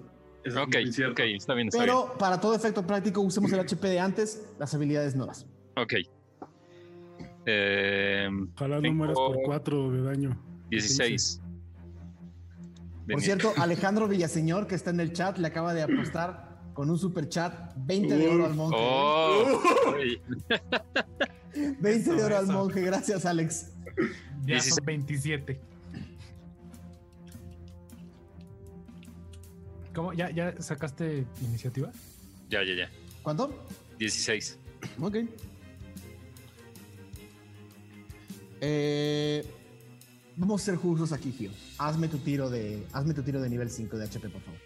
ok, 0.54 0.76
ok, 1.10 1.20
está 1.20 1.54
bien. 1.54 1.68
Está 1.68 1.80
Pero 1.80 2.14
para 2.18 2.40
todo 2.40 2.54
efecto 2.54 2.86
práctico, 2.86 3.20
usemos 3.20 3.52
el 3.52 3.60
HP 3.60 3.88
de 3.88 4.00
antes, 4.00 4.46
las 4.58 4.72
habilidades 4.74 5.16
nuevas. 5.16 5.46
Ok. 5.76 5.94
Eh, 7.46 8.28
Ojalá 8.54 8.80
no 8.80 8.92
mueras 8.92 9.16
por 9.16 9.36
4 9.44 9.90
de 9.90 10.02
daño. 10.02 10.42
16. 10.70 11.40
Por 13.10 13.20
cierto, 13.20 13.52
Alejandro 13.56 14.08
Villaseñor, 14.08 14.66
que 14.66 14.74
está 14.74 14.90
en 14.90 15.00
el 15.00 15.12
chat, 15.12 15.38
le 15.38 15.46
acaba 15.48 15.74
de 15.74 15.82
apostar 15.82 16.56
con 16.74 16.90
un 16.90 16.98
super 16.98 17.28
chat 17.28 17.72
20 17.76 18.16
de 18.16 18.28
oro 18.28 18.46
al 18.46 18.54
monje. 18.54 18.76
Oh, 18.78 19.60
20 21.80 22.14
de 22.14 22.24
oro 22.24 22.38
al 22.38 22.46
monje, 22.46 22.80
gracias 22.80 23.24
Alex. 23.24 23.72
Ya 24.44 24.60
son 24.60 24.84
27. 24.84 25.58
¿Cómo? 29.94 30.12
¿Ya, 30.12 30.30
¿Ya 30.30 30.60
sacaste 30.60 31.26
iniciativa? 31.40 31.90
Ya, 32.50 32.62
ya, 32.62 32.74
ya. 32.74 32.90
¿Cuánto? 33.22 33.66
16. 33.98 34.58
Ok. 35.00 35.16
Eh, 38.60 39.44
vamos 40.36 40.62
a 40.62 40.64
ser 40.66 40.76
justos 40.76 41.12
aquí, 41.12 41.32
Gio. 41.32 41.50
Hazme 41.78 42.08
tu 42.08 42.18
tiro 42.18 42.50
de, 42.50 42.86
hazme 42.92 43.14
tu 43.14 43.22
tiro 43.22 43.40
de 43.40 43.48
nivel 43.48 43.70
5 43.70 43.96
de 43.96 44.04
HP, 44.04 44.28
por 44.28 44.42
favor. 44.42 44.60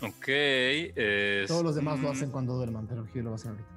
Ok. 0.00 0.26
Todos 1.46 1.62
los 1.62 1.74
demás 1.74 2.00
lo 2.00 2.10
hacen 2.10 2.30
cuando 2.30 2.54
duerman, 2.56 2.86
pero 2.86 3.06
Gio 3.12 3.22
lo 3.22 3.30
va 3.30 3.36
a 3.36 3.38
hacer 3.38 3.50
ahorita. 3.50 3.75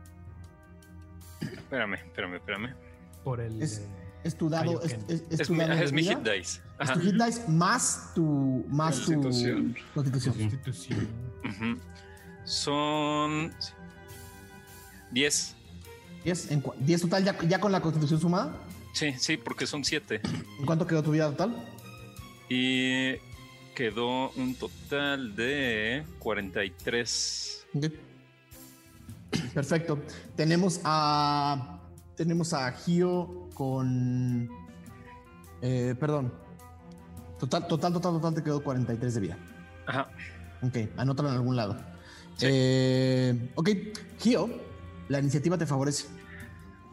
Espérame, 1.41 1.95
espérame, 1.95 2.35
espérame. 2.35 2.75
Por 3.23 3.39
el. 3.41 3.61
Es 3.61 4.35
tu 4.35 4.49
dado. 4.49 4.81
Es, 4.81 4.97
es, 5.07 5.49
mi, 5.49 5.61
es 5.61 5.91
mi, 5.93 6.03
hit 6.03 6.19
dice. 6.19 6.61
Es 6.79 6.93
tu 6.93 6.99
hit 6.99 7.13
dice 7.13 7.47
más 7.47 8.11
tu. 8.13 8.65
Más 8.67 8.99
constitución. 8.99 9.73
tu. 9.73 9.93
Constitución. 9.93 10.35
constitución. 10.35 11.09
Son. 12.43 13.53
10. 15.11 15.55
10, 16.23 16.49
10 16.79 17.01
total 17.01 17.23
ya, 17.23 17.37
ya, 17.47 17.59
con 17.59 17.71
la 17.71 17.81
constitución 17.81 18.19
sumada. 18.19 18.53
Sí, 18.93 19.13
sí, 19.17 19.37
porque 19.37 19.65
son 19.65 19.83
7. 19.83 20.21
¿En 20.59 20.65
cuánto 20.65 20.85
quedó 20.85 21.01
tu 21.01 21.11
vida 21.11 21.29
total? 21.29 21.55
Y 22.49 23.15
quedó 23.73 24.31
un 24.31 24.55
total 24.55 25.35
de 25.35 26.03
43. 26.19 27.67
Okay. 27.73 28.08
Perfecto. 29.53 29.99
Tenemos 30.35 30.81
a. 30.83 31.79
Tenemos 32.15 32.53
a 32.53 32.71
Gio 32.71 33.49
con. 33.53 34.49
Eh, 35.61 35.95
perdón. 35.99 36.33
Total, 37.39 37.67
total, 37.67 37.93
total, 37.93 38.13
total 38.13 38.33
te 38.33 38.43
quedó 38.43 38.63
43 38.63 39.13
de 39.13 39.19
vida. 39.21 39.37
Ajá. 39.87 40.09
Ok, 40.61 40.77
anótalo 40.97 41.29
en 41.29 41.35
algún 41.35 41.55
lado. 41.55 41.77
Eh, 42.41 43.51
ok, 43.55 43.69
Gio, 44.19 44.49
la 45.07 45.19
iniciativa 45.19 45.57
te 45.57 45.65
favorece. 45.65 46.07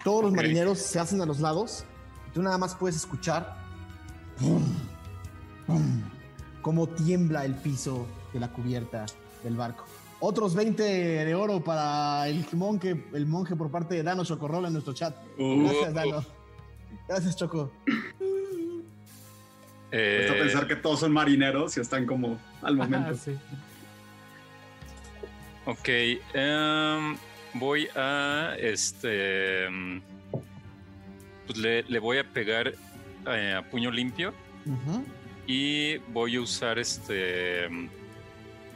Todos 0.04 0.22
los 0.22 0.32
marineros 0.32 0.78
se 0.78 1.00
hacen 1.00 1.20
a 1.20 1.26
los 1.26 1.40
lados. 1.40 1.84
tú 2.32 2.42
nada 2.42 2.58
más 2.58 2.76
puedes 2.76 2.96
escuchar 2.96 3.56
cómo 6.62 6.88
tiembla 6.88 7.44
el 7.44 7.54
piso 7.54 8.06
de 8.32 8.40
la 8.40 8.52
cubierta 8.52 9.06
del 9.42 9.56
barco. 9.56 9.84
Otros 10.18 10.54
20 10.54 10.82
de 10.82 11.34
oro 11.34 11.62
para 11.62 12.28
el 12.28 12.46
monje, 12.52 13.04
el 13.12 13.26
monje 13.26 13.54
por 13.54 13.70
parte 13.70 13.94
de 13.94 14.02
Dano 14.02 14.24
Chocorrol 14.24 14.64
en 14.66 14.72
nuestro 14.72 14.94
chat. 14.94 15.14
Uh. 15.38 15.64
Gracias, 15.64 15.94
Dano. 15.94 16.24
Gracias, 17.08 17.36
Choco. 17.36 17.70
Eh... 19.92 20.28
a 20.28 20.34
pensar 20.34 20.66
que 20.66 20.76
todos 20.76 21.00
son 21.00 21.12
marineros 21.12 21.76
y 21.76 21.80
están 21.80 22.06
como 22.06 22.38
al 22.62 22.76
momento. 22.76 23.14
sí. 23.14 23.36
Ok. 25.66 25.88
Em, 26.32 27.16
voy 27.54 27.88
a. 27.94 28.54
Este. 28.58 29.66
Pues 31.46 31.58
le, 31.58 31.98
voy 31.98 32.18
a 32.18 32.24
pegar 32.24 32.72
eh, 33.26 33.54
a 33.58 33.62
puño 33.62 33.90
limpio. 33.90 34.32
Y 35.46 35.98
voy 36.08 36.36
a 36.36 36.40
usar 36.40 36.78
este. 36.78 37.68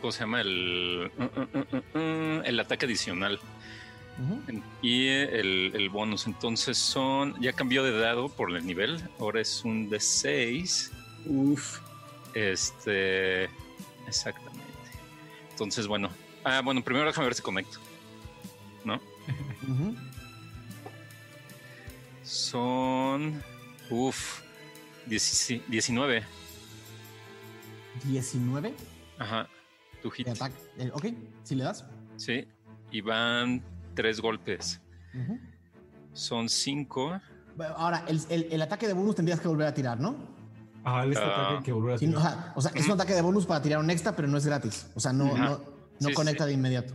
¿Cómo 0.00 0.12
se 0.12 0.20
llama? 0.20 0.40
El. 0.40 1.10
Uh, 1.18 1.22
uh, 1.22 1.98
uh, 1.98 2.42
el 2.44 2.60
ataque 2.60 2.86
adicional. 2.86 3.38
Y 4.82 5.06
el, 5.06 5.72
el, 5.74 5.88
bonus, 5.88 6.26
entonces 6.26 6.76
son. 6.76 7.40
Ya 7.40 7.52
cambió 7.52 7.82
de 7.82 7.98
dado 7.98 8.28
por 8.28 8.54
el 8.54 8.66
nivel. 8.66 9.02
Ahora 9.18 9.40
es 9.40 9.64
un 9.64 9.88
de 9.88 10.00
6. 10.00 10.92
Uf. 11.26 11.80
Este. 12.34 13.44
Exactamente. 14.06 14.60
Entonces, 15.50 15.86
bueno. 15.86 16.10
Ah, 16.44 16.60
bueno, 16.62 16.82
primero 16.82 17.06
déjame 17.06 17.26
ver 17.26 17.34
si 17.34 17.42
conecto. 17.42 17.78
¿No? 18.84 19.00
Son. 22.22 23.42
Uf. 23.90 24.40
19. 25.06 26.24
¿19? 28.06 28.72
Ajá. 29.18 29.48
Tu 30.02 30.10
hit. 30.10 30.28
Eh, 30.78 30.90
ok, 30.92 31.06
si 31.42 31.54
le 31.54 31.64
das. 31.64 31.84
Sí. 32.16 32.46
Y 32.90 33.00
van 33.00 33.62
tres 33.94 34.20
golpes. 34.20 34.80
Son 36.12 36.48
cinco. 36.48 37.20
Ahora, 37.76 38.04
el, 38.08 38.62
ataque 38.62 38.86
de 38.86 38.92
bonus 38.92 39.16
tendrías 39.16 39.40
que 39.40 39.48
volver 39.48 39.66
a 39.66 39.74
tirar, 39.74 40.00
¿no? 40.00 40.16
Ah, 40.84 41.04
este 41.04 41.22
ataque 41.22 41.64
que 41.64 41.72
volver 41.72 41.94
a 41.94 41.98
tirar. 41.98 42.52
o 42.56 42.60
sea, 42.60 42.72
es 42.74 42.86
un 42.86 42.92
ataque 42.92 43.12
de 43.12 43.22
bonus 43.22 43.46
para 43.46 43.60
tirar 43.60 43.80
un 43.80 43.90
extra, 43.90 44.16
pero 44.16 44.28
no 44.28 44.38
es 44.38 44.46
gratis. 44.46 44.90
O 44.94 45.00
sea, 45.00 45.12
no, 45.12 45.34
no, 45.36 46.12
conecta 46.14 46.46
de 46.46 46.54
inmediato. 46.54 46.94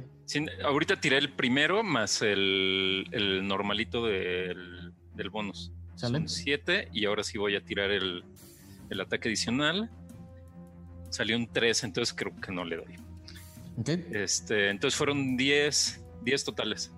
ahorita 0.64 1.00
tiré 1.00 1.18
el 1.18 1.32
primero 1.32 1.84
más 1.84 2.22
el, 2.22 3.42
normalito 3.44 4.06
del, 4.06 4.94
del 5.14 5.30
bonus. 5.30 5.72
Son 5.96 6.28
siete 6.28 6.90
y 6.92 7.06
ahora 7.06 7.24
sí 7.24 7.38
voy 7.38 7.56
a 7.56 7.64
tirar 7.64 7.92
el, 7.92 8.26
el 8.90 9.02
ataque 9.02 9.30
adicional. 9.30 9.90
Salió 11.16 11.38
un 11.38 11.48
3, 11.48 11.86
entonces 11.86 12.14
creo 12.14 12.36
que 12.42 12.52
no 12.52 12.66
le 12.66 12.76
doy. 12.76 12.98
Ok. 13.78 13.88
Este, 14.12 14.70
entonces 14.70 14.98
fueron 14.98 15.38
10, 15.38 16.02
10 16.26 16.44
totales. 16.44 16.92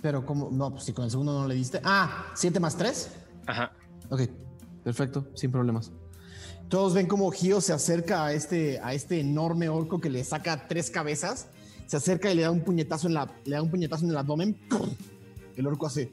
Pero 0.00 0.24
como, 0.24 0.50
no, 0.50 0.70
pues 0.70 0.84
si 0.84 0.94
con 0.94 1.04
el 1.04 1.10
segundo 1.10 1.38
no 1.38 1.46
le 1.46 1.54
diste. 1.54 1.78
Ah, 1.84 2.32
7 2.34 2.58
más 2.58 2.74
3. 2.78 3.10
Ajá. 3.48 3.72
Ok, 4.08 4.22
perfecto, 4.82 5.28
sin 5.34 5.52
problemas. 5.52 5.92
todos 6.70 6.94
ven 6.94 7.06
como 7.06 7.30
Gio 7.30 7.60
se 7.60 7.74
acerca 7.74 8.24
a 8.24 8.32
este, 8.32 8.80
a 8.82 8.94
este 8.94 9.20
enorme 9.20 9.68
orco 9.68 10.00
que 10.00 10.08
le 10.08 10.24
saca 10.24 10.66
tres 10.66 10.90
cabezas. 10.90 11.48
Se 11.86 11.98
acerca 11.98 12.32
y 12.32 12.34
le 12.34 12.42
da 12.42 12.50
un 12.50 12.62
puñetazo 12.62 13.08
en, 13.08 13.14
la, 13.14 13.30
le 13.44 13.56
da 13.56 13.62
un 13.62 13.70
puñetazo 13.70 14.06
en 14.06 14.10
el 14.12 14.16
abdomen. 14.16 14.56
El 15.54 15.66
orco 15.66 15.84
hace. 15.84 16.10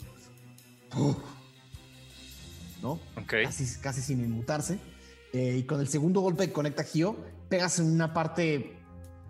¿No? 2.81 2.99
Casi, 3.25 3.79
casi 3.79 4.01
sin 4.01 4.19
inmutarse. 4.19 4.79
Eh, 5.33 5.57
y 5.59 5.63
con 5.63 5.81
el 5.81 5.87
segundo 5.87 6.21
golpe 6.21 6.47
que 6.47 6.53
conecta 6.53 6.83
Gio, 6.83 7.17
pegas 7.49 7.79
en 7.79 7.91
una 7.91 8.13
parte. 8.13 8.77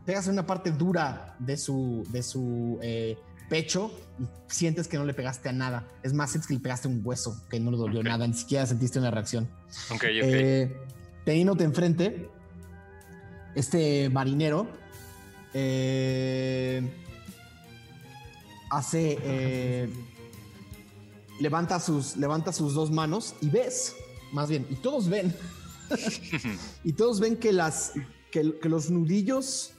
Pegas 0.06 0.28
en 0.28 0.34
una 0.34 0.46
parte 0.46 0.72
dura 0.72 1.36
de 1.40 1.58
su. 1.58 2.04
de 2.12 2.22
su 2.22 2.78
eh, 2.82 3.18
pecho 3.50 3.92
y 4.20 4.26
sientes 4.48 4.88
que 4.88 4.98
no 4.98 5.06
le 5.06 5.14
pegaste 5.14 5.50
a 5.50 5.52
nada. 5.52 5.88
Es 6.02 6.14
más, 6.14 6.32
sientes 6.32 6.48
que 6.48 6.56
le 6.56 6.60
pegaste 6.60 6.88
un 6.88 7.02
hueso, 7.04 7.42
que 7.50 7.60
no 7.60 7.72
le 7.72 7.78
dolió 7.78 8.02
nada, 8.02 8.28
ni 8.28 8.34
siquiera 8.34 8.66
sentiste 8.66 9.00
una 9.00 9.12
reacción. 9.12 9.48
Ok, 9.92 9.96
ok. 9.96 10.04
Eh, 10.04 10.78
teniéndote 11.24 11.64
enfrente, 11.64 12.30
este 13.56 14.10
marinero 14.10 14.68
eh, 15.54 16.82
hace. 18.72 19.20
Eh, 19.22 19.90
levanta, 21.40 21.80
sus, 21.80 22.18
levanta 22.18 22.54
sus 22.54 22.74
dos 22.74 22.92
manos 22.92 23.36
y 23.42 23.50
ves, 23.50 23.96
más 24.32 24.50
bien, 24.50 24.66
y 24.70 24.76
todos 24.76 25.10
ven. 25.10 25.36
Y 26.84 26.94
todos 26.94 27.20
ven 27.20 27.38
que, 27.38 27.52
las, 27.52 27.94
que, 28.32 28.44
los 28.44 28.90
nudillos. 28.90 29.74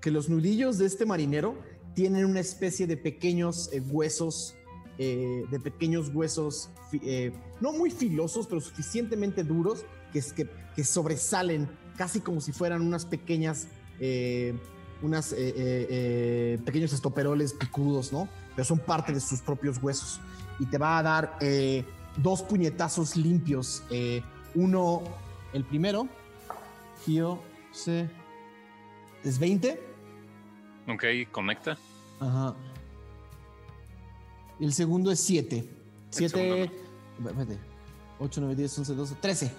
Que 0.00 0.10
los 0.10 0.28
nudillos 0.28 0.78
de 0.78 0.86
este 0.86 1.04
marinero 1.04 1.58
tienen 1.94 2.26
una 2.26 2.40
especie 2.40 2.86
de 2.86 2.96
pequeños 2.96 3.70
eh, 3.72 3.80
huesos, 3.80 4.54
eh, 4.98 5.44
de 5.50 5.58
pequeños 5.58 6.10
huesos, 6.14 6.68
eh, 6.92 7.32
no 7.60 7.72
muy 7.72 7.90
filosos, 7.90 8.46
pero 8.46 8.60
suficientemente 8.60 9.42
duros 9.42 9.84
que, 10.12 10.20
que, 10.20 10.48
que 10.76 10.84
sobresalen 10.84 11.68
casi 11.96 12.20
como 12.20 12.40
si 12.40 12.52
fueran 12.52 12.82
unas 12.82 13.06
pequeñas, 13.06 13.66
unas 15.02 15.34
pequeños 16.64 16.92
estoperoles 16.92 17.54
picudos, 17.54 18.12
¿no? 18.12 18.28
Pero 18.54 18.64
son 18.66 18.78
parte 18.78 19.14
de 19.14 19.20
sus 19.20 19.40
propios 19.40 19.82
huesos. 19.82 20.20
Y 20.58 20.66
te 20.66 20.76
va 20.76 20.98
a 20.98 21.02
dar 21.02 21.38
dos 22.18 22.42
puñetazos 22.42 23.16
limpios. 23.16 23.82
Uno, 24.56 25.02
el 25.52 25.64
primero, 25.64 26.08
Gio, 27.04 27.40
se... 27.72 28.08
Es 29.22 29.38
20. 29.38 29.80
Ok, 30.88 31.04
conecta. 31.30 31.76
Ajá. 32.20 32.54
Y 34.58 34.64
el 34.64 34.72
segundo 34.72 35.10
es 35.12 35.20
7. 35.20 35.68
7. 36.10 36.70
8, 38.18 38.40
9, 38.40 38.56
10, 38.56 38.78
11, 38.78 38.94
12, 38.94 39.14
13. 39.20 39.52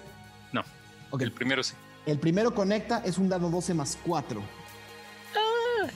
No. 0.52 0.62
Okay. 1.10 1.26
El 1.26 1.32
primero 1.32 1.62
sí. 1.62 1.74
El 2.06 2.18
primero 2.18 2.54
conecta, 2.54 3.02
es 3.04 3.18
un 3.18 3.28
dado 3.28 3.50
12 3.50 3.74
más 3.74 3.98
4. 4.04 4.40
Ah. 5.36 5.88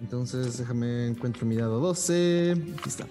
Entonces, 0.00 0.58
déjame 0.58 1.06
encuentro 1.08 1.46
mi 1.46 1.56
dado 1.56 1.78
12. 1.80 2.52
Aquí 2.78 2.88
está. 2.88 3.06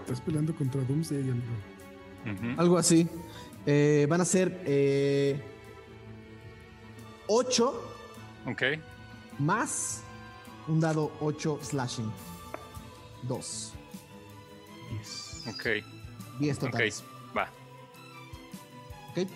Estás 0.00 0.20
peleando 0.20 0.54
contra 0.54 0.82
Doomsday, 0.82 1.20
amigo. 1.20 1.73
Uh 2.24 2.28
-huh. 2.28 2.58
Algo 2.58 2.78
así. 2.78 3.08
Eh, 3.66 4.06
van 4.08 4.20
a 4.20 4.24
ser 4.24 4.62
eh, 4.66 5.40
8. 7.26 7.82
Ok. 8.46 8.62
Más 9.38 10.02
un 10.68 10.80
dado 10.80 11.12
8 11.20 11.58
slashing. 11.62 12.12
2. 13.22 13.72
10. 14.90 15.46
Ok. 15.48 15.66
10 16.40 16.58
totales. 16.58 17.00
Ok, 17.00 17.36
va. 17.36 17.48
Ok. 19.10 19.28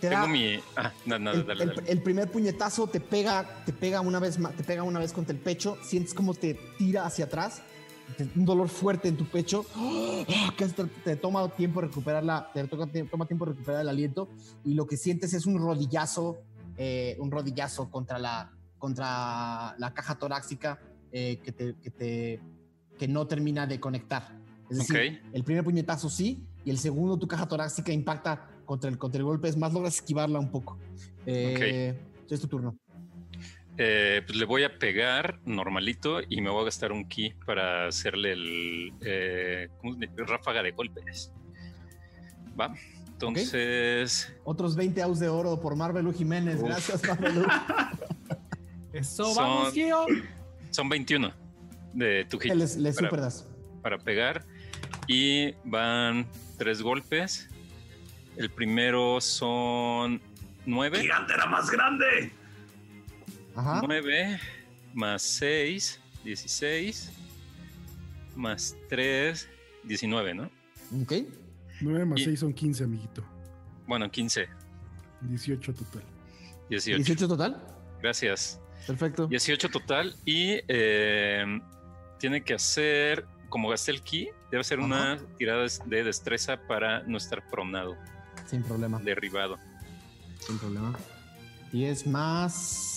Te 0.00 0.10
Tengo 0.10 0.22
da, 0.22 0.28
mi. 0.28 0.60
Ah, 0.76 0.92
no, 1.06 1.18
no, 1.18 1.30
el, 1.30 1.46
dale, 1.46 1.62
el, 1.62 1.68
dale. 1.76 1.90
el, 1.90 2.02
primer 2.02 2.30
puñetazo 2.30 2.86
te 2.86 3.00
pega, 3.00 3.64
te 3.64 3.72
pega 3.72 4.02
una 4.02 4.18
vez 4.18 4.38
te 4.54 4.62
pega 4.62 4.82
una 4.82 4.98
vez 4.98 5.14
contra 5.14 5.34
el 5.34 5.40
pecho. 5.40 5.78
Sientes 5.82 6.12
como 6.12 6.34
te 6.34 6.54
tira 6.76 7.06
hacia 7.06 7.24
atrás. 7.24 7.62
Un 8.36 8.44
dolor 8.44 8.68
fuerte 8.68 9.08
en 9.08 9.16
tu 9.16 9.24
pecho. 9.26 9.64
Que 10.56 10.66
te, 10.66 10.84
te 10.84 11.16
toma 11.16 11.48
tiempo 11.48 11.80
recuperar 11.80 12.24
la, 12.24 12.50
te 12.52 12.64
toma, 12.64 12.86
te 12.86 13.04
toma 13.04 13.26
tiempo 13.26 13.44
recuperar 13.44 13.80
el 13.80 13.88
aliento. 13.88 14.28
Y 14.64 14.74
lo 14.74 14.86
que 14.86 14.96
sientes 14.96 15.34
es 15.34 15.46
un 15.46 15.58
rodillazo, 15.58 16.38
eh, 16.76 17.16
un 17.20 17.30
rodillazo 17.30 17.90
contra 17.90 18.18
la, 18.18 18.50
contra 18.78 19.74
la 19.78 19.94
caja 19.94 20.14
torácica 20.16 20.78
eh, 21.12 21.38
que, 21.44 21.52
te, 21.52 21.74
que, 21.82 21.90
te, 21.90 22.40
que 22.98 23.08
no 23.08 23.26
termina 23.26 23.66
de 23.66 23.80
conectar. 23.80 24.36
Es 24.70 24.78
decir, 24.78 25.20
Ok. 25.26 25.34
el 25.34 25.44
primer 25.44 25.62
puñetazo 25.64 26.08
sí, 26.08 26.42
y 26.64 26.70
el 26.70 26.78
segundo 26.78 27.18
tu 27.18 27.28
caja 27.28 27.46
torácica 27.46 27.92
impacta 27.92 28.48
contra 28.64 28.88
el, 28.88 28.96
contra 28.96 29.18
el 29.18 29.24
golpe, 29.24 29.48
es 29.48 29.56
más, 29.56 29.72
logras 29.72 29.96
esquivarla 29.96 30.38
un 30.38 30.50
poco. 30.50 30.78
Eh, 31.26 31.94
Es 32.30 32.40
tu 32.40 32.48
turno. 32.48 32.74
Eh, 33.76 34.22
pues 34.24 34.38
le 34.38 34.44
voy 34.44 34.62
a 34.62 34.78
pegar 34.78 35.40
normalito 35.44 36.20
y 36.28 36.40
me 36.40 36.48
voy 36.50 36.62
a 36.62 36.64
gastar 36.66 36.92
un 36.92 37.08
ki 37.08 37.34
para 37.44 37.88
hacerle 37.88 38.32
el 38.32 38.92
eh, 39.00 39.68
ráfaga 40.16 40.62
de 40.62 40.70
golpes. 40.70 41.32
Va. 42.58 42.72
Entonces, 43.08 44.32
Otros 44.44 44.76
20 44.76 45.02
aus 45.02 45.18
de 45.18 45.28
oro 45.28 45.60
por 45.60 45.74
Marvelu 45.76 46.12
Jiménez. 46.12 46.56
Uf. 46.60 46.68
Gracias, 46.68 47.02
Marvelu. 47.08 47.44
Eso, 48.92 49.24
Son- 49.34 49.44
vamos, 49.44 49.72
Gio. 49.72 50.06
son 50.70 50.88
21 50.88 51.32
de 51.94 52.24
tu 52.26 52.38
hit 52.38 52.52
Les, 52.54 52.76
les 52.76 52.94
para, 52.94 53.08
super 53.08 53.20
das. 53.20 53.48
para 53.82 53.98
pegar. 53.98 54.44
Y 55.08 55.52
van 55.64 56.26
tres 56.58 56.80
golpes. 56.80 57.48
El 58.36 58.50
primero 58.50 59.20
son 59.20 60.20
9. 60.66 61.00
¡Gigante 61.00 61.32
era 61.34 61.46
más 61.46 61.70
grande! 61.70 62.32
Ajá. 63.54 63.82
9 63.86 64.40
más 64.94 65.22
6, 65.22 66.00
16. 66.24 67.10
Más 68.36 68.76
3, 68.88 69.48
19, 69.84 70.34
¿no? 70.34 70.50
Ok. 71.02 71.12
9 71.80 72.04
más 72.04 72.20
Y- 72.20 72.24
6 72.24 72.40
son 72.40 72.52
15, 72.52 72.84
amiguito. 72.84 73.24
Bueno, 73.86 74.10
15, 74.10 74.48
18 75.22 75.72
total. 75.74 76.02
18. 76.70 76.96
18 76.98 77.28
total. 77.28 77.62
Gracias. 78.00 78.60
Perfecto. 78.86 79.26
18 79.28 79.68
total 79.70 80.14
y 80.24 80.58
eh, 80.68 81.44
tiene 82.18 82.42
que 82.42 82.54
hacer, 82.54 83.24
como 83.48 83.68
gasté 83.68 83.92
el 83.92 84.02
ki, 84.02 84.28
debe 84.50 84.60
hacer 84.60 84.78
una 84.80 85.18
tirada 85.38 85.64
de 85.86 86.04
destreza 86.04 86.56
para 86.66 87.02
no 87.04 87.16
estar 87.18 87.46
pronado, 87.48 87.96
Sin 88.46 88.62
problema. 88.62 88.98
derribado. 89.00 89.58
Sin 90.40 90.58
problema. 90.58 90.94
10 91.72 92.06
más. 92.06 92.93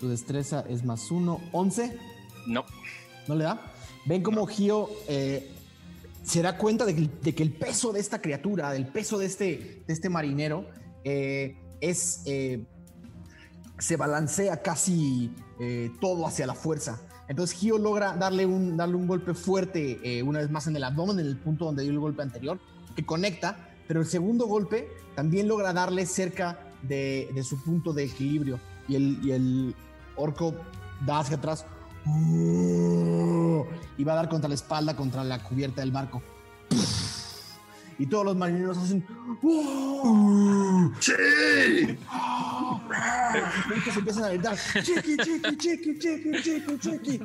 Su 0.00 0.08
destreza 0.08 0.64
es 0.66 0.82
más 0.82 1.10
1. 1.10 1.40
11. 1.52 1.98
No, 2.46 2.64
¿No 3.28 3.34
le 3.34 3.44
da? 3.44 3.72
Ven 4.06 4.22
como 4.22 4.46
Gio 4.46 4.88
eh, 5.06 5.50
se 6.24 6.40
da 6.40 6.56
cuenta 6.56 6.86
de 6.86 6.94
que, 6.94 7.10
de 7.22 7.34
que 7.34 7.42
el 7.42 7.52
peso 7.52 7.92
de 7.92 8.00
esta 8.00 8.22
criatura, 8.22 8.72
del 8.72 8.86
peso 8.86 9.18
de 9.18 9.26
este, 9.26 9.82
de 9.86 9.92
este 9.92 10.08
marinero, 10.08 10.64
eh, 11.04 11.56
es. 11.80 12.22
eh, 12.24 12.64
se 13.78 13.96
balancea 13.96 14.60
casi 14.60 15.34
todo 16.00 16.26
hacia 16.26 16.46
la 16.46 16.54
fuerza. 16.54 17.00
Entonces 17.28 17.58
Gio 17.58 17.78
logra 17.78 18.14
darle 18.14 18.44
un, 18.44 18.76
darle 18.76 18.96
un 18.96 19.06
golpe 19.06 19.32
fuerte 19.32 20.22
una 20.22 20.40
vez 20.40 20.50
más 20.50 20.66
en 20.66 20.76
el 20.76 20.84
abdomen, 20.84 21.18
en 21.18 21.26
el 21.26 21.38
punto 21.38 21.64
donde 21.64 21.82
dio 21.84 21.92
el 21.92 21.98
golpe 21.98 22.22
anterior, 22.22 22.58
que 22.94 23.06
conecta, 23.06 23.70
pero 23.88 24.00
el 24.00 24.06
segundo 24.06 24.46
golpe 24.46 24.88
también 25.14 25.48
logra 25.48 25.72
darle 25.72 26.04
cerca 26.04 26.58
de, 26.82 27.30
de 27.34 27.42
su 27.42 27.62
punto 27.62 27.94
de 27.94 28.04
equilibrio 28.04 28.60
y 28.86 28.96
el, 28.96 29.18
y 29.22 29.30
el 29.30 29.74
orco 30.16 30.54
da 31.04 31.20
hacia 31.20 31.36
atrás 31.36 31.66
y 33.96 34.04
va 34.04 34.12
a 34.12 34.16
dar 34.16 34.28
contra 34.28 34.48
la 34.48 34.54
espalda, 34.54 34.96
contra 34.96 35.24
la 35.24 35.42
cubierta 35.42 35.80
del 35.80 35.92
barco. 35.92 36.22
Y 37.98 38.06
todos 38.06 38.24
los 38.24 38.36
marineros 38.36 38.78
hacen. 38.78 39.06
¡Sí! 41.00 41.98
Muchos 43.74 43.96
empiezan 43.96 44.24
a 44.24 44.28
gritar: 44.30 44.56
Chiqui, 44.82 45.16
chiqui, 45.18 45.56
chiqui, 45.58 45.98
chiqui, 45.98 46.42
chiqui, 46.42 46.78
chiqui. 46.78 47.20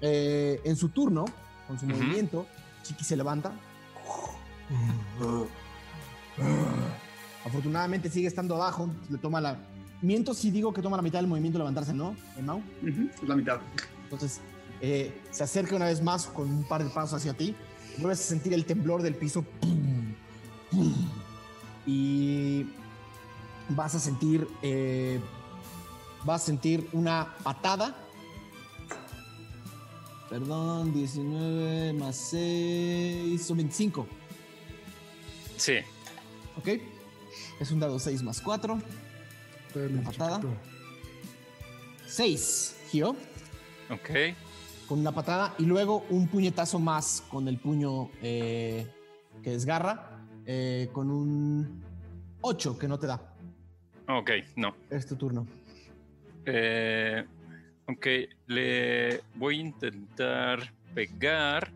Eh, 0.00 0.58
en 0.64 0.76
su 0.76 0.88
turno, 0.88 1.26
con 1.68 1.78
su 1.78 1.86
movimiento, 1.86 2.46
Chiqui 2.82 3.04
se 3.04 3.16
levanta. 3.16 3.52
Afortunadamente 7.44 8.08
sigue 8.08 8.28
estando 8.28 8.54
abajo. 8.56 8.88
Le 9.10 9.18
toma 9.18 9.40
la. 9.40 9.58
Miento 10.02 10.32
si 10.34 10.50
digo 10.50 10.72
que 10.72 10.80
toma 10.82 10.96
la 10.96 11.02
mitad 11.02 11.18
del 11.18 11.26
movimiento 11.28 11.58
levantarse, 11.58 11.92
¿no? 11.92 12.16
¿Eh, 12.36 12.42
Mau? 12.42 12.62
La 13.26 13.36
mitad. 13.36 13.60
Entonces 14.04 14.40
eh, 14.80 15.20
se 15.30 15.44
acerca 15.44 15.76
una 15.76 15.86
vez 15.86 16.02
más 16.02 16.26
con 16.26 16.48
un 16.50 16.64
par 16.64 16.82
de 16.82 16.90
pasos 16.90 17.14
hacia 17.20 17.34
ti. 17.34 17.54
Vuelves 17.98 18.20
a 18.20 18.22
sentir 18.22 18.54
el 18.54 18.64
temblor 18.64 19.02
del 19.02 19.14
piso. 19.14 19.42
Pum, 19.60 20.14
pum, 20.70 20.94
y 21.86 22.66
vas 23.68 23.94
a 23.94 23.98
sentir. 24.00 24.46
eh, 24.62 25.20
vas 26.24 26.42
a 26.42 26.46
sentir 26.46 26.88
una 26.92 27.34
patada. 27.42 27.94
Perdón, 30.28 30.92
19 30.92 31.92
más 31.94 32.16
6 32.16 33.44
son 33.44 33.56
25. 33.58 34.06
Sí. 35.56 35.74
Ok. 36.56 36.68
Es 37.58 37.70
un 37.72 37.80
dado 37.80 37.98
6 37.98 38.22
más 38.22 38.40
4. 38.40 38.80
Una 39.74 40.02
patada. 40.02 40.40
6, 42.06 42.76
Gio. 42.90 43.10
Ok. 43.90 44.10
Con 44.88 45.00
una 45.00 45.12
patada. 45.12 45.54
Y 45.58 45.64
luego 45.64 46.04
un 46.10 46.26
puñetazo 46.28 46.78
más 46.78 47.22
con 47.30 47.46
el 47.48 47.58
puño 47.58 48.10
eh, 48.22 48.86
que 49.42 49.50
desgarra. 49.50 50.06
eh, 50.46 50.88
con 50.92 51.10
un 51.10 51.82
8 52.40 52.78
que 52.78 52.88
no 52.88 52.98
te 52.98 53.06
da. 53.06 53.34
Ok, 54.08 54.30
no. 54.56 54.74
Es 54.88 55.06
tu 55.06 55.14
turno. 55.14 55.46
Eh, 56.44 57.24
ok, 57.86 58.06
le 58.48 59.20
voy 59.36 59.58
a 59.58 59.60
intentar 59.60 60.72
pegar 60.94 61.70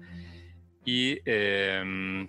y 0.85 1.19
em, 1.25 2.27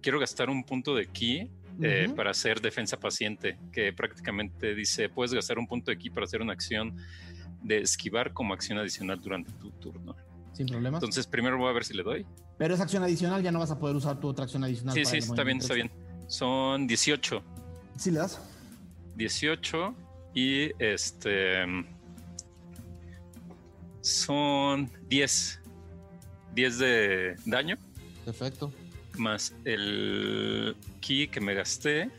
quiero 0.00 0.20
gastar 0.20 0.48
un 0.48 0.62
punto 0.62 0.94
de 0.94 1.06
ki 1.06 1.50
eh, 1.82 2.08
para 2.14 2.30
hacer 2.30 2.60
defensa 2.60 2.98
paciente, 2.98 3.58
que 3.72 3.92
prácticamente 3.92 4.74
dice, 4.74 5.08
puedes 5.08 5.32
gastar 5.32 5.58
un 5.58 5.66
punto 5.66 5.90
de 5.90 5.98
ki 5.98 6.10
para 6.10 6.24
hacer 6.24 6.42
una 6.42 6.52
acción 6.52 6.96
de 7.62 7.78
esquivar 7.78 8.32
como 8.32 8.54
acción 8.54 8.78
adicional 8.78 9.20
durante 9.20 9.52
tu 9.52 9.70
turno. 9.72 10.16
Sin 10.52 10.66
problemas. 10.66 11.02
Entonces 11.02 11.26
primero 11.26 11.58
voy 11.58 11.70
a 11.70 11.72
ver 11.72 11.84
si 11.84 11.94
le 11.94 12.02
doy. 12.02 12.26
Pero 12.58 12.74
es 12.74 12.80
acción 12.80 13.02
adicional, 13.02 13.42
ya 13.42 13.52
no 13.52 13.58
vas 13.58 13.70
a 13.70 13.78
poder 13.78 13.96
usar 13.96 14.20
tu 14.20 14.28
otra 14.28 14.44
acción 14.44 14.64
adicional. 14.64 14.94
Sí, 14.94 15.02
para 15.02 15.10
sí, 15.10 15.18
está 15.18 15.44
bien, 15.44 15.58
está 15.58 15.74
bien. 15.74 15.90
Son 16.28 16.86
18. 16.86 17.36
extra. 17.36 17.52
Sí, 17.96 18.10
le 18.10 18.18
das. 18.18 18.40
18 19.16 19.94
y 20.34 20.70
este 20.78 21.64
son 24.00 24.90
10 25.08 25.60
10 26.54 26.78
de 26.78 27.36
daño 27.44 27.76
Perfecto. 28.24 28.72
Más 29.20 29.54
el 29.64 30.76
ki 31.00 31.28
que 31.28 31.40
me 31.40 31.54
gasté 31.54 32.10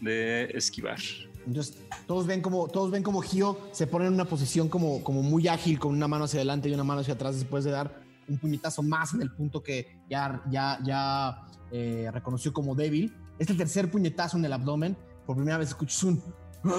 de 0.00 0.44
esquivar. 0.54 0.98
Entonces, 1.46 1.76
todos 2.06 2.26
ven 2.26 2.40
como, 2.40 2.68
todos 2.68 2.90
ven 2.90 3.02
como 3.02 3.20
Gio 3.20 3.58
se 3.72 3.86
pone 3.86 4.06
en 4.06 4.14
una 4.14 4.24
posición 4.24 4.68
como, 4.68 5.02
como 5.02 5.22
muy 5.22 5.48
ágil, 5.48 5.78
con 5.78 5.94
una 5.94 6.08
mano 6.08 6.24
hacia 6.24 6.38
adelante 6.38 6.68
y 6.68 6.72
una 6.72 6.84
mano 6.84 7.00
hacia 7.00 7.14
atrás, 7.14 7.34
después 7.36 7.64
de 7.64 7.70
dar 7.70 8.02
un 8.28 8.38
puñetazo 8.38 8.82
más 8.82 9.12
en 9.14 9.22
el 9.22 9.30
punto 9.30 9.62
que 9.62 9.98
ya, 10.08 10.42
ya, 10.50 10.78
ya 10.84 11.46
eh, 11.70 12.08
reconoció 12.12 12.52
como 12.52 12.74
débil. 12.74 13.14
Este 13.38 13.54
tercer 13.54 13.90
puñetazo 13.90 14.38
en 14.38 14.44
el 14.44 14.52
abdomen, 14.52 14.96
por 15.26 15.36
primera 15.36 15.58
vez 15.58 15.68
escuchas 15.68 16.02
un. 16.04 16.22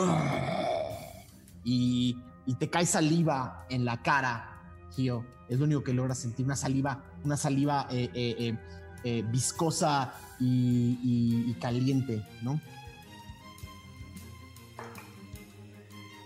Y, 1.67 2.21
y 2.45 2.53
te 2.53 2.69
cae 2.69 2.85
saliva 2.85 3.65
en 3.71 3.85
la 3.85 4.03
cara, 4.03 4.77
Gio. 4.91 5.25
Es 5.49 5.57
lo 5.57 5.65
único 5.65 5.83
que 5.83 5.93
logras 5.93 6.19
sentir, 6.19 6.45
una 6.45 6.55
saliva, 6.55 7.03
una 7.23 7.37
saliva 7.37 7.87
eh, 7.89 8.09
eh, 8.13 8.57
eh, 9.05 9.23
viscosa 9.31 10.13
y, 10.39 10.99
y- 11.01 11.51
y 11.51 11.53
caliente, 11.53 12.21
¿no? 12.41 12.59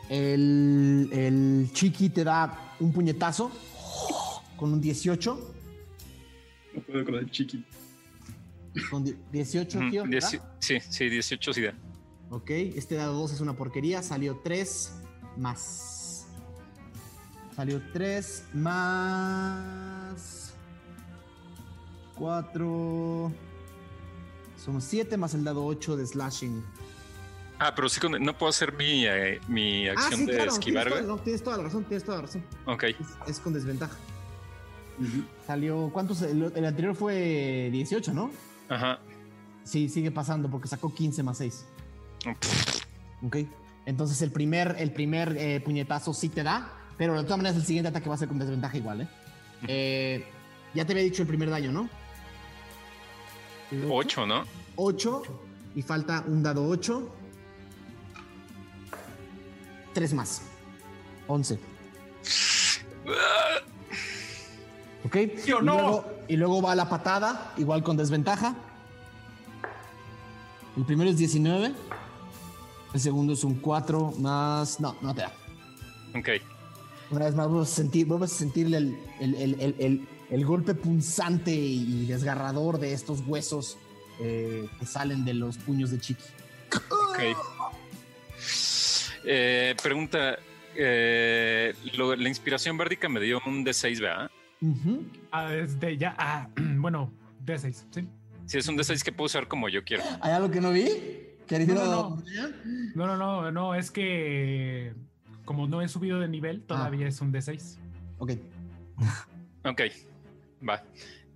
El, 0.09 1.09
el 1.11 1.69
Chiqui 1.73 2.09
te 2.09 2.23
da 2.23 2.75
un 2.79 2.91
puñetazo 2.91 3.51
con 4.57 4.73
un 4.73 4.81
18. 4.81 5.53
No 6.73 6.81
puedo 6.81 7.05
con 7.05 7.15
el 7.15 7.29
chiqui. 7.29 7.63
Con 8.89 9.03
die- 9.03 9.15
18, 9.31 9.77
Ujú, 9.77 9.89
Gio, 9.89 10.03
¿verdad? 10.05 10.29
dieci- 10.31 10.41
sí, 10.59 10.79
sí, 10.89 11.09
18 11.09 11.53
sí 11.53 11.61
da. 11.61 11.73
Ok, 12.31 12.49
este 12.49 12.95
dado 12.95 13.13
2 13.19 13.33
es 13.33 13.41
una 13.41 13.53
porquería. 13.53 14.01
Salió 14.01 14.39
3 14.43 14.93
más. 15.37 16.25
Salió 17.55 17.81
3 17.93 18.43
más. 18.53 20.48
4. 22.19 23.31
Son 24.63 24.81
7 24.81 25.17
más 25.17 25.33
el 25.33 25.43
dado 25.43 25.65
8 25.65 25.97
de 25.97 26.05
slashing. 26.05 26.63
Ah, 27.59 27.73
pero 27.75 27.89
sí, 27.89 27.99
no 28.19 28.37
puedo 28.37 28.49
hacer 28.49 28.73
mi, 28.73 29.05
eh, 29.05 29.39
mi 29.47 29.87
acción 29.87 30.25
de 30.25 30.43
esquivar, 30.45 30.85
Tienes 30.87 30.89
güey. 30.89 31.01
toda, 31.01 31.01
no, 31.01 31.17
tienes 31.17 31.43
toda 31.43 31.57
la 31.57 31.63
razón, 31.63 31.83
tienes 31.85 32.03
toda 32.03 32.17
la 32.19 32.23
razón. 32.23 32.43
Ok. 32.65 32.83
Es, 32.83 32.95
es 33.27 33.39
con 33.39 33.53
desventaja. 33.53 33.97
Salió. 35.47 35.89
¿Cuántos? 35.93 36.21
El, 36.21 36.51
el 36.55 36.65
anterior 36.65 36.93
fue 36.95 37.69
18, 37.71 38.13
¿no? 38.13 38.31
Ajá. 38.69 38.99
Sí, 39.63 39.87
sigue 39.89 40.11
pasando 40.11 40.49
porque 40.49 40.67
sacó 40.67 40.93
15 40.93 41.23
más 41.23 41.37
6. 41.37 41.65
Ok. 43.25 43.37
Entonces 43.85 44.21
el 44.21 44.31
primer, 44.31 44.75
el 44.79 44.91
primer 44.91 45.35
eh, 45.37 45.61
puñetazo 45.61 46.13
sí 46.13 46.29
te 46.29 46.43
da, 46.43 46.71
pero 46.97 47.15
de 47.15 47.23
todas 47.23 47.37
maneras 47.37 47.57
el 47.57 47.65
siguiente 47.65 47.89
ataque 47.89 48.07
va 48.09 48.15
a 48.15 48.17
ser 48.17 48.27
con 48.27 48.39
desventaja 48.39 48.77
igual, 48.77 49.01
¿eh? 49.01 49.07
Eh, 49.67 50.25
ya 50.73 50.85
te 50.85 50.93
había 50.93 51.03
dicho 51.03 51.21
el 51.23 51.27
primer 51.27 51.49
daño, 51.49 51.71
¿no? 51.71 51.89
8, 53.89 54.25
¿no? 54.25 54.43
8 54.75 55.23
y 55.75 55.81
falta 55.81 56.23
un 56.27 56.41
dado 56.43 56.67
8. 56.67 57.09
3 59.93 60.13
más. 60.13 60.41
11. 61.27 61.59
Ok. 65.05 65.15
Yo 65.45 65.59
y, 65.61 65.63
no. 65.65 65.73
luego, 65.73 66.05
y 66.27 66.35
luego 66.37 66.61
va 66.61 66.75
la 66.75 66.89
patada, 66.89 67.53
igual 67.57 67.83
con 67.83 67.97
desventaja. 67.97 68.55
El 70.77 70.85
primero 70.85 71.09
es 71.09 71.17
19. 71.17 71.73
El 72.93 72.99
segundo 72.99 73.33
es 73.33 73.43
un 73.43 73.55
4 73.55 74.13
más. 74.19 74.79
No, 74.79 74.95
no 75.01 75.13
te 75.13 75.21
da. 75.21 75.31
Ok. 76.17 76.29
Una 77.11 77.25
vez 77.25 77.35
más, 77.35 77.47
vuelves 77.47 77.71
a 77.71 77.75
sentir, 77.75 78.05
vuelves 78.05 78.33
a 78.33 78.35
sentirle 78.35 78.77
el, 78.77 78.99
el- 79.19 79.35
el- 79.35 79.75
el- 79.79 80.07
el- 80.29 80.45
golpe 80.45 80.73
punzante 80.75 81.51
y 81.53 82.05
desgarrador 82.05 82.79
de 82.79 82.93
estos 82.93 83.21
huesos 83.25 83.77
eh, 84.21 84.67
que 84.79 84.85
salen 84.85 85.23
de 85.25 85.33
los 85.33 85.57
puños 85.57 85.91
de 85.91 85.99
Chiqui. 85.99 86.23
Ok. 86.89 87.19
Eh, 89.25 89.75
pregunta. 89.81 90.37
eh, 90.81 91.73
lo- 91.97 92.15
la 92.15 92.29
inspiración 92.29 92.77
bárdica 92.77 93.09
me 93.09 93.19
dio 93.19 93.41
un 93.45 93.65
D6, 93.65 93.99
¿verdad? 93.99 94.29
Ujú. 94.61 95.03
Ah, 95.31 95.53
es 95.53 95.77
de 95.79 95.97
ya. 95.97 96.15
Ah, 96.17 96.47
bueno, 96.77 97.11
D6, 97.45 97.85
sí. 97.91 98.07
Si 98.45 98.57
es 98.57 98.67
un 98.67 98.77
D6 98.77 99.03
que 99.03 99.11
puedo 99.11 99.25
usar 99.25 99.47
como 99.47 99.67
yo 99.67 99.83
quiero. 99.83 100.03
¿Hay 100.21 100.31
algo 100.31 100.49
que 100.51 100.61
no 100.61 100.71
vi? 100.71 100.87
Querido. 101.47 101.73
No, 101.75 102.15
no, 102.15 102.23
No, 102.95 103.07
no, 103.07 103.17
no, 103.17 103.51
no, 103.51 103.75
es 103.75 103.91
que 103.91 104.93
como 105.45 105.67
no 105.67 105.81
he 105.81 105.87
subido 105.89 106.19
de 106.19 106.27
nivel, 106.29 106.61
todavía 106.61 107.07
es 107.07 107.19
un 107.21 107.33
D6. 107.33 107.77
Ok. 108.19 108.33
Ok, 109.65 109.81
va. 110.67 110.83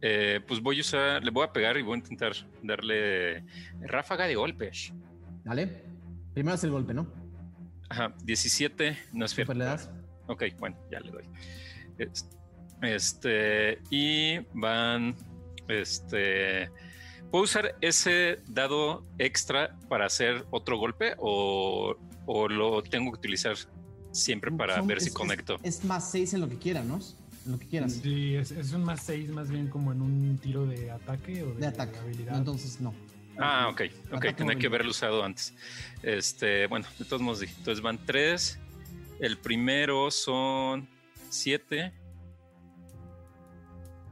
Eh, 0.02 0.41
pues 0.48 0.60
voy 0.62 0.78
a 0.80 0.82
usar, 0.82 1.24
le 1.24 1.32
voy 1.32 1.45
a 1.45 1.52
pegar 1.54 1.78
y 1.78 1.82
voy 1.82 1.94
a 1.95 1.98
intentar 2.00 2.34
darle 2.62 3.45
ráfaga 3.82 4.26
de 4.28 4.36
golpes. 4.36 4.91
Dale. 5.44 5.84
Primero 6.34 6.56
es 6.56 6.64
el 6.64 6.72
golpe, 6.72 6.94
¿no? 6.94 7.08
Ajá, 7.90 8.14
17, 8.24 8.98
no 9.14 9.26
es 9.26 9.34
cierto. 9.34 9.54
le 9.54 9.66
das. 9.66 9.90
Ok, 10.28 10.44
bueno, 10.60 10.78
ya 10.91 11.00
le 11.00 11.12
doy. 11.12 11.24
Es- 11.98 12.28
Este, 12.82 13.80
y 13.90 14.40
van, 14.54 15.16
este, 15.70 16.70
¿puedo 17.32 17.45
usar 17.45 17.76
ese 17.80 18.40
dado 18.50 19.06
extra 19.20 19.78
para 19.88 20.06
hacer 20.06 20.45
otro 20.52 20.78
golpe 20.78 21.14
o, 21.18 21.95
o 22.26 22.48
lo 22.50 22.84
tengo 22.84 23.12
que 23.14 23.20
utilizar 23.20 23.56
siempre 24.12 24.52
para 24.52 24.78
Son- 24.78 24.88
ver 24.88 25.00
si 25.00 25.12
conecto? 25.14 25.56
Es, 25.64 25.80
es 25.80 25.86
más 25.86 26.12
6 26.12 26.34
en 26.34 26.41
lo 26.41 26.50
que 26.50 26.58
quieras, 26.58 26.84
¿no? 26.86 27.00
Lo 27.45 27.60
que 27.60 27.68
quieras. 27.68 27.94
Sí, 28.02 28.36
es, 28.36 28.52
es 28.52 28.72
un 28.74 28.84
más 28.84 29.02
6 29.03 29.30
más 29.30 29.49
bien 29.49 29.68
como 29.68 29.91
en 29.91 30.02
un 30.02 30.38
tiro 30.38 30.65
de 30.65 30.90
ataque 30.91 31.44
o 31.44 31.48
de, 31.53 31.56
De 31.61 31.68
ataque. 31.68 31.98
habilidad. 31.99 32.32
No, 32.34 32.38
entonces 32.38 32.80
no. 32.80 32.94
Ah, 33.38 33.68
ok, 33.72 33.82
ok, 34.07 34.14
Ataque 34.14 34.34
tenía 34.34 34.56
que 34.56 34.68
haberlo 34.68 34.91
usado 34.91 35.24
antes. 35.24 35.53
Este, 36.03 36.68
bueno, 36.68 36.86
de 36.99 37.06
todos 37.06 37.22
modos, 37.22 37.40
sí. 37.40 37.48
entonces 37.57 37.82
van 37.82 37.98
tres. 38.06 38.60
El 39.20 39.38
primero 39.40 40.11
son 40.11 40.88
siete, 41.30 41.91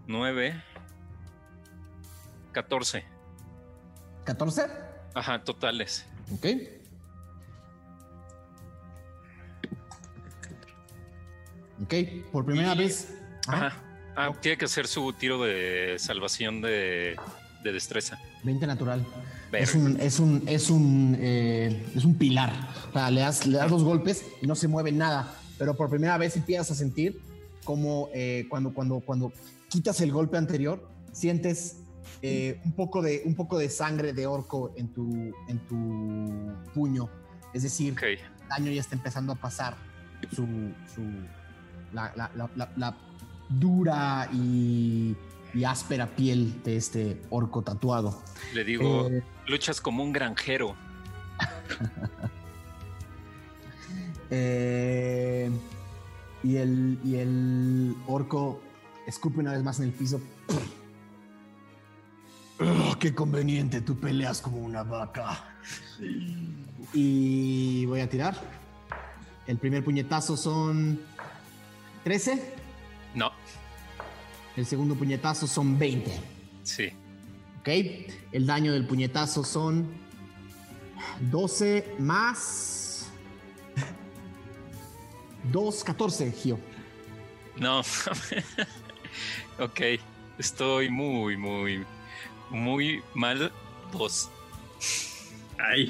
nueve, 0.07 0.61
catorce. 2.51 3.05
¿14? 4.25 4.69
Ajá, 5.13 5.43
totales. 5.43 6.05
Ok. 6.33 6.47
Ok, 11.83 11.93
por 12.31 12.45
primera 12.45 12.73
Y- 12.75 12.77
vez. 12.77 13.17
Ajá. 13.47 13.73
Ah, 14.15 14.31
tiene 14.41 14.57
que 14.57 14.65
hacer 14.65 14.87
su 14.87 15.13
tiro 15.13 15.41
de 15.41 15.95
salvación 15.97 16.61
de, 16.61 17.15
de 17.63 17.71
destreza. 17.71 18.19
20 18.43 18.67
natural. 18.67 19.05
Es 19.53 19.75
un, 19.75 19.99
es 19.99 20.19
un, 20.19 20.43
es 20.47 20.69
un, 20.69 21.17
eh, 21.19 21.85
es 21.95 22.05
un 22.05 22.15
pilar. 22.15 22.51
O 22.89 22.93
sea, 22.93 23.09
le 23.11 23.21
das, 23.21 23.45
le 23.47 23.57
das 23.57 23.69
dos 23.69 23.83
golpes 23.83 24.25
y 24.41 24.47
no 24.47 24.55
se 24.55 24.67
mueve 24.67 24.91
nada. 24.91 25.33
Pero 25.57 25.75
por 25.75 25.89
primera 25.89 26.17
vez 26.17 26.35
empiezas 26.35 26.71
a 26.71 26.75
sentir 26.75 27.21
como 27.63 28.09
eh, 28.13 28.47
cuando, 28.49 28.73
cuando, 28.73 28.99
cuando 28.99 29.31
quitas 29.69 30.01
el 30.01 30.11
golpe 30.11 30.37
anterior, 30.37 30.89
sientes 31.13 31.77
eh, 32.21 32.59
un, 32.65 32.73
poco 32.73 33.01
de, 33.01 33.21
un 33.25 33.35
poco 33.35 33.57
de 33.57 33.69
sangre 33.69 34.13
de 34.13 34.25
orco 34.27 34.73
en 34.75 34.87
tu, 34.93 35.33
en 35.47 35.59
tu 35.67 36.51
puño. 36.73 37.09
Es 37.53 37.63
decir, 37.63 37.93
Ok, 37.93 38.03
el 38.03 38.19
daño 38.49 38.71
ya 38.71 38.81
está 38.81 38.95
empezando 38.95 39.33
a 39.33 39.35
pasar 39.35 39.75
su, 40.33 40.45
su 40.93 41.01
la, 41.93 42.11
la- 42.15 42.31
la- 42.35 42.49
la- 42.55 42.71
la 42.77 42.97
dura 43.51 44.27
y 44.33 45.15
y 45.53 45.63
áspera 45.63 46.07
piel 46.07 46.61
de 46.63 46.77
este 46.77 47.21
orco 47.29 47.61
tatuado. 47.61 48.21
Le 48.53 48.63
digo, 48.63 49.07
eh, 49.07 49.23
luchas 49.47 49.81
como 49.81 50.03
un 50.03 50.11
granjero. 50.11 50.75
Eh, 54.33 55.51
y, 56.41 56.55
el, 56.55 56.97
y 57.03 57.17
el 57.17 57.93
orco 58.07 58.61
escupe 59.05 59.41
una 59.41 59.51
vez 59.51 59.61
más 59.61 59.79
en 59.79 59.87
el 59.87 59.91
piso. 59.91 60.21
Oh, 62.63 62.95
qué 62.97 63.13
conveniente, 63.13 63.81
tú 63.81 63.99
peleas 63.99 64.39
como 64.39 64.59
una 64.59 64.83
vaca. 64.83 65.55
Y 66.93 67.85
voy 67.87 67.99
a 67.99 68.07
tirar. 68.07 68.37
El 69.47 69.57
primer 69.57 69.83
puñetazo 69.83 70.37
son 70.37 71.01
13. 72.05 72.60
No. 73.15 73.31
El 74.55 74.65
segundo 74.65 74.95
puñetazo 74.95 75.47
son 75.47 75.77
20. 75.77 76.11
Sí. 76.63 76.91
Ok. 77.59 77.69
El 78.31 78.45
daño 78.45 78.73
del 78.73 78.85
puñetazo 78.85 79.43
son 79.43 79.87
12 81.31 81.95
más 81.99 82.81
2, 85.43 85.83
14, 85.83 86.31
Gio. 86.31 86.59
No. 87.57 87.79
ok. 89.59 89.81
Estoy 90.37 90.89
muy, 90.89 91.37
muy, 91.37 91.85
muy 92.49 93.01
mal. 93.13 93.51
Dos. 93.91 94.29
Ay. 95.57 95.87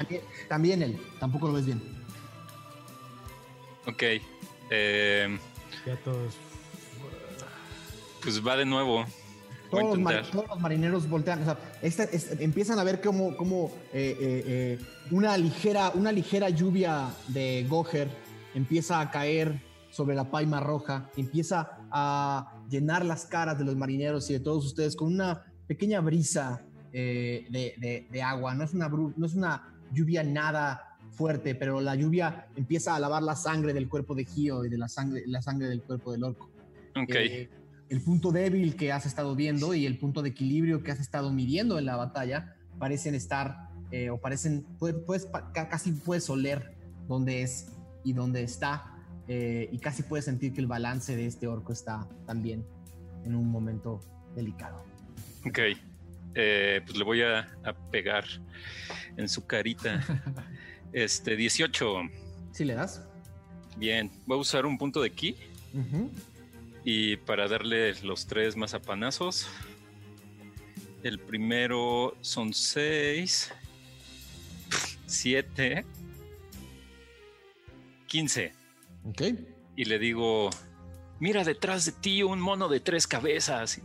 También, 0.48 0.82
él. 0.82 1.00
Tampoco 1.20 1.48
lo 1.48 1.54
ves 1.54 1.66
bien. 1.66 1.82
Ok. 3.86 4.02
Eh, 4.70 5.38
ya 5.86 5.96
todos 5.96 6.34
pues 8.22 8.46
va 8.46 8.56
de 8.56 8.64
nuevo. 8.64 9.04
Todos 9.70 9.98
los, 9.98 10.60
marineros 10.60 11.08
voltean, 11.08 11.40
o 11.40 11.44
sea, 11.46 11.58
empiezan 12.40 12.78
a 12.78 12.84
ver 12.84 13.00
como, 13.00 13.34
como 13.38 13.72
eh, 13.94 14.16
eh, 14.20 14.44
eh, 14.46 14.78
una, 15.10 15.38
ligera, 15.38 15.92
una 15.94 16.12
ligera 16.12 16.50
lluvia 16.50 17.08
de 17.28 17.64
Goher 17.66 18.08
empieza 18.54 19.00
a 19.00 19.10
caer 19.10 19.62
sobre 19.90 20.14
la 20.14 20.30
paima 20.30 20.60
roja, 20.60 21.10
empieza 21.16 21.70
a 21.90 22.62
llenar 22.68 23.06
las 23.06 23.24
caras 23.24 23.58
de 23.58 23.64
los 23.64 23.74
marineros 23.74 24.28
y 24.28 24.34
de 24.34 24.40
todos 24.40 24.66
ustedes 24.66 24.94
con 24.94 25.08
una 25.08 25.42
pequeña 25.66 26.02
brisa 26.02 26.62
de, 26.92 28.22
agua. 28.22 28.54
No 28.54 28.64
es, 28.64 28.74
una, 28.74 28.88
no 28.90 29.24
es 29.26 29.34
una 29.34 29.74
lluvia 29.90 30.22
nada 30.22 30.98
fuerte, 31.12 31.54
pero 31.54 31.80
la 31.80 31.94
lluvia 31.94 32.46
empieza 32.56 32.94
a 32.94 33.00
lavar 33.00 33.22
la 33.22 33.36
sangre 33.36 33.72
del 33.72 33.88
cuerpo 33.88 34.14
de 34.14 34.26
Gio 34.26 34.66
y 34.66 34.68
de 34.68 34.76
la 34.76 34.88
sangre, 34.88 35.22
la 35.26 35.40
sangre 35.40 35.68
del 35.68 35.80
cuerpo 35.80 36.12
del 36.12 36.24
orco. 36.24 36.50
Ok 36.94 37.14
el 37.88 38.00
punto 38.02 38.32
débil 38.32 38.76
que 38.76 38.92
has 38.92 39.06
estado 39.06 39.34
viendo 39.34 39.74
y 39.74 39.86
el 39.86 39.98
punto 39.98 40.22
de 40.22 40.30
equilibrio 40.30 40.82
que 40.82 40.92
has 40.92 41.00
estado 41.00 41.32
midiendo 41.32 41.78
en 41.78 41.86
la 41.86 41.96
batalla 41.96 42.56
parecen 42.78 43.14
estar 43.14 43.70
eh, 43.90 44.10
o 44.10 44.18
parecen, 44.18 44.64
puedes, 44.78 45.28
casi 45.52 45.92
puedes 45.92 46.28
oler 46.30 46.74
dónde 47.06 47.42
es 47.42 47.66
y 48.04 48.14
dónde 48.14 48.42
está 48.42 48.92
eh, 49.28 49.68
y 49.70 49.78
casi 49.78 50.02
puedes 50.02 50.24
sentir 50.24 50.52
que 50.52 50.60
el 50.60 50.66
balance 50.66 51.14
de 51.14 51.26
este 51.26 51.46
orco 51.46 51.72
está 51.72 52.08
también 52.26 52.64
en 53.24 53.34
un 53.34 53.48
momento 53.50 54.00
delicado. 54.34 54.84
Ok, 55.46 55.58
eh, 56.34 56.80
pues 56.84 56.96
le 56.96 57.04
voy 57.04 57.22
a, 57.22 57.46
pegar 57.90 58.24
en 59.16 59.28
su 59.28 59.46
carita. 59.46 60.02
este, 60.92 61.36
18. 61.36 62.02
¿Sí 62.52 62.64
le 62.64 62.74
das? 62.74 63.06
Bien, 63.76 64.10
voy 64.26 64.38
a 64.38 64.40
usar 64.40 64.66
un 64.66 64.78
punto 64.78 65.00
de 65.00 65.10
ki. 65.10 65.36
Y 66.84 67.16
para 67.16 67.48
darle 67.48 67.94
los 68.02 68.26
tres 68.26 68.56
mazapanazos, 68.56 69.46
el 71.02 71.18
primero 71.20 72.16
son 72.20 72.52
seis, 72.52 73.52
siete, 75.06 75.84
quince. 78.06 78.52
Ok. 79.04 79.22
Y 79.76 79.84
le 79.84 79.98
digo, 79.98 80.50
mira 81.20 81.44
detrás 81.44 81.84
de 81.84 81.92
ti 81.92 82.22
un 82.22 82.40
mono 82.40 82.68
de 82.68 82.80
tres 82.80 83.06
cabezas. 83.06 83.80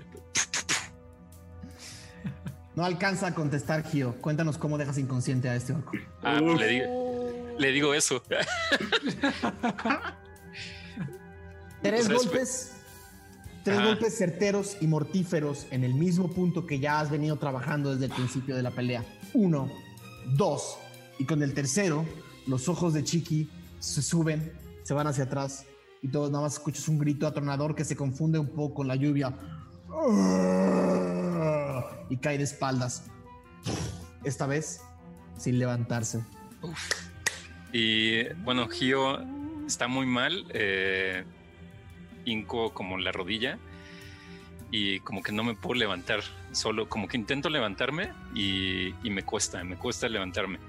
No 2.76 2.86
alcanza 2.86 3.28
a 3.28 3.34
contestar, 3.34 3.84
Gio. 3.90 4.16
Cuéntanos 4.22 4.58
cómo 4.58 4.78
dejas 4.78 4.98
inconsciente 5.00 5.50
a 5.50 5.56
este 5.56 5.74
orco. 5.74 5.94
Ah, 6.22 6.40
pues 6.40 6.60
le, 6.60 6.68
digo, 6.68 7.56
le 7.58 7.72
digo 7.72 7.94
eso. 7.96 8.22
Tres 11.82 12.10
golpes 12.10 12.77
Tres 13.68 13.84
golpes 13.84 14.18
certeros 14.18 14.78
y 14.80 14.88
mortíferos 14.88 15.68
en 15.72 15.84
el 15.84 15.94
mismo 15.94 16.30
punto 16.30 16.66
que 16.66 16.80
ya 16.80 17.02
has 17.02 17.12
venido 17.12 17.36
trabajando 17.36 17.92
desde 17.92 18.06
el 18.06 18.12
principio 18.14 18.56
de 18.56 18.64
la 18.64 18.72
pelea. 18.72 19.04
Uno, 19.34 19.70
dos, 20.38 20.78
y 21.20 21.26
con 21.26 21.44
el 21.44 21.54
tercero, 21.54 22.06
los 22.46 22.70
ojos 22.70 22.94
de 22.94 23.04
Chiqui 23.04 23.50
se 23.80 24.02
suben, 24.02 24.54
se 24.84 24.94
van 24.94 25.06
hacia 25.08 25.26
atrás, 25.26 25.66
y 26.02 26.08
todos 26.08 26.32
nada 26.32 26.46
más 26.46 26.54
escuchas 26.54 26.88
un 26.88 26.98
grito 26.98 27.28
atronador 27.28 27.76
que 27.76 27.84
se 27.84 27.98
confunde 27.98 28.40
un 28.40 28.48
poco 28.48 28.76
con 28.76 28.88
la 28.88 28.96
lluvia. 28.96 29.36
Y 32.10 32.16
cae 32.16 32.38
de 32.38 32.46
espaldas. 32.46 33.04
Esta 34.24 34.48
vez 34.48 34.80
sin 35.38 35.60
levantarse. 35.60 36.24
Y 37.74 38.30
bueno, 38.46 38.70
Gio 38.70 39.20
está 39.68 39.90
muy 39.90 40.06
mal. 40.06 40.46
Eh, 40.54 41.26
hinco 42.28 42.74
como 42.74 42.98
la 42.98 43.12
rodilla 43.12 43.58
y 44.70 45.00
como 45.00 45.24
que 45.24 45.32
no 45.32 45.44
me 45.44 45.56
puedo 45.56 45.76
levantar. 45.76 46.22
Solo 46.52 46.90
como 46.90 47.08
que 47.08 47.18
intento 47.18 47.50
levantarme 47.50 48.12
y, 48.36 48.94
me 49.04 49.24
cuesta, 49.24 49.64
me 49.64 49.78
cuesta 49.78 50.08
levantarme. 50.10 50.60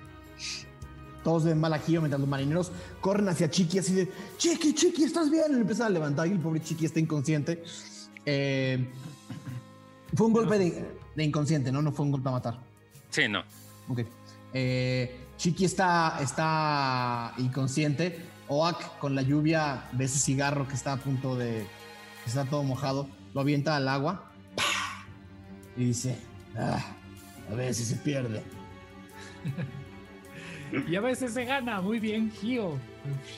Todos 1.25 1.45
ven 1.45 1.61
mal 1.61 1.75
a 1.75 1.83
mientras 1.87 2.21
los 2.21 2.29
marineros 2.29 2.71
corren 3.01 3.29
hacia 3.29 3.51
Chiqui 3.51 3.79
así 3.79 3.93
de 3.93 4.09
Chiqui, 4.37 4.73
Chiqui, 4.73 5.05
¿estás 5.05 5.31
bien? 5.31 5.45
Y 5.51 5.55
empiezan 5.55 5.89
a 5.89 5.91
levantar 5.91 6.27
y 6.29 6.33
el 6.33 6.39
pobre 6.39 6.61
Chiqui 6.61 6.87
está 6.87 7.01
inconsciente. 7.01 7.63
Eh, 8.25 8.89
fue 10.15 10.27
un 10.27 10.33
golpe 10.33 10.59
de, 10.59 11.25
inconsciente, 11.25 11.73
¿no? 11.73 11.83
No 11.83 11.93
fue 11.93 12.07
un 12.07 12.13
golpe 12.13 12.29
a 12.29 12.33
matar. 12.33 12.59
Sí, 13.11 13.29
no. 13.29 13.43
Ok. 13.89 14.01
Eh, 14.55 15.27
Chiqui 15.37 15.65
está, 15.65 16.19
está 16.23 17.35
inconsciente 17.39 18.38
Oak 18.49 18.99
con 18.99 19.15
la 19.15 19.23
lluvia 19.23 19.85
ve 19.93 20.07
ese 20.07 20.19
cigarro 20.19 20.67
que 20.67 20.75
está 20.75 20.95
a 20.95 20.97
punto 20.97 21.37
de. 21.37 21.67
que 22.25 22.29
está 22.29 22.45
todo 22.45 22.63
mojado, 22.63 23.09
lo 23.35 23.41
avienta 23.41 23.77
al 23.77 23.89
agua 23.89 24.33
y 25.77 25.85
dice: 25.87 26.19
ah, 26.57 26.83
A 27.51 27.55
veces 27.55 27.89
se 27.89 27.97
pierde. 27.97 28.43
y 30.89 30.97
a 30.97 31.01
veces 31.01 31.35
se 31.35 31.45
gana. 31.45 31.81
Muy 31.81 32.01
bien, 32.01 32.31
Gio. 32.31 32.79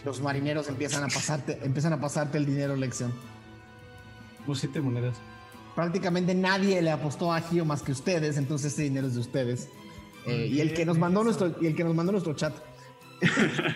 Los 0.05 0.21
marineros 0.21 0.69
empiezan 0.69 1.05
a 1.05 1.09
pasarte, 1.09 1.59
empiezan 1.63 1.93
a 1.93 2.01
pasarte 2.01 2.39
el 2.39 2.47
dinero, 2.47 2.77
lección. 2.77 3.13
Como 4.41 4.55
siete 4.55 4.81
monedas. 4.81 5.17
Prácticamente 5.75 6.35
nadie 6.35 6.83
le 6.83 6.91
apostó 6.91 7.33
a 7.33 7.41
Gio 7.41 7.65
más 7.65 7.83
que 7.83 7.93
ustedes, 7.93 8.37
entonces 8.37 8.73
ese 8.73 8.83
dinero 8.83 9.07
es 9.07 9.15
de 9.15 9.21
ustedes. 9.21 9.69
Eh, 10.27 10.49
y 10.53 10.61
el 10.61 10.75
que 10.75 10.85
nos 10.85 10.99
mandó 10.99 11.25
nuestro, 11.25 11.57
y 11.61 11.67
el 11.67 11.75
que 11.75 11.85
nos 11.85 11.95
mandó 11.95 12.13
nuestro 12.13 12.35
chat. 12.35 12.55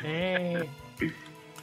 eh. 0.05 0.69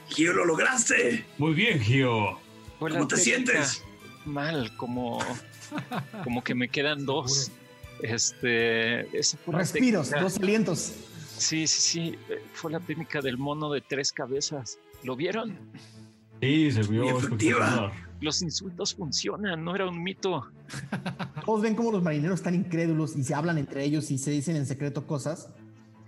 Gio, 0.08 0.32
lo 0.32 0.44
lograste. 0.44 1.24
Muy 1.38 1.54
bien, 1.54 1.80
Gio. 1.80 2.38
¿Cómo 2.78 3.06
te 3.06 3.16
sientes? 3.16 3.82
Mal, 4.24 4.76
como, 4.76 5.18
como 6.24 6.42
que 6.42 6.54
me 6.54 6.68
quedan 6.68 7.06
dos. 7.06 7.50
Este, 8.02 9.08
Respiros, 9.46 10.10
dos 10.10 10.36
alientos. 10.38 10.92
Sí, 11.38 11.66
sí, 11.66 11.80
sí. 11.80 12.18
Fue 12.52 12.70
la 12.70 12.80
técnica 12.80 13.20
del 13.20 13.38
mono 13.38 13.70
de 13.70 13.80
tres 13.80 14.12
cabezas. 14.12 14.78
¿Lo 15.02 15.16
vieron? 15.16 15.56
Sí, 16.40 16.70
se 16.72 16.82
vio 16.82 17.18
efectiva. 17.18 17.92
Los 18.20 18.42
insultos 18.42 18.94
funcionan, 18.94 19.64
no 19.64 19.74
era 19.74 19.88
un 19.88 20.02
mito. 20.02 20.50
Todos 21.44 21.62
ven 21.62 21.74
cómo 21.74 21.90
los 21.90 22.02
marineros 22.02 22.40
están 22.40 22.54
incrédulos 22.54 23.16
y 23.16 23.24
se 23.24 23.34
hablan 23.34 23.58
entre 23.58 23.84
ellos 23.84 24.10
y 24.10 24.18
se 24.18 24.30
dicen 24.30 24.56
en 24.56 24.66
secreto 24.66 25.06
cosas. 25.06 25.50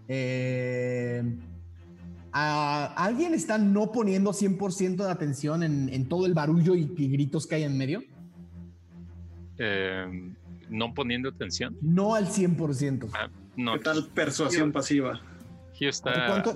Eh, 0.06 1.22
¿Alguien 2.36 3.32
está 3.32 3.58
no 3.58 3.92
poniendo 3.92 4.32
100% 4.32 4.96
de 4.96 5.10
atención 5.10 5.62
en, 5.62 6.08
todo 6.08 6.26
el 6.26 6.34
barullo 6.34 6.74
y, 6.74 6.86
gritos 6.86 7.46
que 7.46 7.54
hay 7.54 7.62
en 7.62 7.78
medio? 7.78 8.02
Eh, 9.58 10.34
¿No 10.68 10.92
poniendo 10.94 11.28
atención? 11.28 11.76
No 11.80 12.16
al 12.16 12.26
100%. 12.26 13.08
Ah, 13.14 13.28
¿Qué 13.54 13.78
tal 13.84 14.08
persuasión 14.08 14.72
pasiva? 14.72 15.20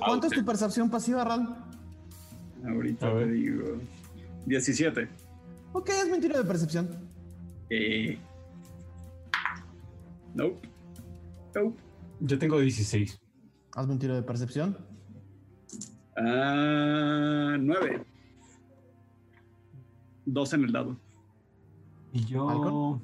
¿Cuánto, 0.01 0.27
es 0.27 0.33
tu 0.33 0.45
percepción 0.45 0.91
pasiva, 0.91 1.25
Ral? 1.25 1.57
Ahorita 2.65 3.17
te 3.17 3.27
digo. 3.27 3.79
17. 4.47 5.09
Ok, 5.73 5.91
es 5.91 6.11
mentira 6.11 6.39
de 6.39 6.45
percepción. 6.45 6.89
Eh. 7.71 8.19
Nope. 10.35 10.69
Nope. 11.55 11.81
Yo 12.21 12.39
tengo 12.39 12.59
16. 12.59 13.21
Haz 13.77 13.87
un 13.87 13.99
tiro 13.99 14.17
de 14.17 14.23
percepción. 14.23 14.88
Ah, 16.21 17.57
nueve. 17.59 18.05
Dos 20.27 20.53
en 20.53 20.65
el 20.65 20.73
lado. 20.73 20.97
Y 22.13 22.25
yo. 22.25 23.01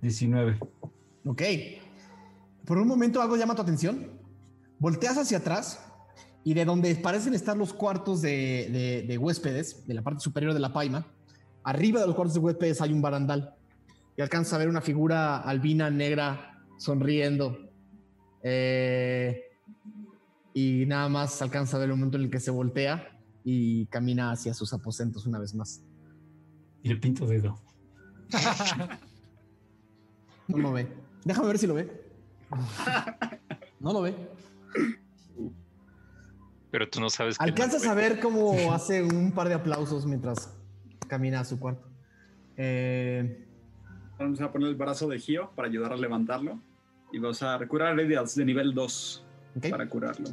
19. 0.00 0.58
Ok. 1.24 1.42
Por 2.64 2.78
un 2.78 2.88
momento 2.88 3.20
algo 3.20 3.36
llama 3.36 3.54
tu 3.54 3.62
atención. 3.62 4.06
Volteas 4.78 5.18
hacia 5.18 5.38
atrás 5.38 5.84
y 6.44 6.54
de 6.54 6.64
donde 6.64 6.94
parecen 6.96 7.34
estar 7.34 7.56
los 7.56 7.72
cuartos 7.72 8.22
de, 8.22 9.04
de, 9.06 9.18
huéspedes, 9.18 9.86
de 9.86 9.94
la 9.94 10.02
parte 10.02 10.20
superior 10.20 10.52
de 10.52 10.60
la 10.60 10.72
paima, 10.72 11.06
arriba 11.62 12.00
de 12.00 12.06
los 12.06 12.14
cuartos 12.14 12.34
de 12.34 12.40
huéspedes 12.40 12.80
hay 12.80 12.92
un 12.92 13.02
barandal. 13.02 13.54
Y 14.16 14.22
alcanzas 14.22 14.54
a 14.54 14.58
ver 14.58 14.68
una 14.68 14.80
figura 14.80 15.38
albina 15.38 15.90
negra 15.90 16.62
sonriendo. 16.76 17.58
Eh, 18.42 19.42
y 20.54 20.86
nada 20.86 21.08
más 21.08 21.42
alcanza 21.42 21.76
a 21.76 21.80
ver 21.80 21.90
el 21.90 21.96
momento 21.96 22.16
en 22.16 22.24
el 22.24 22.30
que 22.30 22.38
se 22.38 22.52
voltea 22.52 23.18
y 23.42 23.86
camina 23.86 24.30
hacia 24.30 24.54
sus 24.54 24.72
aposentos 24.72 25.26
una 25.26 25.40
vez 25.40 25.54
más. 25.54 25.82
Y 26.82 26.90
el 26.90 27.00
pinto 27.00 27.26
dedo. 27.26 27.60
no 30.48 30.58
lo 30.58 30.72
ve. 30.72 30.86
Déjame 31.24 31.48
ver 31.48 31.58
si 31.58 31.66
lo 31.66 31.74
ve. 31.74 31.90
No 33.80 33.92
lo 33.92 34.02
ve. 34.02 34.14
Pero 36.70 36.88
tú 36.88 37.00
no 37.00 37.10
sabes. 37.10 37.36
Que 37.36 37.44
Alcanzas 37.44 37.84
a 37.86 37.94
ver 37.94 38.20
cómo 38.20 38.54
hace 38.72 39.02
un 39.02 39.32
par 39.32 39.48
de 39.48 39.54
aplausos 39.54 40.06
mientras 40.06 40.56
camina 41.08 41.40
a 41.40 41.44
su 41.44 41.58
cuarto. 41.58 41.88
Eh, 42.56 43.44
Vamos 44.18 44.40
a 44.40 44.52
poner 44.52 44.68
el 44.68 44.76
brazo 44.76 45.08
de 45.08 45.18
Gio 45.18 45.50
para 45.56 45.66
ayudar 45.66 45.92
a 45.92 45.96
levantarlo. 45.96 46.60
Y 47.12 47.18
vamos 47.18 47.42
a 47.42 47.58
curar 47.66 47.98
heridas 47.98 48.36
de 48.36 48.44
nivel 48.44 48.72
2 48.72 49.23
para 49.70 49.88
curarlo. 49.88 50.30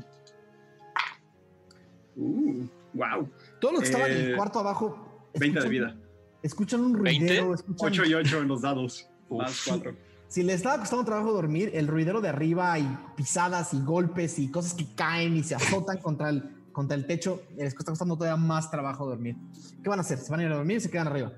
Uh, 2.16 2.66
wow. 2.94 3.30
Todos 3.60 3.74
los 3.74 3.82
que 3.84 3.90
estaban 3.90 4.12
en 4.12 4.18
el 4.18 4.32
eh, 4.34 4.36
cuarto 4.36 4.60
abajo. 4.60 5.30
20 5.40 5.62
de 5.62 5.70
vida. 5.70 5.96
Escuchan 6.44 6.82
un 6.82 6.96
ruidero. 6.96 7.56
8 7.78 8.06
y 8.06 8.14
8 8.14 8.42
en 8.42 8.48
los 8.48 8.62
dados. 8.62 9.10
más 9.30 9.64
4. 9.68 9.96
Si 10.28 10.44
les 10.44 10.58
estaba 10.58 10.80
costando 10.80 11.04
trabajo 11.04 11.34
dormir, 11.34 11.72
el 11.74 11.88
ruidero 11.88 12.22
de 12.22 12.30
arriba 12.30 12.80
y 12.80 12.88
pisadas 13.18 13.74
y 13.74 13.82
golpes 13.82 14.40
y 14.40 14.50
cosas 14.50 14.74
que 14.74 14.86
caen 14.96 15.36
y 15.36 15.44
se 15.44 15.56
azotan 15.56 15.98
contra 15.98 16.30
el, 16.30 16.44
contra 16.72 16.96
el 16.96 17.06
techo, 17.06 17.44
les 17.58 17.68
está 17.68 17.84
costando 17.84 18.16
todavía 18.16 18.38
más 18.38 18.72
trabajo 18.72 19.06
dormir. 19.06 19.36
¿Qué 19.84 19.90
van 19.90 20.00
a 20.00 20.04
hacer? 20.04 20.20
¿Se 20.20 20.32
van 20.32 20.40
a 20.40 20.44
ir 20.44 20.52
a 20.52 20.56
dormir 20.56 20.78
o 20.78 20.80
se 20.80 20.90
quedan 20.90 21.08
arriba? 21.08 21.34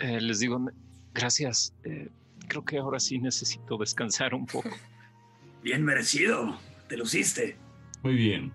Eh, 0.00 0.20
les 0.20 0.40
digo, 0.40 0.60
gracias. 1.14 1.74
Eh, 1.84 2.10
creo 2.46 2.62
que 2.62 2.78
ahora 2.78 3.00
sí 3.00 3.18
necesito 3.18 3.78
descansar 3.78 4.34
un 4.34 4.44
poco. 4.44 4.68
Bien 5.62 5.82
merecido. 5.82 6.58
Te 6.88 6.96
luciste. 6.96 7.56
Muy 8.02 8.14
bien. 8.14 8.52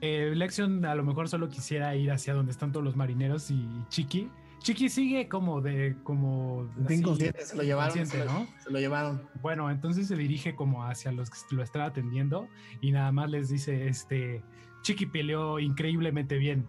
Eh, 0.00 0.32
Lexion 0.34 0.84
a 0.84 0.94
lo 0.94 1.04
mejor 1.04 1.28
solo 1.28 1.48
quisiera 1.48 1.94
ir 1.94 2.10
hacia 2.10 2.34
donde 2.34 2.52
están 2.52 2.72
todos 2.72 2.84
los 2.84 2.96
marineros 2.96 3.50
y 3.50 3.66
Chiqui 3.88 4.30
Chiqui 4.62 4.88
sigue 4.88 5.28
como 5.28 5.60
de. 5.60 5.96
como. 6.04 6.68
inconsciente, 6.88 7.44
se 7.44 7.56
lo 7.56 7.64
llevaron. 7.64 8.06
Se, 8.06 8.24
¿no? 8.24 8.46
se 8.62 8.70
lo 8.70 8.78
llevaron. 8.78 9.28
Bueno, 9.40 9.70
entonces 9.70 10.06
se 10.06 10.16
dirige 10.16 10.54
como 10.54 10.84
hacia 10.84 11.10
los 11.10 11.30
que 11.30 11.56
lo 11.56 11.62
están 11.62 11.82
atendiendo 11.82 12.48
y 12.80 12.92
nada 12.92 13.10
más 13.12 13.30
les 13.30 13.48
dice: 13.48 13.88
Este. 13.88 14.42
Chiqui 14.82 15.06
peleó 15.06 15.58
increíblemente 15.58 16.38
bien. 16.38 16.66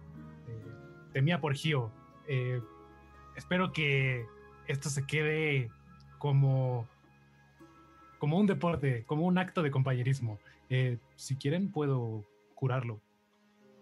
Eh, 0.48 0.64
temía 1.12 1.40
por 1.40 1.54
Gio. 1.54 1.92
Eh, 2.28 2.60
espero 3.36 3.72
que 3.72 4.26
esto 4.66 4.90
se 4.90 5.06
quede 5.06 5.70
como. 6.18 6.88
como 8.18 8.38
un 8.38 8.46
deporte, 8.46 9.04
como 9.06 9.24
un 9.24 9.38
acto 9.38 9.62
de 9.62 9.70
compañerismo. 9.70 10.40
Eh, 10.76 10.98
si 11.14 11.36
quieren, 11.36 11.70
puedo 11.70 12.24
curarlo. 12.56 13.00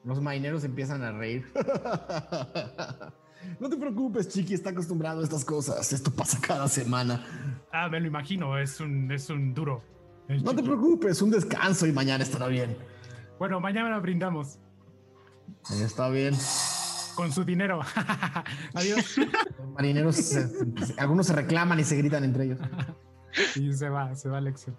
Los 0.05 0.21
marineros 0.21 0.63
empiezan 0.65 1.03
a 1.03 1.13
reír. 1.13 1.47
No 3.59 3.69
te 3.69 3.77
preocupes, 3.77 4.29
Chiqui, 4.29 4.55
está 4.55 4.71
acostumbrado 4.71 5.21
a 5.21 5.25
estas 5.25 5.45
cosas. 5.45 5.93
Esto 5.93 6.13
pasa 6.13 6.39
cada 6.41 6.69
semana. 6.69 7.27
Ah, 7.73 7.89
me 7.89 7.99
lo 7.99 8.07
imagino, 8.07 8.57
es 8.57 8.79
un, 8.79 9.11
es 9.11 9.31
un 9.31 9.53
duro. 9.53 9.83
No 10.29 10.55
te 10.55 10.63
preocupes, 10.63 11.21
un 11.23 11.33
descanso 11.33 11.89
y 11.89 11.93
mañana 11.93 12.23
estará 12.23 12.47
bien. 12.47 12.77
Bueno, 13.41 13.59
mañana 13.59 13.99
brindamos. 13.99 14.61
Está 15.73 16.09
bien. 16.09 16.37
Con 17.17 17.33
su 17.33 17.45
dinero. 17.45 17.81
Adiós. 18.75 19.19
Los 19.59 19.71
marineros, 19.75 20.37
algunos 20.97 21.27
se 21.27 21.33
reclaman 21.33 21.81
y 21.81 21.85
se 21.85 21.97
gritan 21.97 22.23
entre 22.23 22.45
ellos. 22.45 22.61
y 23.57 23.73
se 23.73 23.89
va, 23.89 24.15
se 24.15 24.29
va 24.29 24.39
Alexio. 24.39 24.79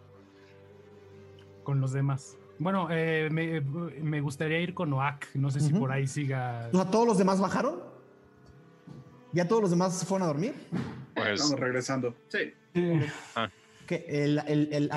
Con 1.64 1.80
los 1.80 1.94
demás. 1.94 2.38
Bueno, 2.60 2.88
eh, 2.92 3.30
me, 3.30 4.22
gustaría 4.22 4.60
ir 4.60 4.74
con 4.74 4.94
Oak. 4.94 5.28
No 5.34 5.50
sé 5.50 5.60
si 5.60 5.74
por 5.74 5.92
ahí 5.92 6.08
siga. 6.08 6.68
¿A 6.68 6.92
todos 6.92 7.08
los 7.08 7.18
demás 7.18 7.40
bajaron? 7.40 7.82
¿Ya 9.32 9.48
todos 9.48 9.62
los 9.62 9.72
demás 9.72 9.98
se 9.98 10.06
fueron 10.06 10.24
a 10.24 10.28
dormir? 10.28 10.54
Pues... 11.16 11.42
Estamos 11.42 11.60
regresando. 11.60 12.16
Sí. 12.30 12.54
Ah. 13.36 13.50
Que 13.88 14.28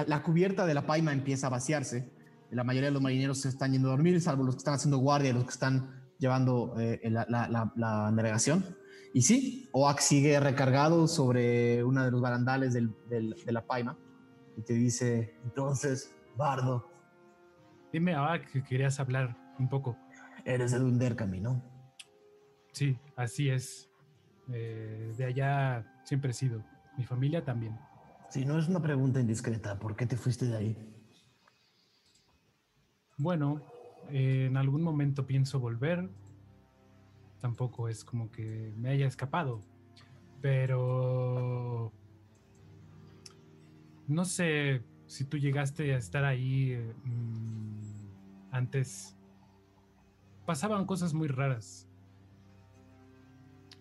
la 0.06 0.22
cubierta 0.22 0.66
de 0.66 0.74
la 0.74 0.86
paima 0.86 1.12
empieza 1.12 1.46
a 1.46 1.50
vaciarse. 1.50 2.08
La 2.50 2.62
mayoría 2.62 2.88
de 2.88 2.92
los 2.92 3.02
marineros 3.02 3.40
se 3.40 3.48
están 3.48 3.72
yendo 3.72 3.88
a 3.88 3.92
dormir, 3.92 4.20
salvo 4.20 4.44
los 4.44 4.54
que 4.54 4.60
están 4.60 4.74
haciendo 4.74 4.98
guardia, 4.98 5.32
los 5.32 5.44
que 5.44 5.50
están 5.50 6.04
llevando 6.18 6.74
eh, 6.78 7.00
la, 7.10 8.10
navegación. 8.12 8.64
Y 9.12 9.22
sí, 9.22 9.68
Oak 9.72 10.00
sigue 10.00 10.38
recargado 10.38 11.08
sobre 11.08 11.82
uno 11.82 12.04
de 12.04 12.10
los 12.10 12.20
barandales 12.20 12.74
de 12.74 13.52
la 13.52 13.66
paima 13.66 13.96
y 14.56 14.62
te 14.62 14.72
dice, 14.74 15.34
entonces, 15.44 16.15
Bardo. 16.36 16.90
Dime, 17.92 18.16
Oak, 18.16 18.50
que 18.50 18.62
querías 18.62 19.00
hablar 19.00 19.36
un 19.58 19.68
poco. 19.68 19.96
Eres 20.44 20.72
de 20.72 20.78
Dunderkami, 20.78 21.40
¿no? 21.40 21.62
Sí, 22.72 22.98
así 23.16 23.48
es. 23.48 23.88
Eh, 24.52 25.14
de 25.16 25.24
allá 25.24 26.02
siempre 26.04 26.30
he 26.30 26.34
sido. 26.34 26.62
Mi 26.96 27.04
familia 27.04 27.44
también. 27.44 27.78
Si 28.28 28.44
no 28.44 28.58
es 28.58 28.68
una 28.68 28.80
pregunta 28.80 29.20
indiscreta, 29.20 29.78
¿por 29.78 29.96
qué 29.96 30.06
te 30.06 30.16
fuiste 30.16 30.46
de 30.46 30.56
ahí? 30.56 30.78
Bueno, 33.18 33.62
en 34.10 34.56
algún 34.56 34.82
momento 34.82 35.26
pienso 35.26 35.58
volver. 35.58 36.10
Tampoco 37.40 37.88
es 37.88 38.04
como 38.04 38.30
que 38.30 38.74
me 38.76 38.90
haya 38.90 39.06
escapado. 39.06 39.60
Pero... 40.42 41.92
No 44.06 44.24
sé 44.24 44.82
si 45.06 45.24
tú 45.24 45.38
llegaste 45.38 45.94
a 45.94 45.98
estar 45.98 46.24
ahí 46.24 46.76
mm, 47.04 48.52
antes. 48.52 49.16
Pasaban 50.44 50.86
cosas 50.86 51.12
muy 51.14 51.28
raras. 51.28 51.88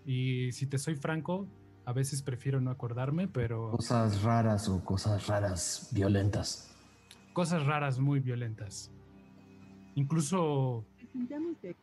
Y 0.05 0.51
si 0.51 0.67
te 0.67 0.77
soy 0.77 0.95
franco, 0.95 1.47
a 1.85 1.93
veces 1.93 2.21
prefiero 2.21 2.61
no 2.61 2.71
acordarme, 2.71 3.27
pero... 3.27 3.71
Cosas 3.71 4.21
raras 4.23 4.67
o 4.69 4.83
cosas 4.83 5.27
raras 5.27 5.89
violentas. 5.91 6.75
Cosas 7.33 7.65
raras 7.65 7.99
muy 7.99 8.19
violentas. 8.19 8.91
Incluso 9.95 10.85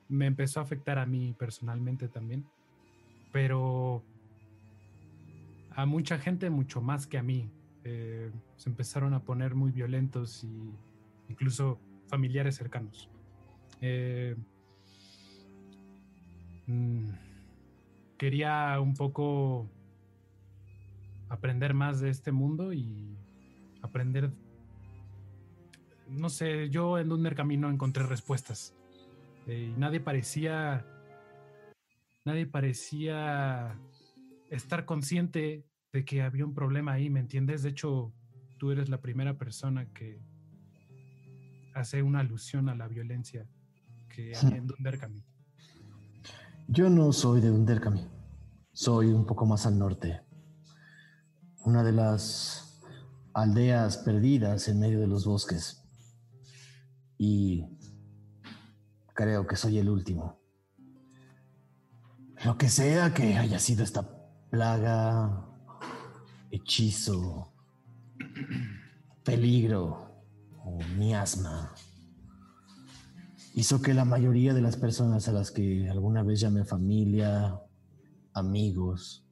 me 0.09 0.27
empezó 0.27 0.61
a 0.61 0.63
afectar 0.65 0.99
a 0.99 1.07
mí 1.07 1.35
personalmente 1.39 2.09
también. 2.09 2.45
Pero 3.33 4.03
a 5.71 5.87
mucha 5.87 6.19
gente 6.19 6.51
mucho 6.51 6.81
más 6.81 7.07
que 7.07 7.19
a 7.19 7.23
mí. 7.23 7.49
Eh, 7.85 8.31
se 8.63 8.71
empezaron 8.71 9.13
a 9.13 9.25
poner 9.25 9.57
muy 9.57 9.73
violentos 9.73 10.45
y 10.45 10.73
incluso 11.29 11.81
familiares 12.07 12.55
cercanos. 12.55 13.11
Eh, 13.81 14.37
mm, 16.69 17.09
quería 18.17 18.79
un 18.79 18.95
poco 18.95 19.69
aprender 21.29 21.75
más 21.75 21.99
de 21.99 22.11
este 22.11 22.31
mundo 22.31 22.73
y 22.73 23.19
aprender, 23.83 24.31
no 26.07 26.29
sé, 26.29 26.71
yo 26.71 27.01
en 27.01 27.11
un 27.11 27.29
camino 27.31 27.69
encontré 27.69 28.05
respuestas 28.05 28.77
eh, 29.49 29.73
y 29.75 29.77
nadie 29.81 29.99
parecía, 29.99 30.87
nadie 32.25 32.47
parecía 32.47 33.77
estar 34.51 34.85
consciente 34.85 35.65
de 35.93 36.05
que 36.05 36.23
había 36.23 36.45
un 36.45 36.55
problema 36.55 36.93
ahí, 36.93 37.11
¿me 37.11 37.19
entiendes? 37.19 37.65
De 37.65 37.71
hecho, 37.71 38.13
tú 38.63 38.71
eres 38.71 38.89
la 38.89 39.01
primera 39.01 39.37
persona 39.37 39.93
que 39.93 40.23
hace 41.75 42.01
una 42.01 42.21
alusión 42.21 42.69
a 42.69 42.77
la 42.77 42.87
violencia 42.87 43.45
que 44.09 44.37
hay 44.37 44.53
en 44.53 44.69
Dunderkami. 44.69 45.25
Yo 46.69 46.89
no 46.89 47.13
soy 47.13 47.41
de 47.41 47.51
Underkami. 47.51 48.07
Soy 48.73 49.09
un 49.09 49.27
poco 49.27 49.47
más 49.47 49.67
al 49.67 49.81
norte. 49.81 50.21
Una 51.65 51.83
de 51.83 51.91
las 51.91 52.81
aldeas 53.35 53.97
perdidas 53.97 54.69
en 54.69 54.79
medio 54.79 55.01
de 55.01 55.09
los 55.09 55.27
bosques. 55.27 55.83
Y 57.19 57.67
creo 59.13 59.45
que 59.45 59.57
soy 59.57 59.79
el 59.79 59.89
último. 59.89 60.39
Lo 62.45 62.57
que 62.57 62.69
sea 62.69 63.13
que 63.13 63.37
haya 63.39 63.59
sido 63.59 63.83
esta 63.83 64.09
plaga, 64.51 65.49
hechizo, 66.53 67.52
peligro 69.25 70.25
o 70.65 70.79
miasma 70.97 71.75
hizo 73.55 73.83
que 73.83 73.95
la 73.95 74.05
mayoría 74.05 74.55
de 74.55 74.63
las 74.63 74.77
personas 74.77 75.29
a 75.29 75.33
las 75.33 75.51
que 75.51 75.89
alguna 75.91 76.23
vez 76.23 76.41
llamé 76.41 76.65
familia, 76.65 77.61
amigos, 78.33 79.27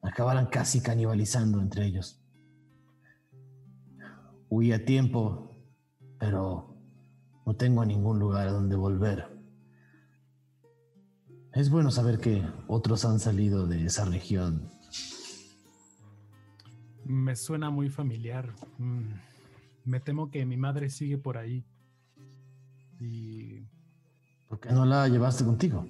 acabaran 0.00 0.46
casi 0.46 0.80
canibalizando 0.80 1.60
entre 1.60 1.86
ellos. 1.86 2.24
Huí 4.48 4.72
a 4.72 4.84
tiempo, 4.84 5.56
pero 6.18 6.76
no 7.46 7.56
tengo 7.56 7.84
ningún 7.84 8.18
lugar 8.18 8.48
a 8.48 8.52
donde 8.52 8.76
volver. 8.76 9.28
Es 11.52 11.70
bueno 11.70 11.90
saber 11.90 12.18
que 12.18 12.42
otros 12.66 13.04
han 13.04 13.20
salido 13.20 13.66
de 13.66 13.84
esa 13.84 14.06
región. 14.06 14.71
Me 17.04 17.36
suena 17.36 17.70
muy 17.70 17.90
familiar. 17.90 18.54
Mm, 18.78 19.12
me 19.84 20.00
temo 20.00 20.30
que 20.30 20.46
mi 20.46 20.56
madre 20.56 20.90
sigue 20.90 21.18
por 21.18 21.36
ahí. 21.36 21.64
Y... 23.00 23.62
¿Por 24.48 24.60
qué 24.60 24.70
no 24.70 24.84
la 24.84 25.08
llevaste 25.08 25.44
contigo? 25.44 25.86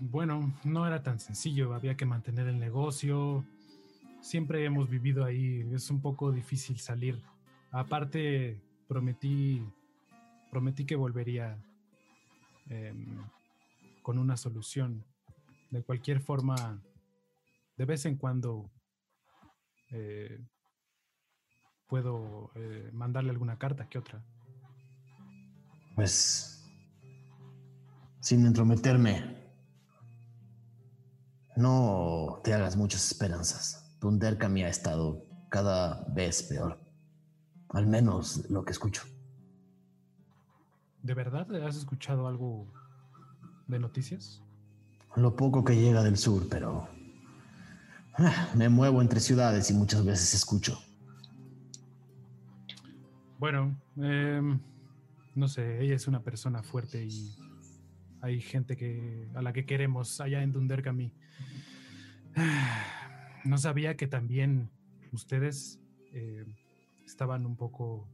Bueno, 0.00 0.54
no 0.64 0.86
era 0.86 1.02
tan 1.02 1.18
sencillo. 1.18 1.74
Había 1.74 1.96
que 1.96 2.06
mantener 2.06 2.46
el 2.46 2.58
negocio. 2.58 3.44
Siempre 4.20 4.64
hemos 4.64 4.88
vivido 4.88 5.24
ahí. 5.24 5.68
Es 5.72 5.90
un 5.90 6.00
poco 6.00 6.30
difícil 6.30 6.78
salir. 6.78 7.20
Aparte, 7.70 8.60
prometí, 8.86 9.62
prometí 10.50 10.84
que 10.84 10.96
volvería 10.96 11.58
em, 12.70 13.18
con 14.02 14.18
una 14.18 14.36
solución. 14.36 15.04
De 15.70 15.82
cualquier 15.82 16.20
forma, 16.20 16.80
de 17.78 17.84
vez 17.84 18.04
en 18.06 18.16
cuando 18.16 18.72
eh, 19.90 20.44
puedo 21.86 22.50
eh, 22.56 22.90
mandarle 22.92 23.30
alguna 23.30 23.56
carta 23.56 23.88
que 23.88 23.98
otra. 23.98 24.22
Pues, 25.94 26.68
sin 28.20 28.44
entrometerme, 28.44 29.36
no 31.56 32.40
te 32.42 32.52
hagas 32.52 32.76
muchas 32.76 33.06
esperanzas. 33.06 33.96
Dunderkami 34.00 34.64
ha 34.64 34.68
estado 34.68 35.24
cada 35.48 36.04
vez 36.12 36.42
peor. 36.42 36.80
Al 37.70 37.86
menos 37.86 38.50
lo 38.50 38.64
que 38.64 38.72
escucho. 38.72 39.02
¿De 41.02 41.14
verdad 41.14 41.48
has 41.64 41.76
escuchado 41.76 42.26
algo 42.26 42.72
de 43.68 43.78
noticias? 43.78 44.42
Lo 45.14 45.36
poco 45.36 45.64
que 45.64 45.76
llega 45.76 46.02
del 46.02 46.16
sur, 46.16 46.48
pero 46.48 46.88
me 48.54 48.68
muevo 48.68 49.00
entre 49.00 49.20
ciudades 49.20 49.70
y 49.70 49.74
muchas 49.74 50.04
veces 50.04 50.34
escucho. 50.34 50.78
Bueno, 53.38 53.80
em, 53.96 54.58
no 55.34 55.46
sé, 55.46 55.82
ella 55.82 55.94
es 55.94 56.08
una 56.08 56.22
persona 56.22 56.62
fuerte 56.62 57.04
y 57.04 57.36
hay 58.20 58.40
gente 58.40 58.76
que 58.76 59.28
a 59.34 59.42
la 59.42 59.52
que 59.52 59.64
queremos 59.64 60.20
allá 60.20 60.42
en 60.42 60.52
Dunderkami. 60.52 61.12
No 63.44 63.56
sabía 63.56 63.96
que 63.96 64.08
también 64.08 64.68
ustedes 65.12 65.78
eh, 66.12 66.44
estaban 67.06 67.46
un 67.46 67.56
poco, 67.56 68.08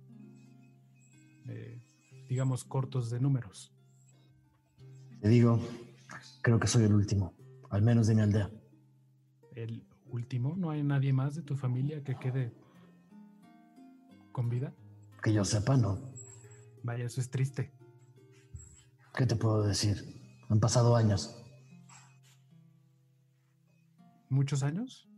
eh, 1.49 1.81
digamos, 2.29 2.63
cortos 2.63 3.11
de 3.11 3.21
números. 3.21 3.73
Te 5.21 5.29
digo, 5.29 5.59
creo 6.43 6.61
que 6.61 6.67
soy 6.67 6.85
el 6.85 6.93
último, 6.93 7.33
al 7.71 7.81
menos 7.83 8.07
de 8.07 8.15
mi 8.15 8.21
aldea. 8.21 8.51
¿El 9.57 9.83
último? 10.15 10.55
¿No 10.57 10.71
hay 10.71 10.83
nadie 10.83 11.13
más 11.13 11.35
de 11.35 11.43
tu 11.43 11.57
familia 11.57 12.03
que 12.03 12.17
quede 12.17 12.53
con 14.33 14.49
vida? 14.49 14.73
Que 15.23 15.33
yo 15.33 15.45
sepa, 15.45 15.77
no. 15.77 15.99
Vaya, 16.83 17.05
eso 17.05 17.21
es 17.21 17.31
triste. 17.31 17.73
¿Qué 19.15 19.27
te 19.27 19.37
puedo 19.37 19.63
decir? 19.63 19.97
Han 20.49 20.61
pasado 20.61 20.97
años. 20.97 21.41
¿Muchos 24.29 24.63
años? 24.63 25.09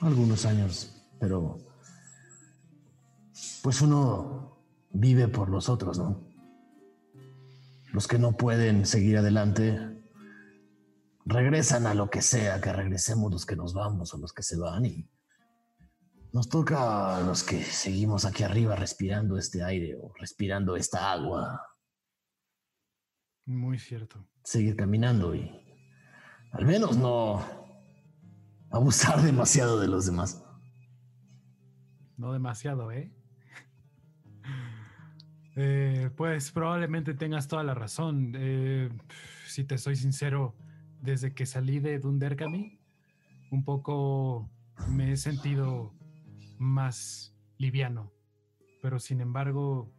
Algunos 0.00 0.46
años, 0.46 1.02
pero 1.20 1.58
pues 3.62 3.80
uno 3.80 4.58
vive 4.92 5.28
por 5.28 5.48
los 5.48 5.68
otros, 5.68 5.98
¿no? 5.98 6.20
Los 7.92 8.06
que 8.08 8.18
no 8.18 8.32
pueden 8.32 8.86
seguir 8.86 9.18
adelante 9.18 9.93
regresan 11.24 11.86
a 11.86 11.94
lo 11.94 12.10
que 12.10 12.22
sea 12.22 12.60
que 12.60 12.72
regresemos 12.72 13.32
los 13.32 13.46
que 13.46 13.56
nos 13.56 13.74
vamos 13.74 14.12
o 14.14 14.18
los 14.18 14.32
que 14.32 14.42
se 14.42 14.58
van 14.58 14.84
y 14.84 15.08
nos 16.32 16.48
toca 16.48 17.16
a 17.16 17.20
los 17.20 17.44
que 17.44 17.62
seguimos 17.62 18.24
aquí 18.24 18.42
arriba 18.42 18.74
respirando 18.74 19.38
este 19.38 19.62
aire 19.62 19.96
o 19.96 20.12
respirando 20.18 20.76
esta 20.76 21.12
agua. 21.12 21.62
Muy 23.46 23.78
cierto. 23.78 24.26
Seguir 24.42 24.74
caminando 24.74 25.34
y 25.34 25.48
al 26.52 26.66
menos 26.66 26.96
no 26.96 27.40
abusar 28.70 29.22
demasiado 29.22 29.80
de 29.80 29.88
los 29.88 30.06
demás. 30.06 30.44
No 32.16 32.32
demasiado, 32.32 32.90
¿eh? 32.90 33.12
eh 35.56 36.10
pues 36.16 36.50
probablemente 36.50 37.14
tengas 37.14 37.48
toda 37.48 37.62
la 37.62 37.74
razón. 37.74 38.32
Eh, 38.36 38.90
si 39.46 39.62
te 39.62 39.78
soy 39.78 39.94
sincero, 39.94 40.56
desde 41.04 41.34
que 41.34 41.44
salí 41.44 41.80
de 41.80 41.98
Dunderkami, 41.98 42.78
un 43.50 43.64
poco 43.64 44.50
me 44.88 45.12
he 45.12 45.16
sentido 45.16 45.92
más 46.58 47.34
liviano. 47.58 48.10
Pero 48.80 48.98
sin 48.98 49.20
embargo, 49.20 49.92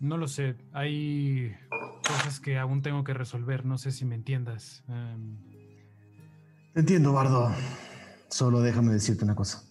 no 0.00 0.16
lo 0.16 0.26
sé. 0.26 0.56
Hay 0.72 1.54
cosas 2.06 2.40
que 2.40 2.58
aún 2.58 2.82
tengo 2.82 3.04
que 3.04 3.14
resolver. 3.14 3.64
No 3.64 3.78
sé 3.78 3.92
si 3.92 4.04
me 4.04 4.16
entiendas. 4.16 4.84
Em, 4.88 5.36
entiendo, 6.74 7.12
Bardo. 7.12 7.50
Solo 8.28 8.60
déjame 8.60 8.92
decirte 8.92 9.24
una 9.24 9.36
cosa. 9.36 9.62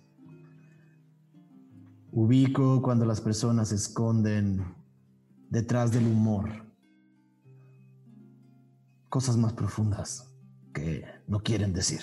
Ubico 2.12 2.82
cuando 2.82 3.06
las 3.06 3.20
personas 3.20 3.70
se 3.70 3.76
esconden 3.76 4.64
detrás 5.50 5.92
del 5.92 6.06
humor. 6.06 6.65
Cosas 9.16 9.38
más 9.38 9.54
profundas 9.54 10.36
que 10.74 11.06
no 11.28 11.40
quieren 11.40 11.72
decir. 11.72 12.02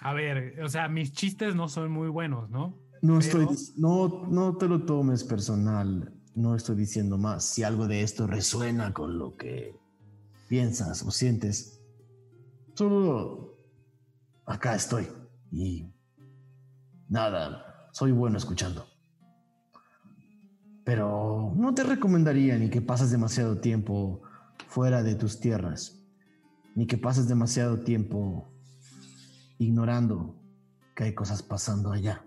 A 0.00 0.14
ver, 0.14 0.62
o 0.62 0.68
sea, 0.70 0.88
mis 0.88 1.12
chistes 1.12 1.54
no 1.54 1.68
son 1.68 1.90
muy 1.90 2.08
buenos, 2.08 2.48
¿no? 2.48 2.78
No 3.02 3.18
estoy, 3.18 3.46
no, 3.76 4.26
no 4.26 4.56
te 4.56 4.66
lo 4.66 4.86
tomes 4.86 5.22
personal 5.22 6.14
no 6.34 6.54
estoy 6.54 6.76
diciendo 6.76 7.18
más. 7.18 7.44
Si 7.44 7.62
algo 7.62 7.86
de 7.86 8.02
esto 8.02 8.26
resuena 8.26 8.92
con 8.92 9.18
lo 9.18 9.36
que 9.36 9.76
piensas 10.48 11.02
o 11.02 11.10
sientes, 11.10 11.80
solo 12.74 13.58
acá 14.46 14.74
estoy. 14.74 15.08
Y 15.52 15.92
nada, 17.08 17.90
soy 17.92 18.12
bueno 18.12 18.38
escuchando. 18.38 18.86
Pero 20.84 21.52
no 21.56 21.74
te 21.74 21.84
recomendaría 21.84 22.56
ni 22.58 22.70
que 22.70 22.80
pases 22.80 23.10
demasiado 23.10 23.58
tiempo 23.58 24.22
fuera 24.66 25.02
de 25.02 25.14
tus 25.14 25.40
tierras, 25.40 25.99
ni 26.74 26.86
que 26.86 26.98
pases 26.98 27.28
demasiado 27.28 27.80
tiempo 27.80 28.52
ignorando 29.58 30.40
que 30.94 31.04
hay 31.04 31.14
cosas 31.14 31.42
pasando 31.42 31.92
allá. 31.92 32.24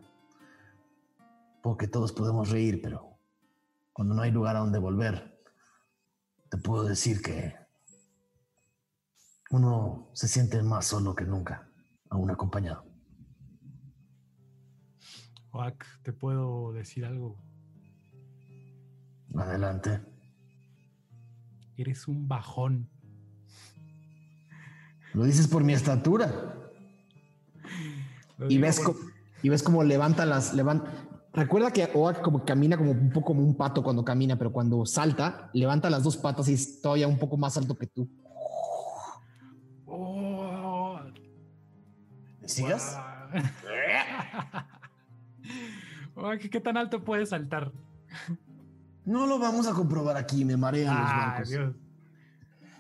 Porque 1.62 1.88
todos 1.88 2.12
podemos 2.12 2.50
reír, 2.50 2.82
pero 2.82 3.20
cuando 3.94 4.14
no 4.14 4.22
hay 4.22 4.32
lugar 4.32 4.56
a 4.56 4.60
donde 4.60 4.80
volver, 4.80 5.40
te 6.50 6.58
puedo 6.58 6.84
decir 6.84 7.22
que 7.22 7.56
uno 9.52 10.10
se 10.14 10.28
siente 10.28 10.62
más 10.64 10.86
solo 10.86 11.16
que 11.16 11.26
nunca, 11.26 11.70
aún 12.10 12.32
acompañado. 12.32 12.86
Oak, 15.52 15.86
¿te 16.02 16.12
puedo 16.12 16.74
decir 16.74 17.06
algo? 17.06 17.38
Adelante. 19.36 20.02
Eres 21.78 22.08
un 22.08 22.28
bajón. 22.28 22.90
Lo 25.14 25.24
dices 25.24 25.48
por 25.48 25.64
mi 25.64 25.74
estatura. 25.74 26.56
Y 28.50 28.58
ves, 28.58 28.82
y 29.42 29.50
ves 29.50 29.64
cómo 29.64 29.84
levanta 29.84 30.26
las, 30.26 30.54
levanta, 30.54 30.92
Recuerda 31.34 31.72
que 31.72 31.90
Oak 31.92 32.22
como 32.22 32.46
camina 32.46 32.78
como 32.78 32.92
un 32.92 33.10
poco 33.10 33.26
como 33.28 33.42
un 33.42 33.56
pato 33.56 33.82
cuando 33.82 34.06
camina, 34.06 34.38
pero 34.38 34.52
cuando 34.52 34.86
salta, 34.86 35.50
levanta 35.54 35.90
las 35.90 36.04
dos 36.04 36.16
patas 36.16 36.48
y 36.48 36.54
es 36.54 36.80
todavía 36.80 37.08
un 37.08 37.18
poco 37.18 37.38
más 37.38 37.58
alto 37.58 37.76
que 37.76 37.88
tú. 37.88 38.08
Oh. 39.88 41.00
¿Sigas? 42.46 43.00
¿Qué 46.52 46.60
tan 46.60 46.78
alto 46.78 47.04
puede 47.04 47.26
saltar? 47.26 47.72
No 49.04 49.26
lo 49.26 49.40
vamos 49.40 49.66
a 49.68 49.74
comprobar 49.74 50.18
aquí, 50.18 50.46
me 50.46 50.56
marean 50.56 50.96
los 50.96 51.04
barcos. 51.04 51.50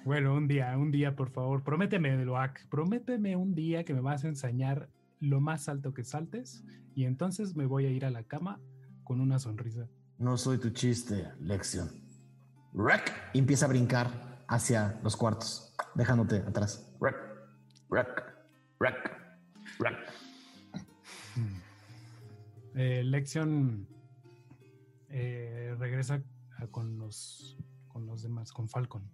Bueno, 0.05 0.33
un 0.35 0.49
día, 0.49 0.77
un 0.77 0.91
día, 0.91 1.15
por 1.15 1.29
favor, 1.29 1.63
prométeme, 1.63 2.27
Oak, 2.27 2.67
prométeme 2.67 3.37
un 3.37 3.55
día 3.55 3.85
que 3.85 3.93
me 3.93 4.01
vas 4.01 4.25
a 4.25 4.27
enseñar 4.27 4.89
lo 5.21 5.39
más 5.39 5.69
alto 5.69 5.93
que 5.93 6.03
saltes 6.03 6.65
y 6.93 7.05
entonces 7.05 7.55
me 7.55 7.65
voy 7.65 7.85
a 7.85 7.89
ir 7.89 8.03
a 8.03 8.09
la 8.09 8.23
cama 8.23 8.59
con 9.05 9.21
una 9.21 9.39
sonrisa. 9.39 9.87
No 10.17 10.37
soy 10.37 10.57
tu 10.57 10.71
chiste, 10.71 11.31
Lección. 11.39 11.89
Rec 12.73 13.13
y 13.33 13.39
empieza 13.39 13.65
a 13.65 13.69
brincar 13.69 14.43
hacia 14.47 14.99
los 15.03 15.15
cuartos. 15.15 15.73
dejándote 15.95 16.37
atrás. 16.37 16.93
Rack, 16.99 17.15
rack, 17.89 18.35
rack, 18.79 19.11
rack. 19.79 20.13
Eh, 22.75 23.03
Lexion 23.05 23.87
eh, 25.09 25.75
regresa 25.79 26.21
con 26.71 26.97
los 26.97 27.57
con 27.87 28.05
los 28.07 28.23
demás, 28.23 28.51
con 28.51 28.67
Falcon. 28.67 29.07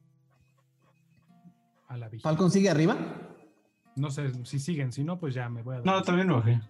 A 1.90 1.98
la 1.98 2.08
vigilia. 2.08 2.24
¿Falcon 2.24 2.50
sigue 2.50 2.70
arriba? 2.70 2.98
No 3.96 4.10
sé 4.10 4.32
si 4.46 4.60
siguen, 4.60 4.94
si 4.94 5.04
no, 5.04 5.20
pues 5.20 5.34
ya 5.36 5.50
me 5.50 5.62
voy 5.62 5.76
a 5.76 5.78
dar. 5.82 5.86
No, 5.86 6.02
también 6.02 6.30
bajé. 6.30 6.62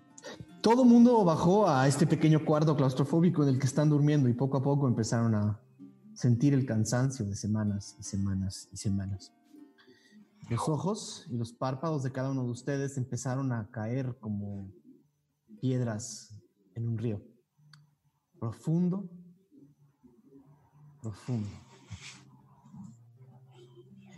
Todo 0.61 0.83
el 0.83 0.89
mundo 0.89 1.23
bajó 1.23 1.69
a 1.69 1.87
este 1.87 2.07
pequeño 2.07 2.43
cuarto 2.43 2.75
claustrofóbico 2.75 3.43
en 3.43 3.49
el 3.49 3.59
que 3.59 3.67
están 3.67 3.89
durmiendo 3.89 4.27
y 4.27 4.33
poco 4.33 4.57
a 4.57 4.63
poco 4.63 4.87
empezaron 4.87 5.35
a 5.35 5.59
sentir 6.13 6.53
el 6.53 6.65
cansancio 6.65 7.25
de 7.25 7.35
semanas 7.35 7.95
y 7.99 8.03
semanas 8.03 8.67
y 8.73 8.77
semanas. 8.77 9.31
Los 10.49 10.67
ojos 10.67 11.27
y 11.29 11.37
los 11.37 11.53
párpados 11.53 12.01
de 12.03 12.11
cada 12.11 12.31
uno 12.31 12.43
de 12.43 12.49
ustedes 12.49 12.97
empezaron 12.97 13.51
a 13.51 13.69
caer 13.69 14.17
como 14.19 14.71
piedras 15.61 16.33
en 16.75 16.87
un 16.87 16.97
río. 16.97 17.21
Profundo, 18.39 19.09
profundo. 21.01 21.49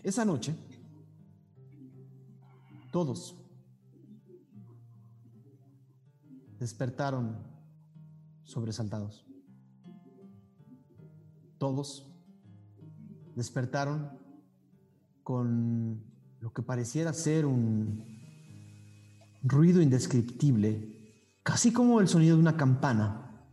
Esa 0.03 0.25
noche, 0.25 0.55
todos 2.91 3.37
despertaron 6.59 7.37
sobresaltados. 8.43 9.25
Todos 11.57 12.07
despertaron 13.35 14.11
con 15.23 16.03
lo 16.39 16.53
que 16.53 16.61
pareciera 16.61 17.13
ser 17.13 17.45
un 17.45 18.03
ruido 19.41 19.81
indescriptible, 19.81 21.39
casi 21.43 21.71
como 21.71 21.99
el 21.99 22.07
sonido 22.07 22.35
de 22.35 22.41
una 22.41 22.57
campana, 22.57 23.47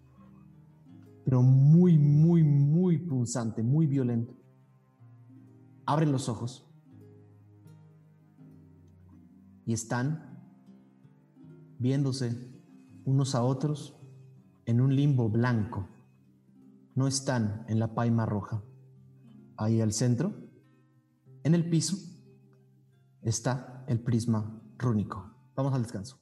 pero 1.24 1.42
muy, 1.42 1.96
muy, 1.98 2.42
muy 2.42 2.98
punzante, 2.98 3.62
muy 3.62 3.86
violento. 3.86 4.34
Abren 5.86 6.12
los 6.12 6.28
ojos 6.28 6.67
y 9.68 9.74
están 9.74 10.40
viéndose 11.78 12.34
unos 13.04 13.34
a 13.34 13.42
otros 13.42 14.00
en 14.64 14.80
un 14.80 14.96
limbo 14.96 15.28
blanco. 15.28 15.86
No 16.94 17.06
están 17.06 17.66
en 17.68 17.78
la 17.78 17.94
paima 17.94 18.24
roja. 18.24 18.62
Ahí 19.58 19.82
al 19.82 19.92
centro, 19.92 20.32
en 21.44 21.54
el 21.54 21.68
piso, 21.68 21.98
está 23.20 23.84
el 23.88 24.00
prisma 24.00 24.58
rúnico. 24.78 25.34
Vamos 25.54 25.74
al 25.74 25.82
descanso. 25.82 26.18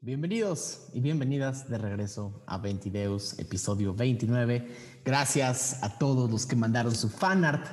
Bienvenidos 0.00 0.90
y 0.92 1.00
bienvenidas 1.00 1.68
de 1.68 1.76
regreso 1.76 2.44
a 2.46 2.58
Ventideus, 2.58 3.36
episodio 3.40 3.94
29. 3.94 5.02
Gracias 5.04 5.82
a 5.82 5.98
todos 5.98 6.30
los 6.30 6.46
que 6.46 6.54
mandaron 6.54 6.94
su 6.94 7.08
fanart 7.08 7.66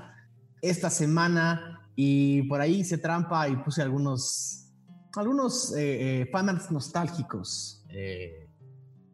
esta 0.64 0.90
semana 0.90 1.75
y 1.96 2.44
por 2.44 2.62
ahí 2.62 2.82
hice 2.82 2.98
trampa 2.98 3.48
y 3.48 3.56
puse 3.58 3.82
algunos, 3.82 4.68
algunos 5.16 5.74
eh, 5.76 6.22
eh, 6.22 6.30
fanarts 6.32 6.72
nostálgicos 6.72 7.84
eh, 7.90 8.50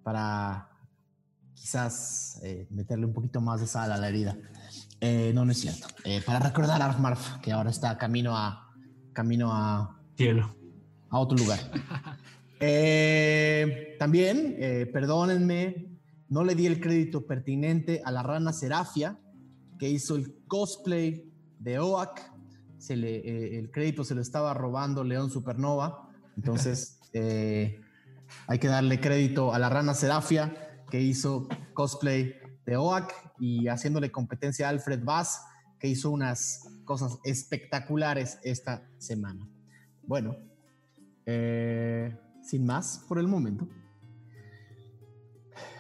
para 0.04 0.70
quizás 1.54 2.40
eh, 2.44 2.68
meterle 2.72 3.06
un 3.06 3.14
poquito 3.14 3.40
más 3.40 3.62
de 3.62 3.68
sal 3.68 3.92
a 3.92 3.98
la 3.98 4.10
herida. 4.10 4.38
No, 5.34 5.46
no 5.46 5.52
es 5.52 5.60
cierto. 5.60 5.88
Para 6.28 6.40
recordar 6.40 6.80
a 6.80 6.86
Armarf, 6.86 7.38
que 7.42 7.52
ahora 7.52 7.72
está 7.72 7.98
camino 7.98 8.38
a, 8.38 8.72
camino 9.14 9.52
a, 9.52 10.00
Cielo. 10.16 10.56
a 11.10 11.20
otro 11.20 11.38
lugar. 11.38 11.60
Eh, 12.64 13.96
también, 13.98 14.56
eh, 14.60 14.86
perdónenme, 14.94 15.98
no 16.30 16.44
le 16.44 16.54
di 16.54 16.68
el 16.68 16.80
crédito 16.80 17.26
pertinente 17.26 18.04
a 18.06 18.12
la 18.12 18.22
rana 18.22 18.54
Serafia, 18.54 19.20
que 19.80 19.90
hizo 19.90 20.16
el 20.16 20.36
cosplay 20.48 21.28
de 21.58 21.80
Oak. 21.80 22.22
Se 22.82 22.96
le, 22.96 23.18
eh, 23.18 23.60
el 23.60 23.70
crédito 23.70 24.04
se 24.04 24.16
lo 24.16 24.22
estaba 24.22 24.56
robando 24.56 25.04
León 25.04 25.30
Supernova. 25.30 26.10
Entonces, 26.36 27.00
eh, 27.14 27.80
hay 28.48 28.58
que 28.58 28.68
darle 28.68 29.00
crédito 29.00 29.54
a 29.54 29.60
la 29.60 29.70
rana 29.70 29.94
Serafia, 29.94 30.84
que 30.90 31.00
hizo 31.00 31.48
cosplay 31.76 32.36
de 32.66 32.78
Oak 32.78 33.14
y 33.40 33.68
haciéndole 33.68 34.12
competencia 34.12 34.66
a 34.66 34.70
Alfred 34.70 35.04
Bass, 35.04 35.42
que 35.80 35.90
hizo 35.90 36.10
unas 36.10 36.68
cosas 36.84 37.20
espectaculares 37.24 38.40
esta 38.44 38.90
semana. 38.98 39.48
Bueno, 40.02 40.36
eh, 41.28 42.18
sin 42.42 42.66
más 42.66 43.06
por 43.08 43.20
el 43.20 43.28
momento. 43.28 43.68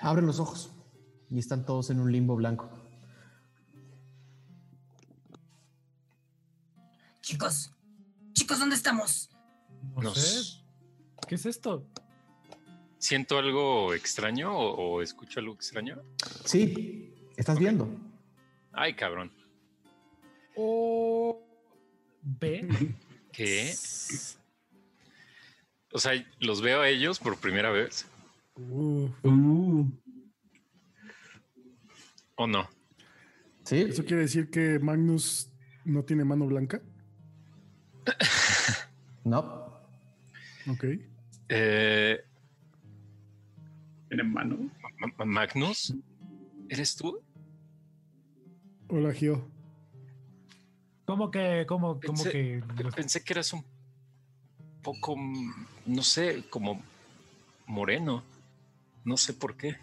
Abren 0.02 0.28
los 0.28 0.40
ojos 0.40 0.72
y 1.32 1.40
están 1.40 1.66
todos 1.66 1.90
en 1.90 2.00
un 2.00 2.12
limbo 2.12 2.36
blanco. 2.36 2.70
Chicos, 7.22 7.72
chicos, 8.34 8.60
¿dónde 8.60 8.76
estamos? 8.76 9.30
No 10.02 10.14
sé. 10.16 10.62
¿Qué 11.28 11.36
es 11.36 11.46
esto? 11.46 11.88
¿Siento 12.98 13.38
algo 13.38 13.94
extraño 13.94 14.56
o, 14.58 14.96
o 14.98 15.02
escucho 15.02 15.40
algo 15.40 15.54
extraño? 15.54 16.02
Sí, 16.46 17.14
estás 17.38 17.60
viendo. 17.60 17.88
Ay, 18.72 18.96
cabrón. 18.96 19.32
O 20.56 21.42
B. 22.22 22.68
¿Qué? 23.32 23.74
O 25.94 26.00
sea, 26.00 26.14
los 26.40 26.62
veo 26.62 26.80
a 26.80 26.88
ellos 26.88 27.20
por 27.20 27.38
primera 27.38 27.70
vez 27.70 28.06
Uh, 28.56 29.10
Uh, 29.24 29.86
o 32.36 32.48
no. 32.48 32.70
Sí, 33.66 33.82
¿Eso 33.82 34.06
quiere 34.06 34.22
decir 34.22 34.50
que 34.50 34.80
Magnus 34.80 35.52
no 35.84 36.04
tiene 36.06 36.24
mano 36.24 36.46
blanca? 36.46 36.82
no. 39.24 39.72
Ok. 40.70 40.86
Eh, 41.50 42.20
¿Tiene 44.08 44.24
mano? 44.24 44.58
Ma- 45.00 45.08
Ma- 45.18 45.26
Magnus, 45.26 45.94
¿eres 46.70 46.96
tú? 46.96 47.20
Hola, 48.90 49.14
Gio. 49.14 49.48
¿Cómo 51.06 51.32
que, 51.32 51.66
cómo, 51.68 52.00
cómo 52.06 52.24
Pensé- 52.24 52.32
que 52.32 52.64
los- 52.84 52.96
Pensé 52.96 53.24
que 53.24 53.34
eras 53.34 53.54
un 53.54 53.64
poco, 54.82 55.16
no 55.86 56.04
sé, 56.04 56.46
como 56.50 56.82
moreno. 57.68 58.24
No 59.04 59.18
sé 59.18 59.34
por 59.34 59.56
qué. 59.56 59.78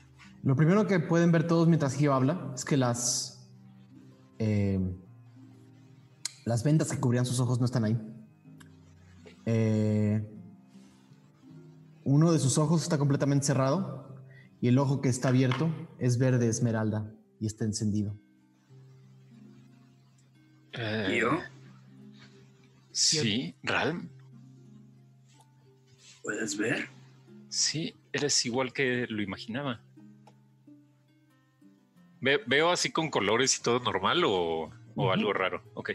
Lo 0.44 0.54
primero 0.54 0.86
que 0.86 1.00
pueden 1.00 1.32
ver 1.32 1.46
todos 1.46 1.66
mientras 1.68 1.94
Gio 1.96 2.14
habla 2.14 2.52
es 2.54 2.64
que 2.64 2.76
las 2.76 3.34
eh, 4.38 4.78
las 6.44 6.62
vendas 6.62 6.90
que 6.90 7.00
cubrían 7.00 7.26
sus 7.26 7.40
ojos 7.40 7.58
no 7.58 7.64
están 7.66 7.84
ahí. 7.84 7.98
Eh, 9.50 10.22
uno 12.04 12.32
de 12.32 12.38
sus 12.38 12.58
ojos 12.58 12.82
está 12.82 12.98
completamente 12.98 13.46
cerrado 13.46 14.14
y 14.60 14.68
el 14.68 14.78
ojo 14.78 15.00
que 15.00 15.08
está 15.08 15.28
abierto 15.28 15.70
es 15.98 16.18
verde 16.18 16.48
esmeralda 16.48 17.10
y 17.40 17.46
está 17.46 17.64
encendido. 17.64 18.14
Eh, 20.74 21.18
¿Yo? 21.18 21.40
Sí, 22.92 23.54
Ralm. 23.62 24.10
¿Puedes 26.22 26.58
ver? 26.58 26.86
Sí, 27.48 27.94
eres 28.12 28.44
igual 28.44 28.74
que 28.74 29.06
lo 29.08 29.22
imaginaba. 29.22 29.80
Ve- 32.20 32.42
¿Veo 32.46 32.70
así 32.70 32.92
con 32.92 33.08
colores 33.08 33.56
y 33.58 33.62
todo 33.62 33.80
normal 33.80 34.24
o, 34.26 34.70
algo 35.10 35.32
raro? 35.32 35.62
Ok. 35.72 35.92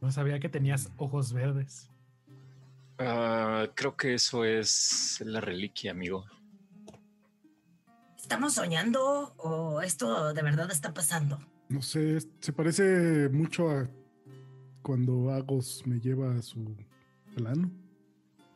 No 0.00 0.10
sabía 0.12 0.38
que 0.40 0.48
tenías 0.48 0.90
ojos 0.96 1.32
verdes? 1.32 1.88
Ah, 2.98 3.68
creo 3.74 3.96
que 3.96 4.14
eso 4.14 4.44
es 4.44 5.22
la 5.24 5.40
reliquia, 5.40 5.92
amigo. 5.92 6.24
¿Estamos 8.16 8.54
soñando 8.54 9.34
o 9.38 9.80
esto 9.80 10.32
de 10.34 10.42
verdad 10.42 10.70
está 10.70 10.92
pasando? 10.92 11.38
No 11.68 11.80
sé, 11.82 12.18
se 12.40 12.52
parece 12.52 13.28
mucho 13.30 13.70
a 13.70 13.88
cuando 14.82 15.30
Agos 15.30 15.82
me 15.86 15.98
lleva 16.00 16.34
a 16.34 16.42
su 16.42 16.76
plano, 17.34 17.70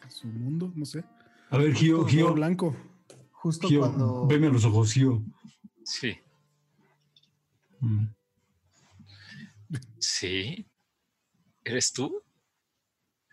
a 0.03 0.11
su 0.11 0.27
mundo, 0.27 0.73
no 0.75 0.85
sé. 0.85 1.05
a 1.51 1.59
ver, 1.59 1.75
Gio, 1.75 2.05
Gio, 2.07 2.33
blanco. 2.35 2.75
Justo 3.33 3.69
Gio, 3.69 3.81
cuando 3.81 4.27
veme 4.27 4.47
a 4.47 4.51
los 4.51 4.65
ojos, 4.65 4.93
Gio. 4.93 5.23
Sí, 5.85 6.17
Mm. 7.81 8.07
sí. 9.99 10.65
¿Eres 11.65 11.93
tú? 11.93 12.23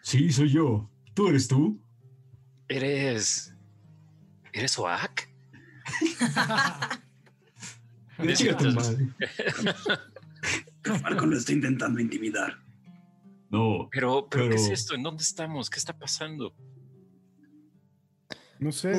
Sí, 0.01 0.31
soy 0.31 0.49
yo. 0.49 0.89
¿Tú 1.13 1.27
eres 1.27 1.47
tú? 1.47 1.81
¿Eres... 2.67 3.53
¿Eres 4.53 4.77
Oak? 4.77 5.29
Chica 8.33 8.57
tu 8.57 8.71
madre. 8.71 9.09
Falcon 10.83 11.29
lo 11.29 11.37
está 11.37 11.51
intentando 11.53 11.99
intimidar. 11.99 12.57
No. 13.49 13.89
Pero, 13.91 14.27
pero, 14.29 14.49
¿qué 14.49 14.55
es 14.55 14.69
esto? 14.69 14.95
¿En 14.95 15.03
dónde 15.03 15.23
estamos? 15.23 15.69
¿Qué 15.69 15.79
está 15.79 15.97
pasando? 15.97 16.53
No 18.59 18.71
sé, 18.71 18.93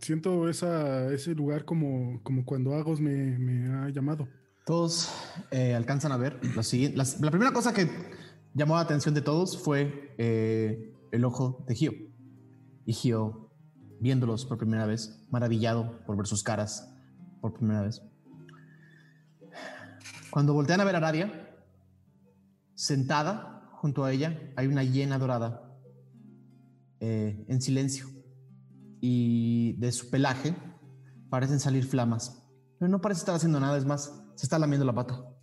siento 0.00 0.48
esa, 0.48 1.12
ese 1.12 1.34
lugar 1.34 1.64
como, 1.64 2.22
como 2.22 2.44
cuando 2.44 2.74
Agos 2.74 3.00
me, 3.00 3.38
me 3.38 3.74
ha 3.76 3.88
llamado. 3.90 4.28
Todos 4.64 5.12
eh, 5.50 5.74
alcanzan 5.74 6.12
a 6.12 6.16
ver. 6.16 6.38
Lo 6.54 6.62
siguiente, 6.62 6.96
la 6.96 7.30
primera 7.30 7.52
cosa 7.52 7.74
que 7.74 7.88
llamó 8.54 8.76
la 8.76 8.80
atención 8.80 9.14
de 9.14 9.20
todos 9.20 9.58
fue 9.58 10.14
eh, 10.18 10.94
el 11.12 11.24
ojo 11.24 11.64
de 11.66 11.74
Gio. 11.74 11.92
Y 12.86 12.92
Gio, 12.92 13.50
viéndolos 14.00 14.46
por 14.46 14.58
primera 14.58 14.86
vez, 14.86 15.26
maravillado 15.30 16.04
por 16.06 16.16
ver 16.16 16.26
sus 16.26 16.42
caras 16.42 16.90
por 17.40 17.54
primera 17.54 17.82
vez. 17.82 18.02
Cuando 20.30 20.54
voltean 20.54 20.80
a 20.80 20.84
ver 20.84 20.94
a 20.94 20.98
Aradia, 20.98 21.56
sentada 22.74 23.70
junto 23.74 24.04
a 24.04 24.12
ella, 24.12 24.52
hay 24.56 24.66
una 24.66 24.82
hiena 24.82 25.18
dorada 25.18 25.78
eh, 27.00 27.44
en 27.48 27.60
silencio. 27.60 28.06
Y 29.00 29.74
de 29.74 29.92
su 29.92 30.10
pelaje 30.10 30.56
parecen 31.28 31.60
salir 31.60 31.84
flamas. 31.84 32.42
Pero 32.78 32.90
no 32.90 33.00
parece 33.00 33.20
estar 33.20 33.34
haciendo 33.34 33.60
nada, 33.60 33.76
es 33.76 33.84
más, 33.84 34.24
se 34.34 34.46
está 34.46 34.58
lamiendo 34.58 34.86
la 34.86 34.94
pata. 34.94 35.33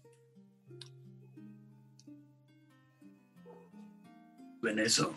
¿Ven 4.61 4.79
eso? 4.79 5.13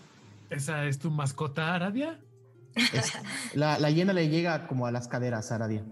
¿Esa 0.50 0.86
es 0.86 0.98
tu 0.98 1.10
mascota, 1.10 1.74
Aradia? 1.74 2.20
la, 3.54 3.78
la, 3.78 3.90
hiena 3.90 4.12
le 4.12 4.28
llega 4.28 4.66
como 4.66 4.86
a 4.86 4.92
las 4.92 5.06
caderas 5.06 5.52
Aradia. 5.52 5.84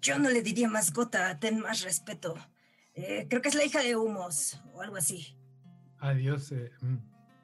Yo 0.00 0.18
no 0.18 0.30
le 0.30 0.42
diría 0.42 0.68
mascota, 0.68 1.38
ten 1.40 1.60
más 1.60 1.82
respeto. 1.82 2.34
Eh, 2.94 3.26
creo 3.28 3.42
que 3.42 3.48
es 3.48 3.54
la 3.54 3.64
hija 3.64 3.80
de 3.80 3.96
Humos 3.96 4.60
o 4.72 4.82
algo 4.82 4.96
así. 4.96 5.36
Adiós. 5.98 6.52
Eh, 6.52 6.70
mm, 6.80 6.96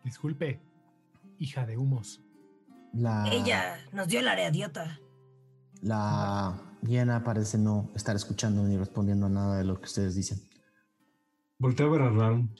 disculpe, 0.04 0.60
hija 1.38 1.66
de 1.66 1.76
Humos. 1.76 2.20
La... 2.92 3.26
Ella 3.30 3.78
nos 3.92 4.08
dio 4.08 4.20
el 4.20 4.28
área 4.28 4.48
idiota. 4.48 5.00
La 5.80 6.60
hiena 6.82 7.24
parece 7.24 7.58
no 7.58 7.90
estar 7.96 8.14
escuchando 8.14 8.62
ni 8.62 8.76
respondiendo 8.76 9.26
a 9.26 9.30
nada 9.30 9.58
de 9.58 9.64
lo 9.64 9.78
que 9.78 9.86
ustedes 9.86 10.14
dicen. 10.14 10.40
Voltea 11.58 11.86
a 11.86 11.88
ver 11.90 12.02
a 12.02 12.10
Ram. 12.10 12.54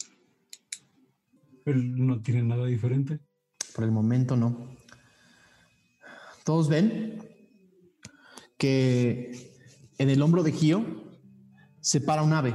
Él 1.64 2.06
no 2.06 2.20
tiene 2.20 2.42
nada 2.42 2.66
diferente. 2.66 3.20
Por 3.74 3.84
el 3.84 3.92
momento 3.92 4.36
no. 4.36 4.76
Todos 6.44 6.68
ven 6.68 7.22
que 8.58 9.52
en 9.98 10.10
el 10.10 10.20
hombro 10.22 10.42
de 10.42 10.52
Gio 10.52 10.84
se 11.80 12.00
para 12.00 12.22
un 12.22 12.32
ave. 12.32 12.54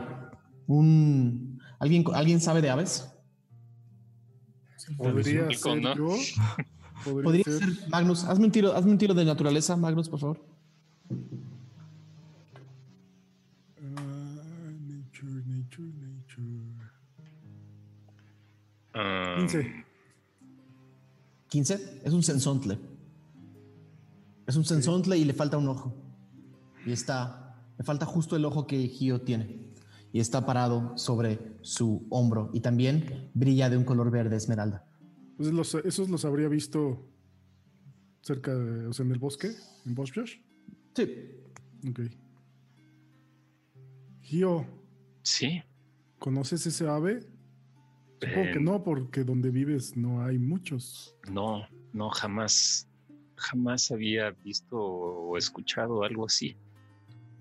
Un 0.68 1.58
¿Alguien, 1.80 2.04
¿alguien 2.14 2.42
sabe 2.42 2.62
de 2.62 2.70
aves? 2.70 3.08
Podría 4.98 5.50
ser 5.52 5.82
yo. 5.96 6.16
Podría, 7.24 7.44
ser. 7.44 7.90
Magnus. 7.90 8.24
Hazme 8.24 8.46
un 8.46 8.52
tiro, 8.52 8.76
hazme 8.76 8.92
un 8.92 8.98
tiro 8.98 9.14
de 9.14 9.24
naturaleza, 9.24 9.76
Magnus, 9.76 10.10
por 10.10 10.20
favor. 10.20 10.46
15. 19.38 19.86
15 21.50 22.02
es 22.04 22.14
un 22.14 22.24
sensontle. 22.24 22.80
Es 24.46 24.56
un 24.56 24.66
sensontle 24.66 25.18
y 25.18 25.26
le 25.26 25.34
falta 25.34 25.58
un 25.58 25.68
ojo. 25.68 25.94
Y 26.86 26.92
está, 26.92 27.56
le 27.78 27.84
falta 27.84 28.06
justo 28.06 28.36
el 28.36 28.46
ojo 28.46 28.66
que 28.66 28.88
Gio 28.88 29.22
tiene. 29.22 29.68
Y 30.14 30.20
está 30.20 30.46
parado 30.46 30.98
sobre 30.98 31.58
su 31.62 32.08
hombro. 32.10 32.50
Y 32.54 32.62
también 32.62 33.30
brilla 33.34 33.70
de 33.70 33.78
un 33.78 33.84
color 33.84 34.10
verde 34.10 34.36
esmeralda. 34.36 34.86
Entonces, 35.32 35.54
los, 35.54 35.76
¿esos 35.86 36.10
los 36.10 36.26
habría 36.26 36.48
visto 36.48 37.06
cerca 38.22 38.56
de, 38.56 38.88
o 38.88 38.94
sea, 38.94 39.06
en 39.06 39.12
el 39.12 39.20
bosque? 39.20 39.52
¿En 39.86 39.94
Boschbrush? 39.94 40.38
Sí. 40.96 41.32
Ok. 41.90 42.00
Gio. 44.22 44.66
Sí. 45.22 45.62
¿Conoces 46.20 46.66
ese 46.66 46.88
ave? 46.88 47.37
Supongo 48.22 48.52
que 48.52 48.60
no, 48.60 48.84
porque 48.84 49.24
donde 49.24 49.52
vives 49.52 49.96
no 49.96 50.24
hay 50.24 50.40
muchos. 50.40 51.16
No, 51.32 51.68
no, 51.94 52.10
jamás, 52.10 52.88
jamás 53.36 53.92
había 53.92 54.32
visto 54.32 54.78
o 54.78 55.38
escuchado 55.38 56.04
algo 56.04 56.26
así. 56.26 56.58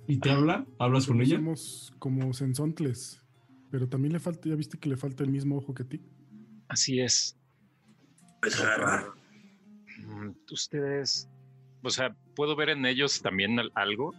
¿Y 0.07 0.19
te 0.19 0.31
habla? 0.31 0.67
¿Hablas 0.79 1.07
con 1.07 1.21
ella? 1.21 1.37
Somos 1.37 1.95
como 1.99 2.33
sensontles, 2.33 3.23
pero 3.71 3.89
también 3.89 4.13
le 4.13 4.21
falta, 4.21 4.49
ya 4.49 4.55
viste 4.55 4.79
que 4.79 4.89
le 4.89 4.97
falta 4.97 5.25
el 5.25 5.31
mismo 5.31 5.57
ojo 5.57 5.75
que 5.75 5.83
a 5.83 5.89
ti. 5.89 6.03
Así 6.69 7.01
es. 7.01 7.37
Es 8.43 8.63
mm, 10.07 10.31
Ustedes, 10.53 11.29
o 11.83 11.91
sea, 11.91 12.15
¿puedo 12.35 12.55
ver 12.55 12.69
en 12.69 12.85
ellos 12.85 13.23
también 13.23 13.59
algo? 13.75 14.15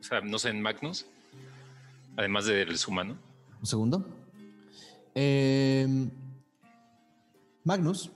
O 0.00 0.02
sea, 0.02 0.20
no 0.20 0.38
sé, 0.38 0.50
en 0.50 0.60
Magnus, 0.60 1.06
además 2.16 2.46
del 2.46 2.74
humano. 2.86 3.16
Un 3.60 3.66
segundo. 3.66 4.21
Em, 5.14 6.10
Magnus 7.64 8.10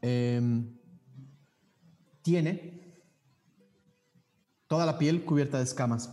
em, 0.00 0.74
tiene 2.22 3.02
toda 4.66 4.86
la 4.86 4.98
piel 4.98 5.24
cubierta 5.24 5.58
de 5.58 5.64
escamas. 5.64 6.12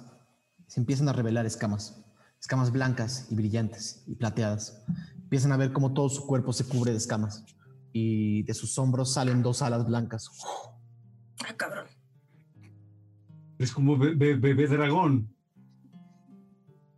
Se 0.68 0.80
empiezan 0.80 1.10
a 1.10 1.14
revelar 1.14 1.46
escamas, 1.46 2.04
escamas 2.40 2.72
blancas 2.72 3.28
y 3.32 3.36
brillantes 3.36 4.04
y 4.08 4.16
plateadas. 4.16 4.84
Empiezan 5.16 5.52
a 5.52 5.58
ver 5.58 5.72
cómo 5.72 5.94
todo 5.94 6.10
su 6.10 6.28
cuerpo 6.28 6.54
se 6.54 6.66
cubre 6.66 6.92
de 6.92 6.98
escamas 6.98 7.46
y 7.92 8.44
de 8.44 8.54
sus 8.54 8.78
hombros 8.78 9.14
salen 9.14 9.42
dos 9.42 9.62
alas 9.62 9.88
blancas. 9.88 10.30
Ah, 11.48 11.56
cabrón. 11.56 11.88
Es 13.58 13.72
como 13.72 13.98
bebé 13.98 14.68
dragón. 14.68 15.34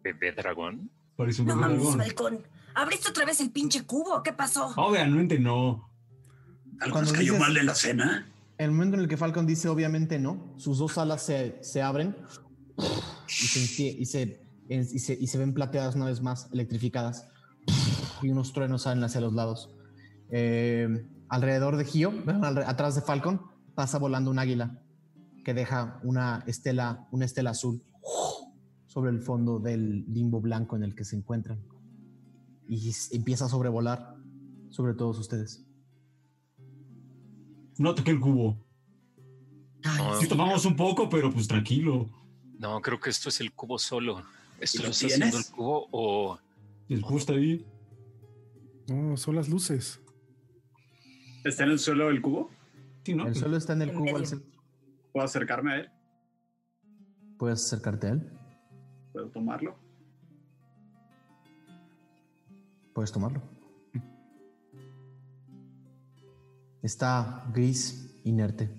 ¿Bebé 0.02 0.32
dragón? 0.32 0.90
Parece 1.16 1.42
un 1.42 1.48
no 1.48 1.56
mames, 1.56 1.96
balcón. 1.96 2.40
¿Abriste 2.74 3.10
otra 3.10 3.26
vez 3.26 3.40
el 3.40 3.52
pinche 3.52 3.84
cubo? 3.84 4.22
¿Qué 4.22 4.34
pasó? 4.34 4.74
Obviamente 4.76 5.40
no. 5.40 5.90
¿Algo 6.82 7.02
nos 7.02 7.14
cayó 7.14 7.38
mal 7.38 7.54
de 7.54 7.64
la 7.64 7.74
cena? 7.74 8.28
El 8.58 8.72
momento 8.72 8.98
en 8.98 9.04
el 9.04 9.08
que 9.08 9.18
Falcon 9.18 9.46
dice 9.46 9.70
obviamente 9.70 10.20
no, 10.20 10.54
sus 10.58 10.78
dos 10.78 10.98
alas 10.98 11.24
se, 11.24 11.58
se 11.62 11.82
abren 11.82 12.16
y 13.28 13.32
se, 13.32 13.84
y, 13.84 14.06
se, 14.06 14.42
y, 14.70 15.00
se, 15.00 15.14
y 15.14 15.28
se 15.28 15.38
ven 15.38 15.54
plateadas 15.54 15.96
una 15.96 16.06
vez 16.06 16.22
más, 16.22 16.50
electrificadas. 16.52 17.28
Y 18.22 18.30
unos 18.30 18.54
truenos 18.54 18.84
salen 18.84 19.04
hacia 19.04 19.22
los 19.22 19.34
lados. 19.34 19.74
Eh, 20.32 21.06
alrededor 21.30 21.78
de 21.78 21.86
Gio, 21.86 22.14
atrás 22.66 22.96
de 22.96 23.02
Falcon, 23.02 23.42
pasa 23.74 23.98
volando 23.98 24.32
un 24.32 24.40
águila 24.40 24.82
que 25.44 25.54
deja 25.54 26.00
una 26.04 26.44
estela, 26.48 27.08
una 27.12 27.26
estela 27.26 27.52
azul 27.52 27.84
sobre 28.96 29.12
el 29.12 29.20
fondo 29.20 29.60
del 29.60 30.06
limbo 30.08 30.40
blanco 30.40 30.78
en 30.78 30.84
el 30.84 30.96
que 30.96 31.04
se 31.04 31.18
encuentran 31.18 31.60
y 32.70 32.94
empieza 33.12 33.44
a 33.44 33.50
sobrevolar 33.50 34.16
sobre 34.70 34.94
todos 34.94 35.20
ustedes. 35.20 35.68
No 37.78 37.94
toqué 37.94 38.12
el 38.12 38.22
cubo. 38.22 38.58
Si 40.22 40.30
tomamos 40.30 40.66
un 40.66 40.78
poco, 40.78 41.10
pero 41.10 41.30
pues 41.30 41.46
tranquilo. 41.46 42.10
No, 42.58 42.82
creo 42.82 42.98
que 42.98 43.10
esto 43.10 43.28
es 43.28 43.42
el 43.42 43.52
cubo 43.52 43.78
solo. 43.78 44.24
¿Esto 44.62 44.84
lo 44.84 44.90
está 44.90 45.08
haciendo 45.08 45.38
el 45.40 45.46
cubo 45.46 45.88
o...? 45.92 46.40
El 46.88 47.02
cubo 47.02 47.18
está 47.18 47.34
ahí. 47.34 47.66
No, 48.88 49.18
son 49.18 49.36
las 49.36 49.50
luces. 49.50 50.00
¿Está 51.44 51.66
en 51.66 51.72
el 51.72 51.80
suelo 51.80 52.10
el 52.10 52.22
cubo? 52.22 52.50
Sí, 53.04 53.14
¿no? 53.14 53.28
El 53.28 53.36
suelo 53.36 53.58
está 53.58 53.74
en 53.74 53.82
el 53.82 53.94
cubo 53.94 54.16
al 54.16 54.26
centro. 54.26 54.50
¿Puedo 55.12 55.26
acercarme 55.26 55.74
a 55.74 55.80
él? 55.80 55.90
¿Puedes 57.38 57.66
acercarte 57.66 58.08
a 58.08 58.12
él? 58.12 58.32
¿Puedo 59.16 59.30
tomarlo? 59.30 59.80
Puedes 62.94 63.14
tomarlo. 63.14 63.42
Está 66.84 67.46
gris, 67.54 68.20
inerte. 68.26 68.70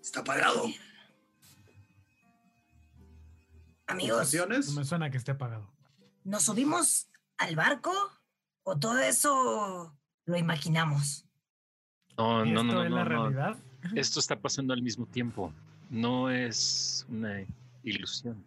Está 0.00 0.20
apagado. 0.20 0.68
Amigos, 3.88 4.32
no 4.32 4.72
me 4.72 4.84
suena 4.86 5.10
que 5.10 5.18
esté 5.18 5.32
apagado. 5.32 5.70
¿Nos 6.24 6.44
subimos 6.44 7.10
al 7.36 7.56
barco 7.56 7.92
o 8.62 8.78
todo 8.78 9.00
eso 9.00 9.94
lo 10.24 10.38
imaginamos? 10.38 11.26
No, 12.16 12.46
no, 12.46 12.64
no, 12.64 12.72
no, 12.72 12.84
es 12.84 12.90
la 12.90 13.04
realidad? 13.04 13.58
Esto 13.94 14.18
está 14.18 14.40
pasando 14.40 14.72
al 14.72 14.80
mismo 14.80 15.04
tiempo. 15.04 15.52
No 15.90 16.30
es 16.30 17.04
una 17.10 17.44
ilusión. 17.84 18.44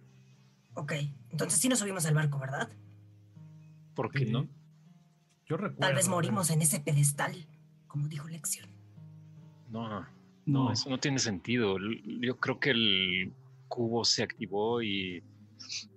Ok, 0.76 0.94
entonces 1.30 1.60
sí 1.60 1.70
nos 1.70 1.80
subimos 1.80 2.06
al 2.06 2.16
barco, 2.16 2.40
¿verdad? 2.40 2.70
¿Por 3.94 4.12
qué 4.12 4.26
no? 4.26 4.48
Yo 5.46 5.58
recuerdo. 5.58 5.80
Tal 5.80 5.96
vez 5.96 6.08
morimos 6.08 6.50
en 6.50 6.62
ese 6.62 6.80
pedestal, 6.80 7.46
como 7.88 8.08
dijo 8.08 8.28
Lección. 8.28 8.70
No, 9.70 10.06
no, 10.46 10.72
eso 10.72 10.90
no 10.90 11.00
tiene 11.00 11.20
sentido. 11.20 11.78
Yo 12.22 12.38
creo 12.38 12.60
que 12.60 12.72
el 12.72 13.34
cubo 13.68 14.06
se 14.06 14.24
activó 14.24 14.82
y 14.82 15.24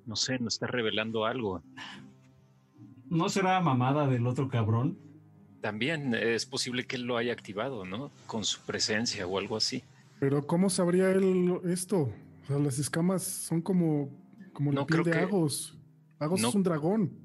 no 0.06 0.16
sé, 0.16 0.38
nos 0.38 0.54
está 0.54 0.66
revelando 0.66 1.24
algo. 1.24 1.62
¿No 3.08 3.28
será 3.28 3.60
mamada 3.60 4.06
del 4.06 4.26
otro 4.26 4.48
cabrón? 4.48 4.98
También 5.60 6.14
es 6.14 6.46
posible 6.46 6.86
que 6.86 6.96
él 6.96 7.02
lo 7.02 7.16
haya 7.16 7.32
activado, 7.32 7.84
¿no? 7.84 8.10
Con 8.26 8.44
su 8.44 8.60
presencia 8.60 9.26
o 9.26 9.38
algo 9.38 9.56
así. 9.56 9.82
Pero 10.20 10.46
¿cómo 10.46 10.70
sabría 10.70 11.10
él 11.10 11.60
esto? 11.64 12.10
O 12.46 12.48
sea, 12.48 12.58
las 12.60 12.78
escamas 12.78 13.24
son 13.24 13.60
como, 13.60 14.08
como 14.52 14.70
la 14.70 14.80
No, 14.82 14.86
piel 14.86 15.02
creo 15.02 15.14
de 15.14 15.18
que- 15.20 15.24
Agos. 15.26 15.76
Agos 16.20 16.40
no. 16.40 16.48
es 16.48 16.54
un 16.54 16.62
dragón. 16.62 17.18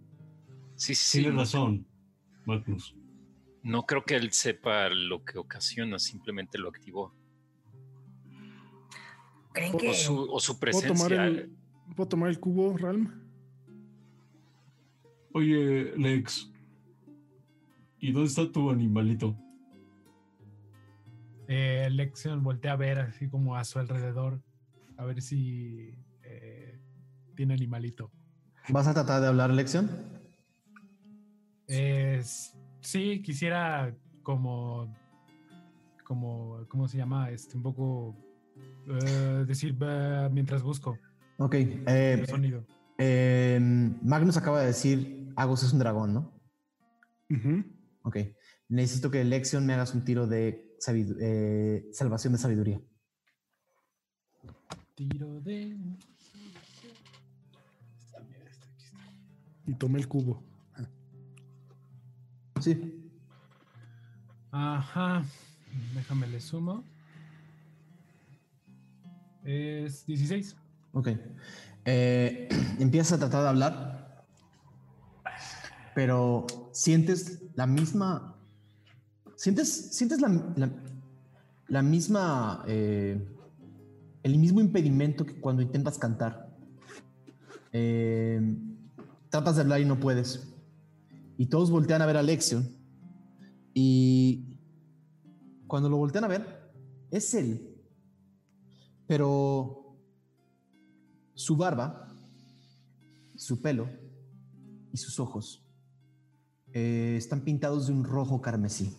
Sí, 0.75 0.95
sí, 0.95 1.19
Tienes 1.21 1.33
sí. 1.33 1.37
razón, 1.57 1.87
Magnus. 2.45 2.95
No 3.61 3.83
creo 3.85 4.03
que 4.03 4.15
él 4.15 4.31
sepa 4.31 4.89
lo 4.89 5.23
que 5.23 5.37
ocasiona, 5.37 5.99
simplemente 5.99 6.57
lo 6.57 6.69
activó. 6.69 7.13
¿Creen 9.53 9.75
O 9.75 9.77
que 9.77 9.93
su, 9.93 10.17
o 10.31 10.39
su 10.39 10.59
¿Puedo 10.59 10.79
tomar, 10.81 11.07
presencia. 11.09 11.25
el, 11.25 11.55
¿Puedo 11.95 12.07
tomar 12.09 12.29
el 12.29 12.39
cubo, 12.39 12.75
Ralm? 12.77 13.11
Oye, 15.33 15.95
Lex. 15.97 16.51
¿Y 17.99 18.11
dónde 18.11 18.29
está 18.29 18.51
tu 18.51 18.71
animalito? 18.71 19.37
Eh, 21.47 21.89
Lexion 21.91 22.41
voltea 22.43 22.73
a 22.73 22.77
ver 22.77 22.99
así 22.99 23.27
como 23.29 23.55
a 23.55 23.63
su 23.65 23.77
alrededor, 23.77 24.41
a 25.01 25.05
ver 25.05 25.19
si 25.21 25.95
eh, 26.21 26.79
tiene 27.35 27.55
animalito. 27.55 28.11
¿Vas 28.69 28.85
a 28.85 28.93
tratar 28.93 29.19
de 29.21 29.27
hablar, 29.27 29.49
Lección? 29.49 29.89
Eh, 31.67 32.21
sí, 32.81 33.23
quisiera 33.23 33.95
como, 34.21 34.87
como, 36.03 36.65
¿cómo 36.67 36.87
se 36.87 36.97
llama? 36.97 37.31
Este, 37.31 37.57
un 37.57 37.63
poco 37.63 38.15
eh, 38.87 39.43
decir 39.47 39.75
mientras 40.31 40.61
busco 40.61 40.99
Ok. 41.39 41.55
eh, 41.55 42.17
el 42.19 42.27
sonido. 42.27 42.63
eh, 42.99 43.57
Magnus 44.03 44.37
acaba 44.37 44.61
de 44.61 44.67
decir, 44.67 45.33
Agos 45.35 45.63
es 45.63 45.73
un 45.73 45.79
dragón, 45.79 46.13
¿no? 46.13 46.39
Ujú. 47.31 47.63
Ok. 48.03 48.17
Necesito 48.69 49.09
que 49.09 49.23
Lexion 49.23 49.65
me 49.65 49.73
hagas 49.73 49.95
un 49.95 50.05
tiro 50.05 50.27
de 50.27 50.77
eh, 51.19 51.89
salvación 51.91 52.33
de 52.33 52.39
sabiduría. 52.39 52.79
Tiro 55.09 55.41
de. 55.41 55.75
Y 59.65 59.73
tomé 59.73 59.97
el 59.99 60.07
cubo. 60.07 60.43
Sí. 62.59 63.09
Ajá. 64.51 65.23
Déjame 65.95 66.27
le 66.27 66.39
sumo. 66.39 66.83
Es 69.43 70.05
16. 70.05 70.55
Ok. 70.93 71.09
Eh, 71.85 72.47
empiezas 72.79 73.13
a 73.13 73.17
tratar 73.19 73.41
de 73.41 73.49
hablar, 73.49 74.23
pero 75.95 76.45
sientes 76.73 77.41
la 77.55 77.65
misma. 77.65 78.35
Sientes, 79.35 79.95
sientes 79.97 80.21
la, 80.21 80.27
la- 80.57 80.71
la 81.69 81.81
misma. 81.81 82.63
eh, 82.67 83.27
el 84.23 84.37
mismo 84.37 84.61
impedimento 84.61 85.25
que 85.25 85.39
cuando 85.39 85.61
intentas 85.61 85.97
cantar. 85.97 86.49
Eh, 87.73 88.57
tratas 89.29 89.55
de 89.55 89.61
hablar 89.61 89.81
y 89.81 89.85
no 89.85 89.99
puedes. 89.99 90.47
Y 91.37 91.47
todos 91.47 91.71
voltean 91.71 92.01
a 92.01 92.05
ver 92.05 92.17
a 92.17 92.23
Lexion. 92.23 92.69
Y 93.73 94.45
cuando 95.67 95.89
lo 95.89 95.97
voltean 95.97 96.25
a 96.25 96.27
ver, 96.27 96.71
es 97.09 97.33
él. 97.33 97.75
Pero 99.07 99.97
su 101.33 101.55
barba, 101.55 102.07
su 103.35 103.61
pelo 103.61 103.89
y 104.93 104.97
sus 104.97 105.19
ojos 105.19 105.65
eh, 106.73 107.15
están 107.17 107.41
pintados 107.41 107.87
de 107.87 107.93
un 107.93 108.03
rojo 108.03 108.41
carmesí. 108.41 108.95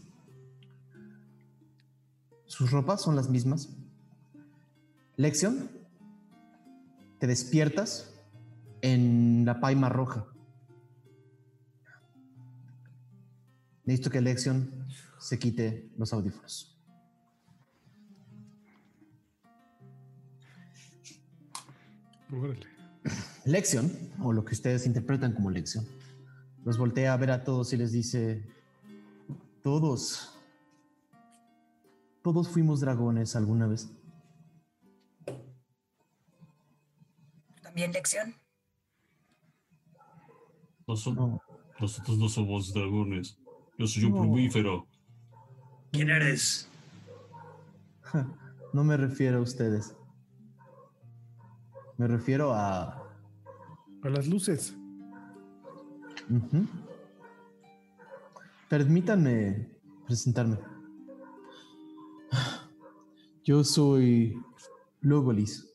Sus 2.47 2.71
ropas 2.71 3.01
son 3.01 3.17
las 3.17 3.31
mismas. 3.31 3.71
Lexion, 5.23 5.71
te 7.21 7.29
despiertas 7.29 8.13
en 8.81 9.45
la 9.45 9.61
paima 9.61 9.89
roja. 9.89 10.27
Necesito 13.85 14.11
que 14.11 14.21
Lexion 14.21 14.89
se 15.21 15.39
quite 15.39 15.93
los 15.97 16.13
audífonos. 16.13 16.77
Órale. 22.33 22.67
Lexion, 23.45 23.93
o 24.25 24.33
lo 24.33 24.45
que 24.45 24.55
ustedes 24.55 24.87
interpretan 24.87 25.35
como 25.35 25.51
lección, 25.51 25.87
los 26.65 26.79
voltea 26.79 27.13
a 27.13 27.17
ver 27.17 27.31
a 27.31 27.45
todos 27.45 27.73
y 27.73 27.77
les 27.77 27.93
dice, 27.93 28.45
todos, 29.63 30.37
todos 32.25 32.49
fuimos 32.49 32.81
dragones 32.81 33.37
alguna 33.37 33.69
vez. 33.69 33.89
También 37.73 37.93
lección? 37.93 38.35
Noso- 40.87 41.15
No, 41.15 41.41
nosotros 41.81 42.19
no 42.19 42.29
somos 42.29 42.75
dragones. 42.75 43.39
Yo 43.79 43.87
soy 43.87 44.05
un 44.05 44.13
No. 44.13 44.21
plumífero. 44.21 44.87
¿Quién 45.91 46.11
eres? 46.11 46.69
no 48.75 48.85
me 48.85 48.99
refiero 48.99 49.39
a 49.39 49.41
ustedes. 49.41 49.97
Me 51.97 52.07
refiero 52.09 52.53
a... 52.53 53.09
A 54.05 54.09
las 54.11 54.27
luces. 54.27 54.77
Permítanme 58.69 59.71
presentarme. 60.07 60.59
Yo 63.45 63.65
soy 63.65 64.37
Logolis. 65.01 65.72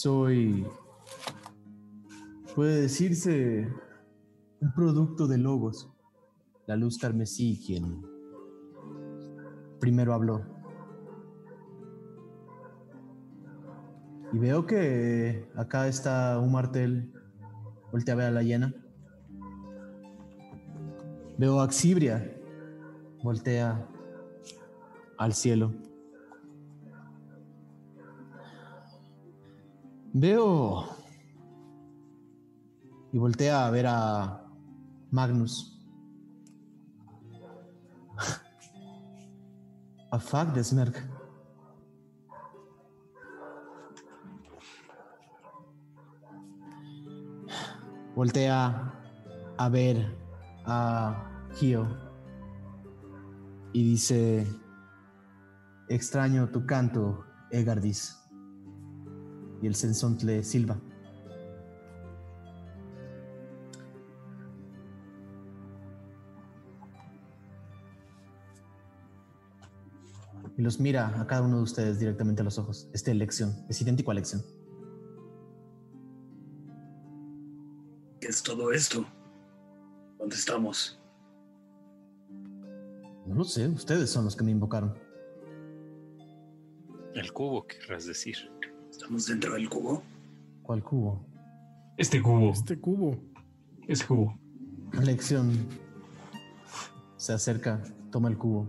Soy, 0.00 0.64
puede 2.54 2.82
decirse, 2.82 3.68
un 4.60 4.72
producto 4.72 5.26
de 5.26 5.38
Logos. 5.38 5.92
La 6.68 6.76
luz 6.76 6.98
carmesí 6.98 7.60
quien 7.66 8.06
primero 9.80 10.14
habló. 10.14 10.44
Y 14.32 14.38
veo 14.38 14.66
que 14.66 15.50
acá 15.56 15.88
está 15.88 16.38
un 16.38 16.52
martel. 16.52 17.12
Voltea 17.90 18.14
a 18.14 18.18
ver 18.18 18.26
a 18.26 18.30
la 18.30 18.44
hiena. 18.44 18.72
Veo 21.38 21.58
a 21.58 21.64
Axibria. 21.64 22.40
Voltea 23.24 23.84
al 25.16 25.32
cielo. 25.34 25.72
Veo. 30.12 30.84
Y 33.12 33.18
voltea 33.18 33.66
a 33.66 33.70
ver 33.70 33.86
a 33.86 34.44
Magnus. 35.10 35.78
A 40.10 40.18
Fagdesmerk. 40.18 41.18
voltea 48.18 48.92
a 49.58 49.68
ver 49.68 50.12
a 50.66 51.46
Gio 51.54 51.86
y 53.72 53.90
dice, 53.90 54.44
extraño 55.88 56.48
tu 56.48 56.66
canto, 56.66 57.24
Egardis. 57.52 58.27
Y 59.60 59.66
el 59.66 59.74
sensontle 59.74 60.42
silba. 60.44 60.80
Y 70.56 70.62
los 70.62 70.80
mira 70.80 71.20
a 71.20 71.26
cada 71.28 71.42
uno 71.42 71.58
de 71.58 71.62
ustedes 71.62 72.00
directamente 72.00 72.42
a 72.42 72.44
los 72.44 72.58
ojos. 72.58 72.90
Esta 72.92 73.12
elección 73.12 73.64
es 73.68 73.80
idéntico 73.80 74.10
a 74.10 74.14
elección. 74.14 74.42
¿Qué 78.20 78.26
es 78.26 78.42
todo 78.42 78.72
esto? 78.72 79.06
¿Dónde 80.18 80.34
estamos? 80.34 81.00
No 83.24 83.36
lo 83.36 83.44
sé, 83.44 83.68
ustedes 83.68 84.10
son 84.10 84.24
los 84.24 84.34
que 84.34 84.42
me 84.42 84.50
invocaron. 84.50 84.98
El 87.14 87.32
cubo, 87.32 87.64
querrás 87.66 88.06
decir. 88.06 88.36
¿Estamos 88.98 89.26
dentro 89.26 89.54
del 89.54 89.68
cubo? 89.68 90.02
¿Cuál 90.64 90.82
cubo? 90.82 91.24
Este 91.96 92.20
cubo. 92.20 92.50
Este 92.50 92.80
cubo. 92.80 93.16
Ese 93.86 94.04
cubo. 94.04 94.36
Lección 95.04 95.52
se 97.16 97.32
acerca, 97.32 97.80
toma 98.10 98.28
el 98.28 98.36
cubo. 98.36 98.68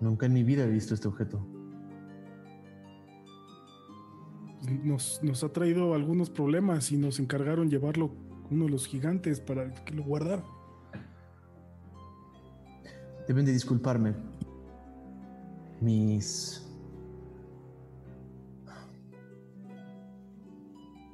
Nunca 0.00 0.24
en 0.24 0.32
mi 0.32 0.44
vida 0.44 0.64
he 0.64 0.70
visto 0.70 0.94
este 0.94 1.08
objeto. 1.08 1.46
nos, 4.82 5.22
nos 5.22 5.44
ha 5.44 5.52
traído 5.52 5.92
algunos 5.92 6.30
problemas 6.30 6.90
y 6.90 6.96
nos 6.96 7.20
encargaron 7.20 7.68
llevarlo 7.68 8.10
uno 8.50 8.64
de 8.64 8.70
los 8.70 8.86
gigantes 8.86 9.40
para 9.40 9.74
que 9.74 9.92
lo 9.92 10.04
guardara. 10.04 10.42
Deben 13.28 13.44
de 13.44 13.52
disculparme. 13.52 14.14
Mis... 15.82 16.65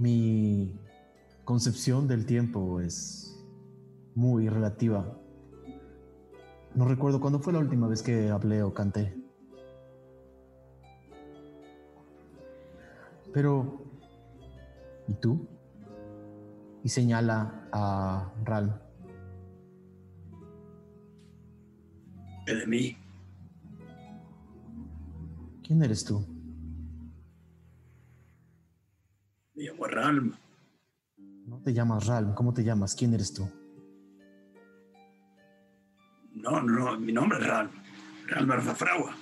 Mi 0.02 0.80
concepción 1.44 2.08
del 2.08 2.26
tiempo 2.26 2.80
es 2.80 3.40
muy 4.16 4.48
relativa. 4.48 5.16
No 6.74 6.86
recuerdo 6.86 7.20
cuándo 7.20 7.38
fue 7.38 7.52
la 7.52 7.60
última 7.60 7.86
vez 7.86 8.02
que 8.02 8.28
hablé 8.28 8.64
o 8.64 8.74
canté. 8.74 9.16
Pero, 13.32 13.84
¿y 15.06 15.14
tú? 15.14 15.46
Y 16.82 16.88
señala 16.88 17.68
a 17.70 18.32
Ral. 18.42 18.82
¿Qué 22.44 22.54
de 22.56 22.66
mí? 22.66 22.96
¿Quién 25.62 25.80
eres 25.80 26.04
tú? 26.04 26.31
Me 29.62 29.68
llamo 29.68 29.86
Ralm. 29.86 30.34
No 31.46 31.62
te 31.62 31.72
llamas 31.72 32.06
Ralm, 32.06 32.34
¿cómo 32.34 32.52
te 32.52 32.64
llamas? 32.64 32.96
¿Quién 32.96 33.14
eres 33.14 33.32
tú? 33.32 33.48
No, 36.34 36.60
no, 36.60 36.98
mi 36.98 37.12
nombre 37.12 37.38
es 37.38 37.46
Ralm. 37.46 37.70
Ralm 38.26 38.50
Arfafragua. 38.50 39.14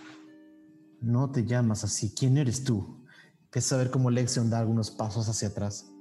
No 1.03 1.31
te 1.31 1.45
llamas 1.45 1.85
así. 1.85 2.15
¿Quién 2.15 2.39
eres 2.39 2.65
tú? 2.65 3.05
Empieza 3.45 3.75
a 3.75 3.79
ver 3.79 3.91
cómo 3.91 4.11
Lexion 4.11 4.49
da 4.49 4.61
algunos 4.61 4.91
pasos 4.91 5.29
hacia 5.29 5.49
atrás. 5.49 5.93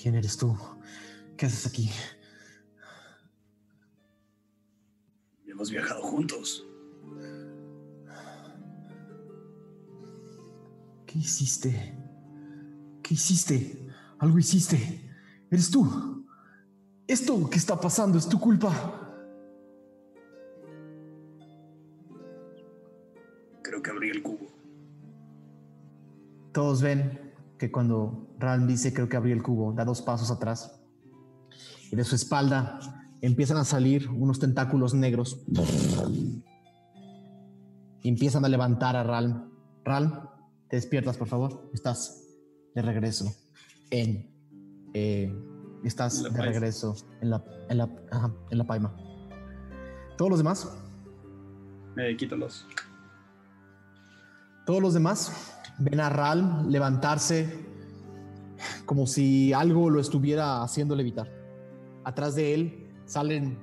¿Quién 0.00 0.14
eres 0.14 0.36
tú? 0.36 0.56
¿Qué 1.36 1.46
haces 1.46 1.66
aquí? 1.66 1.90
Hemos 5.44 5.72
viajado 5.72 6.02
juntos. 6.02 6.64
¿Qué 11.08 11.20
hiciste? 11.20 11.98
¿Qué 13.02 13.14
hiciste? 13.14 13.88
Algo 14.18 14.38
hiciste. 14.38 15.10
Eres 15.50 15.70
tú. 15.70 16.26
Esto 17.06 17.48
que 17.48 17.56
está 17.56 17.80
pasando 17.80 18.18
es 18.18 18.28
tu 18.28 18.38
culpa. 18.38 18.70
Creo 23.62 23.82
que 23.82 23.90
abrí 23.90 24.10
el 24.10 24.22
cubo. 24.22 24.48
Todos 26.52 26.82
ven 26.82 27.32
que 27.56 27.72
cuando 27.72 28.28
Ralm 28.38 28.66
dice 28.66 28.92
creo 28.92 29.08
que 29.08 29.16
abrí 29.16 29.32
el 29.32 29.42
cubo, 29.42 29.72
da 29.72 29.86
dos 29.86 30.02
pasos 30.02 30.30
atrás. 30.30 30.78
Y 31.90 31.96
de 31.96 32.04
su 32.04 32.16
espalda 32.16 32.80
empiezan 33.22 33.56
a 33.56 33.64
salir 33.64 34.10
unos 34.10 34.38
tentáculos 34.38 34.92
negros. 34.92 35.42
Y 38.02 38.08
empiezan 38.10 38.44
a 38.44 38.48
levantar 38.50 38.94
a 38.94 39.04
Ralm. 39.04 39.50
Ralm, 39.86 40.28
te 40.68 40.76
despiertas, 40.76 41.16
por 41.16 41.28
favor. 41.28 41.70
Estás 41.72 42.24
de 42.74 42.82
regreso 42.82 43.32
en. 43.90 44.30
eh, 44.94 45.32
estás 45.84 46.22
de 46.22 46.30
regreso 46.42 46.94
en 47.20 47.30
la, 47.30 47.44
en, 47.68 47.78
la, 47.78 47.90
ajá, 48.10 48.32
en 48.50 48.58
la 48.58 48.66
paima. 48.66 48.94
Todos 50.16 50.30
los 50.30 50.38
demás, 50.40 50.68
Me 51.94 52.16
quito 52.16 52.36
los. 52.36 52.66
todos 54.66 54.82
los 54.82 54.94
demás 54.94 55.54
ven 55.78 56.00
a 56.00 56.08
Ralm 56.10 56.68
levantarse 56.68 57.66
como 58.84 59.06
si 59.06 59.52
algo 59.52 59.88
lo 59.90 60.00
estuviera 60.00 60.62
haciendo 60.62 60.96
levitar. 60.96 61.30
Atrás 62.04 62.34
de 62.34 62.54
él 62.54 62.92
salen. 63.06 63.58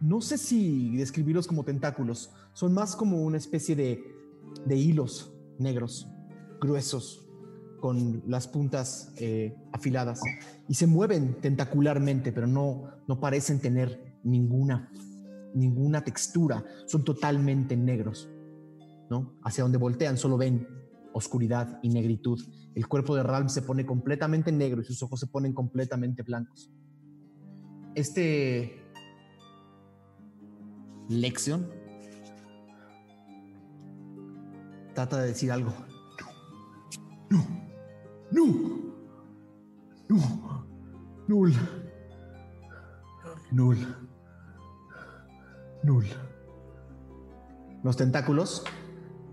No 0.00 0.20
sé 0.20 0.38
si 0.38 0.96
describirlos 0.96 1.46
como 1.46 1.64
tentáculos. 1.64 2.30
Son 2.52 2.72
más 2.72 2.96
como 2.96 3.22
una 3.22 3.36
especie 3.36 3.76
de, 3.76 4.17
de 4.66 4.76
hilos 4.76 5.34
negros, 5.58 6.08
gruesos, 6.60 7.24
con 7.80 8.22
las 8.26 8.48
puntas 8.48 9.12
eh, 9.18 9.56
afiladas. 9.72 10.20
Y 10.68 10.74
se 10.74 10.86
mueven 10.86 11.40
tentacularmente, 11.40 12.32
pero 12.32 12.46
no, 12.46 12.90
no 13.06 13.20
parecen 13.20 13.60
tener 13.60 14.16
ninguna, 14.24 14.90
ninguna 15.54 16.02
textura. 16.02 16.64
Son 16.86 17.04
totalmente 17.04 17.76
negros. 17.76 18.28
¿no? 19.10 19.38
Hacia 19.42 19.62
donde 19.62 19.78
voltean 19.78 20.18
solo 20.18 20.36
ven 20.36 20.66
oscuridad 21.12 21.78
y 21.82 21.88
negritud. 21.88 22.40
El 22.74 22.86
cuerpo 22.86 23.16
de 23.16 23.22
Ralm 23.22 23.48
se 23.48 23.62
pone 23.62 23.86
completamente 23.86 24.52
negro 24.52 24.82
y 24.82 24.84
sus 24.84 25.02
ojos 25.02 25.20
se 25.20 25.26
ponen 25.26 25.52
completamente 25.54 26.22
blancos. 26.22 26.70
Este 27.94 28.82
Lexion 31.08 31.66
trata 34.98 35.18
de 35.18 35.28
decir 35.28 35.52
algo. 35.52 35.72
No, 37.30 37.46
no, 38.32 38.44
no, 40.08 40.66
Null, 41.28 41.54
Null, 43.52 43.96
Null. 45.84 46.06
Los 47.84 47.96
tentáculos 47.96 48.64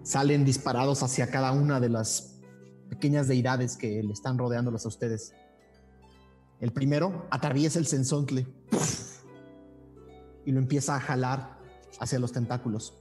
salen 0.04 0.46
disparados 0.46 1.02
hacia 1.02 1.32
cada 1.32 1.52
una 1.52 1.80
de 1.80 1.90
las 1.90 2.40
pequeñas 2.90 3.28
deidades 3.28 3.76
que 3.76 4.04
le 4.04 4.14
están 4.14 4.38
rodeándolas 4.38 4.86
a 4.86 4.90
ustedes. 4.90 5.34
El 6.60 6.74
primero 6.74 7.26
atraviesa 7.32 7.80
el 7.80 7.88
sensontle 7.88 8.46
y 10.46 10.52
lo 10.52 10.60
empieza 10.60 10.96
a 10.96 11.00
jalar 11.00 11.58
hacia 12.00 12.20
los 12.20 12.32
tentáculos, 12.32 12.94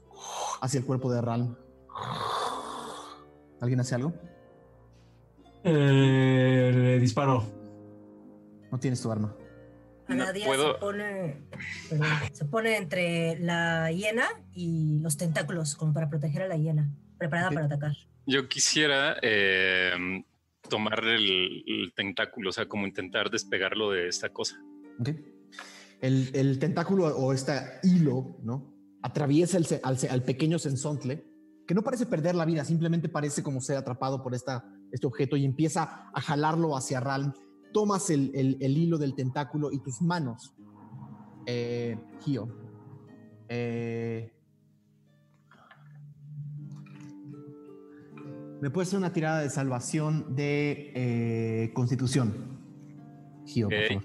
hacia 0.63 0.79
el 0.79 0.87
cuerpo 0.87 1.13
de 1.13 1.21
Ralm. 1.21 1.57
¿Alguien 3.65 3.81
hace 3.81 3.95
algo? 3.95 4.13
Eh, 5.65 6.71
le 6.75 6.99
disparo. 7.01 7.43
No 8.71 8.79
tienes 8.79 9.01
tu 9.01 9.11
arma. 9.11 9.35
Puedo- 10.45 10.75
se 10.75 10.79
pone, 10.81 11.43
perdón, 11.89 12.07
se 12.33 12.45
pone 12.45 12.77
entre 12.77 13.39
la 13.41 13.91
hiena 13.91 14.27
y 14.53 14.99
los 15.01 15.17
tentáculos, 15.17 15.77
como 15.77 15.95
para 15.95 16.11
proteger 16.11 16.43
a 16.43 16.49
la 16.49 16.59
hiena, 16.59 16.91
preparada 17.17 17.49
para 17.53 17.65
atacar. 17.65 17.93
Yo 18.27 18.51
quisiera 18.51 19.17
eh, 19.23 19.93
tomar 20.69 21.03
el, 21.05 21.65
el 21.67 21.95
tentáculo, 21.97 22.51
o 22.51 22.53
sea, 22.53 22.67
como 22.69 22.87
intentar 22.87 23.31
despegarlo 23.31 23.93
de 23.93 24.09
esta 24.09 24.29
cosa. 24.29 24.57
El, 26.03 26.29
el 26.35 26.59
tentáculo 26.59 27.07
o 27.17 27.33
este 27.33 27.53
hilo, 27.83 28.37
¿no? 28.43 28.75
Atraviesa 29.01 29.57
el 29.57 29.67
al, 29.83 29.97
al 30.11 30.23
pequeño 30.23 30.59
sensontle, 30.59 31.25
que 31.67 31.75
no 31.75 31.83
parece 31.83 32.07
perder 32.07 32.35
la 32.35 32.45
vida, 32.45 32.65
simplemente 32.65 33.09
parece 33.09 33.43
como 33.43 33.61
ser 33.61 33.77
atrapado 33.77 34.23
por 34.23 34.35
esta, 34.35 34.65
este 34.93 35.07
objeto 35.07 35.37
y 35.37 35.45
empieza 35.45 36.11
a 36.13 36.21
jalarlo 36.21 36.77
hacia 36.77 37.01
Ralm. 37.01 37.33
Tomas 37.73 38.11
el, 38.11 38.31
el- 38.35 38.57
el 38.61 38.77
hilo 38.79 38.99
del 38.99 39.15
tentáculo 39.15 39.73
y 39.73 39.81
tus 39.81 40.01
manos, 40.03 40.55
eh, 41.47 41.99
Gio, 42.21 42.49
eh, 43.49 44.31
me 48.61 48.71
puedes 48.71 48.89
hacer 48.89 48.99
una 48.99 49.13
tirada 49.13 49.41
de 49.41 49.51
salvación 49.51 50.35
de 50.35 50.93
eh, 50.95 51.73
constitución. 51.75 52.59
Gio, 53.47 53.69
por 53.69 53.79
Ok. 53.79 53.89
favor. 53.89 54.05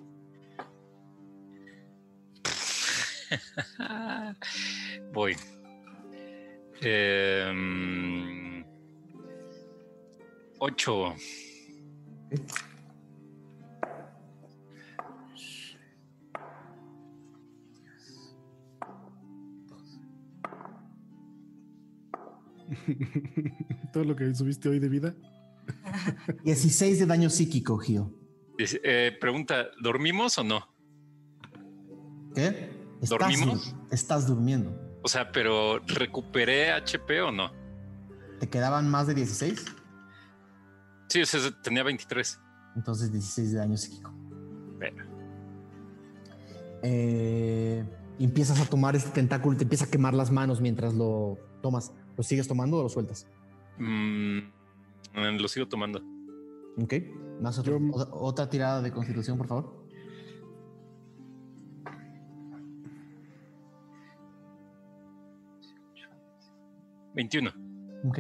Voy. 5.14 5.36
Em, 6.82 8.64
ocho. 10.60 11.14
Todo 23.94 24.04
lo 24.06 24.16
que 24.16 24.34
subiste 24.34 24.70
hoy 24.70 24.80
de 24.80 24.90
vida. 24.90 25.16
16 26.44 27.00
de 27.00 27.06
daño 27.06 27.30
psíquico, 27.30 27.78
Gio. 27.78 28.14
Eh, 28.58 29.18
pregunta, 29.20 29.68
¿dormimos 29.82 30.38
o 30.38 30.44
no? 30.44 30.68
¿Qué? 32.36 32.70
Estás, 33.02 33.10
¿Dormimos? 33.10 33.76
estás 33.92 34.28
durmiendo. 34.28 34.89
O 35.02 35.08
sea, 35.08 35.32
pero 35.32 35.80
¿recuperé 35.80 36.72
HP 36.72 37.22
o 37.22 37.32
no? 37.32 37.52
¿Te 38.40 38.50
quedaban 38.50 38.90
más 38.90 39.08
de 39.08 39.14
16? 39.14 39.66
Sí, 41.08 41.22
o 41.22 41.26
sea, 41.26 41.40
tenía 41.62 41.84
23. 41.84 42.40
Entonces 42.76 43.12
16 43.12 43.52
de 43.52 43.58
daño 43.58 43.78
psíquico. 43.78 44.12
Bueno. 44.78 45.04
Eh, 46.84 47.84
empiezas 48.20 48.60
a 48.62 48.66
tomar 48.66 48.96
este 48.96 49.10
tentáculo 49.10 49.56
y 49.56 49.58
te 49.58 49.64
empieza 49.64 49.86
a 49.86 49.90
quemar 49.90 50.14
las 50.14 50.32
manos 50.32 50.62
mientras 50.62 50.94
lo 50.94 51.38
tomas. 51.62 51.94
¿Lo 52.16 52.24
sigues 52.24 52.48
tomando 52.48 52.78
o 52.78 52.84
lo 52.84 52.90
sueltas? 52.90 53.28
Mm, 53.78 54.40
lo 55.16 55.48
sigo 55.48 55.68
tomando. 55.68 56.02
Ok. 56.82 56.94
Más 57.42 57.62
otra 58.12 58.50
tirada 58.50 58.82
de 58.82 58.92
constitución, 58.92 59.38
por 59.38 59.48
favor. 59.48 59.79
Veintiuno. 67.20 67.52
Ok. 68.06 68.20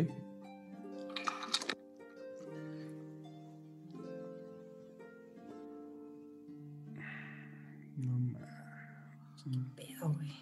Pedo, 9.78 10.14
güey. 10.14 10.34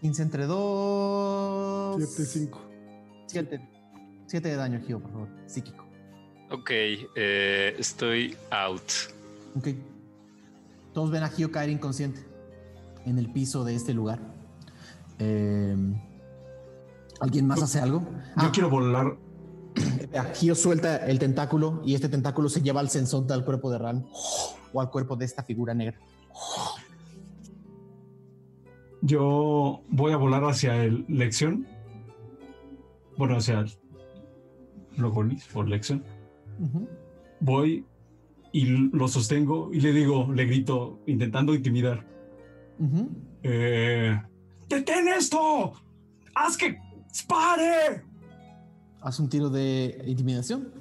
15 0.00 0.22
entre 0.22 0.46
2. 0.46 1.96
7, 1.98 2.24
5. 2.24 2.60
7. 3.26 3.60
7 4.26 4.48
de 4.48 4.56
daño, 4.56 4.80
Gio, 4.80 5.00
por 5.00 5.10
favor. 5.12 5.28
Psíquico. 5.44 5.86
Ok, 6.50 6.70
eh, 6.70 7.74
estoy 7.78 8.34
out. 8.50 8.90
Ok. 9.54 9.68
Todos 10.94 11.10
ven 11.10 11.24
a 11.24 11.28
Gio 11.28 11.52
caer 11.52 11.68
inconsciente 11.68 12.22
en 13.04 13.18
el 13.18 13.30
piso 13.30 13.64
de 13.64 13.74
este 13.74 13.92
lugar. 13.92 14.29
Eh, 15.20 15.76
¿Alguien 17.20 17.46
más 17.46 17.62
hace 17.62 17.78
algo? 17.78 18.02
Yo 18.42 18.50
quiero 18.50 18.70
volar. 18.70 19.16
Gio 20.34 20.54
suelta 20.54 20.96
el 21.06 21.18
tentáculo 21.18 21.82
y 21.84 21.94
este 21.94 22.08
tentáculo 22.08 22.48
se 22.48 22.62
lleva 22.62 22.80
al 22.80 22.88
sensonte 22.88 23.32
al 23.32 23.44
cuerpo 23.44 23.70
de 23.70 23.78
Ran 23.78 24.06
o 24.72 24.80
al 24.80 24.90
cuerpo 24.90 25.16
de 25.16 25.26
esta 25.26 25.44
figura 25.44 25.74
negra. 25.74 25.98
Yo 29.02 29.82
voy 29.88 30.12
a 30.12 30.16
volar 30.16 30.44
hacia 30.44 30.82
el 30.82 31.04
Lección. 31.08 31.66
Bueno, 33.16 33.36
hacia 33.36 33.60
el 33.60 33.70
Logonis 34.96 35.48
o 35.54 35.62
Lección. 35.62 36.02
Voy 37.40 37.84
y 38.52 38.64
lo 38.64 39.06
sostengo 39.08 39.70
y 39.72 39.80
le 39.80 39.92
digo, 39.92 40.32
le 40.32 40.44
grito, 40.46 40.98
intentando 41.06 41.54
intimidar. 41.54 42.06
Eh, 43.42 44.20
¡Detén 44.70 45.08
esto! 45.08 45.72
¡Haz 46.32 46.56
que 46.56 46.78
pare! 47.26 48.04
Haz 49.00 49.18
un 49.18 49.28
tiro 49.28 49.50
de 49.50 50.00
intimidación. 50.06 50.72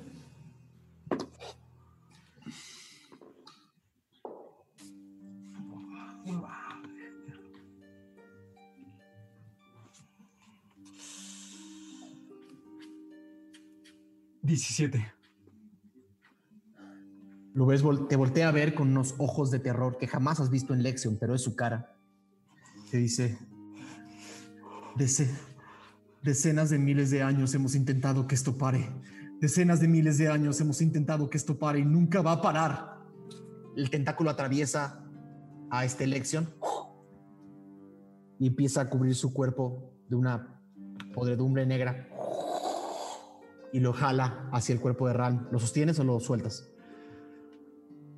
Diecisiete. 14.44 15.14
Lo 17.56 17.66
ves, 17.66 17.84
te 18.07 18.16
voltea 18.16 18.49
a 18.49 18.52
ver 18.52 18.76
con 18.76 18.90
unos 18.90 19.16
ojos 19.18 19.49
de 19.49 19.60
terror 19.60 19.98
que 19.98 20.07
jamás 20.07 20.40
has 20.40 20.52
visto 20.52 20.76
en 20.76 20.84
Lexion, 20.84 21.18
pero 21.20 21.34
es 21.34 21.41
su 21.41 21.56
cara. 21.56 21.95
Te 22.91 22.98
dice, 22.98 23.38
"Dece- 24.99 25.30
decenas 26.21 26.69
de 26.69 26.77
miles 26.77 27.09
de 27.09 27.23
años 27.23 27.53
hemos 27.55 27.73
intentado 27.76 28.27
que 28.27 28.35
esto 28.35 28.57
pare. 28.57 28.91
Decenas 29.39 29.80
de 29.80 29.88
miles 29.88 30.17
de 30.17 30.27
años 30.27 30.59
hemos 30.59 30.81
intentado 30.81 31.30
que 31.30 31.38
esto 31.38 31.57
pare 31.57 31.80
y 31.80 31.85
nunca 31.85 32.21
va 32.21 32.34
a 32.34 32.41
parar. 32.41 32.99
El 33.77 33.89
tentáculo 33.89 34.30
atraviesa 34.30 35.01
a 35.71 35.85
este 35.85 36.05
Lexion 36.05 36.49
y 38.39 38.47
empieza 38.47 38.81
a 38.81 38.89
cubrir 38.89 39.15
su 39.15 39.34
cuerpo 39.34 39.93
de 40.09 40.15
una 40.17 40.61
podredumbre 41.13 41.65
negra 41.65 42.09
y 43.71 43.80
lo 43.80 43.93
jala 43.93 44.49
hacia 44.51 44.73
el 44.73 44.81
cuerpo 44.81 45.07
de 45.07 45.13
Ran. 45.13 45.47
¿Lo 45.51 45.59
sostienes 45.59 45.97
o 45.99 46.03
lo 46.03 46.19
sueltas? 46.19 46.67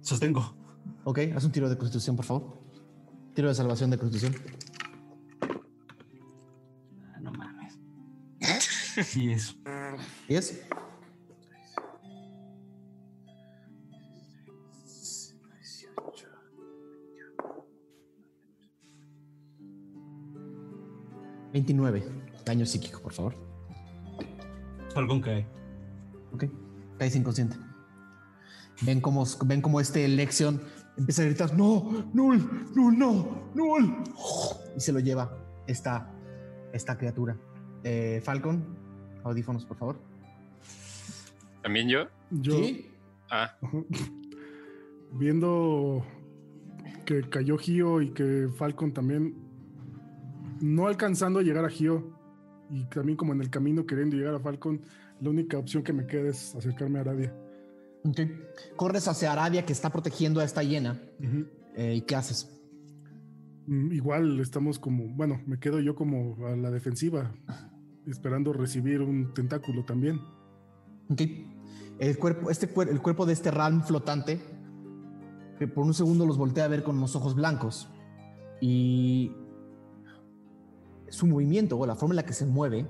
Sostengo. 0.01 0.55
Ok, 1.03 1.19
haz 1.35 1.43
un 1.45 1.51
tiro 1.51 1.69
de 1.69 1.77
constitución, 1.77 2.15
por 2.15 2.25
favor. 2.25 2.57
Tiro 3.35 3.47
de 3.49 3.53
salvación 3.55 3.91
de 3.91 3.97
constitución. 3.99 4.33
Sí, 9.03 9.31
es. 9.31 9.55
¿10? 10.29 10.61
Veintinueve. 21.51 22.03
Daño 22.45 22.65
psíquico, 22.65 23.01
por 23.01 23.13
favor. 23.13 23.35
Falcón 24.93 25.21
cae. 25.21 25.45
Ok. 26.33 26.45
Caes 26.97 27.15
inconsciente. 27.15 27.57
Ven 28.83 29.01
como, 29.01 29.25
ven 29.45 29.61
como 29.61 29.79
este 29.79 30.07
Lexion 30.07 30.61
empieza 30.97 31.21
a 31.23 31.25
gritar: 31.25 31.55
¡No! 31.57 32.09
¡Null! 32.13 32.67
¡Null! 32.75 32.97
¡No! 32.97 33.51
¡Null! 33.53 34.03
Y 34.75 34.79
se 34.79 34.93
lo 34.93 34.99
lleva 34.99 35.37
esta, 35.67 36.11
esta 36.73 36.97
criatura. 36.97 37.37
Eh, 37.83 38.21
Falcon, 38.23 38.80
audífonos, 39.23 39.65
por 39.65 39.77
favor. 39.77 39.99
¿También 41.61 41.89
yo? 41.89 42.07
Yo, 42.31 42.53
¿Sí? 42.57 42.89
Ah, 43.29 43.55
viendo 45.13 46.05
que 47.05 47.21
cayó 47.29 47.57
Gio 47.57 48.01
y 48.01 48.11
que 48.11 48.49
Falcon 48.57 48.93
también, 48.93 49.35
no 50.61 50.87
alcanzando 50.87 51.39
a 51.39 51.43
llegar 51.43 51.65
a 51.65 51.69
Gio 51.69 52.17
y 52.69 52.85
también 52.85 53.17
como 53.17 53.33
en 53.33 53.41
el 53.41 53.49
camino 53.49 53.85
queriendo 53.85 54.15
llegar 54.15 54.35
a 54.35 54.39
Falcon, 54.39 54.81
la 55.19 55.29
única 55.29 55.57
opción 55.57 55.83
que 55.83 55.93
me 55.93 56.07
queda 56.07 56.29
es 56.29 56.55
acercarme 56.55 56.99
a 56.99 57.01
Aradia. 57.01 57.33
Ok. 58.03 58.19
Corres 58.75 59.07
hacia 59.07 59.31
Aradia 59.31 59.65
que 59.65 59.73
está 59.73 59.89
protegiendo 59.91 60.39
a 60.39 60.43
esta 60.43 60.63
hiena. 60.63 60.99
Eh, 61.75 61.95
¿Y 61.95 62.01
qué 62.01 62.15
haces? 62.15 62.49
Mm, 63.67 63.91
Igual 63.91 64.39
estamos 64.39 64.79
como, 64.79 65.07
bueno, 65.09 65.41
me 65.45 65.59
quedo 65.59 65.79
yo 65.79 65.95
como 65.95 66.47
a 66.47 66.55
la 66.55 66.71
defensiva, 66.71 67.31
esperando 68.07 68.53
recibir 68.53 69.01
un 69.01 69.33
tentáculo 69.33 69.83
también. 69.83 70.19
Ok. 71.09 71.21
El 71.99 72.17
cuerpo, 72.17 72.49
este, 72.49 72.69
el 72.89 73.01
cuerpo 73.01 73.25
de 73.25 73.33
este 73.33 73.51
Ram 73.51 73.83
flotante, 73.83 74.39
que 75.59 75.67
por 75.67 75.85
un 75.85 75.93
segundo 75.93 76.25
los 76.25 76.37
voltea 76.37 76.65
a 76.65 76.67
ver 76.67 76.83
con 76.83 76.99
los 76.99 77.15
ojos 77.15 77.35
blancos. 77.35 77.89
Y 78.59 79.31
su 81.09 81.27
movimiento 81.27 81.77
o 81.77 81.85
la 81.85 81.95
forma 81.95 82.13
en 82.13 82.17
la 82.17 82.25
que 82.25 82.33
se 82.33 82.45
mueve 82.45 82.87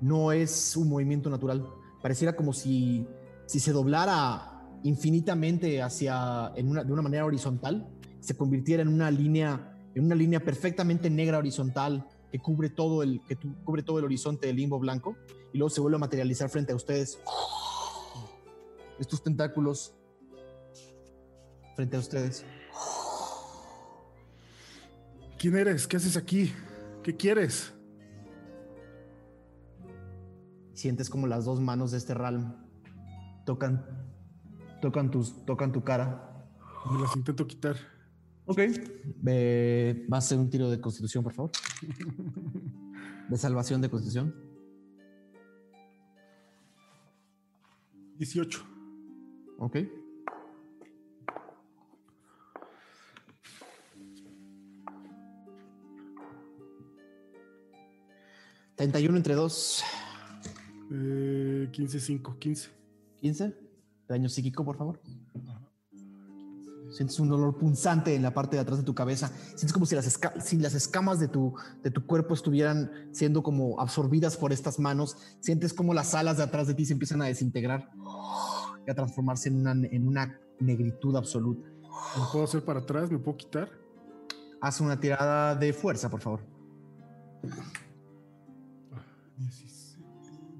no 0.00 0.32
es 0.32 0.76
un 0.76 0.88
movimiento 0.88 1.30
natural. 1.30 1.66
Pareciera 2.02 2.36
como 2.36 2.52
si, 2.52 3.06
si 3.46 3.60
se 3.60 3.72
doblara 3.72 4.52
infinitamente 4.82 5.82
hacia, 5.82 6.52
en 6.56 6.68
una, 6.68 6.84
de 6.84 6.92
una 6.92 7.02
manera 7.02 7.24
horizontal, 7.24 7.88
se 8.20 8.36
convirtiera 8.36 8.82
en 8.82 8.88
una 8.88 9.10
línea, 9.10 9.78
en 9.94 10.04
una 10.04 10.14
línea 10.14 10.40
perfectamente 10.40 11.08
negra 11.08 11.38
horizontal 11.38 12.06
que 12.36 12.42
cubre 12.42 12.68
todo 12.68 13.02
el, 13.02 13.22
que 13.22 13.34
tu- 13.34 13.54
cubre 13.64 13.82
todo 13.82 13.98
el 13.98 14.04
horizonte 14.04 14.46
del 14.46 14.56
limbo 14.56 14.78
blanco 14.78 15.16
y 15.54 15.58
luego 15.58 15.70
se 15.70 15.80
vuelve 15.80 15.96
a 15.96 16.00
materializar 16.00 16.50
frente 16.50 16.72
a 16.72 16.76
ustedes. 16.76 17.18
Estos 18.98 19.22
tentáculos 19.22 19.94
frente 21.74 21.96
a 21.96 22.00
ustedes. 22.00 22.44
¿Quién 25.38 25.56
eres? 25.56 25.86
¿Qué 25.86 25.96
haces 25.96 26.16
aquí? 26.18 26.52
¿Qué 27.02 27.16
quieres? 27.16 27.72
Sientes 30.74 31.08
como 31.08 31.26
las 31.26 31.46
dos 31.46 31.58
manos 31.60 31.90
de 31.90 31.98
este 31.98 32.12
Ralm 32.12 32.54
tocan, 33.46 33.82
tocan, 34.82 35.10
tus, 35.10 35.44
tocan 35.46 35.72
tu 35.72 35.82
cara. 35.84 36.46
Me 36.90 37.00
las 37.00 37.16
intento 37.16 37.46
quitar. 37.46 37.76
Ok. 38.46 38.60
Eh, 39.26 40.06
va 40.12 40.18
a 40.18 40.20
ser 40.20 40.38
un 40.38 40.48
tiro 40.48 40.70
de 40.70 40.80
constitución, 40.80 41.22
por 41.24 41.32
favor. 41.32 41.50
De 43.28 43.36
salvación 43.36 43.80
de 43.80 43.90
constitución. 43.90 44.32
18. 48.18 48.64
Ok. 49.58 49.78
¿31 58.76 59.16
entre 59.16 59.34
2? 59.34 59.84
Eh, 60.92 61.68
15, 61.72 62.00
5, 62.00 62.36
15. 62.38 62.70
15. 63.20 63.54
Daño 64.08 64.28
psíquico, 64.28 64.64
por 64.64 64.76
favor. 64.76 65.00
Sientes 66.96 67.20
un 67.20 67.28
dolor 67.28 67.58
punzante 67.58 68.14
en 68.14 68.22
la 68.22 68.32
parte 68.32 68.56
de 68.56 68.62
atrás 68.62 68.78
de 68.78 68.84
tu 68.84 68.94
cabeza. 68.94 69.28
Sientes 69.48 69.72
como 69.74 69.84
si 69.84 69.94
las, 69.94 70.06
esca- 70.08 70.40
si 70.40 70.56
las 70.56 70.72
escamas 70.74 71.20
de 71.20 71.28
tu, 71.28 71.54
de 71.82 71.90
tu 71.90 72.06
cuerpo 72.06 72.32
estuvieran 72.32 72.90
siendo 73.12 73.42
como 73.42 73.78
absorbidas 73.78 74.38
por 74.38 74.50
estas 74.50 74.78
manos. 74.78 75.18
Sientes 75.40 75.74
como 75.74 75.92
las 75.92 76.14
alas 76.14 76.38
de 76.38 76.44
atrás 76.44 76.66
de 76.68 76.74
ti 76.74 76.86
se 76.86 76.94
empiezan 76.94 77.20
a 77.20 77.26
desintegrar 77.26 77.90
y 78.86 78.90
a 78.90 78.94
transformarse 78.94 79.50
en 79.50 79.56
una, 79.60 79.72
en 79.72 80.08
una 80.08 80.40
negritud 80.58 81.14
absoluta. 81.16 81.68
¿Me 82.16 82.22
puedo 82.32 82.44
hacer 82.44 82.64
para 82.64 82.80
atrás? 82.80 83.10
¿Me 83.10 83.18
puedo 83.18 83.36
quitar? 83.36 83.68
Haz 84.62 84.80
una 84.80 84.98
tirada 84.98 85.54
de 85.54 85.74
fuerza, 85.74 86.08
por 86.08 86.22
favor. 86.22 86.40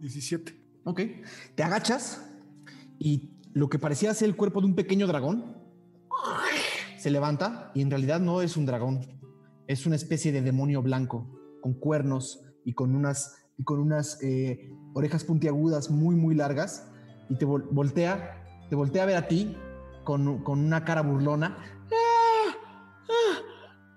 17. 0.00 0.54
Ok. 0.84 1.00
Te 1.54 1.62
agachas 1.62 2.22
y 2.98 3.30
lo 3.54 3.68
que 3.70 3.78
parecía 3.78 4.12
ser 4.12 4.28
el 4.28 4.36
cuerpo 4.36 4.60
de 4.60 4.66
un 4.66 4.74
pequeño 4.74 5.06
dragón 5.06 5.56
se 7.06 7.12
levanta 7.12 7.70
y 7.72 7.82
en 7.82 7.90
realidad 7.90 8.18
no 8.18 8.42
es 8.42 8.56
un 8.56 8.66
dragón. 8.66 8.98
Es 9.68 9.86
una 9.86 9.94
especie 9.94 10.32
de 10.32 10.42
demonio 10.42 10.82
blanco 10.82 11.30
con 11.62 11.74
cuernos 11.74 12.42
y 12.64 12.72
con 12.72 12.96
unas, 12.96 13.46
y 13.56 13.62
con 13.62 13.78
unas 13.78 14.20
eh, 14.24 14.72
orejas 14.92 15.22
puntiagudas 15.22 15.88
muy, 15.88 16.16
muy 16.16 16.34
largas 16.34 16.90
y 17.28 17.36
te 17.36 17.44
voltea, 17.44 18.42
te 18.68 18.74
voltea 18.74 19.04
a 19.04 19.06
ver 19.06 19.16
a 19.18 19.28
ti 19.28 19.56
con, 20.02 20.42
con 20.42 20.58
una 20.58 20.84
cara 20.84 21.02
burlona 21.02 21.56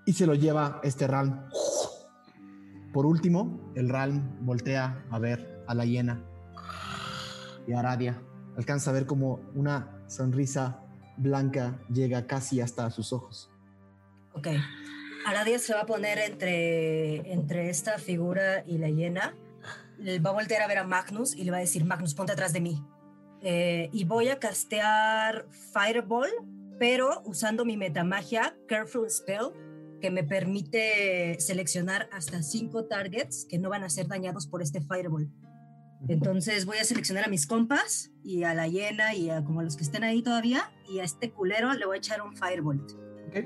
y 0.06 0.12
se 0.12 0.24
lo 0.24 0.36
lleva 0.36 0.80
este 0.84 1.08
Ralm. 1.08 1.36
Por 2.92 3.06
último, 3.06 3.72
el 3.74 3.88
Ralm 3.88 4.46
voltea 4.46 5.04
a 5.10 5.18
ver 5.18 5.64
a 5.66 5.74
la 5.74 5.84
hiena 5.84 6.22
y 7.66 7.72
a 7.72 7.80
Aradia. 7.80 8.22
Alcanza 8.56 8.90
a 8.90 8.94
ver 8.94 9.06
como 9.06 9.40
una 9.56 10.00
sonrisa 10.06 10.84
blanca 11.20 11.78
llega 11.92 12.26
casi 12.26 12.60
hasta 12.60 12.90
sus 12.90 13.12
ojos. 13.12 13.50
Ok. 14.34 14.48
Aradia 15.26 15.58
se 15.58 15.74
va 15.74 15.82
a 15.82 15.86
poner 15.86 16.18
entre, 16.18 17.32
entre 17.32 17.68
esta 17.68 17.98
figura 17.98 18.64
y 18.66 18.78
la 18.78 18.88
hiena. 18.88 19.34
Va 20.24 20.30
a 20.30 20.32
voltear 20.32 20.62
a 20.62 20.66
ver 20.66 20.78
a 20.78 20.84
Magnus 20.84 21.36
y 21.36 21.44
le 21.44 21.50
va 21.50 21.58
a 21.58 21.60
decir, 21.60 21.84
Magnus, 21.84 22.14
ponte 22.14 22.32
atrás 22.32 22.52
de 22.52 22.60
mí. 22.60 22.82
Eh, 23.42 23.90
y 23.92 24.04
voy 24.04 24.28
a 24.28 24.38
castear 24.38 25.46
Fireball, 25.72 26.30
pero 26.78 27.22
usando 27.24 27.64
mi 27.64 27.76
metamagia, 27.76 28.56
Careful 28.66 29.10
Spell, 29.10 29.52
que 30.00 30.10
me 30.10 30.24
permite 30.24 31.38
seleccionar 31.38 32.08
hasta 32.12 32.42
cinco 32.42 32.86
targets 32.86 33.44
que 33.44 33.58
no 33.58 33.68
van 33.68 33.84
a 33.84 33.90
ser 33.90 34.08
dañados 34.08 34.46
por 34.46 34.62
este 34.62 34.80
Fireball. 34.80 35.30
Entonces 36.08 36.64
voy 36.66 36.78
a 36.78 36.84
seleccionar 36.84 37.26
a 37.26 37.28
mis 37.28 37.46
compas 37.46 38.10
y 38.24 38.44
a 38.44 38.54
la 38.54 38.66
hiena 38.66 39.14
y 39.14 39.30
a 39.30 39.44
como 39.44 39.60
a 39.60 39.62
los 39.62 39.76
que 39.76 39.82
estén 39.82 40.02
ahí 40.02 40.22
todavía 40.22 40.70
y 40.88 41.00
a 41.00 41.04
este 41.04 41.30
culero 41.30 41.72
le 41.74 41.86
voy 41.86 41.96
a 41.96 41.98
echar 41.98 42.22
un 42.22 42.34
Fireball. 42.34 42.80
Ok, 43.28 43.36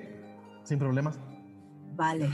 sin 0.63 0.79
problemas. 0.79 1.19
Vale, 1.97 2.31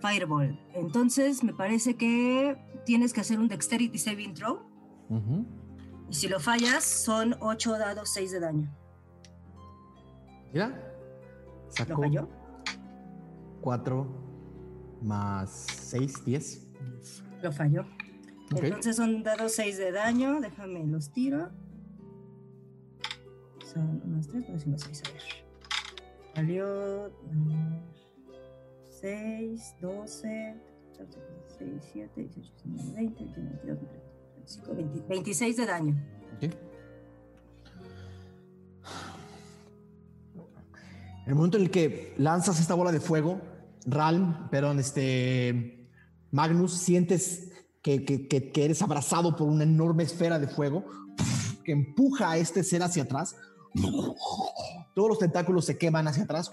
Fireball. 0.00 0.58
Entonces 0.74 1.44
me 1.44 1.52
parece 1.52 1.96
que 1.96 2.56
tienes 2.84 3.12
que 3.12 3.20
hacer 3.20 3.38
un 3.38 3.48
Dexterity 3.48 3.98
Saving 3.98 4.34
Throw. 4.34 4.60
Y 6.08 6.14
si 6.14 6.28
lo 6.28 6.40
fallas, 6.40 6.84
son 6.84 7.36
8 7.40 7.78
dados, 7.78 8.12
6 8.14 8.32
de 8.32 8.40
daño. 8.40 8.76
Mira, 10.52 10.92
¿Lo 11.88 11.96
falló? 11.96 12.28
4 13.60 14.06
más 15.02 15.50
6, 15.50 16.24
10. 16.24 16.68
Lo 17.42 17.52
falló. 17.52 17.86
Entonces 18.60 18.96
son 18.96 19.22
dados 19.22 19.52
6 19.52 19.78
de 19.78 19.92
daño. 19.92 20.40
Déjame 20.40 20.84
los 20.86 21.10
tiro. 21.12 21.50
Son 23.72 24.02
unos 24.04 24.28
3, 24.28 24.44
4, 24.46 24.60
5, 24.60 24.78
6. 24.78 25.02
A 25.06 25.12
ver. 25.12 25.22
Salió 26.34 27.12
6, 28.88 29.76
12, 29.80 30.56
16, 31.58 31.70
17, 31.70 32.20
18, 32.20 32.52
19, 32.64 32.94
20, 32.94 33.24
21, 33.24 33.50
22, 33.50 33.78
25, 34.36 34.74
20, 34.74 35.08
26 35.08 35.56
de 35.56 35.66
daño. 35.66 35.96
Okay. 36.36 36.50
En 41.24 41.28
el 41.28 41.34
momento 41.36 41.56
en 41.56 41.64
el 41.64 41.70
que 41.70 42.14
lanzas 42.18 42.58
esta 42.58 42.74
bola 42.74 42.90
de 42.90 42.98
fuego, 43.00 43.40
Ralm, 43.86 44.48
perdón, 44.50 44.80
este 44.80 45.88
Magnus, 46.32 46.72
sientes 46.72 47.51
que, 47.82 48.50
eres 48.54 48.80
abrazado 48.82 49.36
por 49.36 49.48
una 49.48 49.64
enorme 49.64 50.04
esfera 50.04 50.38
de 50.38 50.46
fuego 50.46 50.84
que 51.64 51.72
empuja 51.72 52.30
a 52.30 52.36
este 52.36 52.62
ser 52.62 52.82
hacia 52.82 53.02
atrás. 53.02 53.36
Todos 54.94 55.08
los 55.08 55.18
tentáculos 55.18 55.64
se 55.64 55.78
queman 55.78 56.06
hacia 56.06 56.24
atrás 56.24 56.50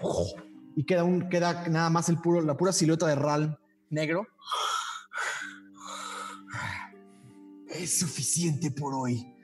y 0.76 0.84
queda 0.84 1.68
nada 1.68 1.90
más 1.90 2.08
el 2.08 2.18
puro, 2.18 2.40
la 2.40 2.56
pura 2.56 2.72
silueta 2.72 3.06
de 3.06 3.14
Ral 3.14 3.58
negro. 3.90 4.26
Es 7.68 7.98
suficiente 7.98 8.70
por 8.70 8.94
hoy. 8.94 9.34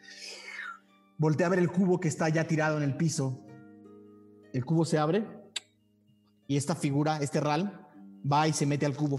Voltea 1.18 1.46
a 1.46 1.50
ver 1.50 1.58
el 1.58 1.70
cubo 1.70 2.00
que 2.00 2.08
está 2.08 2.28
ya 2.28 2.46
tirado 2.46 2.76
en 2.76 2.82
el 2.82 2.96
piso. 2.96 3.40
El 4.52 4.64
cubo 4.64 4.84
se 4.84 4.98
abre 4.98 5.26
y 6.48 6.56
esta 6.56 6.74
figura, 6.74 7.18
este 7.20 7.40
Ral, 7.40 7.86
va 8.30 8.48
y 8.48 8.52
se 8.52 8.66
mete 8.66 8.86
al 8.86 8.96
cubo. 8.96 9.18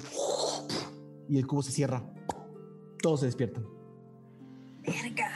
Y 1.29 1.37
el 1.37 1.47
cubo 1.47 1.61
se 1.61 1.71
cierra. 1.71 2.16
Todos 3.01 3.19
se 3.21 3.25
despiertan. 3.27 3.65
Verga. 4.85 5.31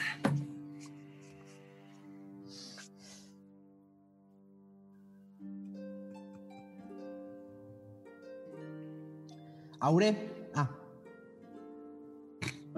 Aure. 9.80 10.16
Ah. 10.56 10.70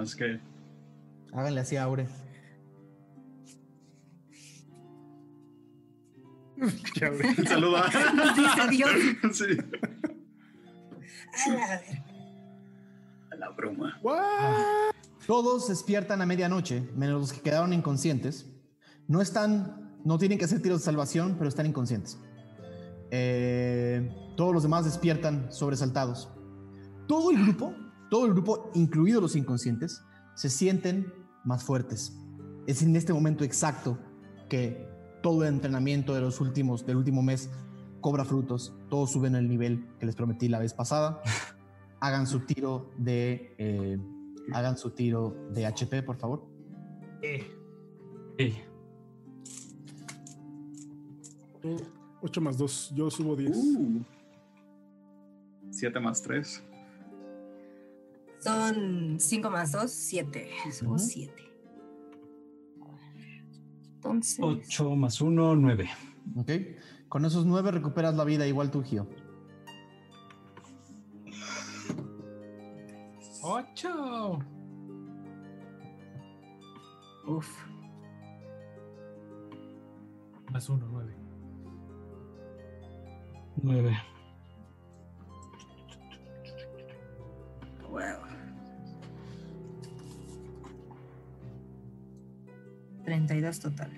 Es 0.02 0.16
que. 0.16 0.40
Háganle 1.34 1.60
así 1.62 1.76
a 1.76 1.84
Aure. 1.84 2.08
Saluda. 7.48 7.86
Dice 8.36 8.68
Dios. 8.70 8.92
Sí. 9.34 9.58
A 11.46 11.50
la. 11.50 12.13
La. 13.44 14.94
Todos 15.28 15.68
despiertan 15.70 16.22
a 16.22 16.26
medianoche, 16.26 16.90
menos 16.96 17.22
los 17.22 17.34
que 17.34 17.42
quedaron 17.42 17.74
inconscientes. 17.74 18.46
No 19.08 19.22
están, 19.22 20.00
no 20.04 20.18
tienen 20.18 20.38
que 20.38 20.46
hacer 20.46 20.62
tiros 20.62 20.80
de 20.80 20.86
salvación, 20.86 21.36
pero 21.38 21.48
están 21.48 21.66
inconscientes. 21.66 22.18
Eh, 23.12 24.10
todos 24.36 24.54
los 24.54 24.64
demás 24.64 24.86
despiertan 24.86 25.52
sobresaltados. 25.52 26.30
Todo 27.08 27.32
el 27.32 27.42
grupo, 27.44 27.74
todo 28.10 28.26
el 28.26 28.34
grupo, 28.34 28.72
incluidos 28.74 29.22
los 29.22 29.36
inconscientes, 29.36 30.02
se 30.36 30.50
sienten 30.50 31.14
más 31.44 31.64
fuertes. 31.64 32.18
Es 32.68 32.82
en 32.82 32.96
este 32.96 33.14
momento 33.14 33.44
exacto 33.44 33.98
que 34.50 34.88
todo 35.22 35.44
el 35.44 35.50
entrenamiento 35.54 36.14
de 36.14 36.22
los 36.22 36.42
últimos, 36.42 36.86
del 36.86 36.98
último 36.98 37.22
mes 37.22 37.50
cobra 38.02 38.26
frutos. 38.26 38.74
Todos 38.90 39.12
suben 39.12 39.36
el 39.36 39.48
nivel 39.48 39.88
que 40.00 40.06
les 40.06 40.16
prometí 40.16 40.50
la 40.50 40.60
vez 40.60 40.74
pasada. 40.74 41.22
Hagan 42.04 42.28
su 42.28 42.42
tiro 42.42 42.92
de, 42.98 43.56
eh, 43.58 43.98
hagan 44.52 44.78
su 44.78 44.90
tiro 44.90 45.48
de 45.52 45.66
HP, 45.66 46.04
por 46.04 46.18
favor. 46.18 46.46
Eh. 47.22 47.50
Eh. 48.38 48.62
8 52.22 52.42
más 52.42 52.58
2, 52.58 52.92
yo 52.94 53.10
subo 53.10 53.38
10. 53.38 53.58
7 55.72 56.00
más 56.02 56.22
3. 56.22 56.62
Son 58.40 59.18
5 59.18 59.50
más 59.50 59.72
2, 59.72 59.90
7. 59.90 60.50
Subo 60.74 61.00
7. 61.00 61.34
Entonces. 63.96 64.40
8 64.42 64.96
más 64.98 65.22
1, 65.22 65.56
9. 65.56 65.90
Ok. 66.36 66.52
Con 67.08 67.24
esos 67.24 67.46
9 67.46 67.72
recuperas 67.72 68.14
la 68.14 68.26
vida 68.26 68.46
igual 68.46 68.72
tú, 68.72 68.84
Gio. 68.84 69.08
8. 73.46 74.40
Uf. 77.28 77.66
Más 80.50 80.70
1, 80.70 80.88
9. 80.90 81.14
9. 83.62 83.98
Wow. 87.90 88.00
Treinta 93.04 93.36
y 93.36 93.42
dos 93.42 93.60
total. 93.60 93.92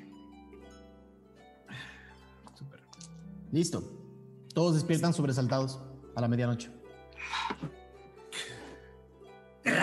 Super. 2.55 2.81
Listo. 3.51 3.83
Todos 4.55 4.73
despiertan 4.73 5.13
sobresaltados 5.13 5.79
a 6.15 6.21
la 6.21 6.27
medianoche. 6.27 6.71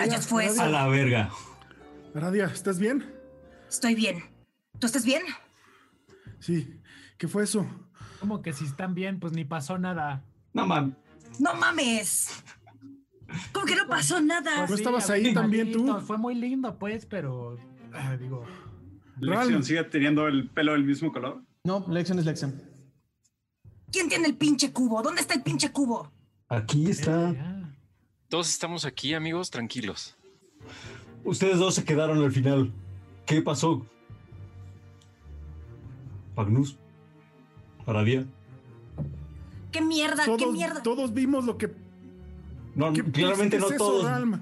¿Qué 0.03 0.09
rayos 0.09 0.27
fue 0.27 0.45
eso? 0.45 0.61
A 0.61 0.67
la 0.67 0.87
verga. 0.87 1.29
Aradia, 2.13 2.45
¿estás 2.47 2.77
bien? 2.77 3.05
Estoy 3.69 3.95
bien. 3.95 4.23
¿Tú 4.77 4.87
estás 4.87 5.05
bien? 5.05 5.21
Sí. 6.39 6.81
¿Qué 7.17 7.29
fue 7.29 7.43
eso? 7.43 7.65
Como 8.19 8.41
que 8.41 8.51
si 8.51 8.65
están 8.65 8.95
bien, 8.95 9.21
pues 9.21 9.31
ni 9.31 9.45
pasó 9.45 9.77
nada. 9.77 10.25
No 10.53 10.65
mames. 10.67 10.95
¡No 11.39 11.53
mames! 11.55 12.43
¿Cómo 13.53 13.65
que 13.65 13.75
no 13.75 13.87
pasó 13.87 14.19
nada? 14.19 14.67
¿No 14.67 14.75
estabas 14.75 15.09
ahí 15.09 15.33
también 15.33 15.71
tú? 15.71 15.99
Fue 16.01 16.17
muy 16.17 16.35
lindo, 16.35 16.77
pues, 16.77 17.05
pero. 17.05 17.57
ah, 17.93 18.17
digo. 18.17 18.45
¿Lexion 19.19 19.63
sigue 19.63 19.83
teniendo 19.85 20.27
el 20.27 20.49
pelo 20.49 20.73
del 20.73 20.83
mismo 20.83 21.11
color? 21.13 21.41
No, 21.63 21.85
lección 21.87 22.19
es 22.19 22.25
lección. 22.25 22.61
¿Quién 23.91 24.09
tiene 24.09 24.27
el 24.27 24.35
pinche 24.35 24.73
cubo? 24.73 25.01
¿Dónde 25.01 25.21
está 25.21 25.33
el 25.33 25.43
pinche 25.43 25.71
cubo? 25.71 26.11
Aquí 26.49 26.89
está. 26.89 27.62
Todos 28.33 28.49
estamos 28.49 28.83
aquí, 28.83 29.13
amigos, 29.13 29.51
tranquilos. 29.51 30.15
Ustedes 31.23 31.59
dos 31.59 31.75
se 31.75 31.85
quedaron 31.85 32.17
al 32.17 32.31
final. 32.31 32.71
¿Qué 33.27 33.43
pasó? 33.43 33.85
Magnus. 36.35 36.75
Aradia. 37.85 38.25
¿Qué 39.71 39.81
mierda? 39.81 40.23
¿Qué 40.35 40.47
mierda? 40.47 40.81
todos 40.81 41.13
vimos 41.13 41.45
lo 41.45 41.59
que. 41.59 41.75
No, 42.73 42.91
¿qué- 42.91 43.03
claramente 43.03 43.57
qué 43.57 43.61
no 43.61 43.67
es 43.67 43.73
eso, 43.73 43.85
todos. 43.85 44.05
Ralm? 44.05 44.41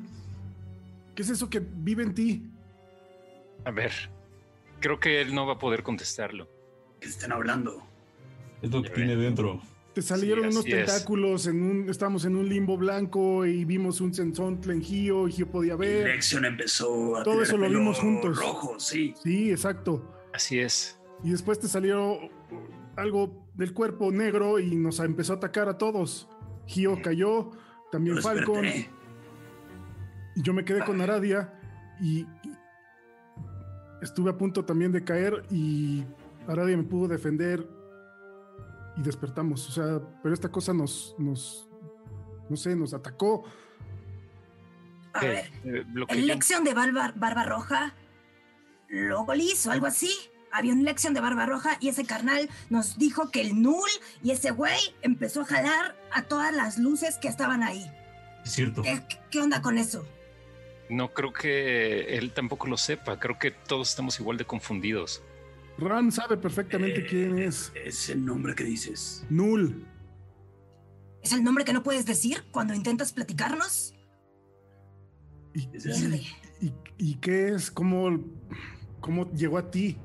¿Qué 1.13 1.23
es 1.23 1.29
eso 1.29 1.49
que 1.49 1.59
vive 1.59 2.03
en 2.03 2.13
ti? 2.15 2.49
A 3.65 3.71
ver, 3.71 3.91
creo 4.79 5.01
que 5.01 5.19
él 5.19 5.35
no 5.35 5.45
va 5.45 5.55
a 5.55 5.59
poder 5.59 5.83
contestarlo. 5.83 6.47
¿Qué 7.01 7.09
están 7.09 7.33
hablando? 7.33 7.83
Es 8.61 8.71
lo 8.71 8.83
que 8.83 8.89
tiene 8.91 9.17
dentro. 9.17 9.61
Te 9.93 10.01
salieron 10.01 10.43
Sí, 10.45 10.49
unos 10.51 10.65
así 10.65 10.71
es. 10.71 10.85
tentáculos, 10.85 11.47
en 11.47 11.61
un, 11.63 11.89
estábamos 11.89 12.23
en 12.23 12.35
un 12.37 12.47
limbo 12.47 12.77
blanco 12.77 13.45
y 13.45 13.65
vimos 13.65 13.99
un 13.99 14.13
sensontle 14.13 14.73
en 14.73 14.81
Gio 14.81 15.27
y 15.27 15.33
Gio 15.33 15.47
podía 15.51 15.75
ver. 15.75 16.07
Lexion 16.07 16.45
empezó 16.45 17.17
a 17.17 17.23
Todo 17.23 17.33
tener 17.35 17.47
eso 17.47 17.57
lo 17.57 17.69
vimos 17.69 17.99
juntos. 17.99 18.37
rojo, 18.37 18.79
sí. 18.79 19.13
Sí, 19.21 19.51
exacto. 19.51 20.09
Así 20.33 20.59
es. 20.59 20.97
Y 21.23 21.31
después 21.31 21.59
te 21.59 21.67
salió 21.67 22.17
algo 22.95 23.45
del 23.55 23.73
cuerpo 23.73 24.11
negro 24.13 24.59
y 24.59 24.75
nos 24.77 24.99
empezó 25.01 25.33
a 25.33 25.35
atacar 25.37 25.67
a 25.67 25.77
todos. 25.77 26.29
Gio 26.67 27.01
cayó, 27.01 27.51
también 27.91 28.15
Yo 28.15 28.21
Falcon. 28.21 28.61
desperté. 28.61 28.89
Y 30.37 30.41
yo 30.41 30.53
me 30.53 30.63
quedé 30.63 30.85
con 30.85 31.01
Aradia 31.01 31.53
y, 31.99 32.19
y 32.21 32.27
estuve 34.01 34.29
a 34.29 34.37
punto 34.37 34.63
también 34.63 34.93
de 34.93 35.03
caer 35.03 35.43
y 35.51 36.05
Aradia 36.47 36.77
me 36.77 36.83
pudo 36.83 37.09
defender 37.09 37.67
y 38.97 39.01
despertamos. 39.01 39.67
O 39.69 39.71
sea, 39.71 39.99
pero 40.21 40.33
esta 40.33 40.49
cosa 40.49 40.73
nos, 40.73 41.15
nos 41.17 41.67
no 42.49 42.55
sé, 42.57 42.75
nos 42.75 42.93
atacó. 42.93 43.43
A 45.13 45.19
¿Qué? 45.19 45.27
ver, 45.27 45.51
Eh, 45.65 45.83
lo 45.93 46.07
que 46.07 46.13
¿el 46.15 46.21
yo- 46.21 46.27
lección 46.27 46.63
de 46.63 46.73
barba, 46.73 47.13
barba 47.15 47.43
roja? 47.43 47.93
¿Logolis 48.89 49.65
o 49.67 49.71
algo 49.71 49.85
así? 49.87 50.11
Había 50.51 50.73
un 50.73 50.83
lección 50.83 51.13
de 51.13 51.21
barba 51.21 51.45
roja 51.45 51.77
y 51.79 51.87
ese 51.87 52.03
carnal 52.05 52.49
nos 52.69 52.97
dijo 52.97 53.29
que 53.31 53.39
el 53.41 53.61
null 53.61 53.89
y 54.21 54.31
ese 54.31 54.51
güey 54.51 54.77
empezó 55.01 55.41
a 55.41 55.45
jalar 55.45 55.95
a 56.11 56.23
todas 56.23 56.53
las 56.53 56.77
luces 56.77 57.17
que 57.17 57.29
estaban 57.29 57.63
ahí. 57.63 57.89
Es 58.43 58.51
cierto. 58.51 58.81
¿Qué, 58.81 59.01
qué 59.29 59.39
onda 59.41 59.61
con 59.61 59.77
eso? 59.77 60.05
no 60.89 61.13
creo 61.13 61.31
que 61.31 62.17
él 62.17 62.33
tampoco 62.33 62.67
lo 62.67 62.75
sepa. 62.75 63.17
Creo 63.17 63.39
que 63.39 63.49
todos 63.51 63.87
estamos 63.89 64.19
igual 64.19 64.35
de 64.35 64.43
confundidos. 64.43 65.23
Ran 65.81 66.11
sabe 66.11 66.37
perfectamente 66.37 67.01
Eh, 67.01 67.07
quién 67.09 67.39
es. 67.39 67.71
Es 67.85 68.09
el 68.09 68.23
nombre 68.25 68.53
que 68.55 68.63
dices. 68.63 69.25
Null. 69.29 69.85
¿Es 71.23 71.33
el 71.33 71.43
nombre 71.43 71.65
que 71.65 71.73
no 71.73 71.83
puedes 71.83 72.05
decir 72.05 72.43
cuando 72.51 72.73
intentas 72.73 73.11
platicarnos? 73.13 73.93
¿Y, 75.53 75.67
Es 75.75 75.85
y- 76.01 76.33
y- 76.67 76.73
y 76.97 77.15
qué 77.15 77.49
es? 77.49 77.69
¿Cómo, 77.71 78.19
¿Cómo 79.01 79.29
llegó 79.31 79.57
a 79.57 79.69
ti? 79.69 79.97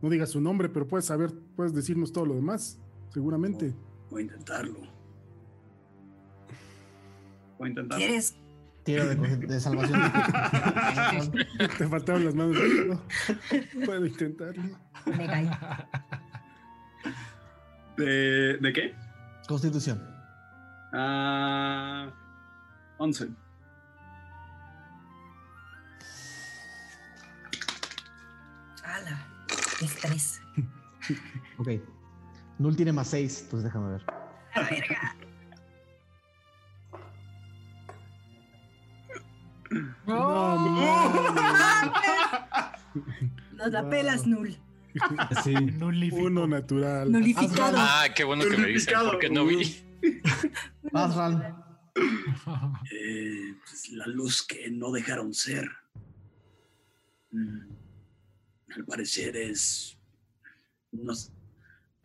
No 0.00 0.10
digas 0.10 0.30
su 0.30 0.40
nombre, 0.40 0.68
pero 0.68 0.88
puedes 0.88 1.04
saber, 1.06 1.32
puedes 1.54 1.72
decirnos 1.74 2.12
todo 2.12 2.26
lo 2.26 2.34
demás, 2.34 2.78
seguramente. 3.12 3.74
Voy 4.10 4.22
a 4.22 4.24
intentarlo. 4.24 4.80
Voy 7.58 7.66
a 7.66 7.68
intentar. 7.68 7.98
¿Quieres? 7.98 8.34
Tiro 8.84 9.06
de, 9.06 9.14
de 9.14 9.60
salvación. 9.60 10.00
Te 11.78 11.88
faltaron 11.88 12.24
las 12.24 12.34
manos. 12.34 12.56
No, 12.86 13.00
puedo 13.86 14.06
intentarlo. 14.06 14.62
Me 15.06 15.26
cae. 15.26 15.50
¿De, 17.96 18.58
¿De 18.58 18.72
qué? 18.72 18.94
Constitución. 19.46 20.02
Ah, 20.92 22.10
11. 22.98 23.28
¡Hala! 28.84 29.26
¡Qué 29.78 29.84
estrés! 29.84 30.40
Ok. 31.58 31.68
Null 32.58 32.76
tiene 32.76 32.92
más 32.92 33.08
6, 33.08 33.42
entonces 33.44 33.64
déjame 33.64 33.92
ver. 33.92 34.04
¡La 34.54 34.62
verga! 34.62 35.16
No, 40.06 40.56
mames. 40.70 41.92
Nos 43.52 43.70
la 43.70 43.88
pelas, 43.88 44.26
Null. 44.26 44.58
Sí. 45.42 45.54
Nulifico. 45.54 46.24
Uno 46.24 46.46
natural. 46.46 47.10
Nulificado. 47.10 47.76
Ah, 47.78 48.06
qué 48.14 48.24
bueno 48.24 48.44
que 48.44 48.56
me 48.56 48.68
dicen, 48.68 48.94
porque 49.10 49.30
no 49.30 49.46
vi. 49.46 49.82
Eh, 52.90 53.54
pues, 53.64 53.90
la 53.90 54.06
luz 54.06 54.42
que 54.42 54.70
no 54.70 54.90
dejaron 54.90 55.34
ser. 55.34 55.70
Mm, 57.30 57.70
al 58.76 58.84
parecer 58.84 59.36
es. 59.36 59.98
No, 60.90 61.12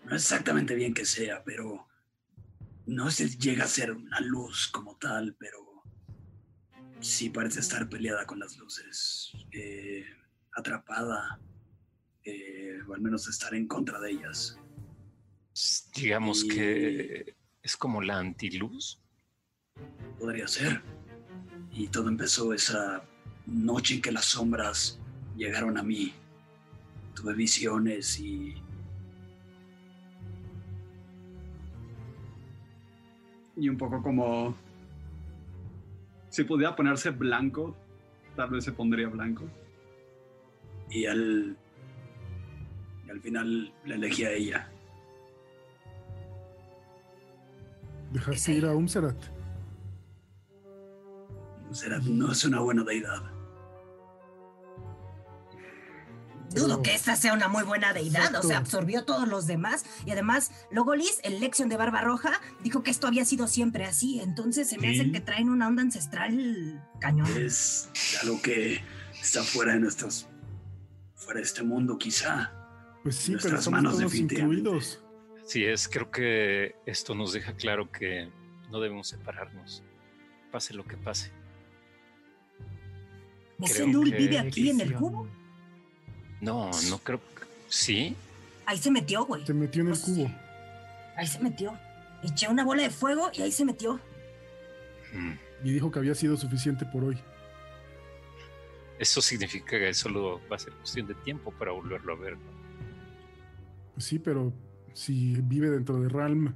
no 0.06 0.16
exactamente 0.16 0.76
bien 0.76 0.94
que 0.94 1.06
sea, 1.06 1.44
pero. 1.44 1.88
No 2.86 3.12
se 3.12 3.30
llega 3.30 3.66
a 3.66 3.68
ser 3.68 3.92
una 3.92 4.20
luz 4.22 4.70
como 4.70 4.96
tal, 4.96 5.36
pero. 5.38 5.67
Sí 7.00 7.30
parece 7.30 7.60
estar 7.60 7.88
peleada 7.90 8.26
con 8.26 8.40
las 8.40 8.58
luces. 8.58 9.32
eh, 9.52 10.06
atrapada. 10.54 11.40
eh, 12.30 12.80
o 12.86 12.94
al 12.94 13.00
menos 13.00 13.28
estar 13.30 13.54
en 13.56 13.68
contra 13.70 14.02
de 14.02 14.12
ellas. 14.12 14.60
Digamos 15.96 16.44
Y- 16.44 16.48
que 16.50 17.36
es 17.64 17.78
como 17.78 18.02
la 18.02 18.18
antiluz. 18.20 19.00
podría 20.20 20.46
ser. 20.48 20.82
Y 21.72 21.88
todo 21.88 22.10
empezó 22.10 22.54
esa 22.54 23.02
noche 23.46 23.96
en 23.96 24.02
que 24.02 24.12
las 24.12 24.26
sombras 24.26 25.00
llegaron 25.38 25.78
a 25.78 25.84
mí. 25.84 26.14
Tuve 27.16 27.34
visiones 27.34 28.20
y 28.20 28.56
Y 33.56 33.70
un 33.70 33.78
poco 33.78 34.04
como. 34.04 34.54
Si 36.38 36.44
pudiera 36.44 36.76
ponerse 36.76 37.10
blanco, 37.10 37.76
tal 38.36 38.52
vez 38.52 38.64
se 38.64 38.72
pondría 38.72 39.08
blanco. 39.08 39.50
y 40.88 41.08
al 41.08 41.58
y 43.08 43.10
al 43.10 43.20
final 43.22 43.74
la 43.86 43.96
elegí 43.96 44.24
a 44.24 44.34
ella. 44.34 44.70
Dejaste 48.12 48.54
ir 48.54 48.66
a 48.68 48.76
Umserat. 48.76 49.18
Será, 51.72 51.98
no 52.06 52.32
es 52.32 52.46
una 52.46 52.60
buena 52.60 52.84
deidad. 52.84 53.37
Dudo 56.54 56.82
que 56.82 56.94
esta 56.96 57.16
sea 57.16 57.34
una 57.34 57.48
muy 57.50 57.64
buena 57.64 57.94
deidad, 57.94 58.26
Exacto. 58.28 58.40
o 58.40 58.50
sea, 58.50 58.58
absorbió 58.58 59.04
todos 59.04 59.28
los 59.28 59.48
demás. 59.48 59.86
Y 60.06 60.12
además, 60.12 60.52
Logolis, 60.72 61.20
el 61.24 61.40
Lexion 61.40 61.70
de 61.70 61.78
Barba 61.78 62.02
Roja, 62.02 62.40
dijo 62.64 62.84
que 62.84 62.92
esto 62.92 63.06
había 63.08 63.26
sido 63.26 63.48
siempre 63.48 63.84
así. 63.86 64.20
Entonces 64.22 64.70
se 64.70 64.78
me 64.78 64.94
Sí. 64.94 65.00
hace 65.02 65.12
que 65.12 65.20
traen 65.20 65.50
una 65.50 65.68
onda 65.68 65.82
ancestral 65.84 66.84
cañón. 67.00 67.28
Es 67.38 67.90
algo 68.24 68.42
que 68.42 68.82
está 69.22 69.44
fuera 69.44 69.74
de 69.74 69.80
nuestros 69.80 70.28
fuera 71.16 71.40
de 71.40 71.46
este 71.46 71.64
mundo 71.64 71.98
quizá. 71.98 72.54
Pues 73.04 73.16
sí, 73.18 73.36
pero 73.42 73.60
manos, 73.72 73.98
todos 73.98 74.16
incluidos. 74.16 75.04
Así 75.46 75.64
es, 75.66 75.88
creo 75.88 76.10
que 76.12 76.76
esto 76.86 77.14
nos 77.16 77.34
deja 77.34 77.54
claro 77.56 77.92
que 77.92 78.30
no 78.72 78.80
debemos 78.80 79.10
separarnos, 79.10 79.84
pase 80.52 80.74
lo 80.74 80.86
que 80.86 80.98
pase. 80.98 81.32
¿Ese 83.60 83.74
creo 83.76 83.88
Null 83.88 84.12
que- 84.12 84.18
vive 84.18 84.40
aquí 84.40 84.70
en 84.70 84.82
el 84.82 84.94
cubo? 84.94 85.28
No, 86.42 86.70
no 86.90 86.98
creo. 87.00 87.20
¿Sí? 87.70 88.16
Ahí 88.66 88.78
se 88.78 88.92
metió, 88.92 89.26
güey. 89.26 89.46
Se 89.46 89.54
metió 89.54 89.82
en 89.82 89.88
el 89.88 89.94
Pues, 89.94 90.04
cubo. 90.06 90.32
Ahí 91.16 91.28
se 91.28 91.40
metió. 91.40 91.78
Eché 92.24 92.48
una 92.48 92.64
bola 92.64 92.84
de 92.84 92.90
fuego 92.90 93.30
y 93.34 93.42
ahí 93.42 93.52
se 93.52 93.66
metió. 93.66 94.00
Mm. 95.14 95.32
Y 95.64 95.72
dijo 95.72 95.92
que 95.92 96.00
había 96.00 96.14
sido 96.16 96.38
suficiente 96.38 96.86
por 96.86 97.04
hoy. 97.04 97.18
Eso 99.00 99.22
significa 99.22 99.78
que 99.80 99.94
solo 99.94 100.42
va 100.52 100.56
a 100.56 100.60
ser 100.60 100.74
cuestión 100.74 101.08
de 101.08 101.14
tiempo 101.16 101.52
para 101.52 101.72
volverlo 101.72 102.14
a 102.14 102.16
ver. 102.18 102.34
¿no? 102.38 102.52
Pues 103.94 104.06
sí, 104.06 104.20
pero 104.20 104.52
si 104.94 105.36
vive 105.42 105.70
dentro 105.70 106.00
de 106.00 106.10
Ralm, 106.10 106.54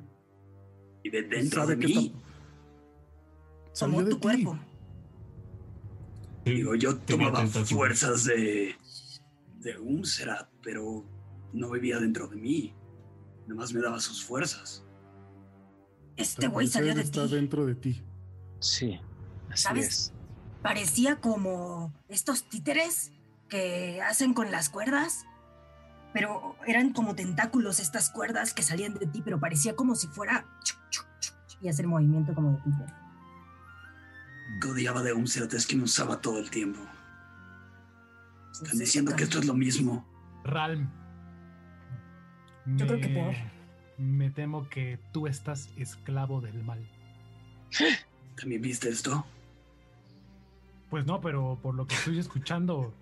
Vive 1.04 1.24
dentro 1.24 1.62
sabe 1.62 1.76
de 1.76 1.82
que 1.82 1.88
mí. 1.88 2.16
Tomó 3.78 4.04
de 4.04 4.12
tu 4.12 4.16
ti. 4.18 4.22
cuerpo. 4.22 4.60
Digo, 6.46 6.76
yo 6.76 6.98
tomaba 6.98 7.46
fuerzas 7.48 8.24
de 8.26 8.76
de 9.62 9.78
Umserat, 9.80 10.50
pero 10.62 11.06
no 11.54 11.70
vivía 11.72 12.00
dentro 12.00 12.28
de 12.28 12.36
mí. 12.36 12.76
Nada 13.48 13.56
más 13.56 13.74
me 13.74 13.82
daba 13.82 14.00
sus 14.00 14.24
fuerzas. 14.24 14.86
Este 16.16 16.48
güey 16.48 16.68
salió 16.68 16.94
de 16.96 17.02
está 17.02 17.26
ti. 17.28 17.36
dentro 17.36 17.66
de 17.66 17.76
ti. 17.76 18.04
Sí, 18.60 19.00
así 19.50 19.64
¿Sabes? 19.64 19.88
es. 19.88 20.14
Parecía 20.62 21.20
como 21.20 21.94
estos 22.10 22.48
títeres 22.50 23.12
que 23.50 24.02
hacen 24.02 24.34
con 24.34 24.52
las 24.52 24.70
cuerdas. 24.70 25.26
pero 26.14 26.58
eran 26.68 26.92
como 26.92 27.16
tentáculos 27.16 27.80
estas 27.80 28.10
cuerdas 28.10 28.54
que 28.54 28.64
salían 28.64 28.94
de 28.96 29.08
ti, 29.08 29.22
pero 29.24 29.40
parecía 29.40 29.76
como 29.78 29.96
si 29.96 30.08
fuera 30.08 30.46
y 31.62 31.70
hacer 31.70 31.88
movimiento 31.88 32.34
como 32.36 32.52
de 32.52 32.58
tipo. 32.64 32.86
Odiaba 34.70 35.02
de 35.04 35.14
un 35.14 35.24
es 35.26 35.66
que 35.66 35.76
me 35.76 35.84
usaba 35.84 36.20
todo 36.22 36.40
el 36.40 36.50
tiempo. 36.50 36.80
Están 38.52 38.78
diciendo 38.78 39.16
que 39.16 39.24
esto 39.24 39.40
es 39.40 39.46
lo 39.46 39.54
mismo. 39.54 40.06
Ralm. 40.44 40.90
Yo 42.66 42.88
creo 42.88 43.00
que 43.00 43.08
peor. 43.08 43.36
Me 43.98 44.30
temo 44.30 44.68
que 44.70 45.00
tú 45.12 45.28
estás 45.28 45.70
esclavo 45.78 46.42
del 46.42 46.64
mal. 46.64 46.80
¿También 48.36 48.62
viste 48.62 48.90
esto? 48.90 49.26
Pues 50.90 51.06
no, 51.06 51.22
pero 51.22 51.58
por 51.62 51.76
lo 51.76 51.88
que 51.88 51.96
estoy 51.96 52.20
escuchando, 52.20 52.94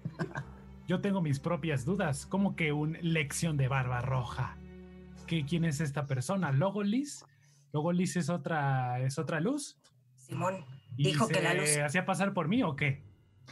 yo 0.88 1.02
tengo 1.02 1.22
mis 1.22 1.40
propias 1.40 1.86
dudas. 1.86 2.26
¿Cómo 2.26 2.56
que 2.56 2.72
un 2.72 2.98
lección 3.02 3.58
de 3.58 3.68
barba 3.68 4.02
roja? 4.02 4.58
¿Qué, 5.26 5.46
¿Quién 5.46 5.66
es 5.66 5.82
esta 5.82 6.06
persona? 6.06 6.52
¿Logolis? 6.52 7.26
¿Logolis 7.72 8.16
es 8.16 8.30
otra, 8.30 9.00
es 9.02 9.18
otra 9.18 9.40
luz? 9.40 9.78
Simón 10.18 10.66
dijo 10.96 11.28
que 11.28 11.42
la 11.42 11.54
luz. 11.54 11.78
¿Hacía 11.78 12.06
pasar 12.06 12.34
por 12.34 12.48
mí 12.48 12.62
o 12.64 12.76
qué? 12.76 13.02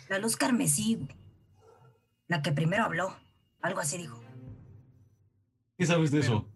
La 0.10 0.20
luz 0.20 0.36
carmesí. 0.36 1.08
La 2.28 2.42
que 2.42 2.52
primero 2.52 2.84
habló. 2.84 3.16
Algo 3.62 3.80
así 3.80 3.98
dijo. 3.98 4.22
¿Qué 5.78 5.86
sabes 5.86 6.12
de 6.12 6.20
eso? 6.20 6.48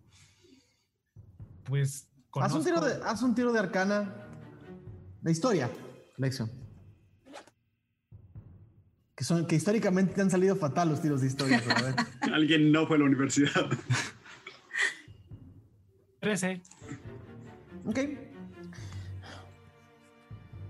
Pues. 1.63 2.07
Haz 2.33 2.53
un, 2.53 2.63
tiro 2.63 2.79
de, 2.79 2.93
haz 3.03 3.21
un 3.21 3.35
tiro 3.35 3.51
de 3.51 3.59
arcana. 3.59 4.15
De 5.21 5.31
historia, 5.31 5.69
lección. 6.17 6.49
Que, 9.15 9.23
son, 9.23 9.45
que 9.45 9.55
históricamente 9.55 10.15
te 10.15 10.21
han 10.21 10.31
salido 10.31 10.55
fatal 10.55 10.89
los 10.89 11.01
tiros 11.01 11.21
de 11.21 11.27
historia. 11.27 11.61
Alguien 12.33 12.71
no 12.71 12.87
fue 12.87 12.95
a 12.95 12.99
la 12.99 13.05
universidad. 13.05 13.69
13. 16.21 16.61
Ok. 17.85 17.99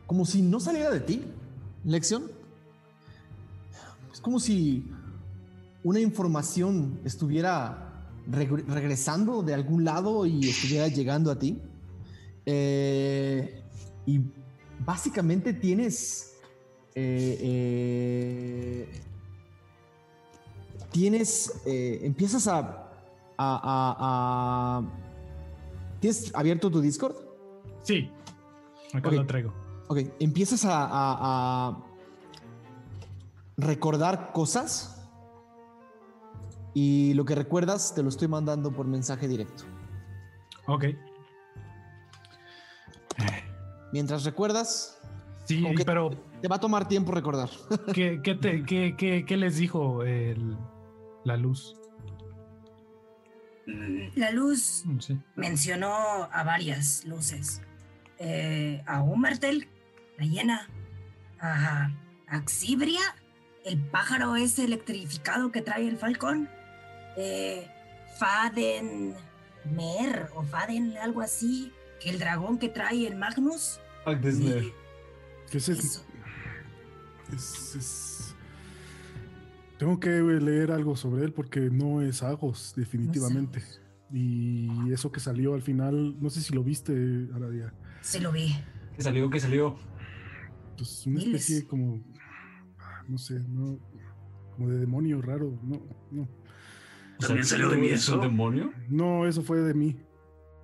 Como 0.06 0.26
si 0.26 0.42
no 0.42 0.60
saliera 0.60 0.90
de 0.90 1.00
ti, 1.00 1.24
lección. 1.86 2.41
Es 4.22 4.24
como 4.24 4.40
si 4.40 4.86
una 5.84 6.00
información 6.00 7.02
estuviera 7.04 8.06
regresando 8.28 9.42
de 9.42 9.56
algún 9.56 9.84
lado 9.84 10.28
y 10.28 10.48
estuviera 10.48 10.90
llegando 10.90 11.32
a 11.32 11.40
ti. 11.40 11.60
Eh, 12.46 13.64
y 14.06 14.20
básicamente 14.86 15.54
tienes... 15.54 16.36
Eh, 16.94 17.40
eh, 17.42 19.02
tienes... 20.92 21.60
empiezas 21.66 22.48
a, 22.48 22.92
a, 23.40 24.84
¿Tienes 26.00 26.32
abierto 26.36 26.70
tu 26.70 26.80
Discord? 26.80 27.16
Sí. 27.82 28.08
Acá 28.94 29.10
lo 29.10 29.26
traigo. 29.26 29.52
Ok, 29.88 29.98
empiezas 30.20 30.64
a 30.68 31.88
recordar 33.62 34.32
cosas 34.34 35.02
y 36.74 37.14
lo 37.14 37.26
que 37.26 37.36
recuerdas 37.36 37.94
te 37.94 38.04
lo 38.04 38.10
estoy 38.10 38.28
mandando 38.28 38.72
por 38.72 38.88
mensaje 38.88 39.28
directo. 39.28 39.64
Ok. 40.68 40.86
Mientras 43.92 44.24
recuerdas. 44.24 45.00
Sí, 45.46 45.64
pero. 45.86 46.12
Te 46.42 46.48
va 46.48 46.56
a 46.56 46.60
tomar 46.60 46.88
tiempo 46.88 47.12
recordar. 47.12 47.50
¿Qué, 47.94 48.22
qué, 48.24 49.38
les 49.38 49.58
dijo 49.58 50.04
la 51.24 51.38
luz? 51.38 51.76
La 54.16 54.32
luz 54.32 54.84
mm, 54.86 55.14
mencionó 55.36 55.94
a 56.32 56.44
varias 56.44 57.06
luces. 57.06 57.62
Eh, 58.18 58.84
a 58.88 59.02
Humertel, 59.02 59.68
la 60.18 60.26
hiena, 60.26 60.70
a 61.40 61.92
Axibria, 62.28 63.02
el 63.66 63.80
pájaro 63.80 64.36
ese 64.36 64.64
electrificado 64.66 65.52
que 65.52 65.62
trae 65.62 65.88
el 65.88 65.98
falcón, 65.98 66.50
eh, 67.18 67.68
Faden 68.18 69.14
Mer 69.76 70.30
o 70.36 70.44
Faden, 70.44 70.98
algo 70.98 71.22
así, 71.22 71.72
que 72.00 72.10
el 72.10 72.20
dragón 72.20 72.58
que 72.58 72.70
trae 72.70 73.08
el 73.08 73.16
Magnus. 73.16 73.80
¿Qué 74.06 75.58
es 75.58 75.70
eso? 75.70 76.06
Es, 77.32 78.36
Tengo 79.78 80.00
que 80.00 80.10
leer 80.10 80.72
algo 80.72 80.96
sobre 80.96 81.24
él 81.24 81.34
porque 81.34 81.60
no 81.62 82.02
es 82.02 82.24
Agos, 82.24 82.74
definitivamente. 82.76 83.64
y 84.12 84.92
eso 84.92 85.12
que 85.12 85.20
salió 85.20 85.54
al 85.54 85.62
final, 85.62 86.16
no 86.20 86.30
sé 86.30 86.42
si 86.42 86.54
lo 86.54 86.64
viste, 86.64 86.94
Aradia. 87.34 87.74
Sí, 88.02 88.20
lo 88.20 88.32
vi. 88.32 88.56
¿Qué 88.96 89.04
salió? 89.04 89.30
¿Qué 89.30 89.40
salió? 89.40 89.78
Pues 90.78 91.06
una 91.06 91.20
especie 91.20 91.66
como. 91.66 92.02
No 93.08 93.18
sé, 93.18 93.40
no. 93.48 93.80
Como 94.56 94.70
de 94.70 94.80
demonio 94.80 95.22
raro, 95.22 95.58
no, 95.64 95.82
no. 96.12 96.28
¿También 97.20 97.46
salió 97.46 97.70
de 97.70 97.78
mí 97.78 97.88
eso? 97.88 98.18
demonio? 98.18 98.72
No, 98.90 99.26
eso 99.26 99.42
fue 99.42 99.60
de 99.62 99.74
mí. 99.74 99.98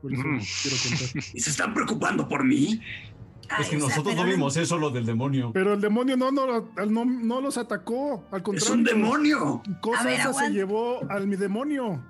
Por 0.02 0.14
eso 0.14 0.24
mm. 0.24 0.40
quiero 0.62 0.78
contar. 0.84 1.24
¿Y 1.34 1.40
se 1.40 1.50
están 1.50 1.74
preocupando 1.74 2.28
por 2.28 2.44
mí? 2.44 2.82
es 3.60 3.70
que 3.70 3.78
nosotros 3.78 4.16
no 4.16 4.26
vimos 4.26 4.58
eso, 4.58 4.78
lo 4.78 4.90
del 4.90 5.06
demonio. 5.06 5.52
Pero 5.54 5.74
el 5.74 5.82
demonio 5.82 6.18
no, 6.18 6.32
no, 6.32 7.06
no, 7.06 7.42
los 7.42 7.58
atacó. 7.58 8.26
Al 8.32 8.44
contrario. 8.44 8.58
¡Es 8.58 8.70
un 8.70 8.84
demonio! 8.84 9.62
Cosa 9.82 10.34
se 10.34 10.52
llevó 10.52 11.00
al 11.10 11.28
mi 11.28 11.36
demonio. 11.36 12.04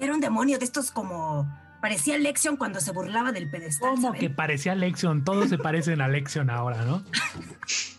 Era 0.00 0.14
un 0.14 0.20
demonio 0.20 0.58
de 0.58 0.64
estos 0.64 0.90
como. 0.90 1.48
Parecía 1.80 2.18
Lexion 2.18 2.56
cuando 2.56 2.80
se 2.80 2.90
burlaba 2.92 3.30
del 3.30 3.50
pedestal. 3.50 3.90
¿Cómo 3.90 4.12
que 4.12 4.30
parecía 4.30 4.74
Lexion? 4.74 5.24
Todos 5.24 5.48
se 5.48 5.58
parecen 5.58 6.00
a 6.00 6.08
Lexion 6.08 6.50
ahora, 6.50 6.84
¿no? 6.84 7.02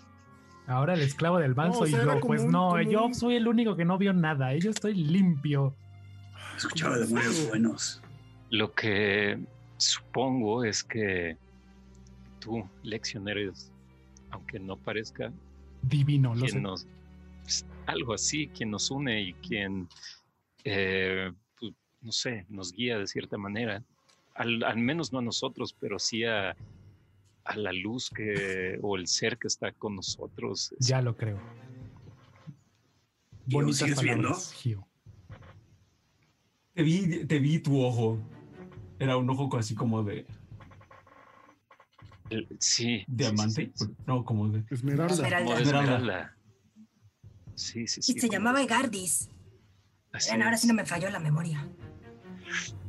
Ahora 0.69 0.93
el 0.93 1.01
esclavo 1.01 1.39
del 1.39 1.55
mal 1.55 1.73
soy 1.73 1.91
yo. 1.91 2.19
Pues 2.19 2.45
no, 2.45 2.79
yo 2.83 3.09
soy 3.11 3.35
el 3.35 3.47
único 3.47 3.75
que 3.75 3.85
no 3.85 3.97
vio 3.97 4.13
nada. 4.13 4.53
¿eh? 4.53 4.59
Yo 4.59 4.69
estoy 4.69 4.93
limpio. 4.93 5.75
Escuchaba 6.55 6.99
demonios 6.99 7.47
buenos. 7.47 8.01
Lo 8.51 8.71
que 8.73 9.39
supongo 9.77 10.63
es 10.63 10.83
que 10.83 11.37
tú, 12.39 12.69
leccionero, 12.83 13.51
aunque 14.29 14.59
no 14.59 14.77
parezca 14.77 15.33
divino, 15.81 16.35
lo 16.35 16.45
Nos, 16.59 16.85
pues, 17.41 17.65
algo 17.87 18.13
así, 18.13 18.47
quien 18.49 18.69
nos 18.69 18.91
une 18.91 19.21
y 19.21 19.33
quien, 19.33 19.89
eh, 20.65 21.31
pues, 21.59 21.73
no 22.01 22.11
sé, 22.11 22.45
nos 22.47 22.73
guía 22.73 22.99
de 22.99 23.07
cierta 23.07 23.39
manera. 23.39 23.83
al, 24.35 24.77
menos 24.77 25.11
no 25.11 25.17
a 25.17 25.23
nosotros, 25.23 25.75
pero 25.79 25.97
sí 25.97 26.25
a, 26.25 26.55
a 27.49 27.55
la 27.57 27.73
luz 27.73 28.11
que 28.11 28.77
o 28.81 28.95
el 28.95 29.07
ser 29.07 29.37
que 29.39 29.47
está 29.47 29.71
con 29.71 29.95
nosotros. 29.95 30.73
Ya 30.79 31.01
lo 31.01 31.17
creo. 31.17 31.39
Bonitas 33.47 33.91
palabras, 33.95 34.53
Gio. 34.53 34.87
Te 36.75 36.83
vi, 36.83 37.25
te 37.25 37.39
vi 37.39 37.59
tu 37.59 37.81
ojo. 37.81 38.19
Era 38.99 39.17
un 39.17 39.27
ojo 39.29 39.49
así 39.57 39.73
como 39.73 40.03
de. 40.03 40.27
sí. 42.59 43.03
¿Diamante? 43.07 43.71
No, 44.05 44.23
como 44.23 44.49
de. 44.49 44.63
Esmeralda. 44.69 45.15
Esmeralda. 45.15 45.59
Esmeralda. 45.59 46.37
Sí, 47.55 47.87
sí, 47.87 48.03
sí. 48.03 48.13
Y 48.15 48.19
se 48.19 48.29
llamaba 48.29 48.61
Egardis. 48.61 49.29
ahora 50.31 50.55
sí 50.55 50.67
no 50.67 50.75
me 50.75 50.85
falló 50.85 51.09
la 51.09 51.19
memoria. 51.19 51.67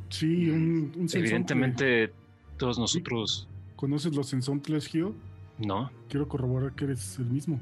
Sí, 0.09 0.49
un, 0.51 0.91
un 0.95 1.09
Evidentemente, 1.11 2.13
todos 2.57 2.77
nosotros 2.77 3.47
¿Conoces 3.81 4.15
los 4.15 4.29
Sensontles, 4.29 4.85
Gio? 4.85 5.15
No. 5.57 5.89
Quiero 6.07 6.27
corroborar 6.27 6.75
que 6.75 6.83
eres 6.83 7.17
el 7.17 7.25
mismo. 7.25 7.59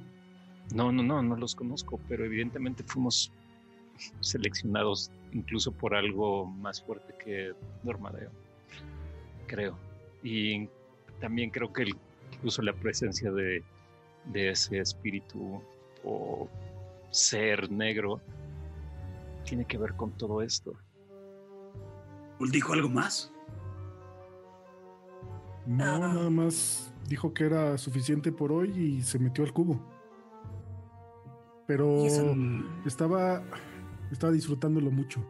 No, 0.75 0.91
no, 0.91 1.01
no, 1.01 1.23
no 1.23 1.37
los 1.37 1.55
conozco, 1.55 1.97
pero 2.09 2.25
evidentemente 2.25 2.83
fuimos 2.83 3.31
seleccionados 4.19 5.11
incluso 5.31 5.71
por 5.71 5.95
algo 5.95 6.45
más 6.45 6.83
fuerte 6.83 7.15
que 7.23 7.53
Normadeo, 7.83 8.31
creo. 9.47 9.77
Y 10.21 10.67
también 11.21 11.51
creo 11.51 11.71
que 11.71 11.87
incluso 12.33 12.63
la 12.63 12.73
presencia 12.73 13.31
de, 13.31 13.63
de 14.25 14.49
ese 14.49 14.79
espíritu 14.79 15.61
o 16.03 16.49
ser 17.11 17.71
negro 17.71 18.19
tiene 19.45 19.63
que 19.63 19.77
ver 19.77 19.93
con 19.95 20.11
todo 20.11 20.41
esto. 20.41 20.73
¿Dijo 22.51 22.73
algo 22.73 22.89
más? 22.89 23.31
No, 25.69 25.83
ah. 25.83 25.99
nada 25.99 26.29
más 26.31 26.91
dijo 27.07 27.31
que 27.31 27.45
era 27.45 27.77
suficiente 27.77 28.31
por 28.31 28.51
hoy 28.51 28.71
y 28.75 29.01
se 29.03 29.19
metió 29.19 29.43
al 29.43 29.53
cubo. 29.53 29.79
Pero 31.67 32.07
estaba, 32.87 33.43
estaba 34.11 34.33
disfrutándolo 34.33 34.89
mucho. 34.89 35.23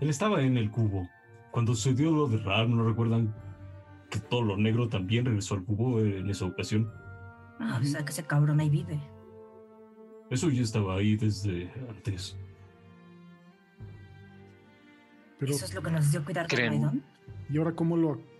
Él 0.00 0.08
estaba 0.08 0.40
en 0.40 0.56
el 0.56 0.70
cubo. 0.70 1.06
Cuando 1.50 1.74
sucedió 1.74 2.10
lo 2.10 2.26
de 2.26 2.38
Ram, 2.38 2.74
¿no 2.74 2.88
recuerdan 2.88 3.34
que 4.10 4.18
todo 4.18 4.40
lo 4.40 4.56
negro 4.56 4.88
también 4.88 5.26
regresó 5.26 5.56
al 5.56 5.64
cubo 5.64 6.00
en 6.00 6.30
esa 6.30 6.46
ocasión? 6.46 6.90
Ah, 7.60 7.78
o 7.78 7.84
sea 7.84 8.02
que 8.02 8.12
ese 8.12 8.24
cabrón 8.24 8.60
ahí 8.60 8.70
vive. 8.70 8.98
Eso 10.30 10.48
ya 10.48 10.62
estaba 10.62 10.94
ahí 10.94 11.16
desde 11.16 11.70
antes. 11.90 12.38
¿Eso 15.38 15.64
es 15.66 15.74
lo 15.74 15.82
que 15.82 15.90
nos 15.90 16.10
dio 16.10 16.24
cuidar 16.24 16.48
de 16.48 17.02
¿Y 17.50 17.58
ahora 17.58 17.72
cómo 17.72 17.98
lo... 17.98 18.31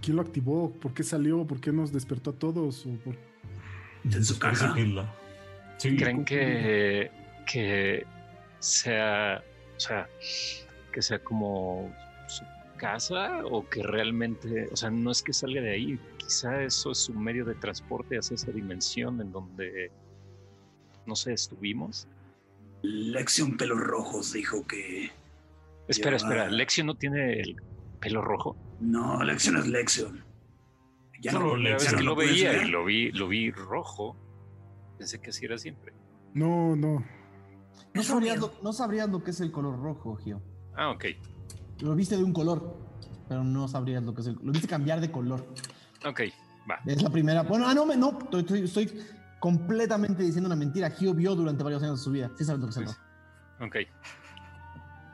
¿Quién 0.00 0.16
lo 0.16 0.22
activó? 0.22 0.70
¿Por 0.72 0.92
qué 0.92 1.02
salió? 1.02 1.46
¿Por 1.46 1.60
qué 1.60 1.72
nos 1.72 1.92
despertó 1.92 2.30
a 2.30 2.32
todos? 2.34 2.86
¿O 2.86 2.90
En 4.04 4.24
su 4.24 4.38
casa. 4.38 4.74
¿Creen 5.78 6.24
que, 6.24 7.10
que 7.50 8.06
sea, 8.60 9.42
o 9.76 9.80
sea, 9.80 10.08
que 10.92 11.02
sea 11.02 11.18
como 11.18 11.94
su 12.28 12.44
casa 12.76 13.44
o 13.44 13.68
que 13.68 13.82
realmente, 13.82 14.68
o 14.72 14.76
sea, 14.76 14.90
no 14.90 15.10
es 15.10 15.22
que 15.22 15.32
salga 15.32 15.60
de 15.60 15.70
ahí, 15.70 15.98
quizá 16.16 16.62
eso 16.62 16.92
es 16.92 16.98
su 16.98 17.14
medio 17.14 17.44
de 17.44 17.54
transporte 17.54 18.16
hacia 18.16 18.34
esa 18.34 18.50
dimensión 18.52 19.20
en 19.20 19.32
donde, 19.32 19.90
no 21.06 21.14
sé, 21.14 21.32
estuvimos. 21.32 22.08
Lexion 22.82 23.56
Pelos 23.56 23.80
Rojos 23.80 24.32
dijo 24.32 24.66
que... 24.66 25.10
Espera, 25.88 26.16
espera, 26.16 26.50
¿Lexion 26.50 26.86
no 26.86 26.94
tiene 26.94 27.40
el 27.40 27.56
pelo 28.00 28.22
rojo? 28.22 28.56
No, 28.80 29.22
Lexion 29.22 29.56
es 29.56 29.66
Lexion. 29.66 30.24
Ya 31.20 31.32
no, 31.32 31.56
la 31.56 31.74
vez 31.74 31.94
que 31.94 32.02
lo 32.02 32.14
veía 32.14 32.62
y 32.62 32.68
lo 32.68 32.84
vi, 32.84 33.10
lo 33.12 33.28
vi 33.28 33.50
rojo, 33.50 34.16
pensé 34.98 35.20
que 35.20 35.30
así 35.30 35.46
era 35.46 35.58
siempre. 35.58 35.92
No, 36.34 36.76
no. 36.76 37.04
No 37.94 38.02
sabrías, 38.02 38.38
lo, 38.38 38.52
no 38.62 38.72
sabrías 38.72 39.08
lo 39.08 39.24
que 39.24 39.30
es 39.30 39.40
el 39.40 39.50
color 39.50 39.80
rojo, 39.80 40.16
Gio. 40.16 40.42
Ah, 40.76 40.90
ok. 40.90 41.04
Lo 41.80 41.94
viste 41.94 42.16
de 42.16 42.24
un 42.24 42.32
color, 42.32 42.76
pero 43.28 43.42
no 43.42 43.68
sabrías 43.68 44.02
lo 44.02 44.14
que 44.14 44.20
es 44.20 44.26
el 44.26 44.38
Lo 44.42 44.52
viste 44.52 44.68
cambiar 44.68 45.00
de 45.00 45.10
color. 45.10 45.46
Ok, 46.04 46.20
va. 46.70 46.80
Es 46.84 47.02
la 47.02 47.10
primera. 47.10 47.42
Bueno, 47.42 47.66
ah, 47.66 47.74
no, 47.74 47.86
no, 47.86 48.18
estoy, 48.32 48.64
estoy, 48.64 49.02
completamente 49.40 50.22
diciendo 50.22 50.46
una 50.46 50.56
mentira. 50.56 50.90
Gio 50.90 51.14
vio 51.14 51.34
durante 51.34 51.64
varios 51.64 51.82
años 51.82 52.00
de 52.00 52.04
su 52.04 52.10
vida. 52.10 52.30
Sí 52.36 52.44
sabes 52.44 52.60
lo 52.60 52.66
que 52.66 52.70
es 52.72 52.76
el 52.76 52.86
rojo. 52.86 52.98
Ok. 53.60 53.76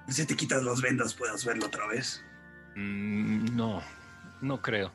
Si 0.09 0.27
te 0.27 0.35
quitas 0.35 0.63
las 0.65 0.83
vendas, 0.83 1.15
puedas 1.15 1.45
verlo 1.45 1.67
otra 1.67 1.87
vez. 1.87 2.25
Mm, 2.77 3.57
no, 3.57 3.83
no 4.41 4.61
creo. 4.61 4.93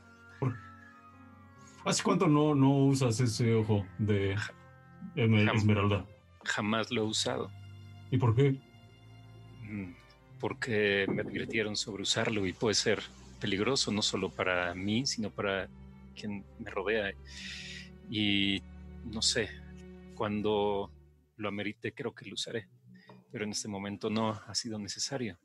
¿Hace 1.86 2.04
cuánto 2.04 2.28
no, 2.28 2.54
no 2.54 2.86
usas 2.86 3.20
ese 3.20 3.54
ojo 3.54 3.86
de 3.98 4.36
Esmeralda? 5.16 6.06
Jamás 6.44 6.92
lo 6.92 7.04
he 7.04 7.06
usado. 7.06 7.50
¿Y 8.12 8.18
por 8.18 8.36
qué? 8.36 8.60
Mm, 9.64 9.94
porque 10.40 11.06
me 11.08 11.22
advirtieron 11.22 11.76
sobre 11.76 12.04
usarlo 12.04 12.46
y 12.46 12.54
puede 12.54 12.76
ser 12.76 13.02
peligroso 13.40 13.92
no 13.92 14.02
solo 14.02 14.30
para 14.30 14.74
mí, 14.74 15.06
sino 15.06 15.30
para 15.30 15.70
quien 16.14 16.44
me 16.60 16.70
rodea. 16.70 17.12
Y 18.10 18.62
no 19.06 19.22
sé, 19.22 19.50
cuando 20.16 20.92
lo 21.38 21.48
amerite 21.48 21.94
creo 21.94 22.14
que 22.14 22.26
lo 22.26 22.34
usaré, 22.34 22.68
pero 23.32 23.46
en 23.46 23.52
este 23.52 23.68
momento 23.68 24.10
no 24.10 24.32
ha 24.32 24.56
sido 24.56 24.80
necesario. 24.80 25.38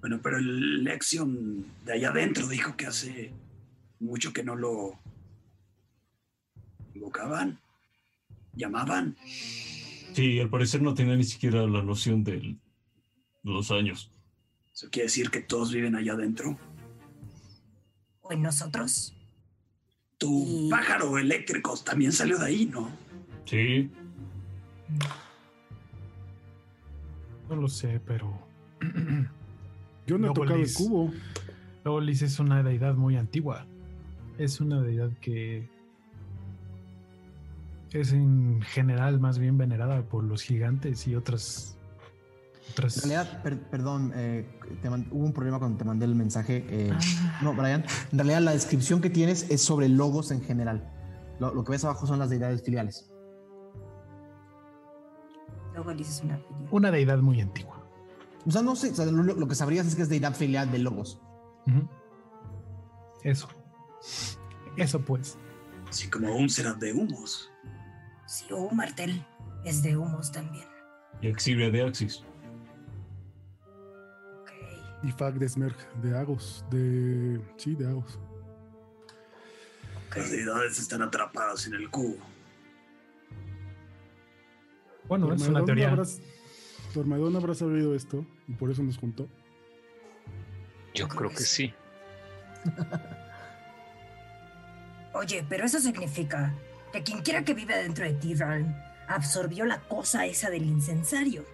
Bueno, 0.00 0.20
pero 0.22 0.38
el 0.38 0.84
Lexion 0.84 1.66
de 1.84 1.92
allá 1.94 2.10
adentro 2.10 2.46
dijo 2.46 2.76
que 2.76 2.86
hace 2.86 3.32
mucho 3.98 4.32
que 4.32 4.44
no 4.44 4.54
lo 4.54 4.98
invocaban, 6.94 7.58
llamaban. 8.54 9.16
Sí, 10.12 10.38
al 10.38 10.50
parecer 10.50 10.82
no 10.82 10.94
tenía 10.94 11.16
ni 11.16 11.24
siquiera 11.24 11.66
la 11.66 11.82
noción 11.82 12.22
de 12.22 12.56
los 13.42 13.70
años. 13.70 14.12
¿Eso 14.72 14.88
quiere 14.90 15.06
decir 15.06 15.30
que 15.30 15.40
todos 15.40 15.72
viven 15.72 15.96
allá 15.96 16.12
adentro? 16.12 16.56
¿O 18.20 18.32
en 18.32 18.42
nosotros? 18.42 19.14
Tu 20.16 20.68
pájaro 20.70 21.18
eléctrico 21.18 21.76
también 21.76 22.12
salió 22.12 22.38
de 22.38 22.46
ahí, 22.46 22.66
¿no? 22.66 22.90
Sí. 23.44 23.90
No 27.48 27.56
lo 27.56 27.68
sé, 27.68 28.00
pero. 28.04 28.46
Yo 30.08 30.16
no 30.16 30.30
he 30.30 30.34
tocado 30.34 30.56
el 30.56 30.72
cubo. 30.72 31.12
Logolis 31.84 32.22
es 32.22 32.40
una 32.40 32.62
deidad 32.62 32.94
muy 32.94 33.16
antigua. 33.16 33.66
Es 34.38 34.58
una 34.58 34.80
deidad 34.80 35.10
que 35.20 35.68
es 37.92 38.12
en 38.12 38.62
general 38.62 39.20
más 39.20 39.38
bien 39.38 39.58
venerada 39.58 40.00
por 40.02 40.24
los 40.24 40.42
gigantes 40.42 41.06
y 41.06 41.14
otras. 41.14 41.76
otras... 42.70 43.04
En 43.04 43.10
realidad, 43.10 43.42
perdón, 43.70 44.12
eh, 44.14 44.46
hubo 45.10 45.26
un 45.26 45.32
problema 45.34 45.58
cuando 45.58 45.76
te 45.76 45.84
mandé 45.84 46.06
el 46.06 46.14
mensaje. 46.14 46.64
Eh, 46.70 46.90
ah. 46.90 47.40
No, 47.42 47.52
Brian, 47.52 47.84
en 48.10 48.18
realidad 48.18 48.40
la 48.40 48.52
descripción 48.52 49.02
que 49.02 49.10
tienes 49.10 49.50
es 49.50 49.60
sobre 49.60 49.90
logos 49.90 50.30
en 50.30 50.40
general. 50.40 50.90
Lo, 51.38 51.62
que 51.64 51.72
ves 51.72 51.84
abajo 51.84 52.06
son 52.06 52.18
las 52.18 52.30
deidades 52.30 52.62
filiales. 52.62 53.12
Logolis 55.74 56.08
es 56.08 56.22
una 56.22 56.38
filial. 56.38 56.68
Una 56.70 56.90
deidad 56.90 57.18
muy 57.18 57.42
antigua. 57.42 57.77
O 58.46 58.50
sea, 58.50 58.62
no 58.62 58.76
sé, 58.76 58.92
lo, 59.10 59.48
que 59.48 59.54
sabrías 59.54 59.86
es 59.86 59.94
que 59.94 60.02
es 60.02 60.08
deidad 60.08 60.34
filial 60.34 60.70
de 60.70 60.78
logos. 60.78 61.20
Eso. 63.22 63.48
Eso 64.76 65.00
pues. 65.00 65.36
Así 65.88 66.08
como 66.08 66.34
un 66.36 66.48
será 66.48 66.74
de 66.74 66.92
humos. 66.92 67.50
Sí, 68.26 68.46
un 68.52 68.76
martel 68.76 69.24
es 69.64 69.82
de 69.82 69.96
humos 69.96 70.30
también. 70.30 70.66
Y 71.20 71.28
Exibria 71.28 71.70
de 71.70 71.82
Axis. 71.82 72.22
Ok. 74.40 74.50
Y 75.02 75.12
Fag 75.12 75.34
de 75.38 75.48
Smerg 75.48 75.76
de 76.00 76.16
Agos. 76.16 76.64
De. 76.70 77.40
Sí, 77.56 77.74
de 77.74 77.88
Agos. 77.88 78.18
Las 80.14 80.30
deidades 80.30 80.78
están 80.78 81.02
atrapadas 81.02 81.66
en 81.66 81.74
el 81.74 81.90
cubo. 81.90 82.16
Bueno, 85.06 85.32
es 85.32 85.46
una 85.46 85.64
teoría. 85.64 85.90
Habrás, 85.90 86.20
Tormedón 86.92 87.36
habrá 87.36 87.54
sabido 87.54 87.94
esto 87.94 88.24
y 88.46 88.52
por 88.52 88.70
eso 88.70 88.82
nos 88.82 88.98
juntó. 88.98 89.28
Yo 90.94 91.08
creo 91.08 91.30
que 91.30 91.40
sí. 91.40 91.72
Oye, 95.14 95.44
pero 95.48 95.64
eso 95.64 95.78
significa 95.80 96.54
que 96.92 97.02
quien 97.02 97.22
quiera 97.22 97.44
que 97.44 97.54
vive 97.54 97.76
dentro 97.76 98.04
de 98.04 98.14
Tirran 98.14 98.82
absorbió 99.08 99.64
la 99.64 99.80
cosa 99.80 100.26
esa 100.26 100.50
del 100.50 100.64
incensario. 100.64 101.44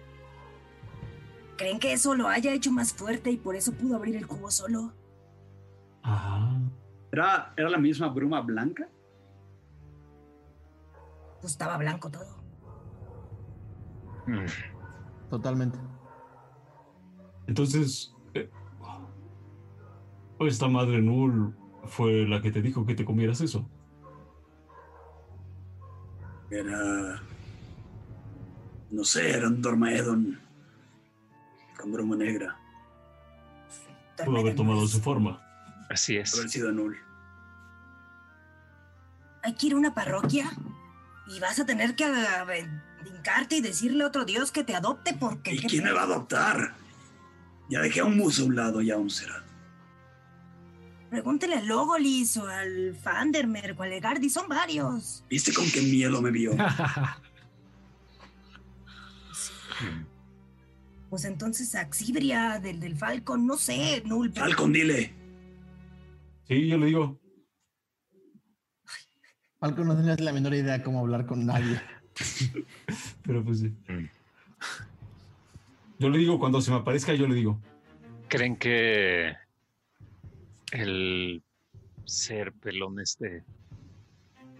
¿Creen 1.57 1.79
que 1.79 1.93
eso 1.93 2.15
lo 2.15 2.27
haya 2.27 2.53
hecho 2.53 2.71
más 2.71 2.93
fuerte 2.93 3.31
y 3.31 3.37
por 3.37 3.55
eso 3.55 3.71
pudo 3.73 3.95
abrir 3.95 4.17
el 4.17 4.27
cubo 4.27 4.51
solo? 4.51 4.93
Ajá. 6.03 6.59
¿Era, 7.11 7.53
¿Era 7.55 7.69
la 7.69 7.77
misma 7.77 8.09
bruma 8.09 8.41
blanca? 8.41 8.89
Pues 11.39 11.53
estaba 11.53 11.77
blanco 11.77 12.11
todo. 12.11 12.43
Mm. 14.27 14.74
Totalmente. 15.29 15.77
Entonces, 17.47 18.13
eh, 18.33 18.49
esta 20.39 20.67
madre 20.67 21.01
Null 21.01 21.55
fue 21.85 22.27
la 22.27 22.41
que 22.41 22.51
te 22.51 22.61
dijo 22.61 22.85
que 22.85 22.95
te 22.95 23.05
comieras 23.05 23.41
eso. 23.41 23.67
Era. 26.49 27.21
No 28.91 29.03
sé, 29.03 29.31
era 29.31 29.47
un 29.47 29.61
Dormaedon 29.61 30.39
con 31.79 31.91
broma 31.91 32.15
negra. 32.15 32.57
Pudo 34.23 34.39
haber 34.39 34.55
tomado 34.55 34.87
su 34.87 35.01
forma. 35.01 35.41
Así 35.89 36.17
es. 36.17 36.33
Haber 36.35 36.49
sido 36.49 36.71
Null. 36.71 36.97
Hay 39.43 39.53
que 39.55 39.67
ir 39.67 39.73
a 39.73 39.77
una 39.77 39.93
parroquia 39.93 40.51
y 41.27 41.39
vas 41.39 41.59
a 41.59 41.65
tener 41.65 41.95
que 41.95 42.05
brincarte 43.25 43.57
y 43.57 43.61
decirle 43.61 44.03
a 44.03 44.07
otro 44.07 44.23
dios 44.25 44.51
que 44.51 44.63
te 44.63 44.75
adopte 44.75 45.13
porque... 45.13 45.53
¿Y 45.55 45.59
quién 45.59 45.83
me 45.83 45.91
va 45.91 46.01
a 46.01 46.03
adoptar? 46.03 46.75
Ya 47.69 47.81
dejé 47.81 48.01
a 48.01 48.05
un 48.05 48.17
muso 48.17 48.43
a 48.43 48.45
un 48.45 48.55
lado 48.55 48.81
y 48.81 48.91
a 48.91 48.97
un 48.97 49.09
será. 49.09 49.43
Pregúntele 51.09 51.55
al 51.55 51.67
Logolis 51.67 52.37
o 52.37 52.47
al 52.47 52.95
Fandermer 52.95 53.75
o 53.77 53.83
al 53.83 53.93
Egardi, 53.93 54.29
son 54.29 54.47
varios. 54.47 55.23
¿Viste 55.29 55.53
con 55.53 55.65
qué 55.71 55.81
miedo 55.81 56.21
me 56.21 56.31
vio? 56.31 56.55
Pues 61.07 61.23
entonces 61.23 61.75
Axibria, 61.75 62.59
del, 62.59 62.79
del 62.79 62.97
Falcon, 62.97 63.45
no 63.45 63.55
sé, 63.57 64.03
Null. 64.05 64.33
Falcon, 64.33 64.73
dile. 64.73 65.13
Sí, 66.47 66.67
yo 66.67 66.77
le 66.77 66.87
digo. 66.87 67.21
Falcon 69.59 69.87
no 69.87 69.95
tenías 69.95 70.19
la 70.19 70.33
menor 70.33 70.55
idea 70.55 70.83
cómo 70.83 70.99
hablar 70.99 71.25
con 71.25 71.45
nadie. 71.45 71.79
Pero 73.23 73.43
pues 73.43 73.59
sí. 73.59 73.73
Mm. 73.87 74.09
Yo 75.99 76.09
le 76.09 76.17
digo, 76.17 76.39
cuando 76.39 76.61
se 76.61 76.71
me 76.71 76.77
aparezca, 76.77 77.13
yo 77.13 77.27
le 77.27 77.35
digo. 77.35 77.59
¿Creen 78.27 78.57
que 78.57 79.33
el 80.71 81.43
ser 82.05 82.53
pelón 82.53 82.99
este 82.99 83.43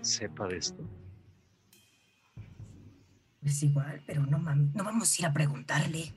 sepa 0.01 0.47
de 0.47 0.57
esto? 0.57 0.83
Es 3.43 3.61
igual, 3.61 4.01
pero 4.07 4.25
no, 4.25 4.39
no 4.39 4.83
vamos 4.83 5.13
a 5.13 5.21
ir 5.21 5.25
a 5.27 5.33
preguntarle. 5.33 6.13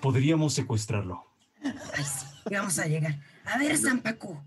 podríamos 0.00 0.54
secuestrarlo. 0.54 1.22
Ay, 1.62 2.04
sí, 2.04 2.26
vamos 2.50 2.78
a 2.78 2.86
llegar. 2.86 3.20
A 3.44 3.58
ver, 3.58 3.76
Zampacu, 3.76 4.40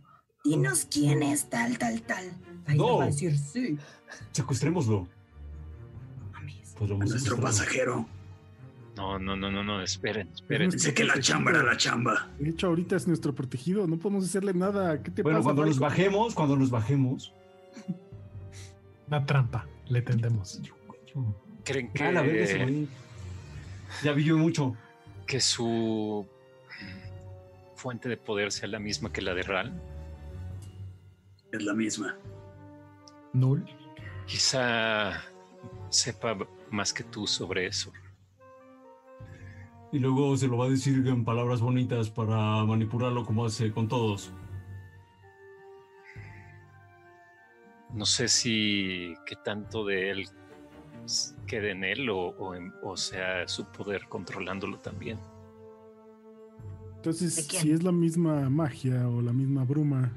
dinos 0.44 0.88
quién 0.90 1.22
es 1.22 1.50
tal, 1.50 1.78
tal, 1.78 2.02
tal. 2.02 2.32
Ahí 2.66 2.78
no. 2.78 2.98
va 2.98 3.04
a 3.04 3.08
decir 3.08 3.38
sí. 3.38 3.78
Secuestrémoslo. 4.32 5.08
Nuestro 6.86 7.38
pasajero. 7.40 8.06
No, 8.96 9.20
no, 9.20 9.36
no, 9.36 9.52
no, 9.52 9.64
no, 9.64 9.82
esperen, 9.82 10.28
esperen. 10.34 10.72
Pensé 10.72 10.94
que 10.94 11.04
la 11.04 11.20
chamba 11.20 11.52
era 11.52 11.62
la 11.64 11.78
chamba. 11.78 12.30
De 12.40 12.50
hecho, 12.50 12.68
ahorita 12.68 12.96
es 12.96 13.08
nuestro 13.08 13.34
protegido, 13.34 13.86
no 13.88 13.98
podemos 13.98 14.26
hacerle 14.26 14.54
nada. 14.56 15.04
¿Qué 15.04 15.12
te 15.12 15.22
Bueno, 15.22 15.38
pasa? 15.40 15.46
cuando 15.46 15.66
nos 15.66 15.78
bajemos, 15.80 16.34
cuando 16.34 16.56
nos 16.56 16.70
bajemos. 16.72 17.32
Una 19.08 19.26
trampa, 19.26 19.68
le 19.88 20.02
tendemos. 20.02 20.60
¿Creen 21.64 21.92
Ah, 21.94 22.24
que, 22.24 22.64
güey. 22.64 22.88
Ya 24.04 24.14
vi 24.14 24.24
yo 24.24 24.38
mucho. 24.38 24.76
que 25.28 25.42
su 25.42 26.26
fuente 27.76 28.08
de 28.10 28.18
poder 28.18 28.52
sea 28.52 28.68
la 28.70 28.80
misma 28.80 29.12
que 29.12 29.22
la 29.22 29.34
de 29.34 29.44
Ral? 29.44 29.74
Es 31.52 31.62
la 31.64 31.74
misma. 31.74 32.16
Null. 33.34 33.64
Quizá 34.26 35.22
sepa 35.90 36.36
más 36.72 36.94
que 36.94 37.04
tú 37.04 37.28
sobre 37.28 37.68
eso. 37.68 37.92
Y 39.92 40.00
luego 40.00 40.36
se 40.36 40.48
lo 40.48 40.58
va 40.58 40.66
a 40.66 40.70
decir 40.70 41.08
en 41.08 41.24
palabras 41.24 41.62
bonitas 41.62 42.10
para 42.10 42.64
manipularlo 42.66 43.26
como 43.26 43.46
hace 43.46 43.72
con 43.72 43.88
todos. 43.88 44.34
No 47.94 48.06
sé 48.06 48.28
si 48.28 49.14
qué 49.26 49.36
tanto 49.44 49.86
de 49.86 50.12
él 50.12 50.30
quede 51.48 51.72
en 51.72 51.84
él 51.86 52.10
o, 52.10 52.18
o 52.38 52.54
en- 52.54 52.74
o 52.84 52.98
sea 52.98 53.48
su 53.48 53.66
poder 53.72 54.08
controlándolo 54.10 54.78
también. 54.80 55.18
Entonces, 56.98 57.36
si 57.48 57.72
es 57.72 57.84
la 57.84 57.94
misma 57.94 58.50
magia 58.50 59.08
o 59.08 59.22
la 59.22 59.32
misma 59.32 59.64
bruma, 59.64 60.12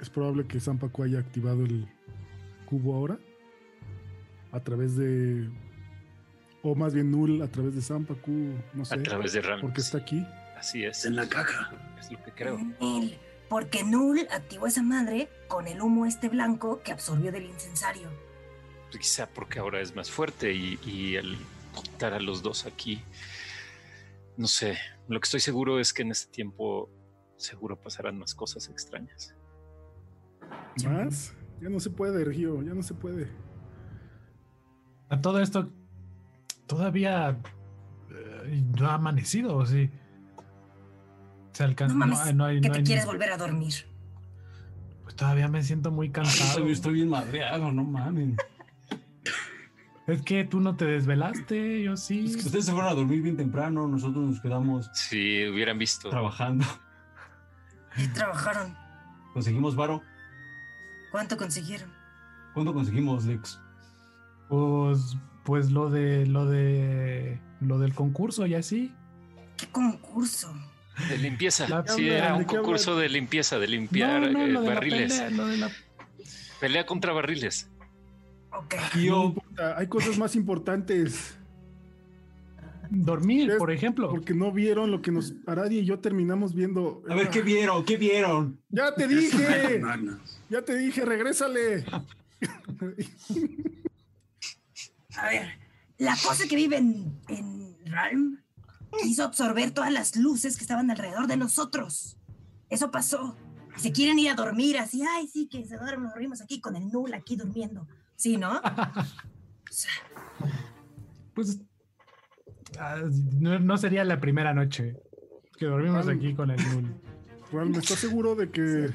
es 0.00 0.08
probable 0.08 0.46
que 0.46 0.58
Zampacu 0.60 1.02
haya 1.02 1.18
activado 1.18 1.64
el 1.64 1.86
cubo 2.64 2.94
ahora. 2.94 3.18
A 4.52 4.60
través 4.60 4.96
de. 4.96 5.48
O 6.62 6.74
más 6.74 6.92
bien 6.92 7.10
Null 7.10 7.40
a 7.42 7.48
través 7.48 7.74
de 7.74 7.80
Zampacu, 7.80 8.54
no 8.74 8.84
sé. 8.84 8.94
A 8.94 9.02
través 9.02 9.32
de 9.32 9.40
Ral. 9.40 9.60
Porque 9.60 9.80
está 9.80 9.98
aquí. 9.98 10.26
Así 10.56 10.84
es. 10.84 11.04
En 11.04 11.16
la 11.16 11.28
caja. 11.28 11.70
Es 11.98 12.10
lo 12.10 12.22
que 12.22 12.32
creo. 12.32 12.58
Null, 12.80 13.14
porque 13.48 13.82
Null 13.82 14.26
activó 14.30 14.66
esa 14.66 14.82
madre 14.82 15.28
con 15.48 15.66
el 15.66 15.80
humo 15.80 16.06
este 16.06 16.28
blanco 16.28 16.82
que 16.82 16.92
absorbió 16.92 17.32
del 17.32 17.46
incensario. 17.46 18.08
Quizá 18.90 19.28
porque 19.28 19.58
ahora 19.58 19.80
es 19.80 19.94
más 19.94 20.10
fuerte 20.10 20.52
y, 20.52 20.78
y 20.84 21.16
al 21.16 21.36
quitar 21.82 22.12
a 22.12 22.20
los 22.20 22.42
dos 22.42 22.66
aquí, 22.66 23.02
no 24.36 24.46
sé. 24.46 24.78
Lo 25.08 25.20
que 25.20 25.24
estoy 25.24 25.40
seguro 25.40 25.80
es 25.80 25.92
que 25.92 26.02
en 26.02 26.10
este 26.10 26.30
tiempo 26.30 26.90
seguro 27.36 27.80
pasarán 27.80 28.18
más 28.18 28.34
cosas 28.34 28.68
extrañas. 28.68 29.34
¿Más? 30.84 31.34
Ya 31.60 31.68
no 31.68 31.80
se 31.80 31.90
puede, 31.90 32.24
Regio, 32.24 32.62
ya 32.62 32.74
no 32.74 32.82
se 32.82 32.94
puede. 32.94 33.28
A 35.10 35.20
todo 35.20 35.40
esto 35.40 35.68
todavía 36.66 37.36
eh, 38.10 38.62
no 38.78 38.88
ha 38.88 38.94
amanecido, 38.94 39.56
¿o 39.56 39.66
sí? 39.66 39.90
Se 41.52 41.64
alcanza. 41.64 41.94
No 41.94 41.98
mames, 42.00 42.18
hay- 42.20 42.34
no 42.34 42.44
hay- 42.44 42.60
que 42.60 42.68
no 42.68 42.72
te 42.74 42.78
hay- 42.80 42.84
quieres 42.84 43.06
volver 43.06 43.32
a 43.32 43.36
dormir. 43.36 43.74
Pues 45.02 45.16
todavía 45.16 45.48
me 45.48 45.62
siento 45.62 45.90
muy 45.90 46.10
cansado. 46.10 46.64
Estoy 46.68 46.94
bien 46.94 47.08
madreado, 47.10 47.72
no 47.72 47.84
mames. 47.84 48.36
Es 50.06 50.22
que 50.22 50.44
tú 50.44 50.60
no 50.60 50.76
te 50.76 50.84
desvelaste, 50.86 51.82
yo 51.82 51.96
sí. 51.96 52.26
Es 52.26 52.36
que 52.36 52.46
ustedes 52.46 52.64
se 52.66 52.72
fueron 52.72 52.90
a 52.90 52.94
dormir 52.94 53.22
bien 53.22 53.36
temprano, 53.36 53.86
nosotros 53.86 54.24
nos 54.24 54.40
quedamos 54.40 54.90
Si 54.94 55.46
hubieran 55.48 55.78
visto. 55.78 56.08
trabajando. 56.10 56.64
Y 57.96 58.06
trabajaron. 58.08 58.76
Conseguimos 59.34 59.74
varo. 59.76 60.02
¿Cuánto 61.12 61.36
consiguieron? 61.36 61.92
¿Cuánto 62.54 62.72
conseguimos, 62.72 63.24
Lex? 63.24 63.60
Pues, 64.50 65.16
pues 65.44 65.70
lo 65.70 65.88
de 65.88 66.26
lo 66.26 66.44
de 66.44 67.38
lo 67.60 67.78
del 67.78 67.94
concurso 67.94 68.44
y 68.46 68.54
así. 68.54 68.92
¿Qué 69.56 69.66
concurso? 69.68 70.52
De 71.08 71.16
limpieza. 71.16 71.66
La- 71.68 71.86
sí, 71.86 72.04
¿De 72.04 72.18
era 72.18 72.34
un 72.34 72.44
concurso 72.44 72.96
de 72.96 73.08
limpieza, 73.08 73.58
de 73.58 73.68
limpiar 73.68 74.20
no, 74.22 74.30
no, 74.32 74.44
eh, 74.44 74.48
lo 74.48 74.60
de 74.62 74.68
la 74.68 74.74
barriles. 74.74 75.12
pelea, 75.14 75.30
lo 75.30 75.46
de 75.46 75.56
la- 75.56 75.70
Pelea 76.60 76.84
contra 76.84 77.12
barriles. 77.12 77.70
Ok. 78.52 78.74
No 78.96 79.24
importa, 79.26 79.78
hay 79.78 79.86
cosas 79.86 80.18
más 80.18 80.34
importantes. 80.36 81.36
dormir, 82.90 83.52
por 83.56 83.70
ejemplo. 83.70 84.10
Porque 84.10 84.34
no 84.34 84.50
vieron 84.50 84.90
lo 84.90 85.00
que 85.00 85.12
nos 85.12 85.32
Aradi 85.46 85.78
y 85.78 85.84
yo 85.84 86.00
terminamos 86.00 86.54
viendo. 86.56 87.04
a 87.08 87.14
ver, 87.14 87.30
¿qué 87.30 87.40
vieron? 87.40 87.84
¿Qué 87.84 87.96
vieron? 87.96 88.58
Ya 88.68 88.92
te 88.96 89.06
dije, 89.06 89.80
ya 90.48 90.62
te 90.62 90.76
dije, 90.76 91.04
regrésale. 91.04 91.84
A 95.20 95.28
ver, 95.28 95.58
la 95.98 96.16
cosa 96.16 96.46
que 96.48 96.56
vive 96.56 96.78
en, 96.78 97.20
en 97.28 97.76
Ralm 97.84 98.42
quiso 99.02 99.24
absorber 99.24 99.70
todas 99.70 99.92
las 99.92 100.16
luces 100.16 100.56
que 100.56 100.62
estaban 100.62 100.90
alrededor 100.90 101.26
de 101.26 101.36
nosotros. 101.36 102.16
Eso 102.68 102.90
pasó. 102.90 103.36
Y 103.76 103.80
se 103.80 103.92
quieren 103.92 104.18
ir 104.18 104.30
a 104.30 104.34
dormir 104.34 104.78
así, 104.78 105.02
ay, 105.02 105.28
sí, 105.28 105.46
que 105.46 105.64
se 105.66 105.76
duermen, 105.76 106.04
nos 106.04 106.12
dormimos 106.12 106.40
aquí 106.40 106.60
con 106.60 106.76
el 106.76 106.90
Null 106.90 107.14
aquí 107.14 107.36
durmiendo. 107.36 107.86
Sí, 108.16 108.36
¿no? 108.36 108.60
Pues 111.34 111.60
ah, 112.78 112.96
no, 113.38 113.60
no 113.60 113.78
sería 113.78 114.04
la 114.04 114.20
primera 114.20 114.52
noche 114.52 114.96
que 115.56 115.66
dormimos 115.66 116.08
aquí 116.08 116.34
con 116.34 116.50
el 116.50 116.58
Null. 116.70 117.00
Juan, 117.50 117.70
¿me 117.70 117.78
estás 117.78 117.98
seguro 117.98 118.34
de 118.34 118.50
que 118.50 118.90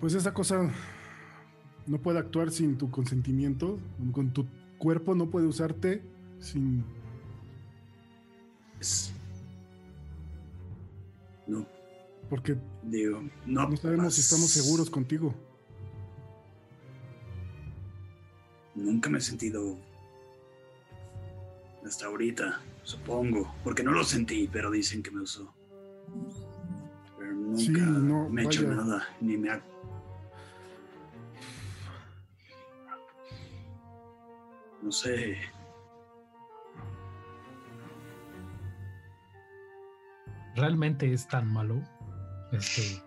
pues 0.00 0.14
esa 0.14 0.32
cosa 0.32 0.70
no 1.86 1.98
puede 1.98 2.18
actuar 2.18 2.50
sin 2.50 2.76
tu 2.78 2.90
consentimiento? 2.90 3.78
Con 4.12 4.32
tu 4.32 4.46
cuerpo 4.78 5.14
no 5.14 5.30
puede 5.30 5.46
usarte 5.46 6.02
sin 6.40 6.84
No, 11.46 11.66
porque 12.28 12.56
digo, 12.82 13.22
no. 13.46 13.68
no 13.68 13.76
sabemos 13.76 14.14
si 14.14 14.20
estamos 14.20 14.50
seguros 14.50 14.90
contigo. 14.90 15.34
Nunca 18.74 19.08
me 19.08 19.18
he 19.18 19.20
sentido. 19.20 19.78
Hasta 21.84 22.06
ahorita, 22.06 22.60
supongo. 22.82 23.54
Porque 23.62 23.82
no 23.82 23.92
lo 23.92 24.04
sentí, 24.04 24.48
pero 24.52 24.70
dicen 24.70 25.02
que 25.02 25.10
me 25.12 25.22
usó. 25.22 25.54
Pero 27.16 27.32
nunca 27.32 27.58
Sí, 27.58 27.68
no, 27.70 28.28
me 28.28 28.42
he 28.42 28.44
hecho 28.44 28.68
nada, 28.68 29.08
ni 29.20 29.36
me 29.36 29.50
ha. 29.50 29.62
No 34.86 34.92
sé. 34.92 35.36
¿Realmente 40.54 41.12
es 41.12 41.26
tan 41.26 41.52
malo? 41.52 41.82
Este, 42.52 43.02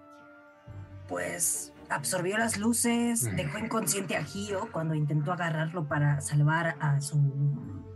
pues 1.08 1.72
absorbió 1.90 2.38
las 2.38 2.58
luces, 2.58 3.34
dejó 3.38 3.60
inconsciente 3.60 4.18
a 4.18 4.26
Gio 4.26 4.70
cuando 4.74 4.94
intentó 4.94 5.32
agarrarlo 5.32 5.88
para 5.88 6.20
salvar 6.20 6.76
a 6.82 7.00
su, 7.00 7.18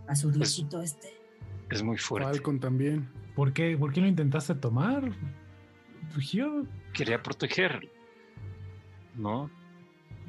a 0.07 0.15
su 0.15 0.31
diosito 0.31 0.81
este. 0.81 1.09
Es 1.69 1.83
muy 1.83 1.97
fuerte. 1.97 2.29
Falcon 2.29 2.61
también. 2.61 3.11
¿por, 3.35 3.51
qué, 3.51 3.77
¿Por 3.77 3.91
qué 3.91 3.99
lo 3.99 4.07
intentaste 4.07 4.55
tomar? 4.55 5.11
Gio? 6.17 6.65
Quería 6.93 7.21
proteger. 7.21 7.91
¿No? 9.15 9.51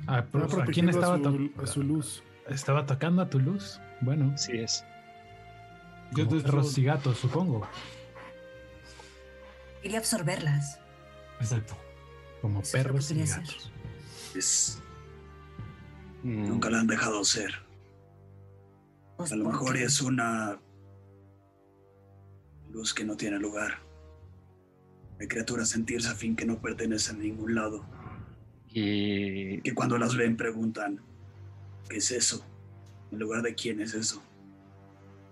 Ah, 0.09 0.25
pero, 0.33 0.47
¿A 0.61 0.67
quién 0.67 0.89
estaba, 0.89 1.15
a 1.15 1.23
su, 1.23 1.51
a 1.63 1.67
su 1.69 1.83
luz. 1.85 2.25
Estaba 2.49 2.87
tocando 2.87 3.23
a 3.23 3.29
tu 3.31 3.39
luz? 3.41 3.81
Bueno, 4.01 4.33
Así 4.35 4.59
es. 4.59 4.85
Yo 6.13 6.29
te 6.29 6.41
perros 6.41 6.77
y 6.79 6.85
gatos, 6.85 7.19
supongo. 7.19 7.67
Quería 9.83 9.99
absorberlas. 9.99 10.79
Exacto. 11.41 11.77
Como 12.41 12.61
Eso 12.61 12.73
que 12.77 12.83
perros 12.83 13.11
y 13.11 13.25
gatos. 13.25 13.73
Es, 14.35 14.81
Mm, 16.25 16.49
nunca 16.49 16.71
la 16.71 16.81
han 16.81 16.87
dejado 16.87 17.23
ser. 17.23 17.53
Pues 19.19 19.31
A 19.31 19.37
lo 19.37 19.45
mejor 19.45 19.77
es 19.77 20.01
una 20.01 20.59
luz 22.73 22.95
que 22.95 23.05
no 23.05 23.15
tiene 23.15 23.39
lugar. 23.39 23.81
Hay 25.21 25.29
criaturas 25.29 25.69
sentirse 25.69 26.09
a 26.09 26.15
fin 26.15 26.35
que 26.35 26.47
no 26.47 26.61
pertenecen 26.63 27.17
a 27.17 27.19
ningún 27.21 27.55
lado. 27.55 27.85
Y 28.69 29.61
Que 29.61 29.75
cuando 29.75 29.99
las 29.99 30.17
ven 30.17 30.37
preguntan, 30.39 31.01
¿qué 31.89 31.99
es 31.99 32.11
eso? 32.11 32.45
En 33.11 33.19
lugar 33.19 33.43
de 33.43 33.55
quién 33.55 33.81
es 33.81 33.95
eso. 33.95 34.23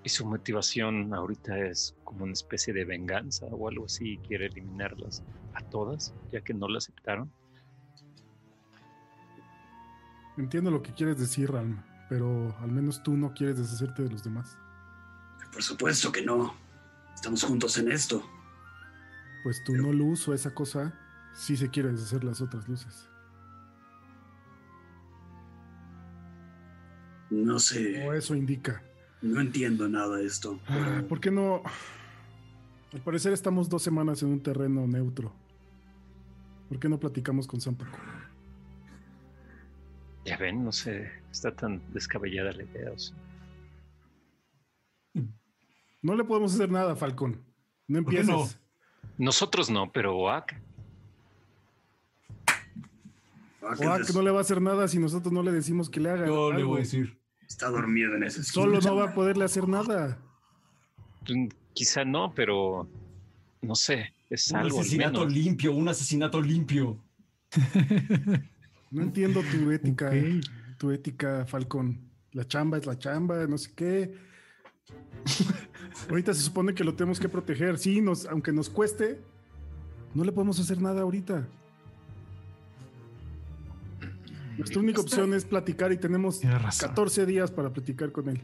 Y 0.04 0.08
su 0.08 0.26
motivación 0.26 1.14
ahorita 1.14 1.58
es 1.58 1.94
como 2.04 2.24
una 2.24 2.32
especie 2.32 2.72
de 2.72 2.84
venganza 2.84 3.46
o 3.46 3.68
algo 3.68 3.84
así. 3.84 4.18
Quiere 4.26 4.46
eliminarlas 4.46 5.22
a 5.54 5.60
todas, 5.60 6.12
ya 6.32 6.40
que 6.40 6.54
no 6.54 6.68
la 6.68 6.78
aceptaron. 6.78 7.30
Entiendo 10.36 10.70
lo 10.70 10.82
que 10.82 10.92
quieres 10.92 11.18
decir, 11.18 11.52
Ralm, 11.52 11.82
pero 12.08 12.56
al 12.58 12.72
menos 12.72 13.02
tú 13.02 13.16
no 13.16 13.32
quieres 13.34 13.58
deshacerte 13.58 14.02
de 14.02 14.10
los 14.10 14.24
demás. 14.24 14.56
Por 15.52 15.62
supuesto 15.62 16.10
que 16.10 16.22
no. 16.22 16.54
Estamos 17.14 17.44
juntos 17.44 17.76
en 17.76 17.92
esto. 17.92 18.24
Pues 19.44 19.62
tu 19.64 19.74
no 19.74 19.92
luz 19.92 20.26
o 20.26 20.34
esa 20.34 20.54
cosa 20.54 20.98
sí 21.34 21.56
se 21.56 21.68
quiere 21.68 21.92
deshacer 21.92 22.24
las 22.24 22.40
otras 22.40 22.68
luces. 22.68 23.08
No 27.32 27.58
sé. 27.58 28.06
O 28.06 28.12
eso 28.12 28.34
indica. 28.34 28.82
No 29.22 29.40
entiendo 29.40 29.88
nada 29.88 30.18
de 30.18 30.26
esto. 30.26 30.60
Ah, 30.68 31.02
¿Por 31.08 31.18
qué 31.18 31.30
no? 31.30 31.62
Al 32.92 33.00
parecer 33.00 33.32
estamos 33.32 33.70
dos 33.70 33.82
semanas 33.82 34.22
en 34.22 34.28
un 34.28 34.42
terreno 34.42 34.86
neutro. 34.86 35.32
¿Por 36.68 36.78
qué 36.78 36.90
no 36.90 37.00
platicamos 37.00 37.46
con 37.46 37.58
San 37.58 37.74
Paco? 37.74 37.98
Ya 40.26 40.36
ven, 40.36 40.62
no 40.62 40.72
sé, 40.72 41.10
está 41.30 41.54
tan 41.54 41.80
descabellada 41.94 42.52
la 42.52 42.64
idea. 42.64 42.92
No 46.02 46.14
le 46.14 46.24
podemos 46.24 46.52
hacer 46.54 46.70
nada, 46.70 46.96
Falcón. 46.96 47.42
No 47.88 47.98
empieces. 47.98 48.28
no? 48.28 48.46
Nosotros 49.16 49.70
no, 49.70 49.90
pero 49.90 50.16
Oak. 50.18 50.54
Oak 53.62 54.10
no 54.14 54.22
le 54.22 54.30
va 54.30 54.38
a 54.38 54.42
hacer 54.42 54.60
nada 54.60 54.86
si 54.86 54.98
nosotros 54.98 55.32
no 55.32 55.42
le 55.42 55.52
decimos 55.52 55.88
que 55.88 56.00
le 56.00 56.10
haga. 56.10 56.26
Yo 56.26 56.52
le 56.52 56.62
voy 56.62 56.76
a 56.76 56.80
decir. 56.80 57.21
Está 57.52 57.68
dormido 57.68 58.14
en 58.14 58.22
ese 58.24 58.42
Solo 58.42 58.80
no 58.80 58.96
va 58.96 59.10
a 59.10 59.14
poderle 59.14 59.44
hacer 59.44 59.68
nada. 59.68 60.18
Mm, 61.28 61.48
Quizá 61.74 62.02
no, 62.04 62.32
pero 62.34 62.88
no 63.60 63.74
sé, 63.74 64.14
es 64.30 64.50
Un 64.50 64.56
algo. 64.56 64.76
al 64.78 64.80
asesinato 64.80 65.18
menos. 65.20 65.32
limpio, 65.34 65.72
un 65.74 65.88
asesinato 65.88 66.40
limpio. 66.40 66.98
No 68.90 69.02
entiendo 69.02 69.42
tu 69.50 69.70
ética, 69.70 70.10
tu 70.78 70.90
ética, 70.90 71.44
Falcón. 71.46 72.10
La 72.32 72.46
chamba 72.46 72.78
es 72.78 72.86
la 72.86 72.98
chamba, 72.98 73.46
no 73.46 73.58
sé 73.58 73.70
qué. 73.74 74.14
ahorita 76.10 76.32
se 76.34 76.42
supone 76.42 76.74
que 76.74 76.84
lo 76.84 76.94
tenemos 76.94 77.20
que 77.20 77.28
proteger. 77.28 77.78
Sí, 77.78 78.00
nos, 78.00 78.26
aunque 78.26 78.52
nos 78.52 78.68
cueste, 78.70 79.20
no 80.14 80.24
le 80.24 80.32
podemos 80.32 80.58
hacer 80.58 80.80
nada 80.80 81.02
ahorita. 81.02 81.46
Nuestra 84.58 84.80
única 84.80 85.00
opción 85.00 85.32
es 85.34 85.44
platicar 85.44 85.92
y 85.92 85.96
tenemos 85.96 86.40
Tienes 86.40 86.60
razón. 86.62 86.88
14 86.90 87.26
días 87.26 87.50
para 87.50 87.70
platicar 87.72 88.12
con 88.12 88.28
él. 88.28 88.42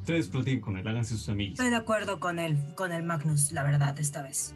Ustedes 0.00 0.28
platiquen 0.28 0.60
con 0.60 0.76
él, 0.76 0.86
háganse 0.88 1.14
sus 1.16 1.28
amigos. 1.28 1.52
Estoy 1.58 1.70
de 1.70 1.76
acuerdo 1.76 2.18
con 2.18 2.38
el, 2.38 2.74
con 2.74 2.90
el 2.92 3.02
Magnus, 3.04 3.52
la 3.52 3.62
verdad, 3.62 3.98
esta 4.00 4.22
vez. 4.22 4.54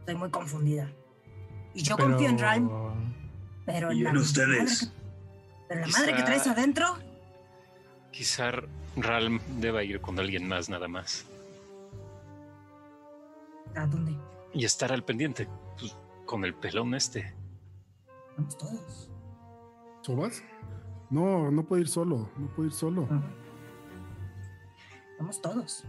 Estoy 0.00 0.16
muy 0.16 0.30
confundida. 0.30 0.90
Y 1.74 1.82
yo 1.82 1.96
confío 1.96 2.28
en 2.28 2.38
Rhyme, 2.38 2.70
pero 3.64 3.92
Y 3.92 4.00
la 4.02 4.10
en 4.10 4.16
ustedes. 4.18 4.82
madre 4.82 4.90
que- 4.90 5.02
pero 5.68 5.80
la 5.80 5.86
madre 5.86 6.16
que 6.16 6.22
traes 6.22 6.46
adentro, 6.46 6.98
Quizá 8.10 8.50
Ralm 8.94 9.40
deba 9.58 9.82
ir 9.84 10.02
con 10.02 10.18
alguien 10.18 10.46
más 10.46 10.68
nada 10.68 10.86
más. 10.86 11.24
¿a 13.74 13.86
dónde? 13.86 14.14
Y 14.52 14.66
estar 14.66 14.92
al 14.92 15.02
pendiente 15.02 15.48
pues, 15.78 15.96
con 16.26 16.44
el 16.44 16.54
pelón 16.54 16.94
este. 16.94 17.32
Vamos 18.36 18.58
todos. 18.58 19.08
¿Sobas? 20.02 20.42
No, 21.10 21.50
no 21.50 21.64
puede 21.64 21.82
ir 21.82 21.88
solo. 21.88 22.28
No 22.38 22.46
puede 22.48 22.68
ir 22.68 22.74
solo. 22.74 23.08
Vamos 25.18 25.40
todos. 25.40 25.84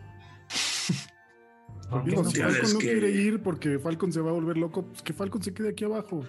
Digo, 2.06 2.24
si 2.26 2.40
Falcon 2.42 2.74
no 2.74 2.80
que- 2.80 2.86
quiere 2.92 3.10
ir 3.12 3.42
porque 3.44 3.78
Falcon 3.80 4.12
se 4.12 4.20
va 4.22 4.30
a 4.32 4.34
volver 4.34 4.58
loco, 4.58 4.84
pues 4.84 5.02
que 5.04 5.14
Falcon 5.14 5.42
se 5.44 5.54
quede 5.54 5.70
aquí 5.70 5.84
abajo. 5.86 6.24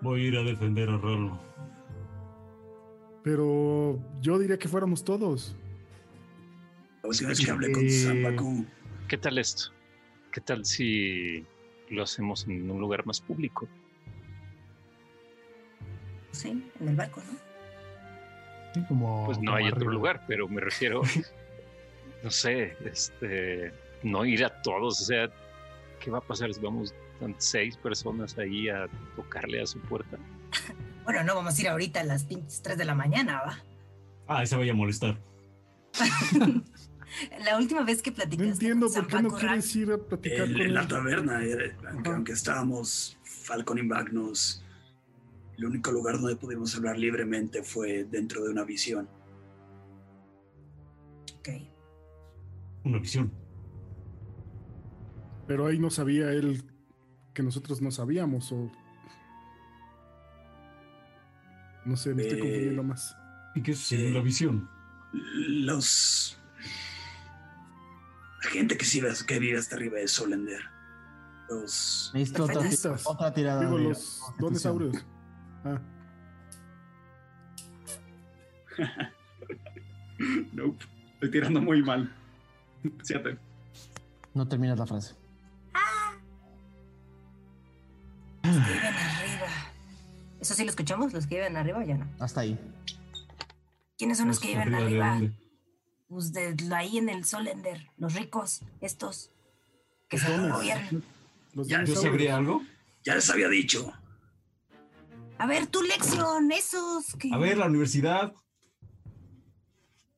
Voy 0.00 0.20
a 0.22 0.28
ir 0.28 0.36
a 0.36 0.42
defender 0.42 0.88
a 0.88 0.96
Rolo. 0.96 1.38
Pero 3.22 3.98
yo 4.20 4.38
diría 4.38 4.58
que 4.58 4.68
fuéramos 4.68 5.04
todos. 5.04 5.56
La 7.02 7.08
última 7.08 7.28
vez 7.30 7.44
que 7.44 7.50
hablé 7.50 7.72
con 7.72 7.88
San 7.90 8.22
Paco, 8.22 8.64
¿Qué 9.08 9.16
tal 9.16 9.38
esto? 9.38 9.72
¿Qué 10.30 10.40
tal 10.40 10.64
si 10.66 11.44
lo 11.90 12.02
hacemos 12.02 12.46
en 12.46 12.70
un 12.70 12.78
lugar 12.80 13.06
más 13.06 13.20
público? 13.20 13.66
Sí, 16.32 16.70
en 16.80 16.88
el 16.88 16.94
barco, 16.96 17.22
¿no? 17.26 17.38
Sí, 18.74 18.84
como, 18.88 19.26
Pues 19.26 19.38
no 19.38 19.52
como 19.52 19.56
hay 19.56 19.68
otro 19.72 19.90
lugar, 19.90 20.22
pero 20.28 20.46
me 20.48 20.60
refiero, 20.60 21.02
no 22.22 22.30
sé, 22.30 22.76
este, 22.84 23.72
no 24.02 24.24
ir 24.24 24.44
a 24.44 24.62
todos. 24.62 25.00
O 25.00 25.04
sea, 25.04 25.28
¿qué 26.00 26.10
va 26.10 26.18
a 26.18 26.22
pasar 26.22 26.52
si 26.52 26.60
vamos 26.60 26.94
seis 27.38 27.76
personas 27.76 28.36
ahí 28.38 28.68
a 28.68 28.86
tocarle 29.16 29.60
a 29.62 29.66
su 29.66 29.78
puerta? 29.80 30.16
Bueno, 31.04 31.24
no 31.24 31.34
vamos 31.36 31.56
a 31.58 31.62
ir 31.62 31.68
ahorita 31.70 32.00
a 32.00 32.04
las 32.04 32.24
pinches 32.24 32.60
3 32.60 32.76
de 32.76 32.84
la 32.84 32.94
mañana, 32.94 33.40
¿va? 33.40 33.58
Ah, 34.26 34.42
ese 34.42 34.56
vaya 34.56 34.72
a 34.72 34.74
molestar. 34.74 35.16
La 37.44 37.56
última 37.56 37.82
vez 37.82 38.02
que 38.02 38.10
No 38.10 38.16
platicaste 38.16 38.52
entiendo 38.52 38.86
con 38.86 38.92
San 38.94 39.02
por 39.06 39.10
qué 39.16 39.22
no 39.22 39.28
Paco, 39.30 39.40
quieres 39.40 39.76
ir 39.76 39.90
a 39.92 39.96
platicar 39.96 40.40
el- 40.46 40.52
con 40.52 40.60
en 40.60 40.74
la 40.74 40.86
taberna, 40.86 41.42
eh, 41.44 41.74
aunque, 41.90 42.10
aunque 42.10 42.32
estábamos 42.32 43.16
Falcon 43.22 43.78
y 43.78 43.82
Magnus, 43.84 44.62
el 45.58 45.64
único 45.64 45.90
lugar 45.90 46.20
donde 46.20 46.36
pudimos 46.36 46.74
hablar 46.76 46.96
libremente 46.98 47.62
fue 47.62 48.04
dentro 48.04 48.44
de 48.44 48.50
una 48.50 48.64
visión. 48.64 49.08
ok. 51.40 51.48
Una 52.84 52.98
visión. 52.98 53.32
Pero 55.48 55.66
ahí 55.66 55.78
no 55.78 55.90
sabía 55.90 56.30
él 56.32 56.62
que 57.34 57.42
nosotros 57.42 57.82
no 57.82 57.90
sabíamos 57.90 58.52
o... 58.52 58.70
No 61.84 61.96
sé, 61.96 62.14
me 62.14 62.22
estoy 62.22 62.38
Eh, 62.38 62.40
confundiendo 62.42 62.82
más. 62.84 63.16
¿Y 63.54 63.62
qué 63.62 63.74
Sí. 63.74 64.06
en 64.06 64.14
la 64.14 64.20
visión? 64.20 64.68
Los... 65.12 66.38
La 68.44 68.50
gente 68.50 68.76
que, 68.76 68.84
sí, 68.84 69.02
que 69.26 69.38
vive 69.38 69.58
hasta 69.58 69.74
arriba 69.74 69.98
de 69.98 70.06
Solender. 70.06 70.60
Los... 71.48 72.12
Necesito 72.14 72.44
otra, 72.44 72.60
otra 73.04 73.34
tirada. 73.34 73.60
Digo, 73.62 73.78
de 73.78 73.84
los. 73.84 74.22
Ah, 75.64 75.80
Nope. 80.52 80.84
Estoy 81.14 81.30
tirando 81.30 81.60
muy 81.60 81.82
mal. 81.82 82.12
Siete. 83.02 83.38
No 84.34 84.46
terminas 84.46 84.78
la 84.78 84.86
frase. 84.86 85.14
Los 88.44 88.56
que 88.56 88.72
viven 88.72 88.94
arriba. 88.94 89.46
¿Eso 90.40 90.54
sí 90.54 90.64
lo 90.64 90.70
escuchamos? 90.70 91.12
¿Los 91.12 91.26
que 91.26 91.36
viven 91.36 91.56
arriba 91.56 91.84
ya 91.84 91.96
no? 91.98 92.06
Hasta 92.20 92.40
ahí. 92.42 92.58
¿Quiénes 93.96 94.18
son 94.18 94.28
los 94.28 94.38
que 94.38 94.48
viven 94.48 94.74
¿arriba 94.74 95.12
arriba? 95.14 95.32
Pues 96.08 96.32
de 96.32 96.56
ahí 96.74 96.98
en 96.98 97.08
el 97.08 97.24
Solender, 97.24 97.90
los 97.98 98.14
ricos, 98.14 98.62
estos, 98.80 99.30
que 100.08 100.16
Los 100.16 100.26
se 100.26 100.48
gobiernan. 100.48 100.88
Ya, 100.90 100.98
¿Yo 101.52 101.62
donesaurios. 101.64 102.02
sabría 102.02 102.36
algo? 102.36 102.62
Ya 103.04 103.14
les 103.16 103.28
había 103.28 103.48
dicho. 103.48 103.92
A 105.38 105.46
ver, 105.46 105.66
tu 105.68 105.82
lección, 105.82 106.50
esos 106.52 107.14
que... 107.18 107.30
A 107.32 107.38
ver, 107.38 107.58
la 107.58 107.66
universidad. 107.66 108.32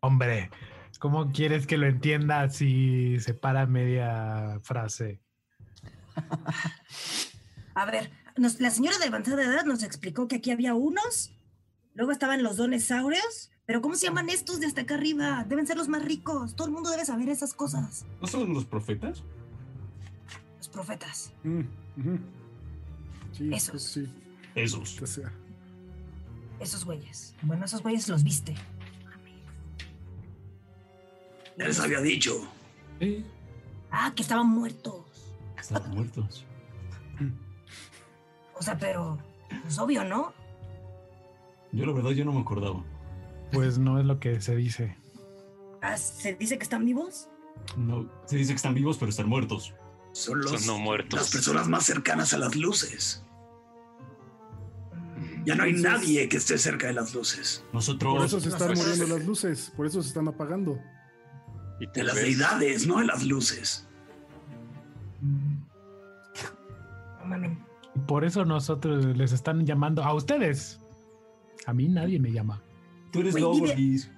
Hombre, 0.00 0.50
¿cómo 0.98 1.30
quieres 1.30 1.66
que 1.66 1.76
lo 1.76 1.86
entienda 1.86 2.48
si 2.48 3.20
se 3.20 3.34
para 3.34 3.66
media 3.66 4.58
frase? 4.62 5.20
A 7.74 7.84
ver, 7.86 8.10
nos- 8.36 8.60
la 8.60 8.70
señora 8.70 8.98
de 8.98 9.06
avanzada 9.06 9.42
edad 9.44 9.64
nos 9.64 9.82
explicó 9.82 10.26
que 10.26 10.36
aquí 10.36 10.50
había 10.50 10.74
unos, 10.74 11.32
luego 11.94 12.12
estaban 12.12 12.42
los 12.42 12.56
donesaurios, 12.56 13.50
pero 13.66 13.82
¿cómo 13.82 13.94
se 13.96 14.06
llaman 14.06 14.30
estos 14.30 14.58
de 14.60 14.66
hasta 14.66 14.80
acá 14.82 14.94
arriba? 14.94 15.44
Deben 15.46 15.66
ser 15.66 15.76
los 15.76 15.88
más 15.88 16.02
ricos, 16.04 16.56
todo 16.56 16.66
el 16.66 16.72
mundo 16.72 16.90
debe 16.90 17.04
saber 17.04 17.28
esas 17.28 17.52
cosas. 17.54 18.06
¿No 18.20 18.26
son 18.26 18.52
los 18.54 18.64
profetas? 18.64 19.22
Los 20.58 20.68
profetas. 20.68 21.32
Mm. 21.44 21.60
Sí, 23.32 23.50
Esos. 23.54 23.72
que 23.72 23.78
sí, 24.06 24.12
Esos. 24.54 24.94
que 24.98 25.06
sea. 25.06 25.32
Esos 26.58 26.84
güeyes. 26.84 27.34
Bueno, 27.42 27.64
esos 27.64 27.82
güeyes 27.82 28.08
los 28.08 28.22
viste. 28.22 28.54
Ya 31.58 31.66
les 31.66 31.80
había 31.80 32.00
dicho. 32.00 32.32
Sí. 32.98 33.24
Ah, 33.90 34.12
que 34.14 34.22
estaban 34.22 34.46
muertos. 34.48 35.04
Están 35.58 35.90
muertos. 35.90 36.44
O 38.54 38.62
sea, 38.62 38.78
pero 38.78 39.18
es 39.66 39.78
obvio, 39.78 40.04
¿no? 40.04 40.32
Yo 41.72 41.86
la 41.86 41.92
verdad 41.92 42.10
yo 42.10 42.24
no 42.24 42.32
me 42.32 42.40
acordaba. 42.40 42.82
Pues 43.52 43.78
no 43.78 43.98
es 43.98 44.04
lo 44.06 44.20
que 44.20 44.40
se 44.40 44.54
dice. 44.56 44.96
Ah, 45.82 45.96
¿Se 45.96 46.34
dice 46.34 46.58
que 46.58 46.64
están 46.64 46.84
vivos? 46.84 47.28
No, 47.76 48.08
se 48.26 48.36
dice 48.36 48.52
que 48.52 48.56
están 48.56 48.74
vivos 48.74 48.96
pero 48.98 49.10
están 49.10 49.28
muertos. 49.28 49.74
Son 50.12 50.40
los, 50.40 50.50
Son 50.50 50.66
no 50.66 50.78
muertos. 50.78 51.18
las 51.20 51.30
personas 51.30 51.68
más 51.68 51.84
cercanas 51.84 52.32
a 52.34 52.38
las 52.38 52.56
luces. 52.56 53.24
Ya 55.50 55.56
no 55.56 55.64
hay 55.64 55.72
nadie 55.74 56.28
que 56.28 56.36
esté 56.36 56.58
cerca 56.58 56.86
de 56.88 56.92
las 56.94 57.14
luces. 57.14 57.64
Nosotros... 57.72 58.14
Por 58.16 58.24
eso 58.26 58.40
se 58.40 58.48
están 58.48 58.68
Pues- 58.68 58.78
muriendo 58.80 59.16
las 59.16 59.26
luces, 59.26 59.72
por 59.76 59.86
eso 59.86 60.02
se 60.02 60.08
están 60.08 60.28
apagando. 60.28 60.78
Y 61.80 61.86
De 61.86 62.04
las 62.04 62.14
deidades, 62.16 62.86
no 62.86 62.98
de 62.98 63.06
las 63.06 63.24
luces. 63.24 63.86
Por 68.06 68.24
eso 68.24 68.44
nosotros 68.44 69.04
les 69.16 69.32
están 69.32 69.64
llamando 69.66 70.02
a 70.02 70.14
ustedes. 70.14 70.80
A 71.66 71.72
mí 71.72 71.88
nadie 71.88 72.18
me 72.18 72.32
llama. 72.32 72.62
Tú 73.12 73.20
eres 73.20 73.34
lobo, 73.38 73.54
vive- 73.54 73.76
Liz. 73.76 74.10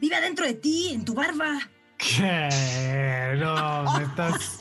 Vive 0.00 0.14
adentro 0.16 0.46
de 0.46 0.54
ti, 0.54 0.90
en 0.92 1.04
tu 1.04 1.12
barba. 1.14 1.58
¿Qué? 1.98 3.36
No, 3.40 3.98
me 3.98 4.04
estás. 4.04 4.60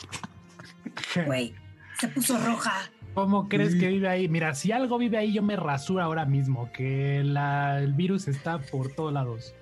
Güey, 1.25 1.53
se 1.99 2.07
puso 2.09 2.37
roja. 2.39 2.89
¿Cómo 3.17 3.49
crees 3.49 3.73
que 3.73 3.87
vive 3.87 4.07
ahí? 4.07 4.29
Mira, 4.29 4.53
si 4.53 4.71
algo 4.71 4.99
vive 4.99 5.17
ahí, 5.17 5.33
yo 5.33 5.41
me 5.41 5.55
rasuro 5.55 6.03
ahora 6.03 6.23
mismo. 6.25 6.71
Que 6.71 7.23
la- 7.23 7.79
el 7.81 7.93
virus 7.93 8.27
está 8.27 8.59
por 8.59 8.89
todos 8.93 9.11
lados. 9.11 9.55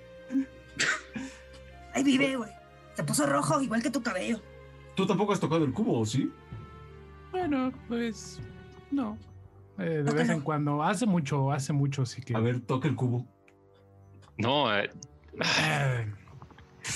Ahí 1.94 2.04
vive, 2.04 2.36
güey. 2.36 2.52
Se 2.96 3.04
puso 3.06 3.26
rojo, 3.26 3.62
igual 3.62 3.82
que 3.82 3.90
tu 3.90 4.04
cabello. 4.04 4.42
¿Tú 4.94 5.06
tampoco 5.08 5.32
has 5.32 5.40
tocado 5.40 5.64
el 5.64 5.72
cubo, 5.72 6.06
sí? 6.06 6.30
Bueno, 7.32 7.72
pues 7.88 8.42
no. 8.92 9.18
Eh, 9.80 10.04
de 10.04 10.12
vez 10.12 10.28
en 10.30 10.42
cuando. 10.42 10.84
Hace 10.84 11.06
mucho, 11.06 11.54
hace 11.54 11.72
mucho, 11.72 12.06
sí 12.06 12.22
que. 12.22 12.36
A 12.36 12.40
ver, 12.40 12.60
toca 12.60 12.90
el 12.90 12.96
cubo. 12.98 13.26
No, 14.38 14.76
eh, 14.78 14.90
Eh, 15.66 16.12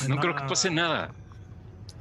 no 0.09 0.17
creo 0.17 0.35
que 0.35 0.43
pase 0.43 0.69
nada. 0.69 1.11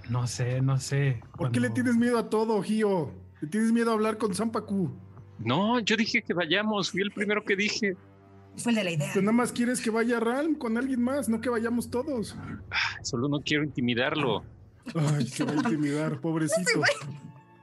No 0.08 0.26
sé, 0.26 0.60
no 0.60 0.78
sé. 0.80 1.20
¿Por 1.36 1.52
qué 1.52 1.60
le 1.60 1.70
tienes 1.70 1.94
miedo 1.94 2.18
a 2.18 2.28
todo, 2.28 2.60
Gio? 2.60 3.12
¿Le 3.41 3.49
tienes 3.49 3.73
miedo 3.73 3.91
a 3.91 3.94
hablar 3.94 4.18
con 4.18 4.34
Zampacu? 4.34 4.91
No, 5.39 5.78
yo 5.81 5.97
dije 5.97 6.23
que 6.23 6.34
vayamos, 6.34 6.91
fui 6.91 7.02
el 7.02 7.12
primero 7.12 7.44
que 7.44 7.57
dije. 7.57 7.97
Fue 8.57 8.73
el 8.73 8.76
de 8.76 8.84
la 8.84 8.91
idea. 8.91 9.12
Que 9.12 9.20
nada 9.20 9.33
más 9.33 9.52
quieres 9.52 9.81
que 9.81 9.91
vaya 9.91 10.18
Ralm 10.18 10.57
con 10.57 10.76
alguien 10.76 11.00
más, 11.00 11.28
no 11.28 11.41
que 11.41 11.49
vayamos 11.49 11.91
todos. 11.91 12.36
Solo 13.02 13.28
no 13.28 13.41
quiero 13.41 13.62
intimidarlo. 13.62 14.44
Ay, 14.94 15.26
se 15.26 15.44
va 15.44 15.52
a 15.52 15.57
intimidar, 15.57 16.20
pobrecito. 16.20 16.81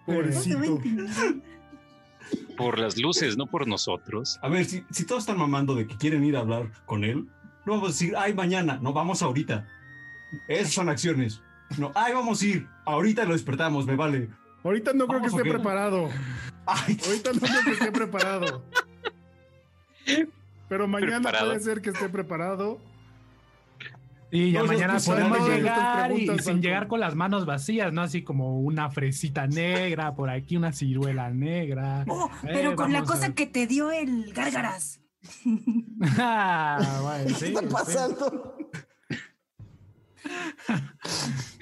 Pobrecito. 0.06 0.82
Por 2.58 2.80
las 2.80 2.98
luces, 2.98 3.36
no 3.36 3.48
por 3.48 3.68
nosotros. 3.68 4.40
A 4.42 4.48
ver, 4.48 4.66
si, 4.66 4.84
si 4.92 5.06
todos 5.06 5.24
están 5.24 5.38
mamando 5.38 5.76
de 5.76 5.86
que 5.86 5.98
quieren 5.98 6.24
ir 6.24 6.38
a 6.38 6.40
hablar 6.40 6.72
con 6.86 7.04
él, 7.04 7.28
no 7.66 7.74
vamos 7.74 7.90
a 7.90 7.92
decir, 7.92 8.14
ay, 8.18 8.34
mañana, 8.34 8.80
no, 8.82 8.94
vamos 8.94 9.22
ahorita. 9.22 9.68
Esas 10.48 10.74
son 10.74 10.88
acciones. 10.88 11.42
No, 11.78 11.92
ay, 11.96 12.14
vamos 12.14 12.42
a 12.42 12.46
ir, 12.46 12.68
ahorita 12.86 13.26
lo 13.26 13.34
despertamos, 13.34 13.86
me 13.86 13.96
vale. 13.96 14.30
Ahorita 14.66 14.94
no 14.94 15.08
creo 15.08 15.22
que 15.22 15.28
esté 15.28 15.44
preparado. 15.44 16.10
Ay, 16.66 16.98
Ahorita 17.06 17.32
no 17.34 17.40
creo 17.40 17.64
que 17.64 17.72
esté 17.72 17.92
preparado. 17.92 18.66
Pero 20.68 20.88
mañana 20.88 21.18
Preparado. 21.22 21.46
puede 21.52 21.60
ser 21.60 21.82
que 21.82 21.92
esté 21.92 22.10
preparado. 22.10 22.80
Y 24.32 24.52
ya 24.52 24.62
No, 24.62 24.66
mañana 24.66 24.94
pues, 24.94 25.06
podemos 25.06 25.48
llegar 25.48 26.12
y 26.12 26.28
sin 26.40 26.62
llegar 26.62 26.88
con 26.88 27.00
las 27.00 27.14
manos 27.16 27.46
vacías, 27.46 27.94
¿no? 27.94 28.02
Así 28.02 28.24
como 28.24 28.60
una 28.60 28.90
fresita 28.90 29.46
negra, 29.46 30.16
por 30.16 30.32
aquí 30.32 30.58
una 30.58 30.72
ciruela 30.74 31.30
negra. 31.30 32.04
Oh, 32.08 32.30
Eh, 32.44 32.50
pero 32.52 32.76
con 32.76 32.92
la 32.92 33.00
a- 33.00 33.04
cosa 33.04 33.34
que 33.36 33.46
te 33.46 33.68
dio 33.68 33.92
el 33.92 34.34
gárgaras. 34.34 35.00
Ah, 36.18 37.00
bueno, 37.04 37.30
sí, 37.38 37.46
¿Qué 37.46 37.46
está 37.54 37.62
sí. 37.62 37.68
pasando? 37.72 38.58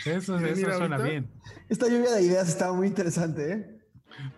Eso, 0.05 0.37
Mira, 0.37 0.49
eso 0.49 0.55
mira, 0.61 0.77
suena 0.77 0.95
ahorita- 0.95 1.09
bien. 1.09 1.29
Esta 1.73 1.87
lluvia 1.87 2.11
de 2.11 2.21
ideas 2.21 2.47
estaba 2.49 2.71
muy 2.71 2.85
interesante, 2.85 3.51
¿eh? 3.51 3.79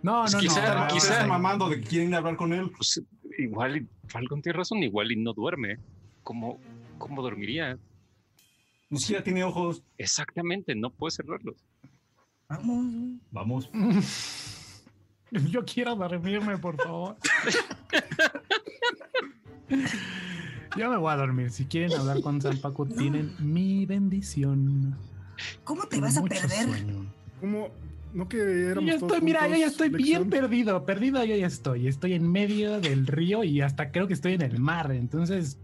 No, 0.01 0.21
Pues 0.21 0.33
no, 0.35 0.39
quizá- 0.39 0.87
no. 0.87 0.93
quizá- 0.93 1.27
mamando 1.27 1.67
de 1.67 1.81
que 1.81 1.87
quieren 1.89 2.13
hablar 2.13 2.37
con 2.37 2.53
él. 2.53 2.71
Pues 2.77 3.01
igual, 3.37 3.85
Falcon 4.07 4.41
tiene 4.41 4.57
razón, 4.57 4.81
igual 4.83 5.11
y 5.11 5.17
no 5.17 5.33
duerme. 5.33 5.77
¿Cómo, 6.23 6.61
cómo 6.97 7.21
dormiría? 7.21 7.77
Ni 8.89 8.99
siquiera 8.99 9.21
tiene 9.21 9.43
ojos. 9.43 9.83
Exactamente, 9.97 10.75
no 10.75 10.91
puede 10.91 11.11
cerrarlos. 11.11 11.57
Vamos. 12.47 13.19
Vamos. 13.31 13.69
Yo 15.51 15.65
quiero 15.65 15.93
dormirme, 15.97 16.57
por 16.57 16.77
favor. 16.81 17.17
Yo 20.77 20.89
me 20.89 20.95
voy 20.95 21.11
a 21.11 21.17
dormir. 21.17 21.51
Si 21.51 21.65
quieren 21.65 21.91
hablar 21.99 22.21
con 22.21 22.41
San 22.41 22.57
Paco, 22.59 22.85
tienen 22.85 23.35
mi 23.39 23.85
bendición. 23.85 24.97
¿Cómo 25.65 25.83
te 25.83 25.99
vas 25.99 26.15
a 26.15 26.23
perder? 26.23 26.69
sueño. 26.69 27.13
¿Cómo? 27.39 27.69
¿No 28.13 28.29
que 28.29 28.37
Yo 28.37 28.43
éramos 28.43 28.97
todos 28.99 29.11
estoy, 29.11 29.21
mira, 29.21 29.47
yo 29.47 29.55
ya 29.55 29.67
estoy 29.67 29.89
bien 29.89 30.29
perdido. 30.29 30.85
Perdido 30.85 31.23
yo 31.25 31.35
ya 31.35 31.47
estoy. 31.47 31.87
Estoy 31.87 32.13
en 32.13 32.31
medio 32.31 32.79
del 32.79 33.07
río 33.07 33.43
y 33.43 33.59
hasta 33.59 33.91
creo 33.91 34.07
que 34.07 34.13
estoy 34.13 34.33
en 34.33 34.41
el 34.41 34.57
mar. 34.57 34.91
Entonces, 34.93 35.59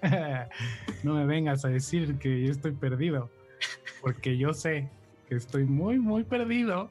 no 1.02 1.14
me 1.14 1.26
vengas 1.26 1.64
a 1.64 1.68
decir 1.68 2.16
que 2.18 2.44
yo 2.44 2.52
estoy 2.52 2.72
perdido. 2.72 3.30
Porque 4.00 4.38
yo 4.38 4.54
sé 4.54 4.88
que 5.28 5.34
estoy 5.34 5.64
muy, 5.64 5.98
muy 5.98 6.22
perdido. 6.22 6.90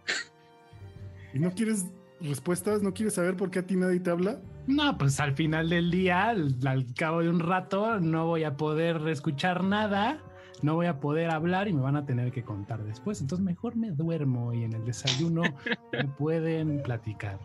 ¿Y 1.33 1.39
no 1.39 1.51
quieres 1.51 1.85
respuestas? 2.19 2.81
¿No 2.81 2.93
quieres 2.93 3.14
saber 3.14 3.38
por 3.38 3.49
qué 3.49 3.59
a 3.59 3.64
ti 3.65 3.77
nadie 3.77 4.01
te 4.01 4.09
habla? 4.09 4.39
No, 4.67 4.97
pues 4.97 5.22
al 5.22 5.33
final 5.35 5.69
del 5.69 5.89
día, 5.89 6.27
al, 6.27 6.56
al 6.65 6.93
cabo 6.93 7.22
de 7.22 7.30
un 7.30 7.39
rato, 7.39 7.99
no 8.01 8.25
voy 8.25 8.43
a 8.43 8.57
poder 8.57 9.07
escuchar 9.07 9.64
nada, 9.64 10.19
no 10.64 10.76
voy 10.76 10.88
a 10.88 11.00
poder 11.00 11.30
hablar 11.32 11.68
y 11.68 11.74
me 11.74 11.82
van 11.82 11.95
a 11.95 12.06
tener 12.06 12.32
que 12.32 12.44
contar 12.44 12.84
después. 12.84 13.22
Entonces 13.22 13.45
mejor 13.45 13.76
me 13.76 13.92
duermo 13.92 14.53
y 14.53 14.64
en 14.64 14.74
el 14.74 14.86
desayuno 14.86 15.42
me 15.94 16.06
pueden 16.06 16.82
platicar. 16.84 17.40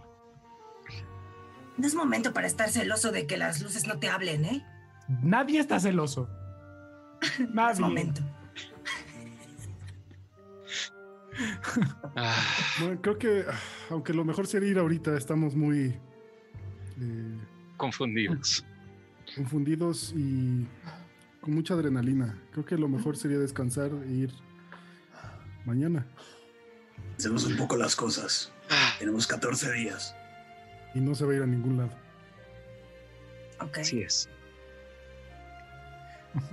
No 1.76 1.86
es 1.86 1.94
momento 1.94 2.32
para 2.32 2.47
estar 2.47 2.68
celoso 2.70 3.12
de 3.12 3.26
que 3.26 3.36
las 3.36 3.62
luces 3.62 3.86
no 3.86 3.99
te 3.99 4.08
hablen, 4.08 4.44
¿eh? 4.44 4.65
Nadie 5.23 5.58
está 5.60 5.78
celoso. 5.81 6.28
No 7.39 7.70
es 7.70 7.78
Nadie. 7.78 7.81
momento. 7.81 8.23
Ah, 12.16 12.34
Bueno, 12.81 13.00
creo 13.00 13.18
que, 13.18 13.44
aunque 13.91 14.12
lo 14.12 14.24
mejor 14.24 14.47
sería 14.47 14.68
ir 14.70 14.78
ahorita, 14.78 15.16
estamos 15.16 15.55
muy 15.57 15.94
eh, 17.00 17.39
confundidos. 17.76 18.65
confundidos 19.34 20.12
y 20.16 20.66
con 21.42 21.54
mucha 21.54 21.74
adrenalina. 21.74 22.38
Creo 22.52 22.64
que 22.64 22.78
lo 22.78 22.88
mejor 22.88 23.16
sería 23.18 23.38
descansar 23.38 23.90
e 24.06 24.12
ir 24.12 24.32
mañana. 25.66 26.06
Hacemos 27.18 27.44
un 27.44 27.56
poco 27.56 27.76
las 27.76 27.94
cosas. 27.94 28.50
Tenemos 28.98 29.26
14 29.26 29.72
días. 29.72 30.14
Y 30.94 31.00
no 31.00 31.14
se 31.14 31.26
va 31.26 31.32
a 31.32 31.36
ir 31.36 31.42
a 31.42 31.46
ningún 31.46 31.76
lado. 31.76 31.90
Ok. 33.60 33.78
Así 33.78 34.00
es. 34.00 34.28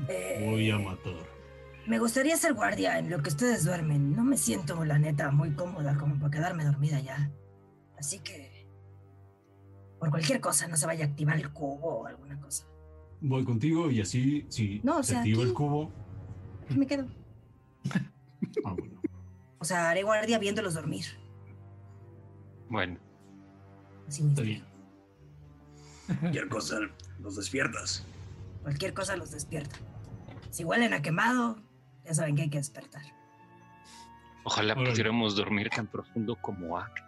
Eh, 0.09 0.45
Voy 0.45 0.69
a 0.72 0.77
matar. 0.77 1.14
me 1.88 2.00
gustaría 2.00 2.35
ser 2.35 2.53
guardia 2.53 3.00
en 3.00 3.09
lo 3.09 3.22
que 3.24 3.30
ustedes 3.30 3.64
duermen. 3.64 4.14
No 4.14 4.26
me 4.26 4.35
siento, 4.35 4.84
la 4.84 5.00
neta, 5.00 5.32
muy 5.32 5.53
cómoda 5.53 5.95
como 5.95 6.19
para 6.19 6.32
quedarme 6.32 6.66
dormida 6.66 7.00
ya. 7.00 7.32
Así 7.98 8.19
que. 8.19 8.68
Por 9.98 10.09
cualquier 10.09 10.42
cosa, 10.42 10.68
no 10.68 10.76
se 10.76 10.85
vaya 10.85 11.06
a 11.06 11.08
activar 11.08 11.38
el 11.38 11.53
cubo 11.53 12.00
o 12.00 12.08
alguna 12.08 12.38
cosa. 12.42 12.66
Voy 13.22 13.44
contigo 13.44 13.92
y 13.92 14.00
así, 14.02 14.46
si 14.50 14.80
No, 14.84 14.98
o 15.00 15.04
se 15.04 15.12
sea, 15.12 15.20
activa 15.20 15.44
el 15.44 15.54
cubo. 15.54 15.92
Aquí 16.66 16.78
me 16.78 16.88
quedo. 16.88 17.08
Ah, 18.66 18.74
bueno. 18.74 19.02
O 19.60 19.66
sea, 19.66 19.90
haré 19.90 20.04
guardia 20.04 20.40
viéndolos 20.40 20.74
dormir. 20.74 21.06
Bueno, 22.70 22.98
Así 24.08 24.22
muy 24.24 24.32
Está 24.32 24.42
bien. 24.44 24.64
Cualquier 26.20 26.48
cosa, 26.48 26.80
los 27.20 27.36
despiertas. 27.36 28.06
Cualquier 28.64 28.94
cosa 28.94 29.18
los 29.18 29.32
despierta. 29.32 29.76
Si 30.52 30.64
huelen 30.64 30.94
a 30.94 31.02
quemado, 31.02 31.58
ya 32.06 32.14
saben 32.14 32.36
que 32.38 32.44
hay 32.44 32.50
que 32.50 32.58
despertar. 32.58 33.02
ojalá 34.46 34.74
Órale. 34.74 34.92
pudiéramos 34.92 35.36
dormir 35.36 35.70
tan 35.70 35.86
profundo 35.88 36.38
como 36.42 36.78
Ak. 36.78 37.04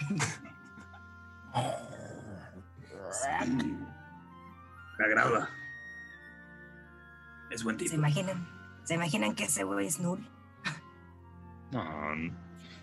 Me 5.00 5.06
agrada. 5.06 5.48
Es 7.50 7.64
buen 7.64 7.78
¿Se 7.78 7.84
tipo. 7.84 7.96
imaginan? 7.96 8.46
¿Se 8.84 8.92
imaginan 8.94 9.34
que 9.34 9.44
ese 9.44 9.64
güey 9.64 9.86
es 9.86 9.98
null? 9.98 10.20
No, 11.72 12.14
no. 12.16 12.34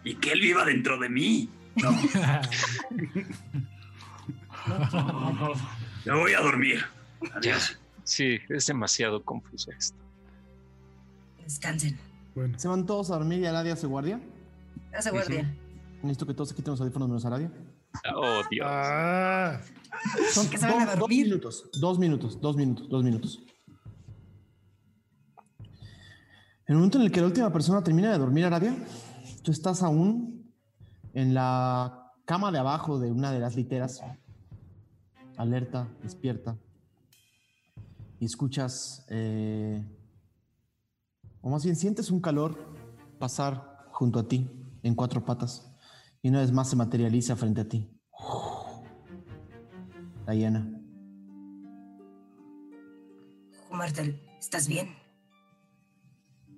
Y 0.03 0.15
que 0.15 0.31
él 0.31 0.41
viva 0.41 0.65
dentro 0.65 0.97
de 0.97 1.09
mí. 1.09 1.47
No, 1.75 1.91
me 6.05 6.13
voy 6.13 6.33
a 6.33 6.39
dormir. 6.41 6.83
Adiós. 7.35 7.79
Sí, 8.03 8.39
es 8.49 8.65
demasiado 8.65 9.23
confuso 9.23 9.69
esto. 9.71 9.97
Descansen. 11.43 11.99
Bueno, 12.33 12.57
¿Se 12.57 12.67
van 12.67 12.85
todos 12.87 13.11
a 13.11 13.15
dormir 13.17 13.39
y 13.41 13.45
Aradia 13.45 13.75
se 13.75 13.85
guardia? 13.85 14.19
Hace 14.91 15.11
guardia. 15.11 15.53
Necesito 16.01 16.25
que 16.25 16.33
todos 16.33 16.49
se 16.49 16.55
quiten 16.55 16.71
los 16.71 16.81
audífonos 16.81 17.09
menos 17.09 17.25
Aradia. 17.25 17.51
Oh, 18.15 18.41
Dios. 18.49 18.67
ah, 18.67 19.59
Son 20.33 20.49
Que 20.49 20.57
se 20.57 20.65
van 20.65 20.75
a 20.81 20.85
dos- 20.85 20.89
dos 20.91 20.99
dormir. 20.99 21.25
minutos, 21.25 21.69
dos 21.79 21.99
minutos, 21.99 22.39
dos 22.41 22.55
minutos, 22.55 22.89
dos 22.89 23.03
minutos. 23.03 23.39
En 26.65 26.73
el 26.73 26.75
momento 26.75 26.97
en 26.97 27.05
el 27.05 27.11
que 27.11 27.21
la 27.21 27.27
última 27.27 27.51
persona 27.51 27.83
termina 27.83 28.11
de 28.11 28.17
dormir, 28.17 28.45
Aradia, 28.45 28.75
tú 29.43 29.51
estás 29.51 29.81
aún 29.83 30.51
en 31.13 31.33
la 31.33 32.11
cama 32.25 32.51
de 32.51 32.59
abajo 32.59 32.99
de 32.99 33.09
una 33.11 33.31
de 33.31 33.39
las 33.39 33.55
literas, 33.55 34.01
alerta, 35.37 35.87
despierta, 36.03 36.57
y 38.19 38.25
escuchas, 38.25 39.05
eh, 39.09 39.81
o 41.41 41.49
más 41.49 41.63
bien 41.63 41.75
sientes 41.77 42.11
un 42.11 42.19
calor 42.19 42.57
pasar 43.17 43.85
junto 43.91 44.19
a 44.19 44.27
ti 44.27 44.49
en 44.83 44.93
cuatro 44.93 45.23
patas, 45.23 45.71
y 46.21 46.29
una 46.29 46.41
vez 46.41 46.51
más 46.51 46.69
se 46.69 46.75
materializa 46.75 47.35
frente 47.37 47.61
a 47.61 47.69
ti. 47.69 47.89
Diana. 50.27 50.67
Humartel, 53.71 54.19
¿estás 54.39 54.67
bien? 54.67 54.89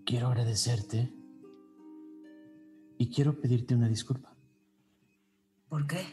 Quiero 0.06 0.28
agradecerte 0.28 1.14
y 2.98 3.10
quiero 3.14 3.40
pedirte 3.40 3.76
una 3.76 3.88
disculpa, 3.88 4.34
¿Por 5.70 5.86
qué? 5.88 6.04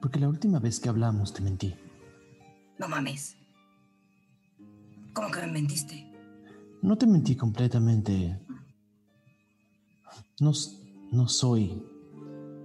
porque 0.00 0.18
la 0.18 0.28
última 0.28 0.58
vez 0.58 0.80
que 0.80 0.88
hablamos 0.88 1.34
te 1.34 1.42
mentí. 1.42 1.74
No 2.78 2.88
mames. 2.88 3.36
¿Cómo 5.12 5.30
que 5.30 5.40
me 5.40 5.48
mentiste? 5.52 6.10
No 6.80 6.96
te 6.96 7.06
mentí 7.06 7.36
completamente. 7.36 8.40
No, 10.40 10.52
no 11.12 11.28
soy. 11.28 11.82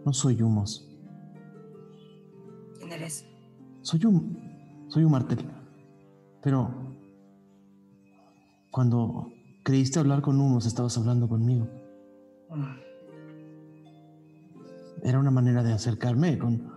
No 0.05 0.13
soy 0.13 0.41
humos. 0.41 0.87
¿Quién 2.77 2.93
eres? 2.93 3.25
Soy 3.85 4.03
un. 4.03 4.87
Soy 4.87 5.03
un 5.03 5.11
martel. 5.11 5.47
Pero. 6.41 6.73
Cuando 8.71 9.31
creíste 9.63 9.99
hablar 9.99 10.23
con 10.23 10.41
humos, 10.41 10.65
estabas 10.65 10.97
hablando 10.97 11.29
conmigo. 11.29 11.69
Era 15.03 15.19
una 15.19 15.29
manera 15.29 15.61
de 15.61 15.71
acercarme 15.71 16.39
con 16.39 16.67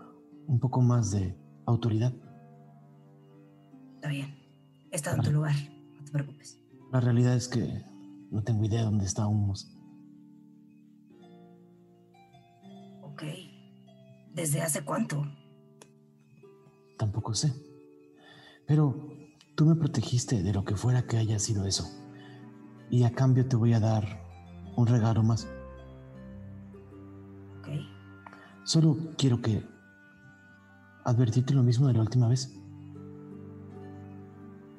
un 0.46 0.60
poco 0.60 0.82
más 0.82 1.10
de 1.10 1.34
autoridad. 1.64 2.12
Está 3.94 4.08
bien. 4.08 4.36
He 4.92 4.96
estado 4.96 5.16
en 5.16 5.22
tu 5.22 5.30
lugar. 5.32 5.54
No 5.96 6.04
te 6.04 6.12
preocupes. 6.12 6.60
La 6.92 7.00
realidad 7.00 7.34
es 7.34 7.48
que 7.48 7.84
no 8.30 8.44
tengo 8.44 8.64
idea 8.64 8.82
dónde 8.82 9.06
está 9.06 9.26
Humos. 9.26 9.74
Ok. 13.00 13.22
¿Desde 14.34 14.60
hace 14.60 14.84
cuánto? 14.84 15.24
Tampoco 16.98 17.32
sé. 17.34 17.54
Pero 18.66 19.08
tú 19.54 19.64
me 19.64 19.76
protegiste 19.76 20.42
de 20.42 20.52
lo 20.52 20.64
que 20.64 20.76
fuera 20.76 21.06
que 21.06 21.16
haya 21.16 21.38
sido 21.38 21.64
eso. 21.64 21.84
Y 22.90 23.04
a 23.04 23.12
cambio 23.12 23.46
te 23.46 23.56
voy 23.56 23.72
a 23.72 23.80
dar 23.80 24.22
un 24.76 24.86
regalo 24.86 25.22
más. 25.22 25.48
Ok. 27.58 27.68
Solo 28.64 28.98
quiero 29.16 29.40
que 29.40 29.64
advertirte 31.04 31.54
lo 31.54 31.62
mismo 31.62 31.86
de 31.86 31.94
la 31.94 32.00
última 32.00 32.28
vez. 32.28 32.54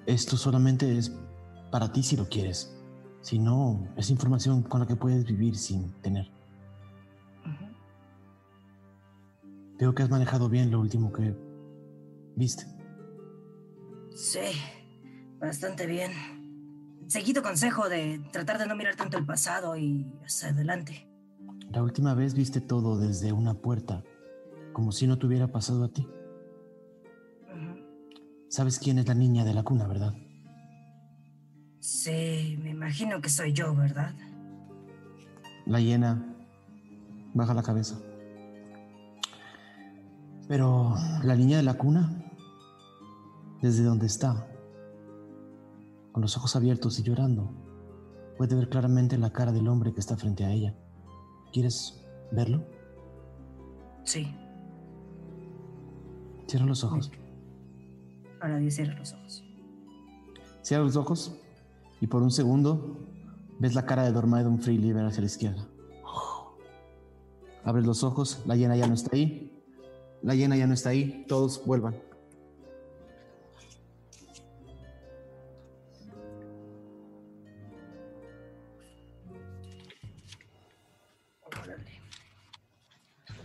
Esto 0.06 0.38
solamente 0.38 0.98
es 0.98 1.16
para 1.72 1.92
ti 1.92 2.04
si 2.04 2.16
lo 2.16 2.28
quieres. 2.30 2.76
Si 3.22 3.40
no, 3.40 3.88
es 3.96 4.10
información 4.10 4.64
con 4.64 4.82
la 4.82 4.88
que 4.88 4.96
puedes 4.96 5.26
vivir 5.26 5.56
sin 5.56 5.92
tener. 6.02 6.32
Veo 9.78 9.96
que 9.96 10.04
has 10.04 10.10
manejado 10.10 10.50
bien 10.50 10.72
lo 10.72 10.80
último 10.82 11.14
que 11.14 11.34
viste. 12.40 12.66
Sí, 14.16 14.40
bastante 15.40 15.86
bien. 15.86 16.12
Seguí 17.08 17.34
tu 17.34 17.42
consejo 17.42 17.90
de 17.90 18.20
tratar 18.32 18.58
de 18.58 18.66
no 18.66 18.76
mirar 18.76 18.96
tanto 18.96 19.18
el 19.18 19.26
pasado 19.26 19.76
y 19.78 20.12
hacia 20.24 20.50
adelante. 20.50 21.08
La 21.72 21.84
última 21.84 22.16
vez 22.16 22.34
viste 22.34 22.62
todo 22.62 22.98
desde 22.98 23.32
una 23.32 23.54
puerta, 23.54 24.04
como 24.74 24.92
si 24.92 25.06
no 25.06 25.20
te 25.20 25.28
hubiera 25.28 25.48
pasado 25.48 25.84
a 25.84 25.90
ti. 25.90 26.08
Sabes 28.48 28.80
quién 28.80 28.98
es 28.98 29.08
la 29.08 29.14
niña 29.14 29.46
de 29.46 29.54
la 29.54 29.62
cuna, 29.62 29.88
¿verdad? 29.88 30.16
Sí, 31.80 32.58
me 32.64 32.72
imagino 32.72 33.22
que 33.22 33.30
soy 33.30 33.54
yo, 33.54 33.76
¿verdad? 33.76 34.14
La 35.68 35.80
hiena 35.80 36.36
baja 37.34 37.54
la 37.54 37.62
cabeza. 37.62 38.00
Pero 40.48 40.96
la 41.24 41.36
niña 41.36 41.58
de 41.58 41.64
la 41.64 41.76
cuna, 41.76 42.29
desde 43.62 43.84
donde 43.84 44.06
está, 44.06 44.48
con 46.12 46.22
los 46.22 46.38
ojos 46.38 46.56
abiertos 46.56 47.00
y 47.00 47.04
llorando, 47.04 47.52
puede 48.38 48.56
ver 48.56 48.70
claramente 48.70 49.18
la 49.18 49.32
cara 49.32 49.52
del 49.52 49.68
hombre 49.68 49.94
que 49.94 50.00
está 50.00 50.18
frente 50.18 50.46
a 50.46 50.52
ella. 50.52 50.76
¿Quieres 51.52 52.06
verlo? 52.32 52.64
Sí. 54.04 54.34
Cierra 56.48 56.66
los 56.66 56.84
ojos. 56.84 57.12
Ahora 58.42 58.58
Dios 58.58 58.74
cierra 58.74 58.98
los 58.98 59.14
ojos. 59.14 59.44
Cierra 60.62 60.84
los 60.84 60.96
ojos 60.96 61.36
y 62.02 62.08
por 62.08 62.24
un 62.24 62.32
segundo 62.32 62.98
ves 63.60 63.76
la 63.76 63.86
cara 63.86 64.04
de 64.04 64.12
Dormaedon 64.12 64.60
Freely 64.60 64.94
ver 64.94 65.06
hacia 65.06 65.22
la 65.22 65.28
izquierda. 65.28 65.68
Abres 67.64 67.86
los 67.86 68.04
ojos, 68.04 68.42
la 68.46 68.56
hiena 68.56 68.76
ya 68.76 68.88
no 68.88 68.94
está 68.94 69.16
ahí. 69.16 69.52
La 70.22 70.34
hiena 70.34 70.56
ya 70.56 70.66
no 70.66 70.74
está 70.74 70.90
ahí, 70.90 71.26
todos 71.28 71.64
vuelvan. 71.66 71.96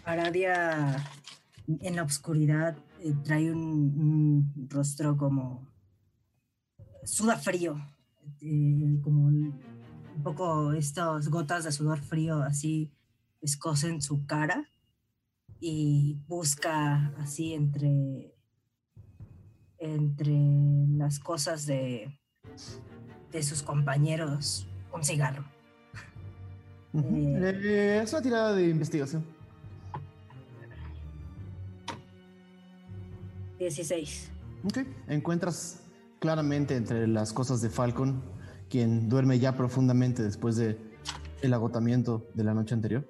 Aradia 0.05 0.97
en 1.66 1.97
la 1.97 2.02
oscuridad 2.02 2.76
eh, 3.00 3.15
trae 3.24 3.50
un, 3.52 3.62
un 3.62 4.68
rostro 4.68 5.16
como 5.16 5.66
suda 7.05 7.36
frío, 7.36 7.76
eh, 8.41 9.00
como 9.02 9.26
un 9.26 10.23
poco 10.23 10.73
estas 10.73 11.28
gotas 11.28 11.65
de 11.65 11.73
sudor 11.73 12.00
frío 12.00 12.42
así 12.42 12.92
escosen 13.41 14.00
su 14.00 14.26
cara 14.26 14.68
y 15.60 16.18
busca 16.26 17.12
así 17.18 17.52
entre 17.55 18.34
entre 19.78 20.33
las 20.97 21.18
cosas 21.18 21.66
de 21.66 22.18
de 23.33 23.42
sus 23.42 23.62
compañeros 23.62 24.66
un 24.92 25.02
cigarro. 25.02 25.44
Eh. 26.94 28.00
es 28.05 28.12
una 28.12 28.23
tirada 28.23 28.55
de 28.55 28.68
investigación. 28.68 29.33
16. 33.58 34.31
Ok. 34.65 34.78
Encuentras 35.08 35.83
claramente 36.18 36.76
entre 36.76 37.07
las 37.07 37.33
cosas 37.33 37.60
de 37.60 37.70
Falcon, 37.70 38.23
quien 38.68 39.08
duerme 39.08 39.39
ya 39.39 39.57
profundamente 39.57 40.23
después 40.23 40.57
de 40.57 40.78
el 41.42 41.52
agotamiento 41.52 42.26
de 42.34 42.44
la 42.44 42.55
noche 42.55 42.74
anterior. 42.74 43.07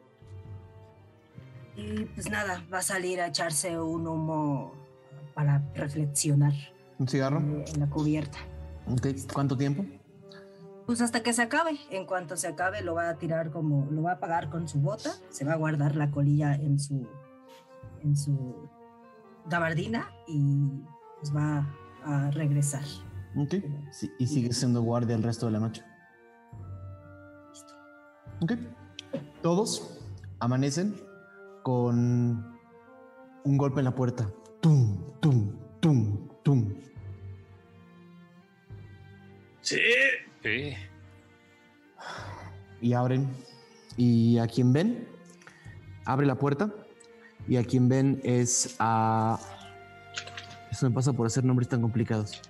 Y 1.76 2.05
pues 2.06 2.31
nada, 2.31 2.64
va 2.73 2.78
a 2.78 2.82
salir 2.82 3.20
a 3.20 3.28
echarse 3.28 3.78
un 3.78 4.06
humo 4.06 4.74
para 5.34 5.62
reflexionar 5.74 6.52
¿Un 6.98 7.08
cigarro? 7.08 7.39
en 7.39 7.81
la 7.81 7.89
cubierta. 7.89 8.39
Ok. 8.90 9.08
¿Cuánto 9.32 9.56
tiempo? 9.56 9.84
Pues 10.86 11.00
hasta 11.00 11.23
que 11.23 11.32
se 11.32 11.42
acabe. 11.42 11.78
En 11.90 12.06
cuanto 12.06 12.36
se 12.36 12.47
acabe, 12.47 12.82
lo 12.82 12.94
va 12.94 13.08
a 13.08 13.16
tirar 13.16 13.50
como, 13.50 13.90
lo 13.90 14.02
va 14.02 14.12
a 14.12 14.14
apagar 14.14 14.50
con 14.50 14.68
su 14.68 14.81
bota. 14.81 15.12
Se 15.31 15.44
va 15.44 15.55
a 15.55 15.56
guardar 15.56 15.97
la 15.97 16.10
colilla 16.10 16.55
en 16.55 16.78
su, 16.78 17.06
en 18.02 18.16
su 18.16 18.68
gabardina 19.47 20.10
y 20.26 20.82
pues 21.18 21.34
va 21.34 21.66
a 22.05 22.31
regresar. 22.31 22.84
Ok. 23.36 23.55
Sí, 23.90 24.10
y 24.18 24.26
sigue 24.26 24.52
siendo 24.52 24.82
guardia 24.82 25.16
el 25.16 25.23
resto 25.23 25.47
de 25.47 25.52
la 25.52 25.60
noche. 25.60 25.82
Listo. 27.50 27.74
Ok. 28.40 28.52
Todos 29.42 30.00
amanecen 30.39 30.94
con 31.62 32.55
un 33.44 33.56
golpe 33.58 33.81
en 33.81 33.84
la 33.84 33.94
puerta. 33.94 34.31
Tum, 34.60 35.18
tum, 35.20 35.56
tum, 35.81 36.28
tum. 36.42 36.74
Sí. 39.60 39.81
Sí. 40.42 40.74
Y 42.81 42.92
abren. 42.92 43.28
Y 43.97 44.39
a 44.39 44.47
quien 44.47 44.73
ven, 44.73 45.08
abre 46.05 46.26
la 46.26 46.36
puerta. 46.36 46.73
Y 47.47 47.56
a 47.56 47.64
quien 47.64 47.89
ven 47.89 48.20
es 48.24 48.76
a. 48.78 49.39
Eso 50.70 50.89
me 50.89 50.94
pasa 50.94 51.12
por 51.12 51.26
hacer 51.26 51.44
nombres 51.44 51.68
tan 51.68 51.81
complicados. 51.81 52.40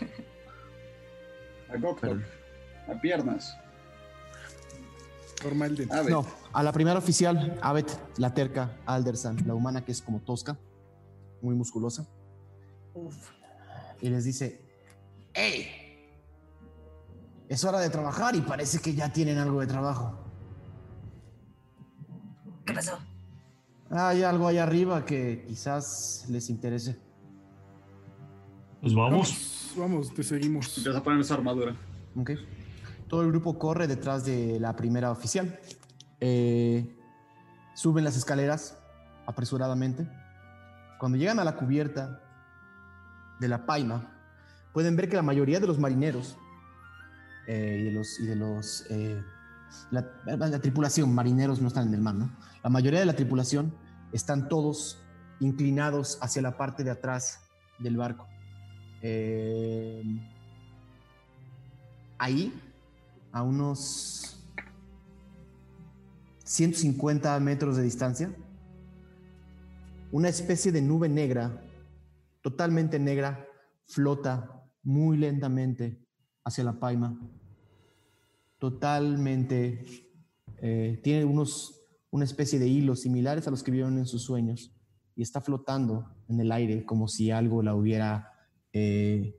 A 1.72 1.76
Goktok. 1.76 2.20
A 2.88 3.00
piernas. 3.00 3.56
Normal 5.42 5.76
de. 5.76 5.86
No, 5.86 6.24
a 6.52 6.62
la 6.62 6.72
primera 6.72 6.98
oficial, 6.98 7.58
Abet, 7.60 7.90
la 8.18 8.32
terca, 8.32 8.76
Aldersan, 8.86 9.36
la 9.46 9.54
humana 9.54 9.84
que 9.84 9.92
es 9.92 10.00
como 10.00 10.20
tosca, 10.20 10.56
muy 11.42 11.54
musculosa. 11.54 12.06
Uf. 12.94 13.30
y 14.00 14.08
les 14.08 14.24
dice, 14.24 14.62
¡Ey! 15.34 15.68
Es 17.48 17.62
hora 17.64 17.78
de 17.78 17.90
trabajar 17.90 18.34
y 18.34 18.40
parece 18.40 18.78
que 18.78 18.94
ya 18.94 19.12
tienen 19.12 19.38
algo 19.38 19.60
de 19.60 19.66
trabajo. 19.66 20.18
¿Qué 22.64 22.72
pasó? 22.72 22.98
Hay 23.90 24.22
algo 24.22 24.48
ahí 24.48 24.58
arriba 24.58 25.04
que 25.04 25.44
quizás 25.46 26.26
les 26.28 26.50
interese. 26.50 26.98
Pues 28.80 28.94
vamos. 28.94 29.74
Vamos, 29.74 29.74
vamos, 29.76 30.14
te 30.14 30.22
seguimos. 30.22 30.76
Empieza 30.76 30.98
a 30.98 31.02
poner 31.02 31.24
su 31.24 31.34
armadura. 31.34 31.76
¿Ok? 32.16 32.32
Todo 33.08 33.22
el 33.22 33.28
grupo 33.28 33.58
corre 33.58 33.86
detrás 33.86 34.24
de 34.24 34.58
la 34.58 34.74
primera 34.74 35.10
oficial. 35.10 35.58
Eh, 36.20 36.96
suben 37.74 38.04
las 38.04 38.16
escaleras 38.16 38.78
apresuradamente. 39.26 40.08
Cuando 40.98 41.18
llegan 41.18 41.38
a 41.38 41.44
la 41.44 41.56
cubierta 41.56 42.22
de 43.38 43.48
la 43.48 43.66
paima, 43.66 44.12
pueden 44.72 44.96
ver 44.96 45.08
que 45.08 45.16
la 45.16 45.22
mayoría 45.22 45.60
de 45.60 45.66
los 45.66 45.78
marineros 45.78 46.36
eh, 47.46 47.78
y 47.80 47.84
de 47.84 47.90
los, 47.92 48.18
y 48.18 48.26
de 48.26 48.36
los 48.36 48.86
eh, 48.90 49.22
la, 49.90 50.06
la 50.24 50.60
tripulación, 50.60 51.14
marineros 51.14 51.60
no 51.60 51.68
están 51.68 51.88
en 51.88 51.94
el 51.94 52.00
mar, 52.00 52.14
¿no? 52.14 52.36
La 52.62 52.70
mayoría 52.70 53.00
de 53.00 53.06
la 53.06 53.14
tripulación 53.14 53.74
están 54.12 54.48
todos 54.48 55.02
inclinados 55.40 56.18
hacia 56.20 56.42
la 56.42 56.56
parte 56.56 56.84
de 56.84 56.90
atrás 56.90 57.40
del 57.78 57.96
barco. 57.96 58.26
Eh, 59.02 60.02
ahí 62.18 62.52
a 63.32 63.42
unos 63.42 64.42
150 66.44 67.38
metros 67.40 67.76
de 67.76 67.82
distancia, 67.82 68.34
una 70.12 70.28
especie 70.28 70.72
de 70.72 70.80
nube 70.80 71.08
negra, 71.08 71.62
totalmente 72.40 72.98
negra, 72.98 73.46
flota 73.86 74.64
muy 74.82 75.16
lentamente 75.16 76.00
hacia 76.44 76.64
la 76.64 76.78
paima. 76.78 77.18
Totalmente, 78.66 79.84
eh, 80.56 81.00
tiene 81.04 81.24
unos, 81.24 81.82
una 82.10 82.24
especie 82.24 82.58
de 82.58 82.66
hilos 82.66 83.02
similares 83.02 83.46
a 83.46 83.52
los 83.52 83.62
que 83.62 83.70
vieron 83.70 83.96
en 83.96 84.06
sus 84.06 84.24
sueños 84.24 84.74
y 85.14 85.22
está 85.22 85.40
flotando 85.40 86.10
en 86.26 86.40
el 86.40 86.50
aire 86.50 86.84
como 86.84 87.06
si 87.06 87.30
algo 87.30 87.62
la 87.62 87.76
hubiera, 87.76 88.32
eh, 88.72 89.36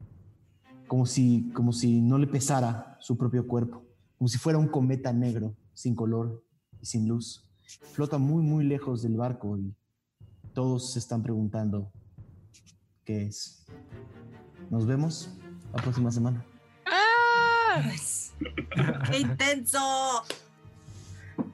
como, 0.88 1.06
si, 1.06 1.52
como 1.54 1.74
si 1.74 2.00
no 2.00 2.18
le 2.18 2.28
pesara 2.28 2.96
su 3.02 3.18
propio 3.18 3.46
cuerpo, 3.48 3.84
como 4.18 4.30
si 4.30 4.38
fuera 4.38 4.60
un 4.60 4.70
cometa 4.70 5.12
negro, 5.12 5.58
sin 5.74 5.94
color 5.94 6.42
y 6.82 6.86
sin 6.86 7.10
luz. 7.10 7.52
Flota 7.92 8.18
muy, 8.18 8.42
muy 8.42 8.64
lejos 8.64 9.02
del 9.02 9.18
barco 9.18 9.58
y 9.58 9.76
todos 10.54 10.94
se 10.94 11.00
están 11.00 11.22
preguntando 11.22 11.92
qué 13.04 13.24
es. 13.24 13.66
Nos 14.70 14.88
vemos 14.88 15.30
la 15.74 15.82
próxima 15.82 16.14
semana. 16.14 16.46
¡Qué 19.12 19.20
intenso! 19.20 20.24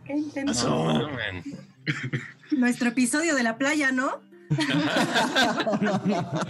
¡Qué 0.05 0.13
intenso! 0.13 1.09
Nuestro 2.51 2.89
episodio 2.89 3.35
de 3.35 3.43
la 3.43 3.57
playa, 3.57 3.91
¿no? 3.91 4.21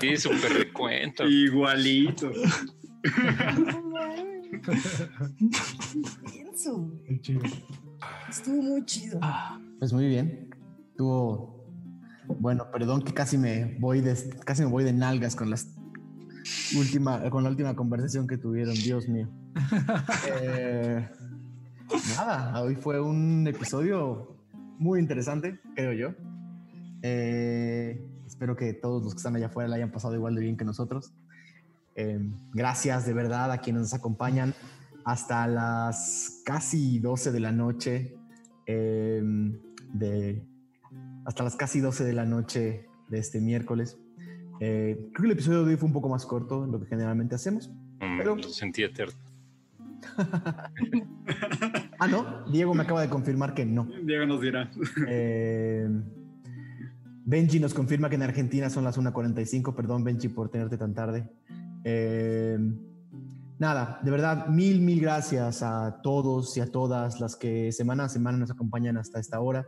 sí, 0.02 0.18
súper 0.18 0.54
recuento. 0.54 1.24
Igualito. 1.28 2.32
Intenso. 5.40 6.92
Estuvo 8.30 8.62
muy 8.62 8.86
chido. 8.86 9.20
Pues 9.80 9.94
muy 9.94 10.08
bien. 10.08 10.50
Estuvo 10.90 11.54
bueno, 12.28 12.72
perdón 12.72 13.02
que 13.04 13.14
casi 13.14 13.38
me 13.38 13.78
voy 13.80 14.02
de 14.02 14.18
casi 14.46 14.64
me 14.64 14.70
voy 14.70 14.84
de 14.84 14.94
nalgas 14.94 15.36
con 15.36 15.50
las 15.50 15.73
última 16.78 17.30
con 17.30 17.44
la 17.44 17.50
última 17.50 17.76
conversación 17.76 18.28
que 18.28 18.38
tuvieron, 18.38 18.76
Dios 18.76 19.08
mío. 19.08 19.30
Eh, 20.42 21.08
nada, 22.18 22.62
hoy 22.62 22.76
fue 22.76 23.00
un 23.00 23.46
episodio 23.48 24.36
muy 24.80 25.00
interesante, 25.00 25.60
creo 25.76 25.94
yo. 25.94 26.16
Eh, 27.02 28.02
espero 28.26 28.56
que 28.56 28.74
todos 28.74 29.04
los 29.04 29.14
que 29.14 29.18
están 29.18 29.36
allá 29.36 29.48
afuera 29.48 29.70
la 29.70 29.76
hayan 29.76 29.92
pasado 29.92 30.16
igual 30.16 30.36
de 30.36 30.42
bien 30.42 30.58
que 30.58 30.66
nosotros. 30.66 31.14
Eh, 31.96 32.20
gracias 32.54 33.06
de 33.06 33.14
verdad 33.14 33.52
a 33.52 33.60
quienes 33.60 33.84
nos 33.84 33.94
acompañan 33.94 34.54
hasta 35.06 35.46
las 35.48 36.42
casi 36.46 37.00
12 37.00 37.32
de 37.32 37.40
la 37.40 37.52
noche. 37.52 38.16
de, 38.66 40.48
hasta 41.26 41.44
las 41.44 41.56
casi 41.56 41.80
12 41.80 42.04
de 42.06 42.14
la 42.14 42.26
noche 42.26 42.88
de 43.10 43.20
este 43.20 43.40
miércoles. 43.40 43.98
Creo 44.60 45.12
que 45.14 45.26
el 45.26 45.32
episodio 45.32 45.64
de 45.64 45.72
hoy 45.72 45.78
fue 45.78 45.88
un 45.88 45.94
poco 45.94 46.10
más 46.10 46.26
corto 46.26 46.66
de 46.66 46.72
lo 46.72 46.80
que 46.80 46.88
generalmente 46.88 47.36
hacemos. 47.36 47.70
pero... 48.00 48.36
Lo 48.36 48.44
sentí 48.44 48.84
eterno. 48.84 49.14
ah, 52.00 52.08
no. 52.08 52.46
Diego 52.52 52.74
me 52.74 52.84
acaba 52.84 53.02
de 53.02 53.10
confirmar 53.10 53.54
que 53.54 53.66
no. 53.66 53.88
Diego 54.04 54.26
nos 54.26 54.42
dirá. 54.42 54.70
Eh, 55.08 55.88
Benji 57.26 57.60
nos 57.60 57.74
confirma 57.74 58.10
que 58.10 58.16
en 58.16 58.24
Argentina 58.24 58.70
son 58.70 58.84
las 58.84 58.98
1.45. 58.98 59.74
Perdón, 59.76 60.04
Benji, 60.04 60.28
por 60.30 60.50
tenerte 60.50 60.78
tan 60.78 60.94
tarde. 60.94 61.30
Eh, 61.84 62.58
nada, 63.60 64.00
de 64.04 64.12
verdad, 64.12 64.48
mil, 64.48 64.82
mil 64.82 65.00
gracias 65.00 65.64
a 65.64 66.02
todos 66.02 66.56
y 66.58 66.62
a 66.62 66.72
todas 66.72 67.20
las 67.20 67.36
que 67.36 67.72
semana 67.72 68.06
a 68.06 68.10
semana 68.10 68.38
nos 68.38 68.52
acompañan 68.52 68.98
hasta 68.98 69.20
esta 69.20 69.40
hora. 69.40 69.66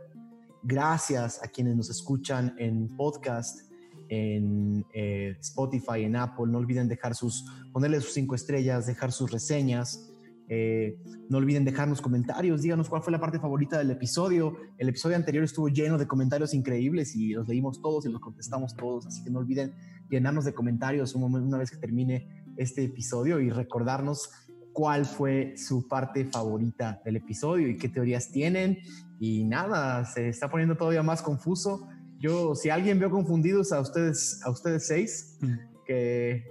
Gracias 0.62 1.42
a 1.42 1.48
quienes 1.48 1.76
nos 1.76 1.90
escuchan 1.90 2.54
en 2.58 2.88
podcast, 2.96 3.65
en 4.08 4.84
eh, 4.92 5.36
Spotify, 5.40 6.02
en 6.04 6.16
Apple. 6.16 6.46
No 6.48 6.58
olviden 6.58 6.88
dejar 6.88 7.14
sus, 7.14 7.44
ponerle 7.72 8.00
sus 8.00 8.12
cinco 8.12 8.34
estrellas, 8.34 8.86
dejar 8.86 9.12
sus 9.12 9.30
reseñas. 9.30 10.12
Eh, 10.48 10.98
no 11.28 11.38
olviden 11.38 11.64
dejarnos 11.64 12.00
comentarios, 12.00 12.62
díganos 12.62 12.88
cuál 12.88 13.02
fue 13.02 13.12
la 13.12 13.18
parte 13.18 13.40
favorita 13.40 13.78
del 13.78 13.90
episodio. 13.90 14.56
El 14.78 14.88
episodio 14.88 15.16
anterior 15.16 15.42
estuvo 15.42 15.68
lleno 15.68 15.98
de 15.98 16.06
comentarios 16.06 16.54
increíbles 16.54 17.16
y 17.16 17.30
los 17.30 17.48
leímos 17.48 17.82
todos 17.82 18.06
y 18.06 18.10
los 18.10 18.20
contestamos 18.20 18.76
todos, 18.76 19.06
así 19.06 19.24
que 19.24 19.30
no 19.30 19.40
olviden 19.40 19.74
llenarnos 20.08 20.44
de 20.44 20.54
comentarios 20.54 21.16
una 21.16 21.58
vez 21.58 21.72
que 21.72 21.78
termine 21.78 22.44
este 22.56 22.84
episodio 22.84 23.40
y 23.40 23.50
recordarnos 23.50 24.30
cuál 24.72 25.04
fue 25.06 25.54
su 25.56 25.88
parte 25.88 26.26
favorita 26.26 27.00
del 27.04 27.16
episodio 27.16 27.68
y 27.68 27.78
qué 27.78 27.88
teorías 27.88 28.30
tienen. 28.30 28.78
Y 29.18 29.44
nada, 29.44 30.04
se 30.04 30.28
está 30.28 30.50
poniendo 30.50 30.76
todavía 30.76 31.02
más 31.02 31.22
confuso. 31.22 31.88
Yo, 32.18 32.54
si 32.54 32.70
alguien 32.70 32.98
veo 32.98 33.10
confundidos 33.10 33.72
a 33.72 33.80
ustedes, 33.80 34.40
a 34.44 34.50
ustedes 34.50 34.86
seis, 34.86 35.36
mm. 35.40 35.54
que, 35.86 36.44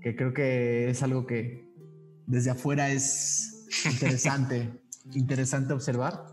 que 0.00 0.16
creo 0.16 0.32
que 0.32 0.90
es 0.90 1.02
algo 1.02 1.26
que, 1.26 1.64
desde 2.26 2.50
afuera 2.50 2.90
es 2.90 3.66
interesante, 3.90 4.72
interesante 5.14 5.72
observar 5.72 6.26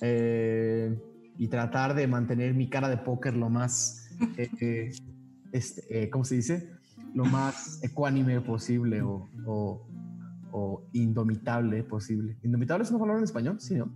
eh, 0.00 0.96
y 1.36 1.48
tratar 1.48 1.94
de 1.94 2.06
mantener 2.06 2.54
mi 2.54 2.68
cara 2.68 2.88
de 2.88 2.96
póker 2.98 3.34
lo 3.36 3.48
más, 3.48 4.10
eh, 4.36 4.90
este, 5.52 6.02
eh, 6.04 6.10
¿cómo 6.10 6.24
se 6.24 6.36
dice? 6.36 6.70
Lo 7.14 7.24
más 7.24 7.82
ecuánime 7.82 8.40
posible 8.40 9.02
o, 9.02 9.28
o, 10.52 10.88
indomitable 10.92 11.84
posible. 11.84 12.36
¿Indomitable 12.42 12.84
es 12.84 12.90
una 12.90 12.98
palabra 12.98 13.20
en 13.20 13.24
español? 13.24 13.60
Sí, 13.60 13.74
¿no? 13.74 13.92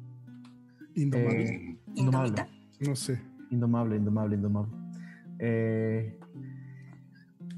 Indomable. 0.94 1.78
indomable. 1.94 2.46
No 2.80 2.94
sé. 2.94 3.20
Indomable, 3.52 3.97
indomable, 3.97 4.36
indomable. 4.36 4.72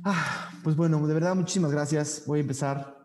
Ah, 0.05 0.51
pues 0.63 0.77
bueno, 0.77 1.07
de 1.07 1.15
verdad, 1.15 1.35
muchísimas 1.35 1.73
gracias. 1.73 2.25
Voy 2.27 2.41
a 2.41 2.43
empezar 2.43 2.99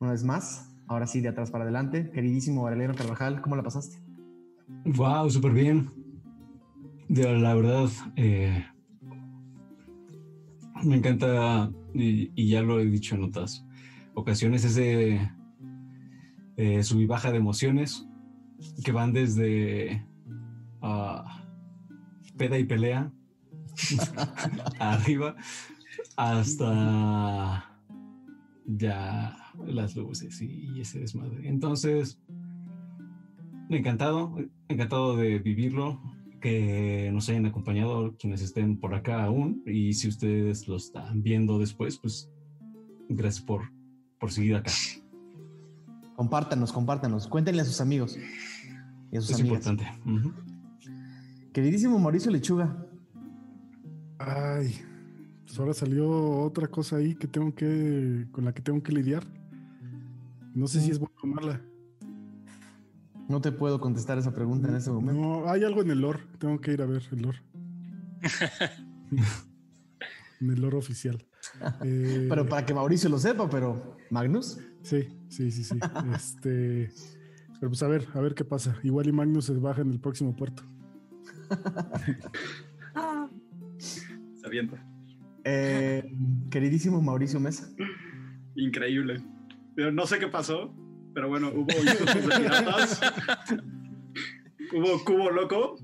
una 0.00 0.12
vez 0.12 0.22
más. 0.22 0.68
Ahora 0.86 1.06
sí, 1.06 1.22
de 1.22 1.28
atrás 1.28 1.50
para 1.50 1.64
adelante. 1.64 2.10
Queridísimo 2.10 2.62
Aureliano 2.62 2.94
Carvajal, 2.94 3.40
¿cómo 3.40 3.56
la 3.56 3.62
pasaste? 3.62 4.02
Wow, 4.84 5.30
súper 5.30 5.52
bien. 5.52 5.90
De, 7.08 7.38
la 7.38 7.54
verdad, 7.54 7.88
eh, 8.16 8.66
me 10.84 10.96
encanta, 10.96 11.70
y, 11.94 12.48
ya 12.48 12.62
lo 12.62 12.80
he 12.80 12.84
dicho 12.84 13.14
en 13.14 13.24
otras 13.24 13.64
ocasiones, 14.14 14.64
ese 14.64 15.30
eh, 16.56 16.82
sub 16.82 17.00
y 17.00 17.06
baja 17.06 17.30
de 17.30 17.38
emociones 17.38 18.06
que 18.84 18.92
van 18.92 19.12
desde 19.12 20.06
uh, 20.82 21.22
peda 22.36 22.58
y 22.58 22.64
pelea 22.64 23.12
arriba 24.78 25.36
hasta 26.16 27.72
ya 28.66 29.36
las 29.66 29.96
luces 29.96 30.40
y, 30.40 30.80
ese 30.80 31.00
desmadre. 31.00 31.48
Entonces, 31.48 32.20
encantado, 33.68 34.36
encantado 34.68 35.16
de 35.16 35.38
vivirlo, 35.38 36.00
que 36.40 37.10
nos 37.12 37.28
hayan 37.28 37.46
acompañado 37.46 38.16
quienes 38.18 38.42
estén 38.42 38.78
por 38.78 38.94
acá 38.94 39.24
aún 39.24 39.62
y 39.64 39.92
si 39.94 40.08
ustedes 40.08 40.66
lo 40.66 40.76
están 40.76 41.22
viendo 41.22 41.58
después, 41.58 41.98
pues 41.98 42.30
gracias 43.08 43.44
por, 43.44 43.72
por 44.18 44.32
seguir 44.32 44.56
acá. 44.56 44.72
Compártanos, 46.16 46.72
compártanos, 46.72 47.28
cuéntenle 47.28 47.62
a 47.62 47.64
sus 47.64 47.80
amigos. 47.80 48.18
Y 49.12 49.16
a 49.16 49.20
sus 49.20 49.30
es 49.30 49.40
importante. 49.40 49.86
Queridísimo 51.52 51.98
Mauricio 51.98 52.30
Lechuga. 52.30 52.74
Ay, 54.18 54.80
pues 55.44 55.58
ahora 55.58 55.74
salió 55.74 56.40
otra 56.40 56.68
cosa 56.68 56.96
ahí 56.96 57.14
que 57.14 57.26
tengo 57.26 57.54
que, 57.54 58.26
con 58.32 58.44
la 58.44 58.54
que 58.54 58.62
tengo 58.62 58.82
que 58.82 58.92
lidiar. 58.92 59.24
No 60.54 60.66
sé 60.66 60.80
si 60.80 60.90
es 60.90 60.98
buena 60.98 61.14
o 61.22 61.26
mala. 61.26 61.60
No 63.28 63.40
te 63.40 63.52
puedo 63.52 63.80
contestar 63.80 64.18
esa 64.18 64.32
pregunta 64.32 64.68
en 64.68 64.76
ese 64.76 64.90
momento. 64.90 65.20
No, 65.20 65.50
hay 65.50 65.64
algo 65.64 65.82
en 65.82 65.90
el 65.90 66.00
lore. 66.00 66.20
Tengo 66.38 66.60
que 66.60 66.72
ir 66.72 66.82
a 66.82 66.86
ver 66.86 67.02
el 67.12 67.22
lore. 67.22 67.42
en 70.40 70.50
el 70.50 70.60
lore 70.60 70.76
oficial. 70.76 71.24
Eh, 71.84 72.26
pero 72.28 72.48
para 72.48 72.64
que 72.64 72.72
Mauricio 72.72 73.10
lo 73.10 73.18
sepa, 73.18 73.50
pero 73.50 73.96
Magnus. 74.10 74.60
Sí, 74.82 75.08
sí, 75.28 75.50
sí, 75.50 75.64
sí. 75.64 75.76
este, 76.14 76.92
pero 77.58 77.68
pues 77.68 77.82
a 77.82 77.88
ver, 77.88 78.06
a 78.14 78.20
ver 78.20 78.36
qué 78.36 78.44
pasa. 78.44 78.76
Igual 78.84 79.08
y 79.08 79.12
Magnus 79.12 79.46
se 79.46 79.54
baja 79.54 79.82
en 79.82 79.90
el 79.90 79.98
próximo 79.98 80.36
puerto. 80.36 80.62
se 83.78 84.46
avienta. 84.46 84.84
Eh, 85.44 86.12
queridísimo 86.50 87.02
Mauricio 87.02 87.40
Mesa. 87.40 87.68
Increíble. 88.54 89.22
No 89.76 90.06
sé 90.06 90.18
qué 90.18 90.28
pasó, 90.28 90.74
pero 91.14 91.28
bueno, 91.28 91.50
hubo 91.54 91.66
piratas. 92.36 93.00
hubo 94.72 95.04
Cubo 95.04 95.30
Loco. 95.30 95.76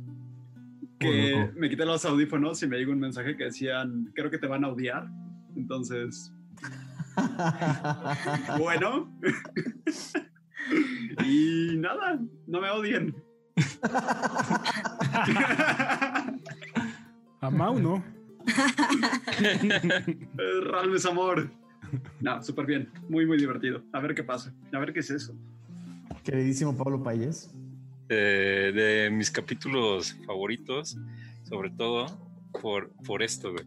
Que 0.99 1.53
me 1.55 1.71
quité 1.71 1.85
los 1.85 2.05
audífonos 2.05 2.61
y 2.65 2.67
me 2.67 2.77
llegó 2.77 2.91
un 2.91 2.99
mensaje 2.99 3.37
que 3.37 3.45
decían, 3.45 4.11
creo 4.17 4.31
que 4.31 4.39
te 4.39 4.49
van 4.49 4.65
a 4.65 4.69
odiar. 4.69 5.09
Entonces, 5.55 6.33
bueno. 8.59 9.09
Y 11.25 11.77
nada, 11.77 12.21
no 12.47 12.61
me 12.61 12.71
odien. 12.71 13.15
A 17.41 17.51
Mau, 17.51 17.79
¿no? 17.79 18.03
Ralmes 20.63 21.07
amor. 21.07 21.51
No, 22.21 22.43
súper 22.43 22.67
bien. 22.67 22.91
Muy, 23.09 23.27
muy 23.27 23.39
divertido. 23.39 23.83
A 23.93 24.01
ver 24.01 24.15
qué 24.15 24.23
pasa. 24.23 24.53
A 24.73 24.79
ver 24.79 24.93
qué 24.93 25.01
es 25.01 25.11
eso. 25.11 25.35
Queridísimo 26.25 26.77
Pablo 26.77 27.03
Payés. 27.03 27.51
Eh, 28.11 28.73
de 28.75 29.11
mis 29.11 29.31
capítulos 29.31 30.17
favoritos, 30.27 30.97
sobre 31.47 31.71
todo 31.71 32.07
por, 32.61 32.91
por 33.05 33.23
esto, 33.23 33.53
güey. 33.53 33.65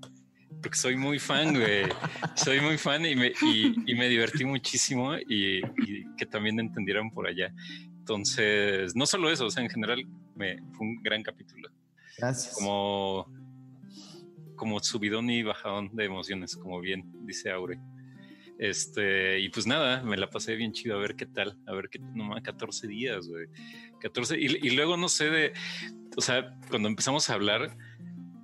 Porque 0.62 0.78
soy 0.78 0.96
muy 0.96 1.20
fan, 1.20 1.54
güey. 1.54 1.86
Soy 2.36 2.60
muy 2.60 2.78
fan 2.78 3.06
y 3.06 3.16
me, 3.16 3.32
y, 3.42 3.96
me 3.96 4.10
divertí 4.10 4.44
muchísimo 4.44 5.16
y, 5.16 5.62
que 6.18 6.26
también 6.26 6.60
entendieran 6.60 7.12
por 7.12 7.28
allá. 7.28 7.54
Entonces, 8.02 8.96
no 8.96 9.06
solo 9.06 9.30
eso, 9.30 9.46
o 9.46 9.52
sea, 9.52 9.62
en 9.64 9.70
general 9.70 10.04
me, 10.36 10.58
fue 10.72 10.88
un 10.88 11.04
gran 11.04 11.22
capítulo. 11.22 11.70
Gracias. 12.18 12.56
Como, 12.56 13.32
como 14.56 14.80
subidón 14.80 15.30
y 15.30 15.44
bajadón 15.44 15.96
de 15.96 16.06
emociones, 16.06 16.56
como 16.58 16.80
bien 16.82 17.04
dice 17.28 17.52
Aure. 17.52 17.80
Este, 18.58 19.40
y 19.40 19.50
pues 19.50 19.68
nada, 19.68 20.02
me 20.02 20.18
la 20.18 20.32
pasé 20.32 20.56
bien 20.56 20.74
chido 20.74 20.96
a 20.96 21.00
ver 21.00 21.16
qué 21.16 21.28
tal, 21.28 21.60
a 21.68 21.74
ver 21.74 21.90
qué, 21.90 22.00
nomás 22.00 22.42
14 22.42 22.88
días, 22.88 23.28
güey. 23.28 23.46
14, 24.00 24.40
y, 24.40 24.46
y 24.46 24.72
luego 24.72 24.98
no 24.98 25.08
sé 25.08 25.30
de, 25.30 25.54
o 26.18 26.22
sea, 26.22 26.58
cuando 26.70 26.88
empezamos 26.88 27.30
a 27.30 27.36
hablar, 27.36 27.78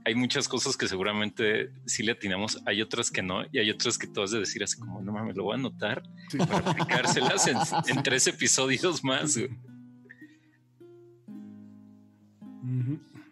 hay 0.07 0.15
muchas 0.15 0.47
cosas 0.47 0.77
que 0.77 0.87
seguramente 0.87 1.69
sí 1.85 2.01
le 2.01 2.13
atinamos, 2.13 2.61
hay 2.65 2.81
otras 2.81 3.11
que 3.11 3.21
no, 3.21 3.43
y 3.51 3.59
hay 3.59 3.69
otras 3.69 3.97
que 3.97 4.07
tú 4.07 4.21
has 4.21 4.31
de 4.31 4.39
decir 4.39 4.63
así 4.63 4.79
como, 4.79 5.01
no 5.01 5.11
mames, 5.11 5.35
lo 5.35 5.43
voy 5.43 5.51
a 5.51 5.55
anotar 5.55 6.01
para 6.37 6.59
aplicárselas 6.59 7.45
en, 7.89 8.03
tres 8.03 8.25
episodios 8.27 9.03
más. 9.03 9.37
Güey. 9.37 9.49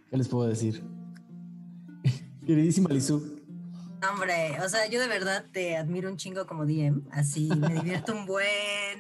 ¿Qué 0.10 0.18
les 0.18 0.28
puedo 0.28 0.50
decir? 0.50 0.84
Queridísima 2.46 2.90
Lizu, 2.90 3.40
Hombre, 4.12 4.58
o 4.62 4.68
sea, 4.68 4.86
yo 4.90 5.00
de 5.00 5.08
verdad 5.08 5.46
te 5.54 5.78
admiro 5.78 6.10
un 6.10 6.18
chingo 6.18 6.46
como 6.46 6.66
DM. 6.66 7.04
Así 7.12 7.50
me 7.56 7.74
divierto 7.74 8.14
un 8.14 8.26
buen, 8.26 8.46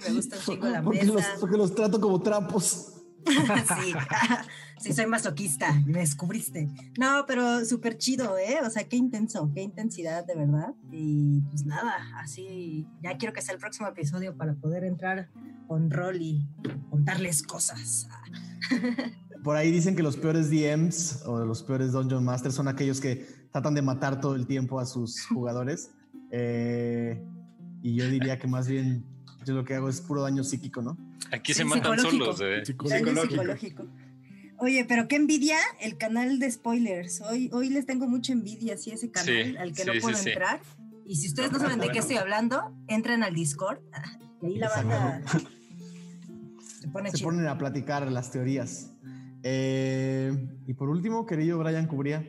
me 0.01 0.13
gusta 0.15 0.37
un 0.37 0.41
chingo 0.43 0.69
la 0.69 0.81
porque 0.83 0.99
mesa. 0.99 1.13
Los, 1.13 1.25
porque 1.41 1.57
los 1.57 1.75
trato 1.75 1.99
como 1.99 2.21
trapos. 2.21 2.93
sí, 3.25 3.93
sí, 4.79 4.93
soy 4.93 5.05
masoquista, 5.07 5.73
me 5.85 5.99
descubriste. 5.99 6.69
No, 6.97 7.25
pero 7.27 7.63
súper 7.65 7.97
chido, 7.97 8.37
¿eh? 8.37 8.57
O 8.65 8.69
sea, 8.69 8.83
qué 8.83 8.97
intenso, 8.97 9.51
qué 9.53 9.61
intensidad, 9.61 10.25
de 10.25 10.35
verdad. 10.35 10.73
Y 10.91 11.41
pues 11.41 11.65
nada, 11.65 11.95
así 12.17 12.85
ya 13.01 13.17
quiero 13.17 13.33
que 13.33 13.41
sea 13.41 13.53
el 13.53 13.59
próximo 13.59 13.87
episodio 13.87 14.35
para 14.35 14.53
poder 14.53 14.83
entrar 14.83 15.29
con 15.67 15.89
rol 15.89 16.21
y 16.21 16.47
contarles 16.89 17.43
cosas. 17.43 18.07
Por 19.43 19.55
ahí 19.55 19.71
dicen 19.71 19.95
que 19.95 20.01
los 20.01 20.17
peores 20.17 20.49
DMs 20.49 21.23
o 21.25 21.45
los 21.45 21.61
peores 21.61 21.91
Dungeon 21.91 22.23
Masters 22.23 22.55
son 22.55 22.67
aquellos 22.67 22.99
que 22.99 23.27
tratan 23.51 23.75
de 23.75 23.81
matar 23.81 24.19
todo 24.19 24.35
el 24.35 24.47
tiempo 24.47 24.79
a 24.79 24.85
sus 24.85 25.25
jugadores. 25.27 25.91
Eh, 26.31 27.23
y 27.83 27.95
yo 27.95 28.09
diría 28.09 28.39
que 28.39 28.47
más 28.47 28.67
bien 28.67 29.05
yo 29.45 29.53
lo 29.53 29.63
que 29.63 29.75
hago 29.75 29.87
es 29.87 30.01
puro 30.01 30.23
daño 30.23 30.43
psíquico, 30.43 30.81
¿no? 30.81 30.97
Aquí 31.31 31.53
se 31.53 31.63
matan 31.63 31.99
solos. 31.99 32.41
Eh. 32.41 32.65
Psicológico. 32.65 33.85
Oye, 34.57 34.85
pero 34.85 35.07
qué 35.07 35.17
envidia 35.17 35.57
el 35.81 35.97
canal 35.97 36.39
de 36.39 36.49
spoilers. 36.49 37.21
Hoy, 37.21 37.49
hoy 37.53 37.69
les 37.69 37.85
tengo 37.85 38.07
mucha 38.07 38.33
envidia 38.33 38.73
así 38.75 38.91
ese 38.91 39.11
canal 39.11 39.57
al 39.57 39.73
que 39.73 39.85
no 39.85 39.93
puedo 40.01 40.17
entrar. 40.17 40.61
Y 41.05 41.17
si 41.17 41.27
ustedes 41.27 41.51
no 41.51 41.59
saben 41.59 41.79
de 41.79 41.89
qué 41.89 41.99
estoy 41.99 42.17
hablando, 42.17 42.73
entren 42.87 43.23
al 43.23 43.35
Discord. 43.35 43.79
Y 44.41 44.47
ahí 44.47 44.57
la 44.57 44.69
banda 44.69 45.21
se, 46.81 46.87
pone 46.87 47.11
se 47.11 47.23
ponen 47.23 47.47
a 47.47 47.57
platicar 47.57 48.09
las 48.11 48.31
teorías. 48.31 48.91
Eh, 49.43 50.33
y 50.65 50.73
por 50.73 50.89
último, 50.89 51.25
querido 51.25 51.59
Brian 51.59 51.85
Cubría, 51.85 52.25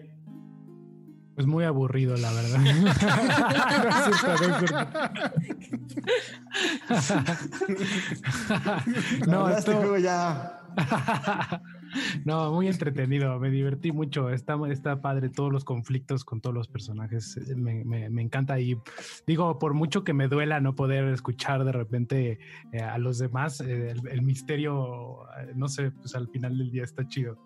pues 1.35 1.47
muy 1.47 1.65
aburrido, 1.65 2.17
la 2.17 2.33
verdad. 2.33 2.59
no, 9.27 9.49
este 9.51 9.73
juego 9.73 9.99
ya. 9.99 10.53
no, 12.25 12.53
muy 12.53 12.69
entretenido, 12.69 13.39
me 13.39 13.51
divertí 13.51 13.93
mucho. 13.93 14.31
Está, 14.31 14.59
está 14.71 15.01
padre 15.01 15.29
todos 15.29 15.53
los 15.53 15.65
conflictos 15.65 16.25
con 16.25 16.41
todos 16.41 16.55
los 16.55 16.69
personajes. 16.69 17.39
Me, 17.57 17.85
me, 17.85 18.23
encanta 18.23 18.59
y 18.61 18.79
digo, 19.27 19.59
por 19.59 19.75
mucho 19.75 20.05
que 20.05 20.13
me 20.13 20.29
duela 20.29 20.61
no 20.61 20.75
poder 20.75 21.05
escuchar 21.09 21.65
de 21.65 21.73
repente 21.73 22.39
eh, 22.73 22.81
a 22.81 22.99
los 22.99 23.19
demás, 23.19 23.61
eh, 23.61 23.95
el, 24.11 24.23
misterio, 24.23 25.25
eh, 25.39 25.53
no 25.55 25.69
sé, 25.69 25.91
pues 25.91 26.15
al 26.15 26.29
final 26.29 26.57
del 26.59 26.71
día 26.71 26.85
está 26.85 27.07
chido. 27.07 27.39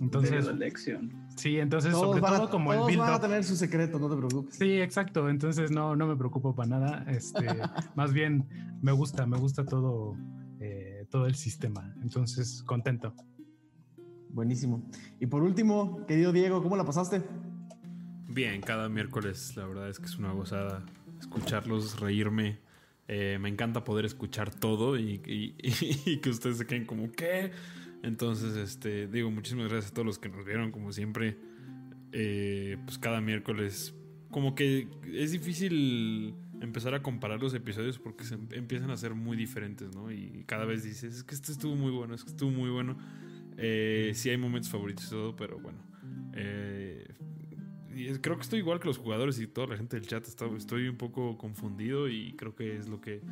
Entonces, 0.00 0.46
sí, 1.36 1.58
entonces 1.58 1.92
sobre 1.92 2.20
todo 2.20 2.50
como 2.50 2.72
el 2.72 2.80
build 2.86 2.98
van 2.98 3.14
a 3.14 3.20
tener 3.20 3.44
su 3.44 3.56
secreto, 3.56 3.98
no 3.98 4.10
te 4.10 4.16
preocupes. 4.16 4.56
Sí, 4.56 4.80
exacto. 4.80 5.28
Entonces 5.30 5.70
no, 5.70 5.96
no 5.96 6.06
me 6.06 6.16
preocupo 6.16 6.54
para 6.54 6.68
nada. 6.68 7.04
Este, 7.08 7.46
más 7.94 8.12
bien 8.12 8.46
me 8.82 8.92
gusta, 8.92 9.26
me 9.26 9.38
gusta 9.38 9.64
todo, 9.64 10.16
eh, 10.60 10.95
todo 11.06 11.26
el 11.26 11.34
sistema. 11.34 11.94
Entonces 12.02 12.62
contento. 12.62 13.14
Buenísimo. 14.30 14.88
Y 15.20 15.26
por 15.26 15.42
último, 15.42 16.04
querido 16.06 16.32
Diego, 16.32 16.62
¿cómo 16.62 16.76
la 16.76 16.84
pasaste? 16.84 17.22
Bien, 18.28 18.60
cada 18.60 18.88
miércoles 18.88 19.56
la 19.56 19.66
verdad 19.66 19.88
es 19.88 19.98
que 19.98 20.06
es 20.06 20.16
una 20.18 20.32
gozada 20.32 20.84
escucharlos, 21.20 22.00
reírme. 22.00 22.58
Eh, 23.08 23.38
me 23.40 23.48
encanta 23.48 23.84
poder 23.84 24.04
escuchar 24.04 24.52
todo 24.54 24.98
y, 24.98 25.22
y 25.26 26.18
que 26.20 26.30
ustedes 26.30 26.58
se 26.58 26.66
queden 26.66 26.86
como, 26.86 27.10
¿qué? 27.12 27.52
Entonces, 28.02 28.56
este, 28.56 29.08
digo, 29.08 29.30
muchísimas 29.30 29.68
gracias 29.68 29.90
a 29.90 29.94
todos 29.94 30.06
los 30.06 30.18
que 30.18 30.28
nos 30.28 30.44
vieron, 30.44 30.70
como 30.70 30.92
siempre. 30.92 31.36
Eh, 32.12 32.78
pues 32.84 32.98
cada 32.98 33.20
miércoles, 33.20 33.94
como 34.30 34.54
que 34.54 34.88
es 35.12 35.32
difícil 35.32 36.34
empezar 36.60 36.94
a 36.94 37.02
comparar 37.02 37.40
los 37.40 37.54
episodios 37.54 37.98
porque 37.98 38.24
se 38.24 38.34
em, 38.34 38.48
empiezan 38.52 38.90
a 38.90 38.96
ser 38.96 39.14
muy 39.14 39.36
diferentes, 39.36 39.94
¿no? 39.94 40.10
Y 40.10 40.44
cada 40.46 40.64
vez 40.64 40.82
dices, 40.82 41.16
es 41.16 41.24
que 41.24 41.34
este 41.34 41.52
estuvo 41.52 41.74
muy 41.76 41.90
bueno, 41.90 42.14
es 42.14 42.24
que 42.24 42.30
estuvo 42.30 42.50
muy 42.50 42.70
bueno. 42.70 42.96
Eh, 43.56 44.12
sí 44.14 44.30
hay 44.30 44.36
momentos 44.36 44.70
favoritos 44.70 45.06
y 45.06 45.10
todo, 45.10 45.36
pero 45.36 45.58
bueno. 45.58 45.78
Eh, 46.34 47.06
creo 48.20 48.36
que 48.36 48.42
estoy 48.42 48.58
igual 48.58 48.80
que 48.80 48.88
los 48.88 48.98
jugadores 48.98 49.38
y 49.40 49.46
toda 49.46 49.68
la 49.68 49.76
gente 49.76 49.96
del 49.96 50.06
chat. 50.06 50.26
estoy 50.26 50.88
un 50.88 50.96
poco 50.96 51.38
confundido 51.38 52.08
y 52.08 52.34
creo 52.34 52.54
que 52.54 52.76
es 52.76 52.88
lo 52.88 53.00
que, 53.00 53.22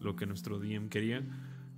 lo 0.00 0.16
que 0.16 0.26
nuestro 0.26 0.58
DM 0.58 0.88
quería. 0.88 1.22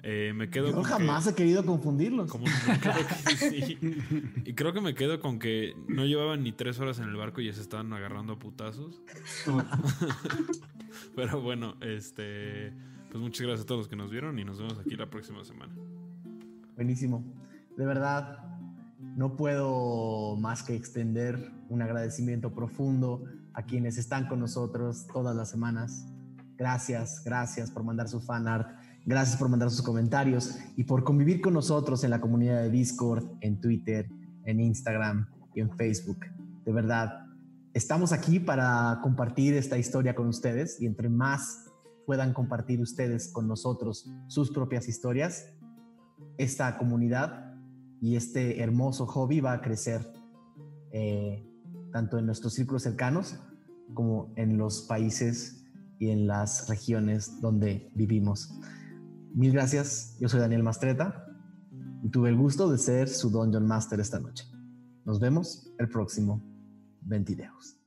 Eh, 0.05 0.33
me 0.35 0.51
quedo 0.51 0.73
Yo 0.73 0.83
jamás 0.83 1.29
he 1.29 1.35
querido 1.35 1.65
confundirlos. 1.65 2.29
Como, 2.29 2.45
Y 4.45 4.55
creo 4.55 4.73
que 4.73 4.81
me 4.81 4.95
quedo 4.95 5.21
con 5.21 5.39
que 5.39 5.77
no 5.87 6.05
llevaban 6.05 6.43
ni 6.43 6.51
tres 6.51 6.81
horas 6.81 6.99
en 6.99 7.09
el 7.09 7.17
barco 7.17 7.41
y 7.41 7.47
ya 7.47 7.53
se 7.53 7.61
estaban 7.61 7.93
agarrando 7.93 8.35
a 8.35 8.39
putazos. 8.39 9.01
Pero 11.17 11.41
bueno, 11.41 11.77
este. 11.81 12.73
Pues 13.11 13.23
muchas 13.23 13.47
gracias 13.47 13.65
a 13.65 13.67
todos 13.67 13.81
los 13.81 13.89
que 13.89 13.97
nos 13.97 14.11
vieron 14.11 14.39
y 14.39 14.45
nos 14.45 14.59
vemos 14.59 14.79
aquí 14.79 14.97
la 14.97 15.09
próxima 15.09 15.45
semana. 15.45 15.73
Buenísimo. 16.75 17.23
De 17.77 17.85
verdad, 17.85 18.39
no 18.99 19.37
puedo 19.37 20.35
más 20.37 20.63
que 20.63 20.75
extender 20.75 21.53
un 21.69 21.83
agradecimiento 21.83 22.55
profundo 22.55 23.25
a 23.53 23.65
quienes 23.65 23.99
están 23.99 24.27
con 24.29 24.41
nosotros 24.41 25.07
todas 25.13 25.37
las 25.37 25.51
semanas. 25.51 26.07
Gracias, 26.57 27.23
gracias 27.25 27.71
por 27.71 27.85
mandar 27.85 28.09
su 28.09 28.21
fan 28.21 28.49
art 28.49 28.82
Gracias 29.05 29.37
por 29.37 29.49
mandar 29.49 29.71
sus 29.71 29.83
comentarios 29.83 30.59
y 30.77 30.85
por 30.85 31.03
convivir 31.03 31.41
con 31.41 31.55
nosotros 31.55 32.05
en 32.05 32.11
la 32.11 32.21
comunidad 32.21 32.63
de 32.63 32.71
Discord, 32.71 33.25
en 33.41 33.61
Twitter, 33.61 34.09
en 34.45 34.61
Instagram 34.61 35.27
y 35.55 35.61
en 35.61 35.77
Facebook. 35.77 36.19
De 36.65 36.73
verdad, 36.73 37.27
estamos 37.75 38.13
aquí 38.13 38.39
para 38.39 39.01
compartir 39.03 39.55
esta 39.55 39.77
historia 39.77 40.15
con 40.15 40.29
ustedes 40.29 40.81
y 40.81 40.87
entre 40.87 41.09
más 41.09 41.67
puedan 42.07 42.33
compartir 42.33 42.81
ustedes 42.81 43.33
con 43.33 43.49
nosotros 43.49 44.09
sus 44.29 44.53
propias 44.53 44.87
historias, 44.89 45.49
esta 46.39 46.79
comunidad 46.79 47.55
y 48.01 48.15
este 48.15 48.63
hermoso 48.63 49.07
hobby 49.07 49.41
va 49.41 49.55
a 49.55 49.63
crecer 49.63 50.13
eh, 50.93 51.45
tanto 51.93 52.19
en 52.19 52.27
nuestros 52.27 52.55
círculos 52.55 52.83
cercanos 52.83 53.37
como 53.95 54.33
en 54.37 54.59
los 54.59 54.83
países 54.83 55.65
y 55.99 56.11
en 56.11 56.27
las 56.27 56.69
regiones 56.69 57.41
donde 57.41 57.91
vivimos. 57.95 58.53
Mil 59.35 59.51
gracias, 59.51 60.17
yo 60.21 60.29
soy 60.29 60.41
Daniel 60.41 60.63
Mastreta 60.63 61.27
y 62.03 62.11
tuve 62.11 62.29
el 62.29 62.37
gusto 62.37 62.71
de 62.71 62.77
ser 62.77 63.09
su 63.09 63.31
Dungeon 63.31 63.67
Master 63.67 63.99
esta 63.99 64.21
noche. 64.21 64.45
Nos 65.07 65.21
vemos 65.21 65.73
el 65.79 65.89
próximo 65.89 66.43
20 67.01 67.35
videos. 67.35 67.82